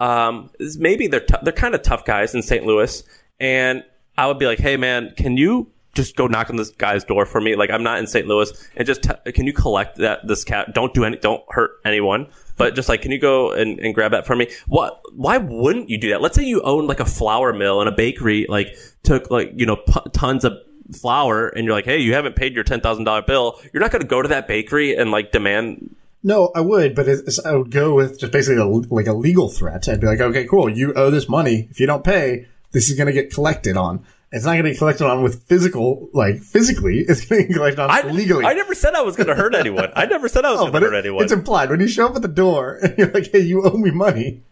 um, 0.00 0.50
maybe 0.78 1.06
they're 1.06 1.20
t- 1.20 1.34
they're 1.42 1.52
kind 1.52 1.74
of 1.74 1.82
tough 1.82 2.04
guys 2.04 2.34
in 2.34 2.42
St. 2.42 2.64
Louis, 2.64 3.02
and 3.40 3.84
I 4.16 4.26
would 4.26 4.38
be 4.38 4.46
like, 4.46 4.58
hey 4.58 4.76
man, 4.76 5.12
can 5.16 5.36
you 5.36 5.70
just 5.94 6.16
go 6.16 6.26
knock 6.26 6.50
on 6.50 6.56
this 6.56 6.70
guy's 6.70 7.04
door 7.04 7.26
for 7.26 7.40
me? 7.40 7.56
Like 7.56 7.70
I'm 7.70 7.82
not 7.82 7.98
in 7.98 8.06
St. 8.06 8.26
Louis, 8.26 8.50
and 8.76 8.86
just 8.86 9.02
t- 9.02 9.32
can 9.32 9.46
you 9.46 9.52
collect 9.52 9.98
that 9.98 10.26
this 10.26 10.44
cat? 10.44 10.72
Don't 10.74 10.94
do 10.94 11.04
any, 11.04 11.16
don't 11.18 11.42
hurt 11.50 11.72
anyone. 11.84 12.28
But 12.56 12.74
just 12.74 12.88
like, 12.88 13.02
can 13.02 13.10
you 13.10 13.18
go 13.18 13.52
and, 13.52 13.78
and 13.80 13.94
grab 13.94 14.12
that 14.12 14.26
for 14.26 14.36
me? 14.36 14.48
What? 14.66 15.00
Why 15.12 15.38
wouldn't 15.38 15.90
you 15.90 15.98
do 15.98 16.10
that? 16.10 16.20
Let's 16.22 16.36
say 16.36 16.44
you 16.44 16.62
own 16.62 16.86
like 16.86 17.00
a 17.00 17.04
flour 17.04 17.52
mill 17.52 17.80
and 17.80 17.88
a 17.88 17.92
bakery, 17.92 18.46
like 18.48 18.76
took 19.02 19.30
like 19.30 19.52
you 19.56 19.66
know 19.66 19.76
p- 19.76 20.10
tons 20.12 20.44
of 20.44 20.52
flour, 20.92 21.48
and 21.48 21.64
you're 21.64 21.74
like, 21.74 21.86
hey, 21.86 21.98
you 21.98 22.14
haven't 22.14 22.36
paid 22.36 22.54
your 22.54 22.64
ten 22.64 22.80
thousand 22.80 23.04
dollar 23.04 23.22
bill. 23.22 23.60
You're 23.72 23.80
not 23.80 23.90
going 23.90 24.02
to 24.02 24.08
go 24.08 24.22
to 24.22 24.28
that 24.28 24.46
bakery 24.46 24.94
and 24.96 25.10
like 25.10 25.32
demand 25.32 25.96
No, 26.22 26.50
I 26.54 26.60
would, 26.60 26.94
but 26.94 27.08
I 27.44 27.54
would 27.56 27.70
go 27.70 27.94
with 27.94 28.18
just 28.20 28.32
basically 28.32 28.62
a, 28.62 28.66
like 28.66 29.06
a 29.06 29.12
legal 29.12 29.48
threat. 29.48 29.88
I'd 29.88 30.00
be 30.00 30.06
like, 30.06 30.20
okay, 30.20 30.46
cool. 30.46 30.68
You 30.68 30.94
owe 30.94 31.10
this 31.10 31.28
money. 31.28 31.68
If 31.70 31.80
you 31.80 31.86
don't 31.86 32.04
pay, 32.04 32.46
this 32.72 32.88
is 32.88 32.96
going 32.96 33.08
to 33.08 33.12
get 33.12 33.32
collected 33.32 33.76
on. 33.76 34.04
It's 34.34 34.44
not 34.44 34.54
going 34.54 34.64
to 34.64 34.70
be 34.72 34.76
collected 34.76 35.06
on 35.06 35.22
with 35.22 35.44
physical, 35.44 36.08
like 36.12 36.40
physically. 36.40 37.04
It's 37.06 37.24
going 37.24 37.42
to 37.42 37.48
be 37.48 37.54
collected 37.54 37.80
on 37.82 37.90
I, 37.90 38.02
legally. 38.10 38.44
I 38.44 38.52
never 38.54 38.74
said 38.74 38.96
I 38.96 39.02
was 39.02 39.14
going 39.14 39.28
to 39.28 39.34
hurt 39.36 39.54
anyone. 39.54 39.92
I 39.94 40.06
never 40.06 40.26
said 40.28 40.44
I 40.44 40.50
was 40.50 40.58
going 40.58 40.72
to 40.72 40.80
hurt 40.80 40.92
it- 40.94 40.98
anyone. 40.98 41.22
it's 41.22 41.32
implied 41.32 41.70
when 41.70 41.78
you 41.78 41.86
show 41.86 42.06
up 42.08 42.16
at 42.16 42.22
the 42.22 42.26
door 42.28 42.78
and 42.82 42.98
you're 42.98 43.12
like, 43.12 43.30
hey, 43.30 43.38
you 43.38 43.62
owe 43.62 43.76
me 43.76 43.92
money. 43.92 44.42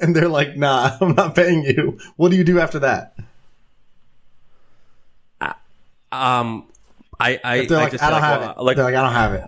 And 0.00 0.16
they're 0.16 0.30
like, 0.30 0.56
nah, 0.56 0.96
I'm 1.02 1.14
not 1.14 1.34
paying 1.34 1.64
you. 1.64 1.98
What 2.16 2.30
do 2.30 2.38
you 2.38 2.44
do 2.44 2.58
after 2.60 2.78
that? 2.78 3.14
um, 6.12 6.64
I, 7.20 7.38
I, 7.44 7.58
I 7.58 7.58
like, 7.66 7.92
just 7.92 8.02
I 8.02 8.08
don't 8.10 8.20
like, 8.20 8.22
have 8.22 8.40
well, 8.40 8.50
it. 8.52 8.62
like 8.62 8.76
they're 8.76 8.84
like, 8.86 8.94
I 8.94 9.02
don't 9.02 9.12
have 9.12 9.34
it. 9.34 9.44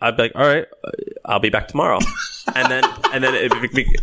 I'd 0.00 0.16
be 0.16 0.22
like, 0.24 0.32
all 0.34 0.46
right, 0.46 0.66
uh, 0.84 0.90
I'll 1.24 1.38
be 1.40 1.48
back 1.48 1.68
tomorrow, 1.68 2.00
and 2.54 2.70
then 2.70 2.84
and 3.12 3.24
then 3.24 3.50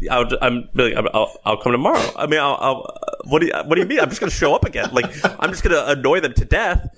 I'll 0.09 0.29
I'm 0.41 0.69
like, 0.73 0.93
I'll, 0.95 1.37
I'll 1.45 1.57
come 1.57 1.71
tomorrow. 1.71 2.01
I 2.15 2.27
mean, 2.27 2.39
I'll, 2.39 2.57
I'll 2.59 2.97
what 3.25 3.39
do 3.39 3.47
you 3.47 3.53
what 3.53 3.75
do 3.75 3.81
you 3.81 3.87
mean? 3.87 3.99
I'm 3.99 4.09
just 4.09 4.19
gonna 4.19 4.31
show 4.31 4.55
up 4.55 4.65
again. 4.65 4.89
Like 4.91 5.05
I'm 5.39 5.49
just 5.51 5.63
gonna 5.63 5.83
annoy 5.87 6.19
them 6.19 6.33
to 6.33 6.45
death. 6.45 6.95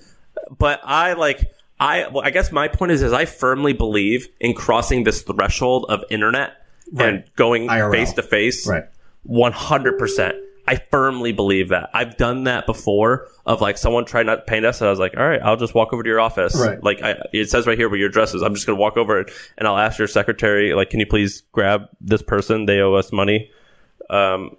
But 0.56 0.80
I 0.84 1.14
like 1.14 1.52
I 1.80 2.08
well, 2.08 2.24
I 2.24 2.30
guess 2.30 2.52
my 2.52 2.68
point 2.68 2.92
is 2.92 3.02
is 3.02 3.12
I 3.12 3.24
firmly 3.24 3.72
believe 3.72 4.28
in 4.40 4.54
crossing 4.54 5.04
this 5.04 5.22
threshold 5.22 5.86
of 5.88 6.04
internet 6.10 6.64
and 6.98 7.24
going 7.36 7.68
face 7.68 8.12
to 8.14 8.22
face. 8.22 8.66
Right. 8.66 8.84
One 9.24 9.52
hundred 9.52 9.98
percent. 9.98 10.36
I 10.66 10.76
firmly 10.76 11.32
believe 11.32 11.70
that. 11.70 11.90
I've 11.92 12.16
done 12.16 12.44
that 12.44 12.66
before 12.66 13.28
of 13.44 13.60
like 13.60 13.76
someone 13.76 14.04
tried 14.04 14.26
not 14.26 14.36
to 14.36 14.42
paying 14.42 14.64
us 14.64 14.80
and 14.80 14.86
I 14.86 14.90
was 14.90 15.00
like, 15.00 15.16
all 15.16 15.28
right, 15.28 15.42
I'll 15.42 15.56
just 15.56 15.74
walk 15.74 15.92
over 15.92 16.02
to 16.02 16.08
your 16.08 16.20
office. 16.20 16.54
Right. 16.58 16.82
Like 16.82 17.02
I, 17.02 17.16
it 17.32 17.50
says 17.50 17.66
right 17.66 17.76
here 17.76 17.88
where 17.88 17.98
your 17.98 18.08
address 18.08 18.32
is. 18.32 18.42
I'm 18.42 18.54
just 18.54 18.66
going 18.66 18.76
to 18.76 18.80
walk 18.80 18.96
over 18.96 19.18
and, 19.18 19.28
and 19.58 19.66
I'll 19.66 19.76
ask 19.78 19.98
your 19.98 20.06
secretary, 20.08 20.72
like, 20.74 20.90
can 20.90 21.00
you 21.00 21.06
please 21.06 21.42
grab 21.52 21.88
this 22.00 22.22
person? 22.22 22.66
They 22.66 22.78
owe 22.80 22.94
us 22.94 23.10
money. 23.12 23.50
Um, 24.08 24.56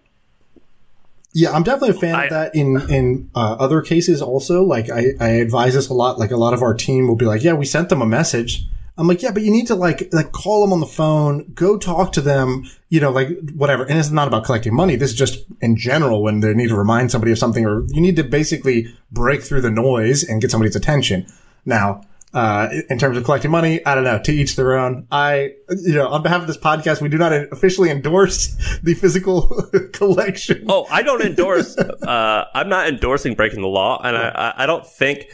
Yeah, 1.33 1.51
I'm 1.51 1.63
definitely 1.63 1.95
a 1.97 1.99
fan 1.99 2.15
I- 2.15 2.23
of 2.25 2.29
that 2.31 2.55
in 2.55 2.81
in 2.89 3.29
uh, 3.33 3.55
other 3.59 3.81
cases 3.81 4.21
also. 4.21 4.63
Like 4.63 4.89
I, 4.89 5.13
I 5.19 5.29
advise 5.29 5.73
this 5.73 5.89
a 5.89 5.93
lot. 5.93 6.19
Like 6.19 6.31
a 6.31 6.37
lot 6.37 6.53
of 6.53 6.61
our 6.61 6.73
team 6.73 7.07
will 7.07 7.15
be 7.15 7.25
like, 7.25 7.43
"Yeah, 7.43 7.53
we 7.53 7.65
sent 7.65 7.89
them 7.89 8.01
a 8.01 8.05
message." 8.05 8.65
I'm 8.97 9.07
like, 9.07 9.21
"Yeah, 9.23 9.31
but 9.31 9.41
you 9.41 9.51
need 9.51 9.67
to 9.67 9.75
like 9.75 10.09
like 10.11 10.31
call 10.31 10.61
them 10.61 10.71
on 10.73 10.79
the 10.79 10.85
phone, 10.85 11.51
go 11.55 11.77
talk 11.77 12.11
to 12.13 12.21
them, 12.21 12.65
you 12.89 12.99
know, 12.99 13.11
like 13.11 13.29
whatever." 13.55 13.83
And 13.83 13.97
it's 13.97 14.11
not 14.11 14.27
about 14.27 14.43
collecting 14.45 14.75
money. 14.75 14.95
This 14.95 15.11
is 15.11 15.17
just 15.17 15.45
in 15.61 15.75
general 15.77 16.21
when 16.21 16.41
they 16.41 16.53
need 16.53 16.69
to 16.69 16.75
remind 16.75 17.09
somebody 17.11 17.31
of 17.31 17.39
something, 17.39 17.65
or 17.65 17.83
you 17.89 18.01
need 18.01 18.15
to 18.17 18.23
basically 18.23 18.93
break 19.11 19.41
through 19.41 19.61
the 19.61 19.71
noise 19.71 20.23
and 20.23 20.41
get 20.41 20.51
somebody's 20.51 20.75
attention. 20.75 21.25
Now, 21.65 22.01
Uh, 22.35 22.67
in 22.89 22.97
terms 22.97 23.15
of 23.15 23.23
collecting 23.23 23.51
money, 23.51 23.79
I 23.85 23.93
don't 23.93 24.03
know. 24.03 24.17
To 24.17 24.31
each 24.31 24.55
their 24.55 24.73
own. 24.73 25.05
I, 25.11 25.51
you 25.83 25.93
know, 25.93 26.07
on 26.07 26.23
behalf 26.23 26.41
of 26.41 26.47
this 26.47 26.57
podcast, 26.57 26.99
we 26.99 27.07
do 27.07 27.19
not 27.19 27.31
officially 27.31 27.91
endorse 27.91 28.47
the 28.83 28.95
physical 28.95 29.41
collection. 29.93 30.65
Oh, 30.67 30.87
I 30.89 31.03
don't 31.03 31.21
endorse. 31.21 31.77
uh, 31.77 32.45
I'm 32.55 32.69
not 32.69 32.87
endorsing 32.87 33.35
breaking 33.35 33.61
the 33.61 33.67
law, 33.67 34.01
and 34.03 34.17
I, 34.17 34.29
I, 34.29 34.63
I 34.63 34.65
don't 34.65 34.83
think. 34.85 35.27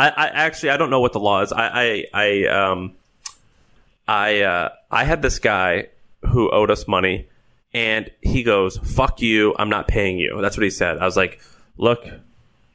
I, 0.00 0.08
I 0.08 0.26
actually 0.28 0.70
I 0.70 0.78
don't 0.78 0.88
know 0.88 1.00
what 1.00 1.12
the 1.12 1.20
law 1.20 1.42
is. 1.42 1.52
I, 1.52 1.66
I, 1.68 2.04
I 2.14 2.46
um, 2.46 2.94
I, 4.08 4.40
uh, 4.40 4.68
I 4.90 5.04
had 5.04 5.20
this 5.20 5.38
guy 5.38 5.88
who 6.22 6.50
owed 6.50 6.70
us 6.70 6.88
money, 6.88 7.28
and 7.74 8.10
he 8.22 8.42
goes, 8.42 8.78
"Fuck 8.78 9.20
you! 9.20 9.54
I'm 9.58 9.68
not 9.68 9.88
paying 9.88 10.18
you." 10.18 10.40
That's 10.40 10.56
what 10.56 10.64
he 10.64 10.70
said. 10.70 10.96
I 10.98 11.04
was 11.04 11.18
like, 11.18 11.40
"Look, 11.76 12.08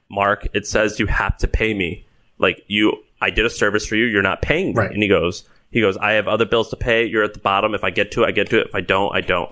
Mark, 0.08 0.48
it 0.54 0.68
says 0.68 1.00
you 1.00 1.08
have 1.08 1.36
to 1.40 1.48
pay 1.48 1.74
me. 1.74 2.06
Like 2.38 2.64
you, 2.68 2.94
I 3.20 3.32
did 3.32 3.46
a 3.46 3.50
service 3.50 3.88
for 3.88 3.96
you. 3.96 4.06
You're 4.06 4.22
not 4.22 4.44
paying 4.44 4.68
me." 4.68 4.74
Right. 4.76 4.92
And 4.92 5.02
he 5.02 5.10
goes, 5.10 5.50
"He 5.72 5.82
goes, 5.82 5.98
I 5.98 6.12
have 6.14 6.28
other 6.28 6.46
bills 6.46 6.70
to 6.70 6.76
pay. 6.76 7.06
You're 7.06 7.24
at 7.24 7.34
the 7.34 7.40
bottom. 7.40 7.74
If 7.74 7.84
I 7.84 7.90
get 7.90 8.12
to 8.12 8.24
it, 8.24 8.28
I 8.28 8.32
get 8.32 8.52
to 8.52 8.62
it. 8.62 8.68
If 8.68 8.76
I 8.76 8.82
don't, 8.82 9.16
I 9.16 9.22
don't." 9.22 9.52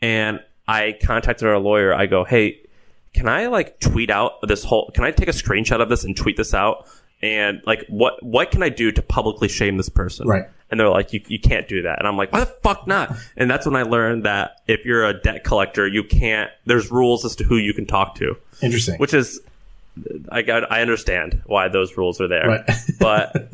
And 0.00 0.40
I 0.68 0.96
contacted 1.02 1.48
our 1.48 1.58
lawyer. 1.58 1.92
I 1.92 2.06
go, 2.06 2.24
"Hey, 2.24 2.60
can 3.12 3.28
I 3.28 3.48
like 3.48 3.80
tweet 3.80 4.10
out 4.10 4.34
this 4.46 4.62
whole? 4.62 4.92
Can 4.94 5.02
I 5.02 5.10
take 5.10 5.28
a 5.28 5.32
screenshot 5.32 5.82
of 5.82 5.88
this 5.88 6.04
and 6.04 6.16
tweet 6.16 6.36
this 6.36 6.54
out?" 6.54 6.86
And 7.22 7.60
like, 7.66 7.84
what 7.88 8.22
what 8.22 8.50
can 8.50 8.62
I 8.62 8.70
do 8.70 8.90
to 8.92 9.02
publicly 9.02 9.48
shame 9.48 9.76
this 9.76 9.88
person? 9.88 10.26
Right. 10.26 10.44
And 10.70 10.78
they're 10.78 10.88
like, 10.88 11.12
you, 11.12 11.20
you 11.26 11.38
can't 11.40 11.66
do 11.66 11.82
that. 11.82 11.98
And 11.98 12.06
I'm 12.06 12.16
like, 12.16 12.32
why 12.32 12.40
the 12.40 12.46
fuck 12.46 12.86
not? 12.86 13.14
And 13.36 13.50
that's 13.50 13.66
when 13.66 13.74
I 13.74 13.82
learned 13.82 14.24
that 14.24 14.60
if 14.68 14.84
you're 14.84 15.04
a 15.04 15.20
debt 15.20 15.42
collector, 15.42 15.86
you 15.86 16.04
can't, 16.04 16.48
there's 16.64 16.92
rules 16.92 17.24
as 17.24 17.34
to 17.36 17.44
who 17.44 17.56
you 17.56 17.74
can 17.74 17.86
talk 17.86 18.14
to, 18.16 18.36
Interesting. 18.62 18.94
which 18.98 19.12
is, 19.12 19.40
I 20.30 20.42
got, 20.42 20.70
I 20.70 20.80
understand 20.80 21.42
why 21.46 21.66
those 21.68 21.96
rules 21.96 22.20
are 22.20 22.28
there, 22.28 22.46
Right. 22.46 22.70
but 23.00 23.48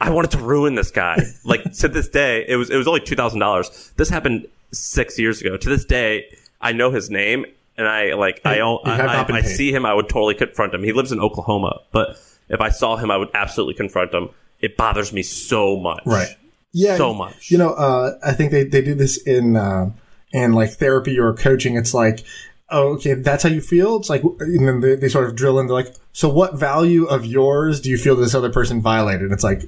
I 0.00 0.08
wanted 0.10 0.30
to 0.30 0.38
ruin 0.38 0.74
this 0.74 0.90
guy. 0.90 1.18
Like 1.44 1.62
to 1.74 1.88
this 1.88 2.08
day, 2.08 2.46
it 2.48 2.56
was, 2.56 2.70
it 2.70 2.76
was 2.76 2.88
only 2.88 3.00
$2,000. 3.00 3.94
This 3.96 4.08
happened 4.08 4.48
six 4.72 5.18
years 5.18 5.42
ago. 5.42 5.58
To 5.58 5.68
this 5.68 5.84
day, 5.84 6.24
I 6.58 6.72
know 6.72 6.90
his 6.90 7.10
name 7.10 7.44
and 7.76 7.86
I 7.86 8.14
like, 8.14 8.40
I, 8.46 8.60
I, 8.60 8.96
I, 8.96 9.26
I 9.30 9.42
see 9.42 9.72
him. 9.74 9.84
I 9.84 9.92
would 9.92 10.08
totally 10.08 10.34
confront 10.34 10.72
him. 10.74 10.82
He 10.82 10.92
lives 10.94 11.12
in 11.12 11.20
Oklahoma, 11.20 11.80
but 11.92 12.18
if 12.52 12.60
I 12.60 12.68
saw 12.68 12.96
him, 12.96 13.10
I 13.10 13.16
would 13.16 13.30
absolutely 13.34 13.74
confront 13.74 14.14
him. 14.14 14.28
It 14.60 14.76
bothers 14.76 15.12
me 15.12 15.24
so 15.24 15.76
much. 15.76 16.02
Right. 16.06 16.28
Yeah. 16.72 16.96
So 16.96 17.12
much. 17.12 17.50
You 17.50 17.58
know, 17.58 17.72
uh, 17.72 18.18
I 18.24 18.32
think 18.32 18.52
they, 18.52 18.62
they 18.62 18.82
do 18.82 18.94
this 18.94 19.16
in, 19.16 19.56
uh, 19.56 19.90
in 20.32 20.52
like 20.52 20.70
therapy 20.70 21.18
or 21.18 21.34
coaching. 21.34 21.76
It's 21.76 21.92
like, 21.92 22.24
oh, 22.70 22.94
okay, 22.94 23.14
that's 23.14 23.42
how 23.42 23.48
you 23.48 23.60
feel. 23.60 23.96
It's 23.96 24.08
like, 24.08 24.22
and 24.22 24.68
then 24.68 24.80
they, 24.80 24.94
they 24.94 25.08
sort 25.08 25.28
of 25.28 25.34
drill 25.34 25.58
into 25.58 25.72
like, 25.72 25.94
so 26.12 26.28
what 26.28 26.54
value 26.54 27.06
of 27.06 27.26
yours 27.26 27.80
do 27.80 27.90
you 27.90 27.98
feel 27.98 28.14
this 28.14 28.34
other 28.34 28.50
person 28.50 28.80
violated? 28.80 29.32
It's 29.32 29.44
like, 29.44 29.62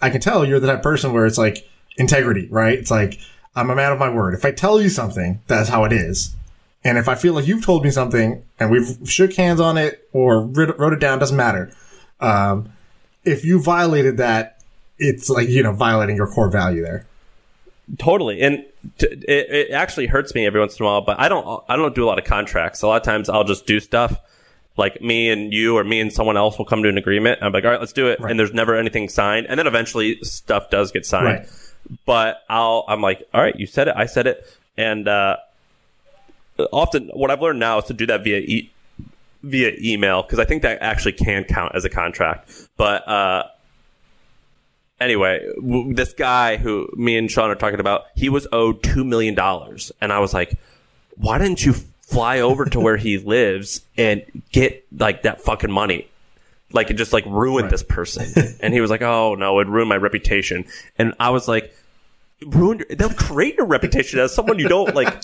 I 0.00 0.08
can 0.10 0.20
tell 0.20 0.44
you're 0.44 0.60
the 0.60 0.66
type 0.66 0.78
of 0.78 0.82
person 0.82 1.12
where 1.12 1.26
it's 1.26 1.38
like 1.38 1.68
integrity, 1.96 2.48
right? 2.50 2.78
It's 2.78 2.90
like, 2.90 3.18
I'm 3.54 3.70
a 3.70 3.76
man 3.76 3.92
of 3.92 3.98
my 3.98 4.08
word. 4.08 4.34
If 4.34 4.44
I 4.44 4.52
tell 4.52 4.80
you 4.80 4.88
something, 4.88 5.40
that's 5.46 5.68
how 5.68 5.84
it 5.84 5.92
is. 5.92 6.34
And 6.82 6.96
if 6.96 7.08
I 7.08 7.14
feel 7.14 7.34
like 7.34 7.46
you've 7.46 7.64
told 7.64 7.84
me 7.84 7.90
something 7.90 8.42
and 8.58 8.70
we've 8.70 8.96
shook 9.04 9.34
hands 9.34 9.60
on 9.60 9.76
it 9.76 10.08
or 10.12 10.46
wrote 10.46 10.92
it 10.92 11.00
down, 11.00 11.18
doesn't 11.18 11.36
matter. 11.36 11.72
Um, 12.20 12.72
if 13.24 13.44
you 13.44 13.60
violated 13.60 14.16
that, 14.18 14.60
it's 14.98 15.30
like, 15.30 15.48
you 15.48 15.62
know, 15.62 15.72
violating 15.72 16.16
your 16.16 16.26
core 16.26 16.50
value 16.50 16.82
there. 16.82 17.06
Totally, 17.98 18.40
and 18.40 18.64
t- 18.98 19.06
it, 19.06 19.50
it 19.50 19.70
actually 19.72 20.06
hurts 20.06 20.34
me 20.34 20.46
every 20.46 20.60
once 20.60 20.78
in 20.78 20.84
a 20.84 20.88
while. 20.88 21.00
But 21.00 21.18
I 21.18 21.28
don't 21.28 21.64
I 21.68 21.74
don't 21.74 21.94
do 21.94 22.04
a 22.04 22.08
lot 22.08 22.18
of 22.18 22.24
contracts. 22.24 22.82
A 22.82 22.86
lot 22.86 22.98
of 22.98 23.02
times 23.02 23.28
I'll 23.28 23.44
just 23.44 23.66
do 23.66 23.80
stuff 23.80 24.16
like 24.76 25.02
me 25.02 25.28
and 25.28 25.52
you 25.52 25.76
or 25.76 25.82
me 25.82 26.00
and 26.00 26.12
someone 26.12 26.36
else 26.36 26.56
will 26.56 26.64
come 26.64 26.84
to 26.84 26.88
an 26.88 26.98
agreement. 26.98 27.40
I'm 27.42 27.52
like, 27.52 27.64
all 27.64 27.70
right, 27.70 27.80
let's 27.80 27.92
do 27.92 28.06
it, 28.06 28.20
and 28.20 28.38
there's 28.38 28.52
never 28.52 28.76
anything 28.76 29.08
signed, 29.08 29.46
and 29.48 29.58
then 29.58 29.66
eventually 29.66 30.22
stuff 30.22 30.70
does 30.70 30.92
get 30.92 31.04
signed. 31.04 31.40
Right. 31.40 31.48
But 32.06 32.44
I'll 32.48 32.84
I'm 32.86 33.00
like, 33.00 33.28
all 33.34 33.42
right, 33.42 33.58
you 33.58 33.66
said 33.66 33.88
it, 33.88 33.94
I 33.96 34.06
said 34.06 34.28
it, 34.28 34.46
and 34.76 35.08
uh, 35.08 35.38
often 36.72 37.08
what 37.08 37.32
I've 37.32 37.42
learned 37.42 37.58
now 37.58 37.78
is 37.78 37.86
to 37.86 37.92
do 37.92 38.06
that 38.06 38.22
via 38.22 38.38
e- 38.38 38.70
via 39.42 39.72
email 39.80 40.22
because 40.22 40.38
I 40.38 40.44
think 40.44 40.62
that 40.62 40.82
actually 40.82 41.12
can 41.12 41.44
count 41.44 41.74
as 41.74 41.84
a 41.84 41.90
contract. 41.90 42.50
But 42.76 43.06
uh, 43.08 43.44
anyway, 45.00 45.44
w- 45.56 45.94
this 45.94 46.12
guy 46.12 46.56
who 46.56 46.88
me 46.96 47.16
and 47.16 47.28
Shaan 47.28 47.48
are 47.48 47.54
talking 47.54 47.80
about, 47.80 48.04
he 48.14 48.28
was 48.28 48.46
owed 48.52 48.82
two 48.82 49.04
million 49.04 49.34
dollars, 49.34 49.92
and 50.00 50.12
I 50.12 50.18
was 50.18 50.34
like, 50.34 50.54
why 51.16 51.38
didn't 51.38 51.64
you 51.64 51.72
fly 51.72 52.40
over 52.40 52.64
to 52.64 52.80
where 52.80 52.96
he 52.96 53.18
lives 53.18 53.82
and 53.96 54.24
get 54.52 54.84
like 54.96 55.22
that 55.22 55.40
fucking 55.40 55.70
money? 55.70 56.08
Like 56.72 56.90
it 56.90 56.94
just 56.94 57.12
like 57.12 57.26
ruined 57.26 57.70
this 57.70 57.82
person. 57.82 58.56
and 58.60 58.72
he 58.72 58.80
was 58.80 58.90
like, 58.90 59.02
oh 59.02 59.34
no, 59.34 59.58
it 59.60 59.68
ruined 59.68 59.88
my 59.88 59.96
reputation. 59.96 60.64
And 60.98 61.14
I 61.18 61.30
was 61.30 61.48
like, 61.48 61.74
ruined. 62.46 62.84
your, 62.88 62.96
they'll 62.96 63.10
create 63.16 63.56
your 63.56 63.66
reputation 63.66 64.18
as 64.20 64.34
someone 64.34 64.58
you 64.58 64.68
don't 64.68 64.94
like. 64.94 65.22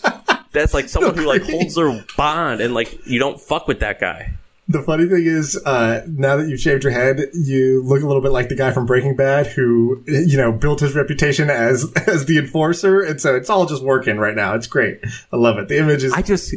That's 0.56 0.74
like 0.74 0.88
someone 0.90 1.16
who 1.16 1.24
like 1.24 1.42
holds 1.42 1.74
their 1.74 2.04
bond 2.16 2.60
and 2.60 2.74
like 2.74 3.06
you 3.06 3.18
don't 3.18 3.40
fuck 3.40 3.68
with 3.68 3.80
that 3.80 4.00
guy. 4.00 4.34
The 4.68 4.82
funny 4.82 5.06
thing 5.06 5.24
is, 5.26 5.56
uh, 5.64 6.04
now 6.08 6.36
that 6.36 6.48
you've 6.48 6.58
shaved 6.58 6.82
your 6.82 6.92
head, 6.92 7.20
you 7.32 7.84
look 7.84 8.02
a 8.02 8.06
little 8.06 8.20
bit 8.20 8.32
like 8.32 8.48
the 8.48 8.56
guy 8.56 8.72
from 8.72 8.84
Breaking 8.84 9.14
Bad 9.14 9.46
who, 9.46 10.02
you 10.08 10.36
know, 10.36 10.50
built 10.50 10.80
his 10.80 10.96
reputation 10.96 11.50
as, 11.50 11.92
as 12.08 12.24
the 12.24 12.36
enforcer. 12.36 13.00
And 13.00 13.20
so 13.20 13.36
it's 13.36 13.48
all 13.48 13.66
just 13.66 13.84
working 13.84 14.16
right 14.16 14.34
now. 14.34 14.54
It's 14.54 14.66
great. 14.66 14.98
I 15.32 15.36
love 15.36 15.58
it. 15.58 15.68
The 15.68 15.78
image 15.78 16.02
is, 16.02 16.12
I 16.12 16.22
just 16.22 16.52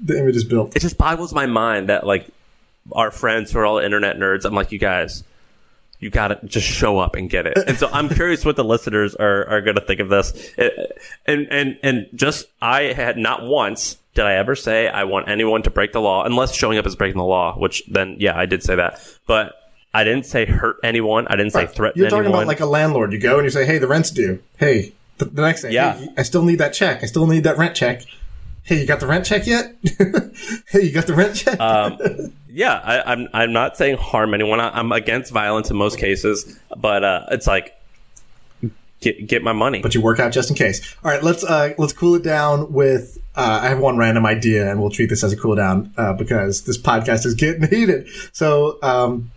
the 0.00 0.18
image 0.18 0.36
is 0.36 0.44
built. 0.44 0.76
it 0.76 0.80
just 0.80 0.98
boggles 0.98 1.34
my 1.34 1.46
mind 1.46 1.88
that 1.88 2.06
like 2.06 2.28
our 2.92 3.10
friends 3.10 3.50
who 3.50 3.58
are 3.58 3.66
all 3.66 3.78
internet 3.78 4.16
nerds, 4.18 4.44
I'm 4.44 4.54
like, 4.54 4.70
you 4.70 4.78
guys, 4.78 5.24
you 6.02 6.10
gotta 6.10 6.38
just 6.44 6.66
show 6.66 6.98
up 6.98 7.14
and 7.16 7.30
get 7.30 7.46
it. 7.46 7.56
And 7.66 7.78
so 7.78 7.88
I'm 7.92 8.08
curious 8.08 8.44
what 8.44 8.56
the 8.56 8.64
listeners 8.64 9.14
are, 9.14 9.46
are 9.48 9.60
gonna 9.62 9.80
think 9.80 10.00
of 10.00 10.08
this. 10.10 10.32
It- 10.58 10.98
and, 11.26 11.46
and, 11.50 11.78
and 11.82 12.06
just, 12.14 12.46
I 12.60 12.92
had 12.92 13.16
not 13.16 13.42
once 13.44 13.96
did 14.14 14.26
I 14.26 14.34
ever 14.34 14.54
say 14.54 14.88
I 14.88 15.04
want 15.04 15.28
anyone 15.28 15.62
to 15.62 15.70
break 15.70 15.92
the 15.92 16.00
law, 16.00 16.24
unless 16.24 16.54
showing 16.54 16.76
up 16.76 16.84
is 16.86 16.96
breaking 16.96 17.16
the 17.18 17.24
law, 17.24 17.56
which 17.58 17.82
then, 17.88 18.16
yeah, 18.18 18.36
I 18.38 18.44
did 18.46 18.62
say 18.62 18.74
that. 18.76 19.00
But 19.26 19.54
I 19.94 20.04
didn't 20.04 20.26
say 20.26 20.44
hurt 20.44 20.76
anyone. 20.84 21.26
I 21.28 21.36
didn't 21.36 21.52
say 21.52 21.66
threaten 21.66 21.98
You're 22.00 22.10
talking 22.10 22.24
anyone. 22.24 22.40
about 22.42 22.48
like 22.48 22.60
a 22.60 22.66
landlord. 22.66 23.12
You 23.12 23.18
go 23.20 23.36
and 23.36 23.44
you 23.44 23.50
say, 23.50 23.64
hey, 23.64 23.78
the 23.78 23.88
rent's 23.88 24.10
due. 24.10 24.42
Hey, 24.58 24.92
the, 25.18 25.26
the 25.26 25.42
next 25.42 25.62
day, 25.62 25.70
Yeah. 25.70 25.94
hey, 25.94 26.08
I 26.18 26.22
still 26.24 26.42
need 26.44 26.56
that 26.56 26.74
check. 26.74 27.02
I 27.02 27.06
still 27.06 27.26
need 27.26 27.44
that 27.44 27.56
rent 27.58 27.74
check. 27.76 28.02
Hey, 28.64 28.80
you 28.80 28.86
got 28.86 29.00
the 29.00 29.06
rent 29.06 29.26
check 29.26 29.46
yet? 29.46 29.74
hey, 30.68 30.82
you 30.82 30.92
got 30.92 31.06
the 31.06 31.14
rent 31.14 31.34
check? 31.34 31.58
Um, 31.58 31.98
yeah, 32.48 32.80
I, 32.84 33.12
I'm 33.12 33.28
I'm 33.32 33.52
not 33.52 33.76
saying 33.76 33.96
harm 33.98 34.34
anyone. 34.34 34.60
I, 34.60 34.70
I'm 34.70 34.92
against 34.92 35.32
violence 35.32 35.70
in 35.70 35.76
most 35.76 35.98
cases, 35.98 36.58
but 36.76 37.02
uh, 37.02 37.26
it's 37.32 37.46
like 37.46 37.76
get 39.00 39.26
get 39.26 39.42
my 39.42 39.52
money. 39.52 39.82
but 39.82 39.94
you 39.94 40.00
work 40.00 40.20
out 40.20 40.32
just 40.32 40.48
in 40.48 40.56
case. 40.56 40.96
All 41.04 41.10
right, 41.10 41.22
let's 41.22 41.44
uh, 41.44 41.74
let's 41.76 41.92
cool 41.92 42.14
it 42.14 42.22
down 42.22 42.72
with. 42.72 43.18
Uh, 43.34 43.60
I 43.62 43.68
have 43.68 43.78
one 43.78 43.96
random 43.96 44.26
idea, 44.26 44.70
and 44.70 44.80
we'll 44.80 44.90
treat 44.90 45.08
this 45.08 45.24
as 45.24 45.32
a 45.32 45.36
cool 45.36 45.56
down 45.56 45.92
uh, 45.96 46.12
because 46.12 46.62
this 46.62 46.78
podcast 46.78 47.26
is 47.26 47.34
getting 47.34 47.62
heated. 47.68 48.06
So, 48.32 48.78
um, 48.82 49.30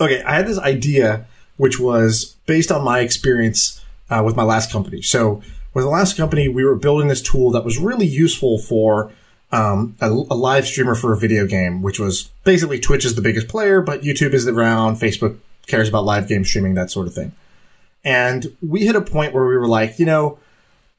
okay, 0.00 0.22
I 0.22 0.34
had 0.34 0.46
this 0.46 0.58
idea 0.58 1.26
which 1.56 1.80
was 1.80 2.36
based 2.46 2.70
on 2.70 2.84
my 2.84 3.00
experience 3.00 3.82
uh, 4.10 4.22
with 4.24 4.36
my 4.36 4.42
last 4.42 4.70
company. 4.70 5.02
So, 5.02 5.42
with 5.76 5.84
the 5.84 5.90
last 5.90 6.16
company, 6.16 6.48
we 6.48 6.64
were 6.64 6.74
building 6.74 7.08
this 7.08 7.20
tool 7.20 7.50
that 7.50 7.62
was 7.62 7.76
really 7.76 8.06
useful 8.06 8.56
for 8.56 9.12
um, 9.52 9.94
a, 10.00 10.08
a 10.08 10.34
live 10.34 10.66
streamer 10.66 10.94
for 10.94 11.12
a 11.12 11.18
video 11.18 11.46
game, 11.46 11.82
which 11.82 12.00
was 12.00 12.30
basically 12.44 12.80
Twitch 12.80 13.04
is 13.04 13.14
the 13.14 13.20
biggest 13.20 13.46
player, 13.46 13.82
but 13.82 14.00
YouTube 14.00 14.32
is 14.32 14.48
around, 14.48 14.96
Facebook 14.96 15.36
cares 15.66 15.86
about 15.86 16.06
live 16.06 16.28
game 16.28 16.46
streaming, 16.46 16.72
that 16.76 16.90
sort 16.90 17.06
of 17.06 17.12
thing. 17.12 17.32
And 18.06 18.56
we 18.66 18.86
hit 18.86 18.96
a 18.96 19.02
point 19.02 19.34
where 19.34 19.44
we 19.44 19.54
were 19.54 19.68
like, 19.68 19.98
you 19.98 20.06
know, 20.06 20.38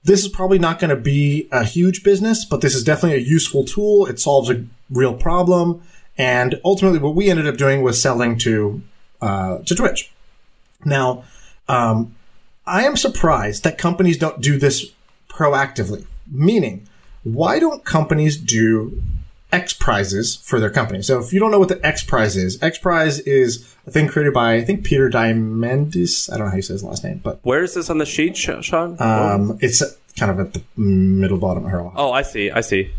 this 0.03 0.21
is 0.21 0.27
probably 0.27 0.59
not 0.59 0.77
going 0.77 0.91
to 0.91 0.95
be 0.95 1.47
a 1.51 1.63
huge 1.63 2.03
business, 2.03 2.45
but 2.45 2.61
this 2.61 2.75
is 2.75 2.83
definitely 2.83 3.17
a 3.17 3.21
useful 3.27 3.65
tool. 3.65 4.05
It 4.05 4.19
solves 4.19 4.51
a 4.51 4.63
real 4.91 5.15
problem. 5.15 5.81
And 6.19 6.61
ultimately, 6.63 6.99
what 6.99 7.15
we 7.15 7.31
ended 7.31 7.47
up 7.47 7.57
doing 7.57 7.81
was 7.81 7.99
selling 7.99 8.37
to 8.39 8.83
uh, 9.23 9.57
to 9.57 9.73
Twitch. 9.73 10.11
Now, 10.85 11.23
um, 11.67 12.15
I 12.67 12.83
am 12.85 12.97
surprised 12.97 13.63
that 13.63 13.77
companies 13.77 14.17
don't 14.17 14.41
do 14.41 14.57
this 14.59 14.91
proactively. 15.29 16.05
Meaning, 16.29 16.87
why 17.23 17.59
don't 17.59 17.85
companies 17.85 18.35
do 18.37 19.01
X 19.51 19.71
prizes 19.73 20.35
for 20.35 20.59
their 20.59 20.69
company? 20.69 21.01
So, 21.01 21.19
if 21.19 21.31
you 21.31 21.39
don't 21.39 21.51
know 21.51 21.59
what 21.59 21.69
the 21.69 21.83
X 21.85 22.03
prize 22.03 22.35
is, 22.35 22.61
X 22.61 22.77
prize 22.77 23.19
is 23.21 23.73
a 23.85 23.91
thing 23.91 24.07
created 24.07 24.33
by 24.33 24.55
I 24.55 24.63
think 24.65 24.83
Peter 24.83 25.09
Diamandis. 25.09 26.29
I 26.31 26.37
don't 26.37 26.45
know 26.47 26.51
how 26.51 26.55
you 26.57 26.61
say 26.61 26.73
his 26.73 26.83
last 26.83 27.03
name, 27.03 27.21
but 27.23 27.39
Where 27.43 27.63
is 27.63 27.73
this 27.73 27.89
on 27.89 27.97
the 27.97 28.05
sheet, 28.05 28.33
Shaan? 28.33 28.99
um, 28.99 29.57
it's 29.61 29.81
kind 30.17 30.31
of 30.31 30.39
at 30.39 30.53
the 30.53 30.61
middle 30.75 31.37
bottom. 31.37 31.63
Here, 31.65 31.79
I'll- 31.79 31.93
oh, 31.95 32.11
I 32.11 32.23
see. 32.23 32.51
I 32.51 32.61
see. 32.61 32.91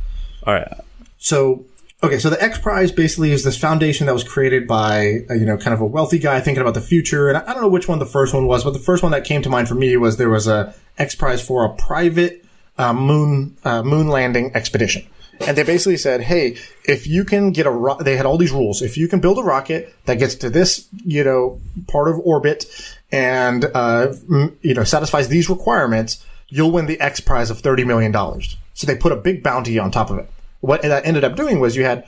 All 0.47 0.55
right. 0.55 0.73
So, 1.19 1.65
okay, 2.03 2.19
so 2.19 2.31
the 2.31 2.43
X 2.43 2.59
Prize 2.59 2.93
basically 2.93 3.33
is 3.33 3.45
this 3.45 3.59
foundation 3.59 4.07
that 4.07 4.13
was 4.13 4.25
created 4.25 4.67
by, 4.67 5.21
uh, 5.31 5.35
you 5.35 5.45
know, 5.47 5.57
kind 5.57 5.75
of 5.75 5.81
a 5.81 5.87
wealthy 5.87 6.19
guy 6.19 6.41
thinking 6.41 6.61
about 6.61 6.75
the 6.75 6.81
future. 6.81 7.29
And 7.29 7.39
I 7.39 7.53
don't 7.53 7.63
know 7.63 7.69
which 7.69 7.89
one 7.89 7.99
the 7.99 8.07
first 8.07 8.35
one 8.35 8.47
was, 8.47 8.65
but 8.65 8.73
the 8.73 8.79
first 8.79 9.03
one 9.03 9.13
that 9.13 9.25
came 9.25 9.43
to 9.43 9.49
mind 9.49 9.69
for 9.69 9.75
me 9.75 9.97
was 9.97 10.17
there 10.17 10.31
was 10.31 10.47
a 10.47 10.75
X 10.97 11.15
Prize 11.15 11.45
for 11.45 11.65
a 11.65 11.75
private 11.75 12.45
uh, 12.77 12.93
moon 12.93 13.57
uh, 13.65 13.83
moon 13.83 14.09
landing 14.09 14.53
expedition. 14.55 15.07
and 15.47 15.57
they 15.57 15.63
basically 15.63 15.97
said, 15.97 16.21
"Hey, 16.21 16.57
if 16.85 17.07
you 17.07 17.25
can 17.25 17.53
get 17.53 17.67
a 17.67 17.71
ro-, 17.71 17.99
they 18.01 18.17
had 18.17 18.27
all 18.27 18.39
these 18.39 18.53
rules. 18.53 18.83
If 18.83 18.97
you 18.97 19.07
can 19.09 19.21
build 19.21 19.39
a 19.39 19.43
rocket 19.43 19.95
that 20.07 20.19
gets 20.19 20.35
to 20.37 20.51
this, 20.51 20.89
you 21.05 21.23
know, 21.25 21.61
part 21.87 22.09
of 22.09 22.19
orbit 22.21 22.67
and 23.13 23.65
uh, 23.65 24.13
m- 24.31 24.59
you 24.63 24.75
know 24.75 24.85
satisfies 24.85 25.29
these 25.29 25.49
requirements, 25.49 26.25
you'll 26.49 26.73
win 26.73 26.87
the 26.87 27.01
X 27.01 27.21
prize 27.21 27.51
of 27.51 27.61
thirty 27.61 27.85
million 27.85 28.13
dollars." 28.13 28.57
So 28.75 28.87
they 28.87 28.97
put 28.97 29.13
a 29.13 29.17
big 29.17 29.43
bounty 29.43 29.79
on 29.79 29.91
top 29.91 30.11
of 30.11 30.19
it. 30.19 30.31
What 30.61 30.83
that 30.83 31.07
ended 31.07 31.25
up 31.25 31.37
doing 31.37 31.61
was 31.61 31.77
you 31.77 31.85
had 31.85 32.05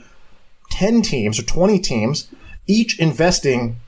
ten 0.71 1.03
teams 1.03 1.39
or 1.39 1.43
twenty 1.43 1.79
teams, 1.79 2.29
each 2.67 2.99
investing, 2.99 3.81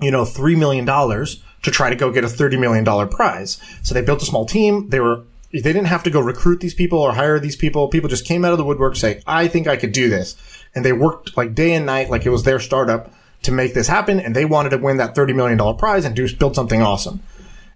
you 0.00 0.10
know, 0.10 0.24
three 0.24 0.56
million 0.56 0.84
dollars 0.84 1.42
to 1.62 1.70
try 1.70 1.90
to 1.90 1.96
go 1.96 2.10
get 2.10 2.24
a 2.24 2.28
thirty 2.28 2.56
million 2.56 2.84
dollar 2.84 3.06
prize. 3.06 3.60
So 3.82 3.94
they 3.94 4.02
built 4.02 4.22
a 4.22 4.26
small 4.26 4.46
team. 4.46 4.88
They 4.88 5.00
were 5.00 5.24
they 5.52 5.60
didn't 5.60 5.86
have 5.86 6.04
to 6.04 6.10
go 6.10 6.20
recruit 6.20 6.60
these 6.60 6.74
people 6.74 6.98
or 6.98 7.12
hire 7.12 7.40
these 7.40 7.56
people. 7.56 7.88
People 7.88 8.08
just 8.08 8.24
came 8.24 8.44
out 8.44 8.52
of 8.52 8.58
the 8.58 8.64
woodwork 8.64 8.96
say, 8.96 9.20
I 9.26 9.48
think 9.48 9.66
I 9.66 9.76
could 9.76 9.92
do 9.92 10.08
this. 10.08 10.36
And 10.74 10.84
they 10.84 10.92
worked 10.92 11.36
like 11.36 11.54
day 11.54 11.74
and 11.74 11.84
night, 11.84 12.08
like 12.08 12.24
it 12.24 12.30
was 12.30 12.44
their 12.44 12.60
startup 12.60 13.12
to 13.42 13.52
make 13.52 13.74
this 13.74 13.88
happen. 13.88 14.20
And 14.20 14.36
they 14.36 14.44
wanted 14.44 14.70
to 14.70 14.78
win 14.78 14.98
that 14.98 15.16
$30 15.16 15.34
million 15.34 15.76
prize 15.76 16.04
and 16.04 16.14
do, 16.14 16.32
build 16.36 16.54
something 16.54 16.80
awesome. 16.80 17.20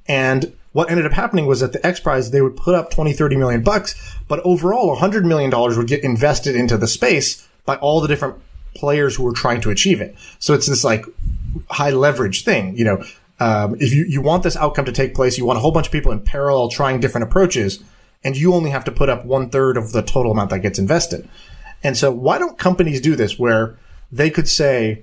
And 0.07 0.53
what 0.75 0.91
ended 0.91 1.07
up 1.07 1.13
happening 1.13 1.47
was 1.47 1.61
that 1.61 1.73
the 1.73 1.85
X 1.87 2.01
Prize, 2.01 2.33
they 2.33 2.43
would 2.43 2.57
put 2.57 2.75
up 2.75 2.91
20, 2.91 3.13
30 3.13 3.37
million 3.37 3.63
bucks, 3.63 3.95
but 4.27 4.41
overall 4.41 4.97
$100 4.97 5.25
million 5.25 5.51
would 5.51 5.87
get 5.87 6.03
invested 6.03 6.57
into 6.57 6.77
the 6.77 6.89
space 6.89 7.49
by 7.65 7.77
all 7.77 8.01
the 8.01 8.09
different 8.09 8.37
players 8.75 9.15
who 9.15 9.23
were 9.23 9.33
trying 9.33 9.61
to 9.61 9.71
achieve 9.71 10.01
it. 10.01 10.17
So 10.41 10.53
it's 10.53 10.67
this 10.67 10.83
like 10.83 11.07
high 11.71 11.91
leverage 11.91 12.45
thing, 12.45 12.77
you 12.77 12.85
know, 12.85 13.05
um, 13.39 13.77
if 13.81 13.95
you, 13.95 14.05
you 14.05 14.21
want 14.21 14.43
this 14.43 14.57
outcome 14.57 14.85
to 14.85 14.93
take 14.93 15.15
place, 15.15 15.39
you 15.39 15.45
want 15.45 15.59
a 15.59 15.61
whole 15.61 15.73
bunch 15.73 15.87
of 15.87 15.93
people 15.93 16.11
in 16.11 16.21
parallel 16.21 16.69
trying 16.69 16.99
different 16.99 17.29
approaches, 17.29 17.83
and 18.25 18.37
you 18.37 18.53
only 18.53 18.71
have 18.71 18.85
to 18.85 18.93
put 18.93 19.09
up 19.09 19.25
one 19.25 19.51
third 19.51 19.77
of 19.77 19.93
the 19.93 20.03
total 20.03 20.33
amount 20.33 20.51
that 20.51 20.59
gets 20.61 20.79
invested. 20.79 21.29
And 21.85 21.97
so 21.97 22.11
why 22.11 22.39
don't 22.39 22.59
companies 22.59 23.01
do 23.01 23.15
this 23.15 23.39
where 23.39 23.79
they 24.11 24.31
could 24.31 24.49
say, 24.49 25.03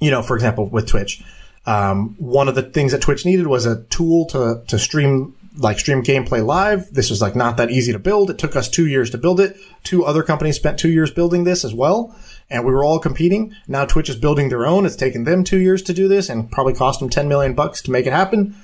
you 0.00 0.10
know, 0.10 0.22
for 0.22 0.36
example, 0.36 0.68
with 0.68 0.86
Twitch, 0.86 1.22
um, 1.66 2.14
one 2.18 2.48
of 2.48 2.54
the 2.54 2.62
things 2.62 2.92
that 2.92 3.00
Twitch 3.02 3.26
needed 3.26 3.46
was 3.46 3.66
a 3.66 3.82
tool 3.84 4.26
to, 4.26 4.62
to 4.68 4.78
stream, 4.78 5.34
like 5.56 5.78
stream 5.78 6.02
gameplay 6.02 6.44
live. 6.44 6.92
This 6.92 7.10
was 7.10 7.20
like 7.20 7.34
not 7.34 7.56
that 7.56 7.70
easy 7.70 7.92
to 7.92 7.98
build. 7.98 8.30
It 8.30 8.38
took 8.38 8.54
us 8.54 8.68
two 8.68 8.86
years 8.86 9.10
to 9.10 9.18
build 9.18 9.40
it. 9.40 9.56
Two 9.82 10.04
other 10.04 10.22
companies 10.22 10.56
spent 10.56 10.78
two 10.78 10.90
years 10.90 11.10
building 11.10 11.44
this 11.44 11.64
as 11.64 11.74
well. 11.74 12.16
And 12.48 12.64
we 12.64 12.72
were 12.72 12.84
all 12.84 13.00
competing. 13.00 13.54
Now 13.66 13.84
Twitch 13.84 14.08
is 14.08 14.16
building 14.16 14.48
their 14.48 14.64
own. 14.64 14.86
It's 14.86 14.94
taken 14.94 15.24
them 15.24 15.42
two 15.42 15.58
years 15.58 15.82
to 15.82 15.92
do 15.92 16.06
this 16.06 16.28
and 16.28 16.50
probably 16.50 16.74
cost 16.74 17.00
them 17.00 17.10
10 17.10 17.26
million 17.26 17.54
bucks 17.54 17.82
to 17.82 17.90
make 17.90 18.06
it 18.06 18.12
happen. 18.12 18.54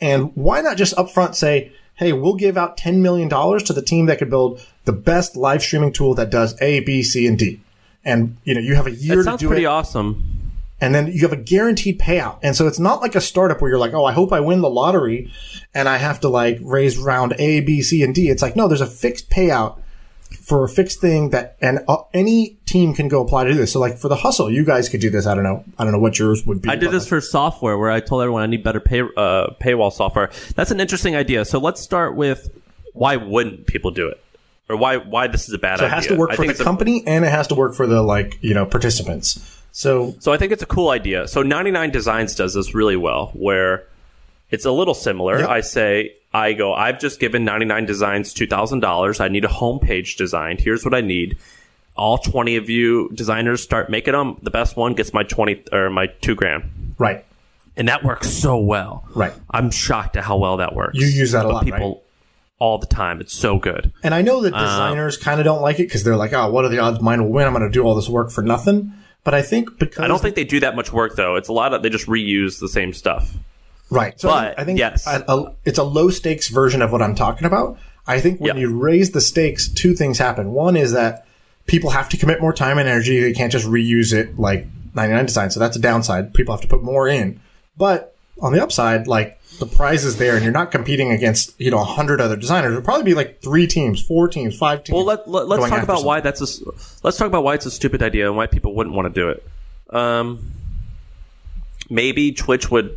And 0.00 0.34
why 0.36 0.60
not 0.60 0.76
just 0.76 0.94
upfront 0.96 1.34
say, 1.34 1.72
Hey, 1.94 2.12
we'll 2.12 2.34
give 2.34 2.56
out 2.56 2.76
$10 2.76 3.00
million 3.00 3.28
to 3.28 3.72
the 3.72 3.82
team 3.82 4.06
that 4.06 4.18
could 4.18 4.30
build 4.30 4.64
the 4.84 4.92
best 4.92 5.36
live 5.36 5.62
streaming 5.62 5.92
tool 5.92 6.14
that 6.14 6.30
does 6.30 6.60
A, 6.62 6.80
B, 6.80 7.02
C, 7.02 7.26
and 7.26 7.38
D. 7.38 7.60
And, 8.04 8.36
you 8.44 8.54
know, 8.54 8.60
you 8.60 8.74
have 8.74 8.86
a 8.86 8.90
year 8.90 9.16
That 9.16 9.22
to 9.22 9.24
sounds 9.24 9.40
do 9.40 9.48
pretty 9.48 9.64
it 9.64 9.68
awesome. 9.68 10.31
And 10.82 10.92
then 10.92 11.06
you 11.06 11.20
have 11.20 11.32
a 11.32 11.36
guaranteed 11.36 12.00
payout. 12.00 12.40
And 12.42 12.56
so 12.56 12.66
it's 12.66 12.80
not 12.80 13.00
like 13.00 13.14
a 13.14 13.20
startup 13.20 13.62
where 13.62 13.70
you're 13.70 13.78
like, 13.78 13.94
oh, 13.94 14.04
I 14.04 14.12
hope 14.12 14.32
I 14.32 14.40
win 14.40 14.62
the 14.62 14.68
lottery 14.68 15.30
and 15.72 15.88
I 15.88 15.96
have 15.96 16.18
to 16.20 16.28
like 16.28 16.58
raise 16.60 16.98
round 16.98 17.34
A, 17.38 17.60
B, 17.60 17.82
C, 17.82 18.02
and 18.02 18.12
D. 18.12 18.28
It's 18.28 18.42
like, 18.42 18.56
no, 18.56 18.66
there's 18.66 18.80
a 18.80 18.86
fixed 18.86 19.30
payout 19.30 19.78
for 20.40 20.64
a 20.64 20.68
fixed 20.68 21.00
thing 21.00 21.30
that, 21.30 21.56
and 21.60 21.84
uh, 21.86 21.98
any 22.12 22.58
team 22.66 22.94
can 22.94 23.06
go 23.06 23.22
apply 23.22 23.44
to 23.44 23.52
do 23.52 23.56
this. 23.56 23.72
So 23.72 23.78
like 23.78 23.96
for 23.96 24.08
the 24.08 24.16
hustle, 24.16 24.50
you 24.50 24.64
guys 24.64 24.88
could 24.88 25.00
do 25.00 25.08
this. 25.08 25.24
I 25.24 25.36
don't 25.36 25.44
know. 25.44 25.64
I 25.78 25.84
don't 25.84 25.92
know 25.92 26.00
what 26.00 26.18
yours 26.18 26.44
would 26.46 26.60
be. 26.60 26.68
I 26.68 26.74
did 26.74 26.90
this 26.90 27.06
for 27.06 27.20
software 27.20 27.78
where 27.78 27.90
I 27.92 28.00
told 28.00 28.22
everyone 28.22 28.42
I 28.42 28.46
need 28.46 28.64
better 28.64 28.80
pay, 28.80 29.02
uh, 29.02 29.54
paywall 29.60 29.92
software. 29.92 30.32
That's 30.56 30.72
an 30.72 30.80
interesting 30.80 31.14
idea. 31.14 31.44
So 31.44 31.60
let's 31.60 31.80
start 31.80 32.16
with 32.16 32.50
why 32.92 33.14
wouldn't 33.14 33.68
people 33.68 33.92
do 33.92 34.08
it? 34.08 34.20
Or 34.68 34.76
why 34.76 34.96
why 34.96 35.28
this 35.28 35.46
is 35.46 35.54
a 35.54 35.58
bad 35.58 35.78
idea? 35.78 35.78
So 35.78 35.86
it 35.86 35.94
has 35.94 36.06
to 36.08 36.16
work 36.16 36.32
for 36.32 36.44
the 36.44 36.50
it's 36.50 36.60
a- 36.60 36.64
company 36.64 37.04
and 37.06 37.24
it 37.24 37.30
has 37.30 37.46
to 37.48 37.54
work 37.54 37.76
for 37.76 37.86
the 37.86 38.02
like, 38.02 38.38
you 38.40 38.54
know, 38.54 38.66
participants. 38.66 39.61
So 39.72 40.14
So 40.20 40.32
I 40.32 40.36
think 40.36 40.52
it's 40.52 40.62
a 40.62 40.66
cool 40.66 40.90
idea. 40.90 41.26
So 41.28 41.42
99 41.42 41.90
Designs 41.90 42.34
does 42.34 42.54
this 42.54 42.74
really 42.74 42.96
well, 42.96 43.30
where 43.34 43.86
it's 44.50 44.64
a 44.64 44.70
little 44.70 44.94
similar. 44.94 45.40
Yep. 45.40 45.48
I 45.48 45.60
say, 45.62 46.14
I 46.32 46.52
go, 46.52 46.72
I've 46.74 47.00
just 47.00 47.18
given 47.20 47.44
99 47.44 47.86
Designs 47.86 48.34
$2,000. 48.34 49.20
I 49.20 49.28
need 49.28 49.44
a 49.44 49.48
homepage 49.48 50.16
designed. 50.16 50.60
Here's 50.60 50.84
what 50.84 50.94
I 50.94 51.00
need. 51.00 51.38
All 51.96 52.18
20 52.18 52.56
of 52.56 52.70
you 52.70 53.10
designers 53.14 53.62
start 53.62 53.90
making 53.90 54.12
them. 54.12 54.38
The 54.42 54.50
best 54.50 54.76
one 54.76 54.94
gets 54.94 55.12
my 55.12 55.22
20 55.24 55.64
or 55.72 55.90
my 55.90 56.06
two 56.06 56.34
grand. 56.34 56.94
right. 56.98 57.24
And 57.74 57.88
that 57.88 58.04
works 58.04 58.28
so 58.28 58.58
well. 58.58 59.06
Right. 59.14 59.32
I'm 59.50 59.70
shocked 59.70 60.16
at 60.18 60.24
how 60.24 60.36
well 60.36 60.58
that 60.58 60.74
works. 60.74 60.98
You 60.98 61.06
use 61.06 61.32
that 61.32 61.46
a 61.46 61.48
But 61.48 61.54
lot, 61.54 61.64
people 61.64 61.88
right? 61.94 62.02
all 62.58 62.76
the 62.76 62.86
time. 62.86 63.22
It's 63.22 63.32
so 63.32 63.58
good. 63.58 63.90
And 64.02 64.12
I 64.14 64.20
know 64.20 64.42
that 64.42 64.52
Uh, 64.52 64.60
designers 64.60 65.16
kind 65.16 65.40
of 65.40 65.44
don't 65.44 65.62
like 65.62 65.80
it 65.80 65.84
because 65.84 66.04
they're 66.04 66.16
like, 66.18 66.34
oh, 66.34 66.50
what 66.50 66.66
are 66.66 66.68
the 66.68 66.80
odds 66.80 67.00
mine 67.00 67.22
will 67.22 67.30
win? 67.30 67.46
I'm 67.46 67.54
going 67.54 67.64
to 67.64 67.70
do 67.70 67.82
all 67.84 67.94
this 67.94 68.10
work 68.10 68.30
for 68.30 68.42
nothing. 68.42 68.92
But 69.24 69.34
I 69.34 69.42
think 69.42 69.78
because 69.78 70.00
I 70.00 70.08
don't 70.08 70.20
think 70.20 70.34
they 70.34 70.44
do 70.44 70.60
that 70.60 70.74
much 70.74 70.92
work 70.92 71.14
though. 71.16 71.36
It's 71.36 71.48
a 71.48 71.52
lot 71.52 71.72
of 71.74 71.82
they 71.82 71.88
just 71.90 72.06
reuse 72.06 72.58
the 72.60 72.68
same 72.68 72.92
stuff. 72.92 73.32
Right. 73.90 74.18
So 74.20 74.30
I 74.30 74.32
But, 74.32 74.44
think, 74.46 74.58
I 74.58 74.64
think 74.64 74.78
yes. 74.78 75.06
a- 75.06 75.24
a- 75.28 75.52
it's 75.64 75.78
a 75.78 75.82
low 75.84 76.10
stakes 76.10 76.48
version 76.48 76.82
of 76.82 76.90
what 76.92 77.02
I'm 77.02 77.14
talking 77.14 77.46
about. 77.46 77.78
I 78.06 78.20
think 78.20 78.40
when 78.40 78.56
Yeah. 78.56 78.60
you 78.62 78.76
raise 78.76 79.10
the 79.12 79.20
stakes, 79.20 79.68
two 79.68 79.94
things 79.94 80.18
happen. 80.18 80.52
One 80.52 80.76
is 80.76 80.92
that 80.92 81.24
people 81.66 81.90
have 81.90 82.08
to 82.08 82.16
commit 82.16 82.40
more 82.40 82.52
time 82.52 82.78
and 82.78 82.88
energy. 82.88 83.20
They 83.20 83.32
can't 83.32 83.52
just 83.52 83.66
reuse 83.66 84.12
it 84.12 84.38
like 84.38 84.66
99 84.94 85.26
design. 85.26 85.50
So 85.50 85.60
that's 85.60 85.76
a 85.76 85.80
downside. 85.80 86.34
People 86.34 86.52
have 86.54 86.62
to 86.62 86.68
put 86.68 86.82
more 86.82 87.06
in. 87.06 87.38
But 87.76 88.14
on 88.40 88.52
the 88.52 88.62
upside, 88.62 89.06
like 89.06 89.38
the 89.58 89.66
prize 89.66 90.04
is 90.04 90.16
there 90.16 90.34
and 90.34 90.42
you're 90.42 90.52
not 90.52 90.70
competing 90.70 91.12
against, 91.12 91.58
you 91.60 91.70
know, 91.70 91.80
a 91.80 91.84
hundred 91.84 92.20
other 92.20 92.36
designers. 92.36 92.72
It'll 92.72 92.82
probably 92.82 93.04
be 93.04 93.14
like 93.14 93.40
three 93.40 93.66
teams, 93.66 94.02
four 94.02 94.28
teams, 94.28 94.56
five 94.56 94.84
teams. 94.84 94.94
Well, 94.94 95.04
let, 95.04 95.28
let, 95.28 95.60
us 95.60 95.70
talk 95.70 95.82
about 95.82 96.04
why 96.04 96.20
that's 96.20 96.40
a 96.40 96.64
let's 97.02 97.16
talk 97.16 97.26
about 97.26 97.44
why 97.44 97.54
it's 97.54 97.66
a 97.66 97.70
stupid 97.70 98.02
idea 98.02 98.26
and 98.26 98.36
why 98.36 98.46
people 98.46 98.74
wouldn't 98.74 98.94
want 98.96 99.12
to 99.12 99.20
do 99.20 99.28
it. 99.30 99.46
Um, 99.94 100.52
maybe 101.88 102.32
Twitch 102.32 102.70
would. 102.70 102.96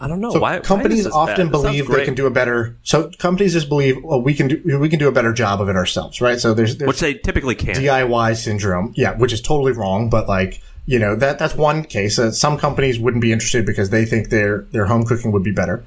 I 0.00 0.08
don't 0.08 0.20
know 0.20 0.30
So 0.30 0.38
why. 0.38 0.56
why 0.56 0.60
companies 0.60 1.04
this 1.04 1.12
often? 1.12 1.50
Believe 1.50 1.88
they 1.88 2.04
can 2.04 2.14
do 2.14 2.26
a 2.26 2.30
better. 2.30 2.76
So 2.84 3.10
companies 3.18 3.52
just 3.52 3.68
believe 3.68 4.02
well, 4.02 4.22
we 4.22 4.32
can 4.34 4.48
do 4.48 4.78
we 4.78 4.88
can 4.88 4.98
do 4.98 5.08
a 5.08 5.12
better 5.12 5.32
job 5.32 5.60
of 5.60 5.68
it 5.68 5.76
ourselves, 5.76 6.20
right? 6.20 6.38
So 6.38 6.54
there's, 6.54 6.76
there's 6.76 6.88
which 6.88 7.00
they 7.00 7.14
typically 7.14 7.54
can. 7.54 7.74
DIY 7.74 8.36
syndrome. 8.36 8.94
Yeah, 8.96 9.16
which 9.16 9.32
is 9.32 9.42
totally 9.42 9.72
wrong, 9.72 10.08
but 10.08 10.28
like, 10.28 10.62
you 10.88 10.98
know, 10.98 11.14
that 11.16 11.38
that's 11.38 11.54
one 11.54 11.84
case. 11.84 12.18
Uh, 12.18 12.30
some 12.30 12.56
companies 12.56 12.98
wouldn't 12.98 13.20
be 13.20 13.30
interested 13.30 13.66
because 13.66 13.90
they 13.90 14.06
think 14.06 14.30
their 14.30 14.62
their 14.72 14.86
home 14.86 15.04
cooking 15.04 15.32
would 15.32 15.42
be 15.42 15.52
better. 15.52 15.84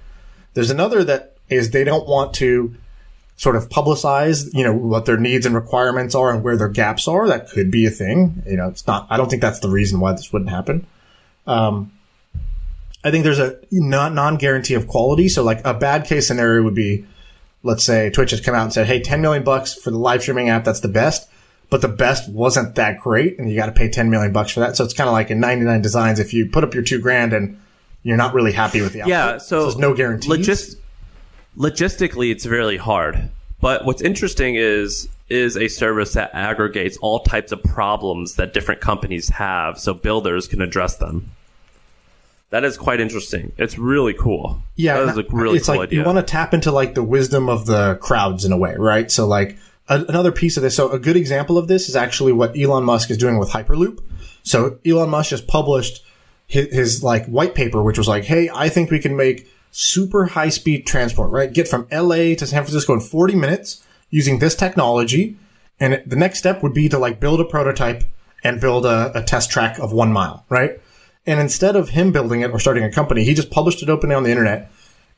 There's 0.54 0.70
another 0.70 1.04
that 1.04 1.38
is 1.50 1.72
they 1.72 1.84
don't 1.84 2.08
want 2.08 2.36
to 2.36 2.76
sort 3.36 3.56
of 3.56 3.68
publicize, 3.70 4.54
you 4.54 4.64
know, 4.64 4.72
what 4.72 5.06
their 5.06 5.18
needs 5.18 5.48
and 5.48 5.56
requirements 5.56 6.14
are 6.14 6.30
and 6.30 6.44
where 6.44 6.56
their 6.56 6.70
gaps 6.70 7.08
are. 7.08 7.28
That 7.28 7.50
could 7.50 7.72
be 7.72 7.88
a 7.88 7.90
thing. 7.90 8.44
You 8.46 8.58
know, 8.58 8.68
it's 8.68 8.86
not 8.86 9.08
I 9.10 9.18
don't 9.18 9.28
think 9.28 9.42
that's 9.42 9.60
the 9.60 9.72
reason 9.72 10.00
why 10.00 10.12
this 10.12 10.32
wouldn't 10.32 10.52
happen. 10.52 10.86
Um 11.48 11.92
I 13.04 13.10
think 13.10 13.24
there's 13.24 13.40
a 13.40 13.58
non 13.72 14.14
non 14.14 14.36
guarantee 14.38 14.76
of 14.76 14.88
quality. 14.88 15.30
So 15.30 15.44
like 15.44 15.66
a 15.66 15.74
bad 15.74 16.06
case 16.06 16.28
scenario 16.28 16.62
would 16.62 16.76
be 16.76 17.08
let's 17.64 17.84
say 17.84 18.12
Twitch 18.12 18.30
has 18.30 18.42
come 18.42 18.54
out 18.54 18.66
and 18.66 18.74
said, 18.74 18.86
"Hey, 18.86 19.00
10 19.00 19.20
million 19.20 19.44
bucks 19.44 19.74
for 19.74 19.90
the 19.90 19.98
live 19.98 20.22
streaming 20.22 20.50
app. 20.50 20.64
That's 20.64 20.82
the 20.82 20.90
best." 20.90 21.28
But 21.72 21.82
the 21.82 21.88
best 21.88 22.30
wasn't 22.30 22.76
that 22.76 23.00
great, 23.00 23.40
and 23.40 23.50
you 23.50 23.56
got 23.56 23.66
to 23.68 23.72
pay 23.72 23.90
10 23.90 24.10
million 24.12 24.32
bucks 24.32 24.52
for 24.52 24.60
that. 24.60 24.76
So 24.76 24.84
it's 24.84 24.94
kind 24.94 25.08
of 25.08 25.14
like 25.14 25.32
in 25.32 25.40
99 25.40 25.82
designs, 25.82 26.20
if 26.20 26.34
you 26.34 26.46
put 26.48 26.64
up 26.64 26.74
your 26.76 26.84
two 26.84 27.00
grand 27.00 27.32
and 27.34 27.60
you're 28.04 28.18
not 28.18 28.34
really 28.34 28.52
happy 28.52 28.82
with 28.82 28.92
the 28.94 29.02
output, 29.02 29.10
Yeah, 29.10 29.38
so 29.40 29.64
there's 29.64 29.78
no 29.78 29.94
guarantees. 29.96 30.30
Logis- 30.30 30.76
logistically, 31.58 32.32
it's 32.32 32.46
really 32.46 32.78
hard. 32.78 33.30
But 33.60 33.86
what's 33.86 34.02
interesting 34.02 34.56
is 34.56 35.08
is 35.30 35.56
a 35.56 35.70
service 35.70 36.12
that 36.14 36.30
aggregates 36.34 36.98
all 36.98 37.22
types 37.22 37.54
of 37.54 37.64
problems 37.64 38.36
that 38.36 38.54
different 38.54 38.82
companies 38.82 39.30
have, 39.30 39.80
so 39.80 39.94
builders 39.94 40.46
can 40.48 40.62
address 40.62 40.98
them. 40.98 41.32
That 42.50 42.66
is 42.66 42.78
quite 42.78 43.00
interesting. 43.00 43.54
It's 43.58 43.78
really 43.78 44.14
cool. 44.14 44.62
yeah, 44.76 45.00
that 45.00 45.10
is 45.12 45.18
a 45.20 45.24
really 45.30 45.58
it's 45.58 45.68
cool 45.68 45.76
like 45.78 45.88
idea. 45.88 46.00
you 46.00 46.06
want 46.06 46.18
to 46.18 46.24
tap 46.24 46.54
into 46.54 46.70
like 46.70 46.96
the 46.96 47.04
wisdom 47.04 47.48
of 47.48 47.66
the 47.66 47.96
crowds 48.02 48.44
in 48.44 48.52
a 48.52 48.58
way, 48.58 48.76
right? 48.78 49.10
So 49.10 49.26
like 49.26 49.58
a, 49.88 50.04
another 50.06 50.32
piece 50.32 50.58
of 50.58 50.64
this. 50.64 50.76
So 50.76 50.92
a 50.92 51.00
good 51.00 51.16
example 51.16 51.58
of 51.58 51.68
this 51.68 51.90
is 51.90 51.96
actually 51.96 52.32
what 52.32 52.58
Elon 52.58 52.84
Musk 52.84 53.12
is 53.12 53.18
doing 53.18 53.38
with 53.38 53.50
Hyperloop. 53.50 54.00
So 54.44 54.80
Elon 54.86 55.10
Musk 55.10 55.30
just 55.30 55.48
published 55.48 56.04
his, 56.48 56.74
his 56.74 57.04
like 57.04 57.26
white 57.28 57.56
paper, 57.56 57.82
which 57.82 57.98
was 57.98 58.08
like, 58.08 58.26
hey, 58.26 58.50
I 58.54 58.70
think 58.70 58.92
we 58.92 59.00
can 59.00 59.16
make 59.16 59.48
super 59.72 60.26
high 60.26 60.50
speed 60.50 60.86
transport, 60.86 61.32
right? 61.32 61.52
Get 61.52 61.68
from 61.68 61.88
LA 61.92 62.36
to 62.36 62.46
San 62.46 62.64
Francisco 62.64 62.94
in 62.94 63.00
40 63.00 63.36
minutes 63.36 63.86
using 64.10 64.40
this 64.40 64.56
technology. 64.56 65.38
And 65.80 66.04
the 66.06 66.16
next 66.16 66.40
step 66.40 66.62
would 66.62 66.74
be 66.74 66.90
to 66.90 67.00
like 67.00 67.20
build 67.20 67.40
a 67.40 67.46
prototype 67.46 68.04
and 68.44 68.60
build 68.60 68.86
a, 68.86 69.12
a 69.18 69.24
test 69.24 69.50
track 69.50 69.80
of 69.80 69.94
one 69.94 70.12
mile, 70.12 70.46
right? 70.50 70.80
And 71.26 71.40
instead 71.40 71.76
of 71.76 71.90
him 71.90 72.12
building 72.12 72.42
it 72.42 72.52
or 72.52 72.60
starting 72.60 72.84
a 72.84 72.92
company, 72.92 73.24
he 73.24 73.34
just 73.34 73.52
published 73.52 73.82
it 73.82 73.90
openly 73.90 74.16
on 74.16 74.24
the 74.24 74.32
internet. 74.32 74.72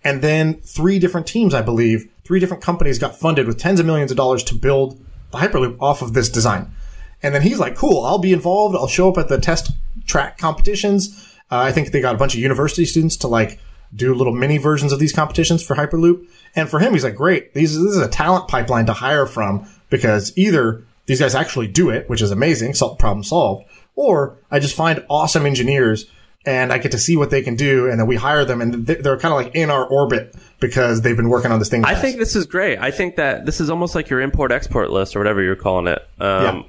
And 0.03 0.22
then 0.22 0.55
three 0.55 0.99
different 0.99 1.28
teams, 1.28 1.53
I 1.53 1.61
believe, 1.61 2.09
three 2.24 2.39
different 2.39 2.63
companies 2.63 2.99
got 2.99 3.19
funded 3.19 3.47
with 3.47 3.57
tens 3.57 3.80
of 3.80 3.86
millions 3.86 4.11
of 4.11 4.17
dollars 4.17 4.43
to 4.45 4.55
build 4.55 5.03
the 5.32 5.38
Hyperloop 5.38 5.78
off 5.80 6.01
of 6.01 6.13
this 6.13 6.30
design. 6.30 6.74
And 7.21 7.34
then 7.34 7.41
he's 7.41 7.59
like, 7.59 7.76
cool, 7.76 8.05
I'll 8.05 8.19
be 8.19 8.34
involved. 8.34 8.76
I'll 8.76 8.88
show 8.88 9.09
up 9.09 9.17
at 9.17 9.30
the 9.30 9.39
test 9.39 9.71
track 10.05 10.38
competitions. 10.38 11.38
Uh, 11.51 11.59
I 11.59 11.71
think 11.71 11.91
they 11.91 12.01
got 12.01 12.15
a 12.15 12.17
bunch 12.17 12.34
of 12.34 12.39
university 12.39 12.86
students 12.86 13.17
to 13.17 13.28
like 13.28 13.59
do 13.95 14.13
little 14.13 14.34
mini 14.34 14.57
versions 14.57 14.91
of 14.91 14.99
these 14.99 15.13
competitions 15.13 15.63
for 15.63 15.76
Hyperloop. 15.76 16.28
And 16.55 16.69
for 16.69 16.80
him, 16.80 16.93
he's 16.93 17.03
like, 17.03 17.15
great. 17.15 17.53
This 17.53 17.76
is 17.76 17.97
a 17.97 18.07
talent 18.07 18.47
pipeline 18.47 18.86
to 18.88 18.93
hire 18.93 19.26
from 19.26 19.67
because 19.89 20.36
either 20.38 20.84
these 21.05 21.19
guys 21.19 21.36
actually 21.36 21.67
do 21.67 21.89
it, 21.89 22.09
which 22.09 22.21
is 22.21 22.32
amazing, 22.32 22.74
problem 22.97 23.24
solved, 23.24 23.65
or 23.95 24.38
I 24.49 24.59
just 24.59 24.76
find 24.76 25.05
awesome 25.09 25.45
engineers 25.45 26.09
and 26.45 26.73
I 26.73 26.77
get 26.77 26.91
to 26.91 26.97
see 26.97 27.15
what 27.15 27.29
they 27.29 27.41
can 27.41 27.55
do, 27.55 27.89
and 27.89 27.99
then 27.99 28.07
we 28.07 28.15
hire 28.15 28.45
them, 28.45 28.61
and 28.61 28.85
they're 28.85 29.17
kind 29.17 29.33
of 29.33 29.41
like 29.41 29.55
in 29.55 29.69
our 29.69 29.85
orbit 29.85 30.35
because 30.59 31.01
they've 31.01 31.17
been 31.17 31.29
working 31.29 31.51
on 31.51 31.59
this 31.59 31.69
thing. 31.69 31.85
I 31.85 31.95
think 31.95 32.17
this 32.17 32.35
is 32.35 32.45
great. 32.45 32.77
I 32.79 32.91
think 32.91 33.15
that 33.15 33.45
this 33.45 33.59
is 33.61 33.69
almost 33.69 33.95
like 33.95 34.09
your 34.09 34.21
import 34.21 34.51
export 34.51 34.91
list 34.91 35.15
or 35.15 35.19
whatever 35.19 35.41
you're 35.41 35.55
calling 35.55 35.87
it. 35.87 35.99
Um, 36.19 36.43
Yeah. 36.43 36.63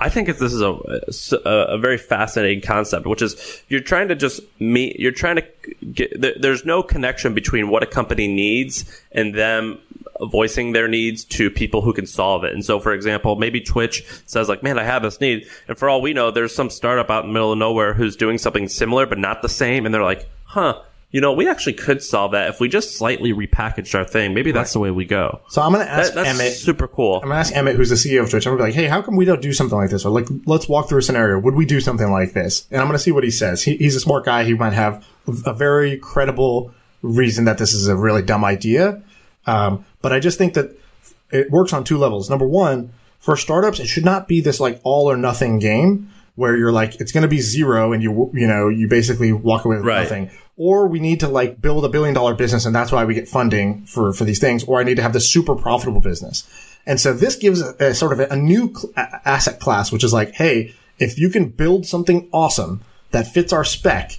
I 0.00 0.10
think 0.10 0.28
this 0.28 0.40
is 0.40 0.60
a, 0.60 0.78
a, 1.44 1.48
a 1.74 1.78
very 1.78 1.98
fascinating 1.98 2.60
concept, 2.60 3.04
which 3.06 3.20
is 3.20 3.62
you're 3.68 3.80
trying 3.80 4.06
to 4.08 4.14
just 4.14 4.40
meet, 4.60 5.00
you're 5.00 5.10
trying 5.10 5.36
to 5.36 5.44
get, 5.92 6.40
there's 6.40 6.64
no 6.64 6.84
connection 6.84 7.34
between 7.34 7.68
what 7.68 7.82
a 7.82 7.86
company 7.86 8.28
needs 8.28 8.84
and 9.10 9.34
them 9.34 9.80
voicing 10.20 10.72
their 10.72 10.88
needs 10.88 11.24
to 11.24 11.50
people 11.50 11.80
who 11.82 11.92
can 11.92 12.06
solve 12.06 12.44
it. 12.44 12.52
And 12.52 12.64
so, 12.64 12.80
for 12.80 12.92
example, 12.92 13.36
maybe 13.36 13.60
Twitch 13.60 14.04
says 14.26 14.48
like, 14.48 14.62
man, 14.62 14.78
I 14.78 14.84
have 14.84 15.02
this 15.02 15.20
need. 15.20 15.46
And 15.68 15.78
for 15.78 15.88
all 15.88 16.00
we 16.02 16.12
know, 16.12 16.30
there's 16.30 16.54
some 16.54 16.70
startup 16.70 17.10
out 17.10 17.24
in 17.24 17.30
the 17.30 17.34
middle 17.34 17.52
of 17.52 17.58
nowhere 17.58 17.94
who's 17.94 18.16
doing 18.16 18.38
something 18.38 18.68
similar, 18.68 19.06
but 19.06 19.18
not 19.18 19.42
the 19.42 19.48
same. 19.48 19.86
And 19.86 19.94
they're 19.94 20.02
like, 20.02 20.28
huh, 20.44 20.80
you 21.10 21.22
know, 21.22 21.32
we 21.32 21.48
actually 21.48 21.72
could 21.72 22.02
solve 22.02 22.32
that 22.32 22.50
if 22.50 22.60
we 22.60 22.68
just 22.68 22.98
slightly 22.98 23.32
repackaged 23.32 23.94
our 23.94 24.04
thing. 24.04 24.34
Maybe 24.34 24.52
that's 24.52 24.74
the 24.74 24.78
way 24.78 24.90
we 24.90 25.06
go. 25.06 25.40
so. 25.48 25.62
I'm 25.62 25.72
going 25.72 25.86
to 25.86 25.90
ask 25.90 26.12
That, 26.12 26.24
that's 26.24 26.38
Emmett. 26.38 26.52
super 26.52 26.86
cool. 26.86 27.16
I'm 27.22 27.28
gonna 27.28 27.40
ask 27.40 27.54
Emmett, 27.56 27.76
who's 27.76 27.88
the 27.88 27.94
CEO 27.94 28.22
of 28.24 28.28
Twitch. 28.30 28.46
I'm 28.46 28.50
gonna 28.52 28.64
be 28.64 28.68
like, 28.72 28.74
hey, 28.74 28.88
how 28.88 29.00
come 29.00 29.16
we 29.16 29.24
don't 29.24 29.40
do 29.40 29.54
something 29.54 29.78
like 29.78 29.88
this? 29.88 30.04
Or 30.04 30.10
like, 30.10 30.26
let's 30.44 30.68
walk 30.68 30.90
through 30.90 30.98
a 30.98 31.02
scenario. 31.02 31.38
Would 31.38 31.54
we 31.54 31.64
do 31.64 31.80
something 31.80 32.10
like 32.10 32.34
this? 32.34 32.66
And 32.70 32.82
I'm 32.82 32.88
gonna 32.88 32.98
see 32.98 33.10
what 33.12 33.24
he 33.24 33.30
says. 33.30 33.62
He, 33.62 33.76
he's 33.78 33.96
a 33.96 34.00
smart 34.00 34.26
guy. 34.26 34.44
He 34.44 34.52
might 34.52 34.74
have 34.74 35.02
a 35.46 35.54
very 35.54 35.96
credible 35.96 36.74
reason 37.00 37.46
that 37.46 37.56
this 37.56 37.72
is 37.72 37.88
a 37.88 37.96
really 37.96 38.20
dumb 38.22 38.44
idea. 38.44 39.00
Um, 39.48 39.84
but 40.02 40.12
I 40.12 40.20
just 40.20 40.38
think 40.38 40.54
that 40.54 40.76
it 41.30 41.50
works 41.50 41.72
on 41.72 41.84
two 41.84 41.98
levels. 41.98 42.28
Number 42.30 42.46
one, 42.46 42.92
for 43.18 43.36
startups, 43.36 43.80
it 43.80 43.86
should 43.86 44.04
not 44.04 44.28
be 44.28 44.40
this 44.40 44.60
like 44.60 44.80
all 44.84 45.10
or 45.10 45.16
nothing 45.16 45.58
game 45.58 46.10
where 46.36 46.56
you're 46.56 46.70
like, 46.72 47.00
it's 47.00 47.10
going 47.10 47.22
to 47.22 47.28
be 47.28 47.40
zero 47.40 47.92
and 47.92 48.02
you, 48.02 48.30
you 48.32 48.46
know, 48.46 48.68
you 48.68 48.86
basically 48.88 49.32
walk 49.32 49.64
away 49.64 49.76
with 49.76 49.84
Right. 49.84 50.02
nothing. 50.02 50.30
Or 50.56 50.86
we 50.86 51.00
need 51.00 51.20
to 51.20 51.28
like 51.28 51.60
build 51.60 51.84
a 51.84 51.88
billion 51.88 52.14
dollar 52.14 52.34
business 52.34 52.64
and 52.66 52.74
that's 52.74 52.92
why 52.92 53.04
we 53.04 53.14
get 53.14 53.28
funding 53.28 53.84
for, 53.86 54.12
for 54.12 54.24
these 54.24 54.38
things. 54.38 54.62
Or 54.64 54.78
I 54.80 54.84
need 54.84 54.96
to 54.96 55.02
have 55.02 55.12
this 55.12 55.28
super 55.30 55.54
profitable 55.56 56.00
business. 56.00 56.48
And 56.86 57.00
so 57.00 57.12
this 57.12 57.34
gives 57.36 57.60
a, 57.60 57.74
a 57.80 57.94
sort 57.94 58.12
of 58.12 58.20
a, 58.20 58.28
a 58.32 58.36
new 58.36 58.72
cl- 58.74 58.92
a- 58.96 59.28
asset 59.28 59.58
class, 59.60 59.90
which 59.90 60.04
is 60.04 60.12
like, 60.12 60.32
hey, 60.32 60.74
if 60.98 61.18
you 61.18 61.28
can 61.30 61.48
build 61.48 61.86
something 61.86 62.28
awesome 62.32 62.82
that 63.10 63.26
fits 63.26 63.52
our 63.52 63.64
spec, 63.64 64.12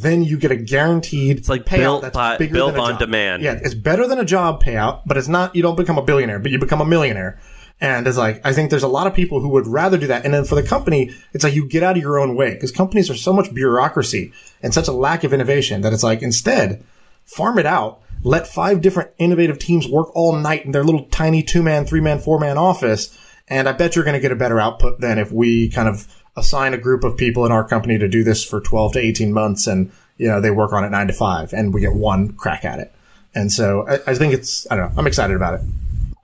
then 0.00 0.22
you 0.22 0.38
get 0.38 0.50
a 0.50 0.56
guaranteed 0.56 1.38
it's 1.38 1.48
like 1.48 1.64
payout 1.64 1.78
built 1.78 2.02
that's 2.02 2.14
by- 2.14 2.36
bigger 2.36 2.54
built 2.54 2.72
than 2.72 2.80
a 2.80 2.84
on 2.84 2.90
job. 2.92 2.98
demand. 3.00 3.42
Yeah, 3.42 3.58
it's 3.62 3.74
better 3.74 4.06
than 4.06 4.18
a 4.18 4.24
job 4.24 4.62
payout, 4.62 5.02
but 5.06 5.16
it's 5.16 5.28
not. 5.28 5.54
You 5.54 5.62
don't 5.62 5.76
become 5.76 5.98
a 5.98 6.02
billionaire, 6.02 6.38
but 6.38 6.50
you 6.50 6.58
become 6.58 6.80
a 6.80 6.84
millionaire. 6.86 7.38
And 7.80 8.06
it's 8.06 8.16
like 8.16 8.40
I 8.44 8.52
think 8.52 8.70
there's 8.70 8.82
a 8.84 8.88
lot 8.88 9.06
of 9.06 9.14
people 9.14 9.40
who 9.40 9.48
would 9.50 9.66
rather 9.66 9.98
do 9.98 10.06
that. 10.06 10.24
And 10.24 10.32
then 10.32 10.44
for 10.44 10.54
the 10.54 10.62
company, 10.62 11.10
it's 11.32 11.42
like 11.44 11.54
you 11.54 11.68
get 11.68 11.82
out 11.82 11.96
of 11.96 12.02
your 12.02 12.18
own 12.18 12.36
way 12.36 12.54
because 12.54 12.70
companies 12.70 13.10
are 13.10 13.16
so 13.16 13.32
much 13.32 13.52
bureaucracy 13.52 14.32
and 14.62 14.72
such 14.72 14.88
a 14.88 14.92
lack 14.92 15.24
of 15.24 15.32
innovation 15.32 15.80
that 15.82 15.92
it's 15.92 16.04
like 16.04 16.22
instead 16.22 16.84
farm 17.24 17.58
it 17.58 17.66
out. 17.66 18.00
Let 18.22 18.46
five 18.46 18.80
different 18.80 19.10
innovative 19.18 19.58
teams 19.58 19.86
work 19.88 20.14
all 20.14 20.34
night 20.36 20.64
in 20.64 20.72
their 20.72 20.84
little 20.84 21.04
tiny 21.06 21.42
two 21.42 21.62
man, 21.62 21.84
three 21.84 22.00
man, 22.00 22.20
four 22.20 22.38
man 22.38 22.56
office. 22.56 23.16
And 23.48 23.68
I 23.68 23.72
bet 23.72 23.94
you're 23.96 24.04
going 24.04 24.14
to 24.14 24.20
get 24.20 24.32
a 24.32 24.36
better 24.36 24.58
output 24.58 25.00
than 25.00 25.18
if 25.18 25.30
we 25.30 25.68
kind 25.68 25.88
of 25.88 26.06
assign 26.36 26.74
a 26.74 26.78
group 26.78 27.04
of 27.04 27.16
people 27.16 27.46
in 27.46 27.52
our 27.52 27.66
company 27.66 27.98
to 27.98 28.08
do 28.08 28.24
this 28.24 28.44
for 28.44 28.60
12 28.60 28.94
to 28.94 28.98
18 28.98 29.32
months 29.32 29.66
and, 29.66 29.92
you 30.16 30.28
know, 30.28 30.40
they 30.40 30.50
work 30.50 30.72
on 30.72 30.84
it 30.84 30.90
nine 30.90 31.06
to 31.06 31.12
five 31.12 31.52
and 31.52 31.72
we 31.72 31.80
get 31.80 31.94
one 31.94 32.32
crack 32.32 32.64
at 32.64 32.78
it. 32.78 32.92
And 33.34 33.52
so 33.52 33.86
I, 33.88 33.98
I 34.08 34.14
think 34.14 34.34
it's, 34.34 34.66
I 34.70 34.76
don't 34.76 34.94
know, 34.94 35.00
I'm 35.00 35.06
excited 35.06 35.36
about 35.36 35.54
it. 35.54 35.60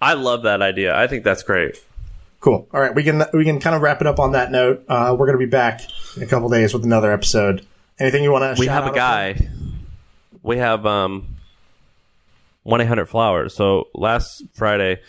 I 0.00 0.14
love 0.14 0.44
that 0.44 0.62
idea. 0.62 0.96
I 0.96 1.06
think 1.06 1.24
that's 1.24 1.42
great. 1.42 1.76
Cool. 2.40 2.66
All 2.72 2.80
right. 2.80 2.94
We 2.94 3.04
can, 3.04 3.22
we 3.34 3.44
can 3.44 3.60
kind 3.60 3.76
of 3.76 3.82
wrap 3.82 4.00
it 4.00 4.06
up 4.06 4.18
on 4.18 4.32
that 4.32 4.50
note. 4.50 4.84
Uh, 4.88 5.14
we're 5.18 5.26
going 5.26 5.38
to 5.38 5.44
be 5.44 5.50
back 5.50 5.82
in 6.16 6.22
a 6.22 6.26
couple 6.26 6.48
days 6.48 6.72
with 6.72 6.84
another 6.84 7.12
episode. 7.12 7.66
Anything 7.98 8.22
you 8.24 8.32
want 8.32 8.56
to 8.56 8.60
We 8.60 8.66
have 8.66 8.86
a 8.86 8.94
guy. 8.94 9.48
We 10.42 10.56
have 10.56 10.86
um 10.86 11.36
one 12.62 12.80
eight 12.80 12.86
hundred 12.86 13.06
flowers. 13.06 13.54
So 13.54 13.88
last 13.94 14.42
Friday 14.54 15.02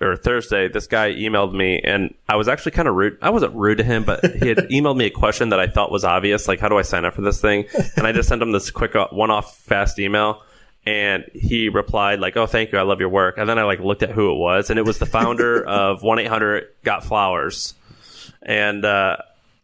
or 0.00 0.16
Thursday, 0.16 0.68
this 0.68 0.86
guy 0.86 1.12
emailed 1.12 1.54
me, 1.54 1.80
and 1.80 2.14
I 2.28 2.36
was 2.36 2.48
actually 2.48 2.72
kind 2.72 2.86
of 2.88 2.94
rude. 2.94 3.18
I 3.22 3.30
wasn't 3.30 3.54
rude 3.54 3.78
to 3.78 3.84
him, 3.84 4.04
but 4.04 4.24
he 4.24 4.48
had 4.48 4.58
emailed 4.70 4.96
me 4.96 5.06
a 5.06 5.10
question 5.10 5.48
that 5.50 5.60
I 5.60 5.66
thought 5.66 5.90
was 5.90 6.04
obvious, 6.04 6.46
like 6.48 6.60
how 6.60 6.68
do 6.68 6.76
I 6.76 6.82
sign 6.82 7.04
up 7.04 7.14
for 7.14 7.22
this 7.22 7.40
thing? 7.40 7.64
And 7.96 8.06
I 8.06 8.12
just 8.12 8.28
sent 8.28 8.42
him 8.42 8.52
this 8.52 8.70
quick 8.70 8.94
uh, 8.94 9.08
one-off 9.10 9.58
fast 9.58 9.98
email. 9.98 10.42
And 10.84 11.24
he 11.34 11.68
replied 11.68 12.20
like, 12.20 12.36
"Oh, 12.36 12.46
thank 12.46 12.70
you, 12.70 12.78
I 12.78 12.82
love 12.82 13.00
your 13.00 13.08
work." 13.08 13.38
And 13.38 13.48
then 13.48 13.58
I 13.58 13.64
like 13.64 13.80
looked 13.80 14.04
at 14.04 14.10
who 14.10 14.30
it 14.30 14.36
was, 14.36 14.70
and 14.70 14.78
it 14.78 14.84
was 14.84 15.00
the 15.00 15.06
founder 15.06 15.64
of 15.68 16.04
one 16.04 16.20
eight 16.20 16.28
hundred 16.28 16.68
got 16.84 17.02
flowers. 17.02 17.74
And 18.40 18.84
uh, 18.84 19.16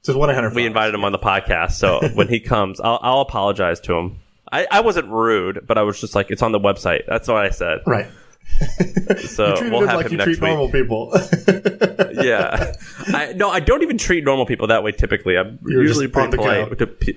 Just 0.03 0.18
One 0.18 0.30
Eight 0.30 0.35
Hundred. 0.35 0.55
we 0.57 0.66
invited 0.66 0.95
him 0.95 1.05
on 1.05 1.12
the 1.12 1.20
podcast. 1.20 1.72
So 1.72 2.01
when 2.14 2.26
he 2.26 2.41
comes, 2.55 2.80
I'll, 2.80 2.99
I'll 3.03 3.20
apologize 3.20 3.78
to 3.83 3.95
him. 3.95 4.18
I, 4.51 4.66
I 4.68 4.80
wasn't 4.80 5.09
rude, 5.11 5.64
but 5.64 5.78
I 5.78 5.83
was 5.83 6.01
just 6.01 6.16
like, 6.16 6.33
it's 6.33 6.43
on 6.43 6.51
the 6.51 6.59
website. 6.59 7.03
That's 7.07 7.28
what 7.28 7.37
I 7.37 7.51
said. 7.51 7.83
Right. 7.87 8.09
So 9.18 9.55
we'll 9.70 9.86
have 9.86 9.96
like 9.96 10.07
him 10.07 10.12
you 10.12 10.18
next 10.18 10.38
treat 10.38 10.40
week. 10.40 10.50
normal 10.50 10.70
people. 10.70 11.12
Yeah. 12.12 12.72
I, 13.09 13.32
no, 13.34 13.48
I 13.48 13.61
don't 13.61 13.82
even 13.82 13.96
treat 13.96 14.22
normal 14.22 14.44
people 14.44 14.66
that 14.66 14.82
way 14.82 14.92
typically. 14.92 15.36
I'm 15.38 15.59
You're 15.66 15.82
usually 15.82 16.09
pretty 16.09 16.36
polite. 16.36 16.78
to 16.78 17.14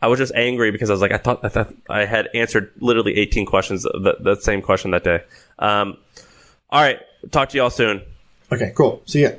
I 0.00 0.06
was 0.06 0.18
just 0.18 0.32
angry 0.34 0.70
because 0.70 0.88
I 0.88 0.92
was 0.92 1.02
like, 1.02 1.10
I 1.12 1.16
thought, 1.16 1.44
I 1.44 1.48
thought 1.48 1.74
I 1.90 2.04
had 2.04 2.28
answered 2.32 2.70
literally 2.78 3.16
18 3.16 3.44
questions, 3.44 3.82
the, 3.82 4.16
the 4.20 4.36
same 4.36 4.62
question 4.62 4.92
that 4.92 5.02
day. 5.04 5.24
Um, 5.58 5.96
all 6.70 6.80
right. 6.80 7.00
Talk 7.32 7.48
to 7.50 7.56
y'all 7.56 7.70
soon. 7.70 8.02
okay, 8.52 8.72
cool. 8.76 9.02
See 9.06 9.22
ya. 9.22 9.30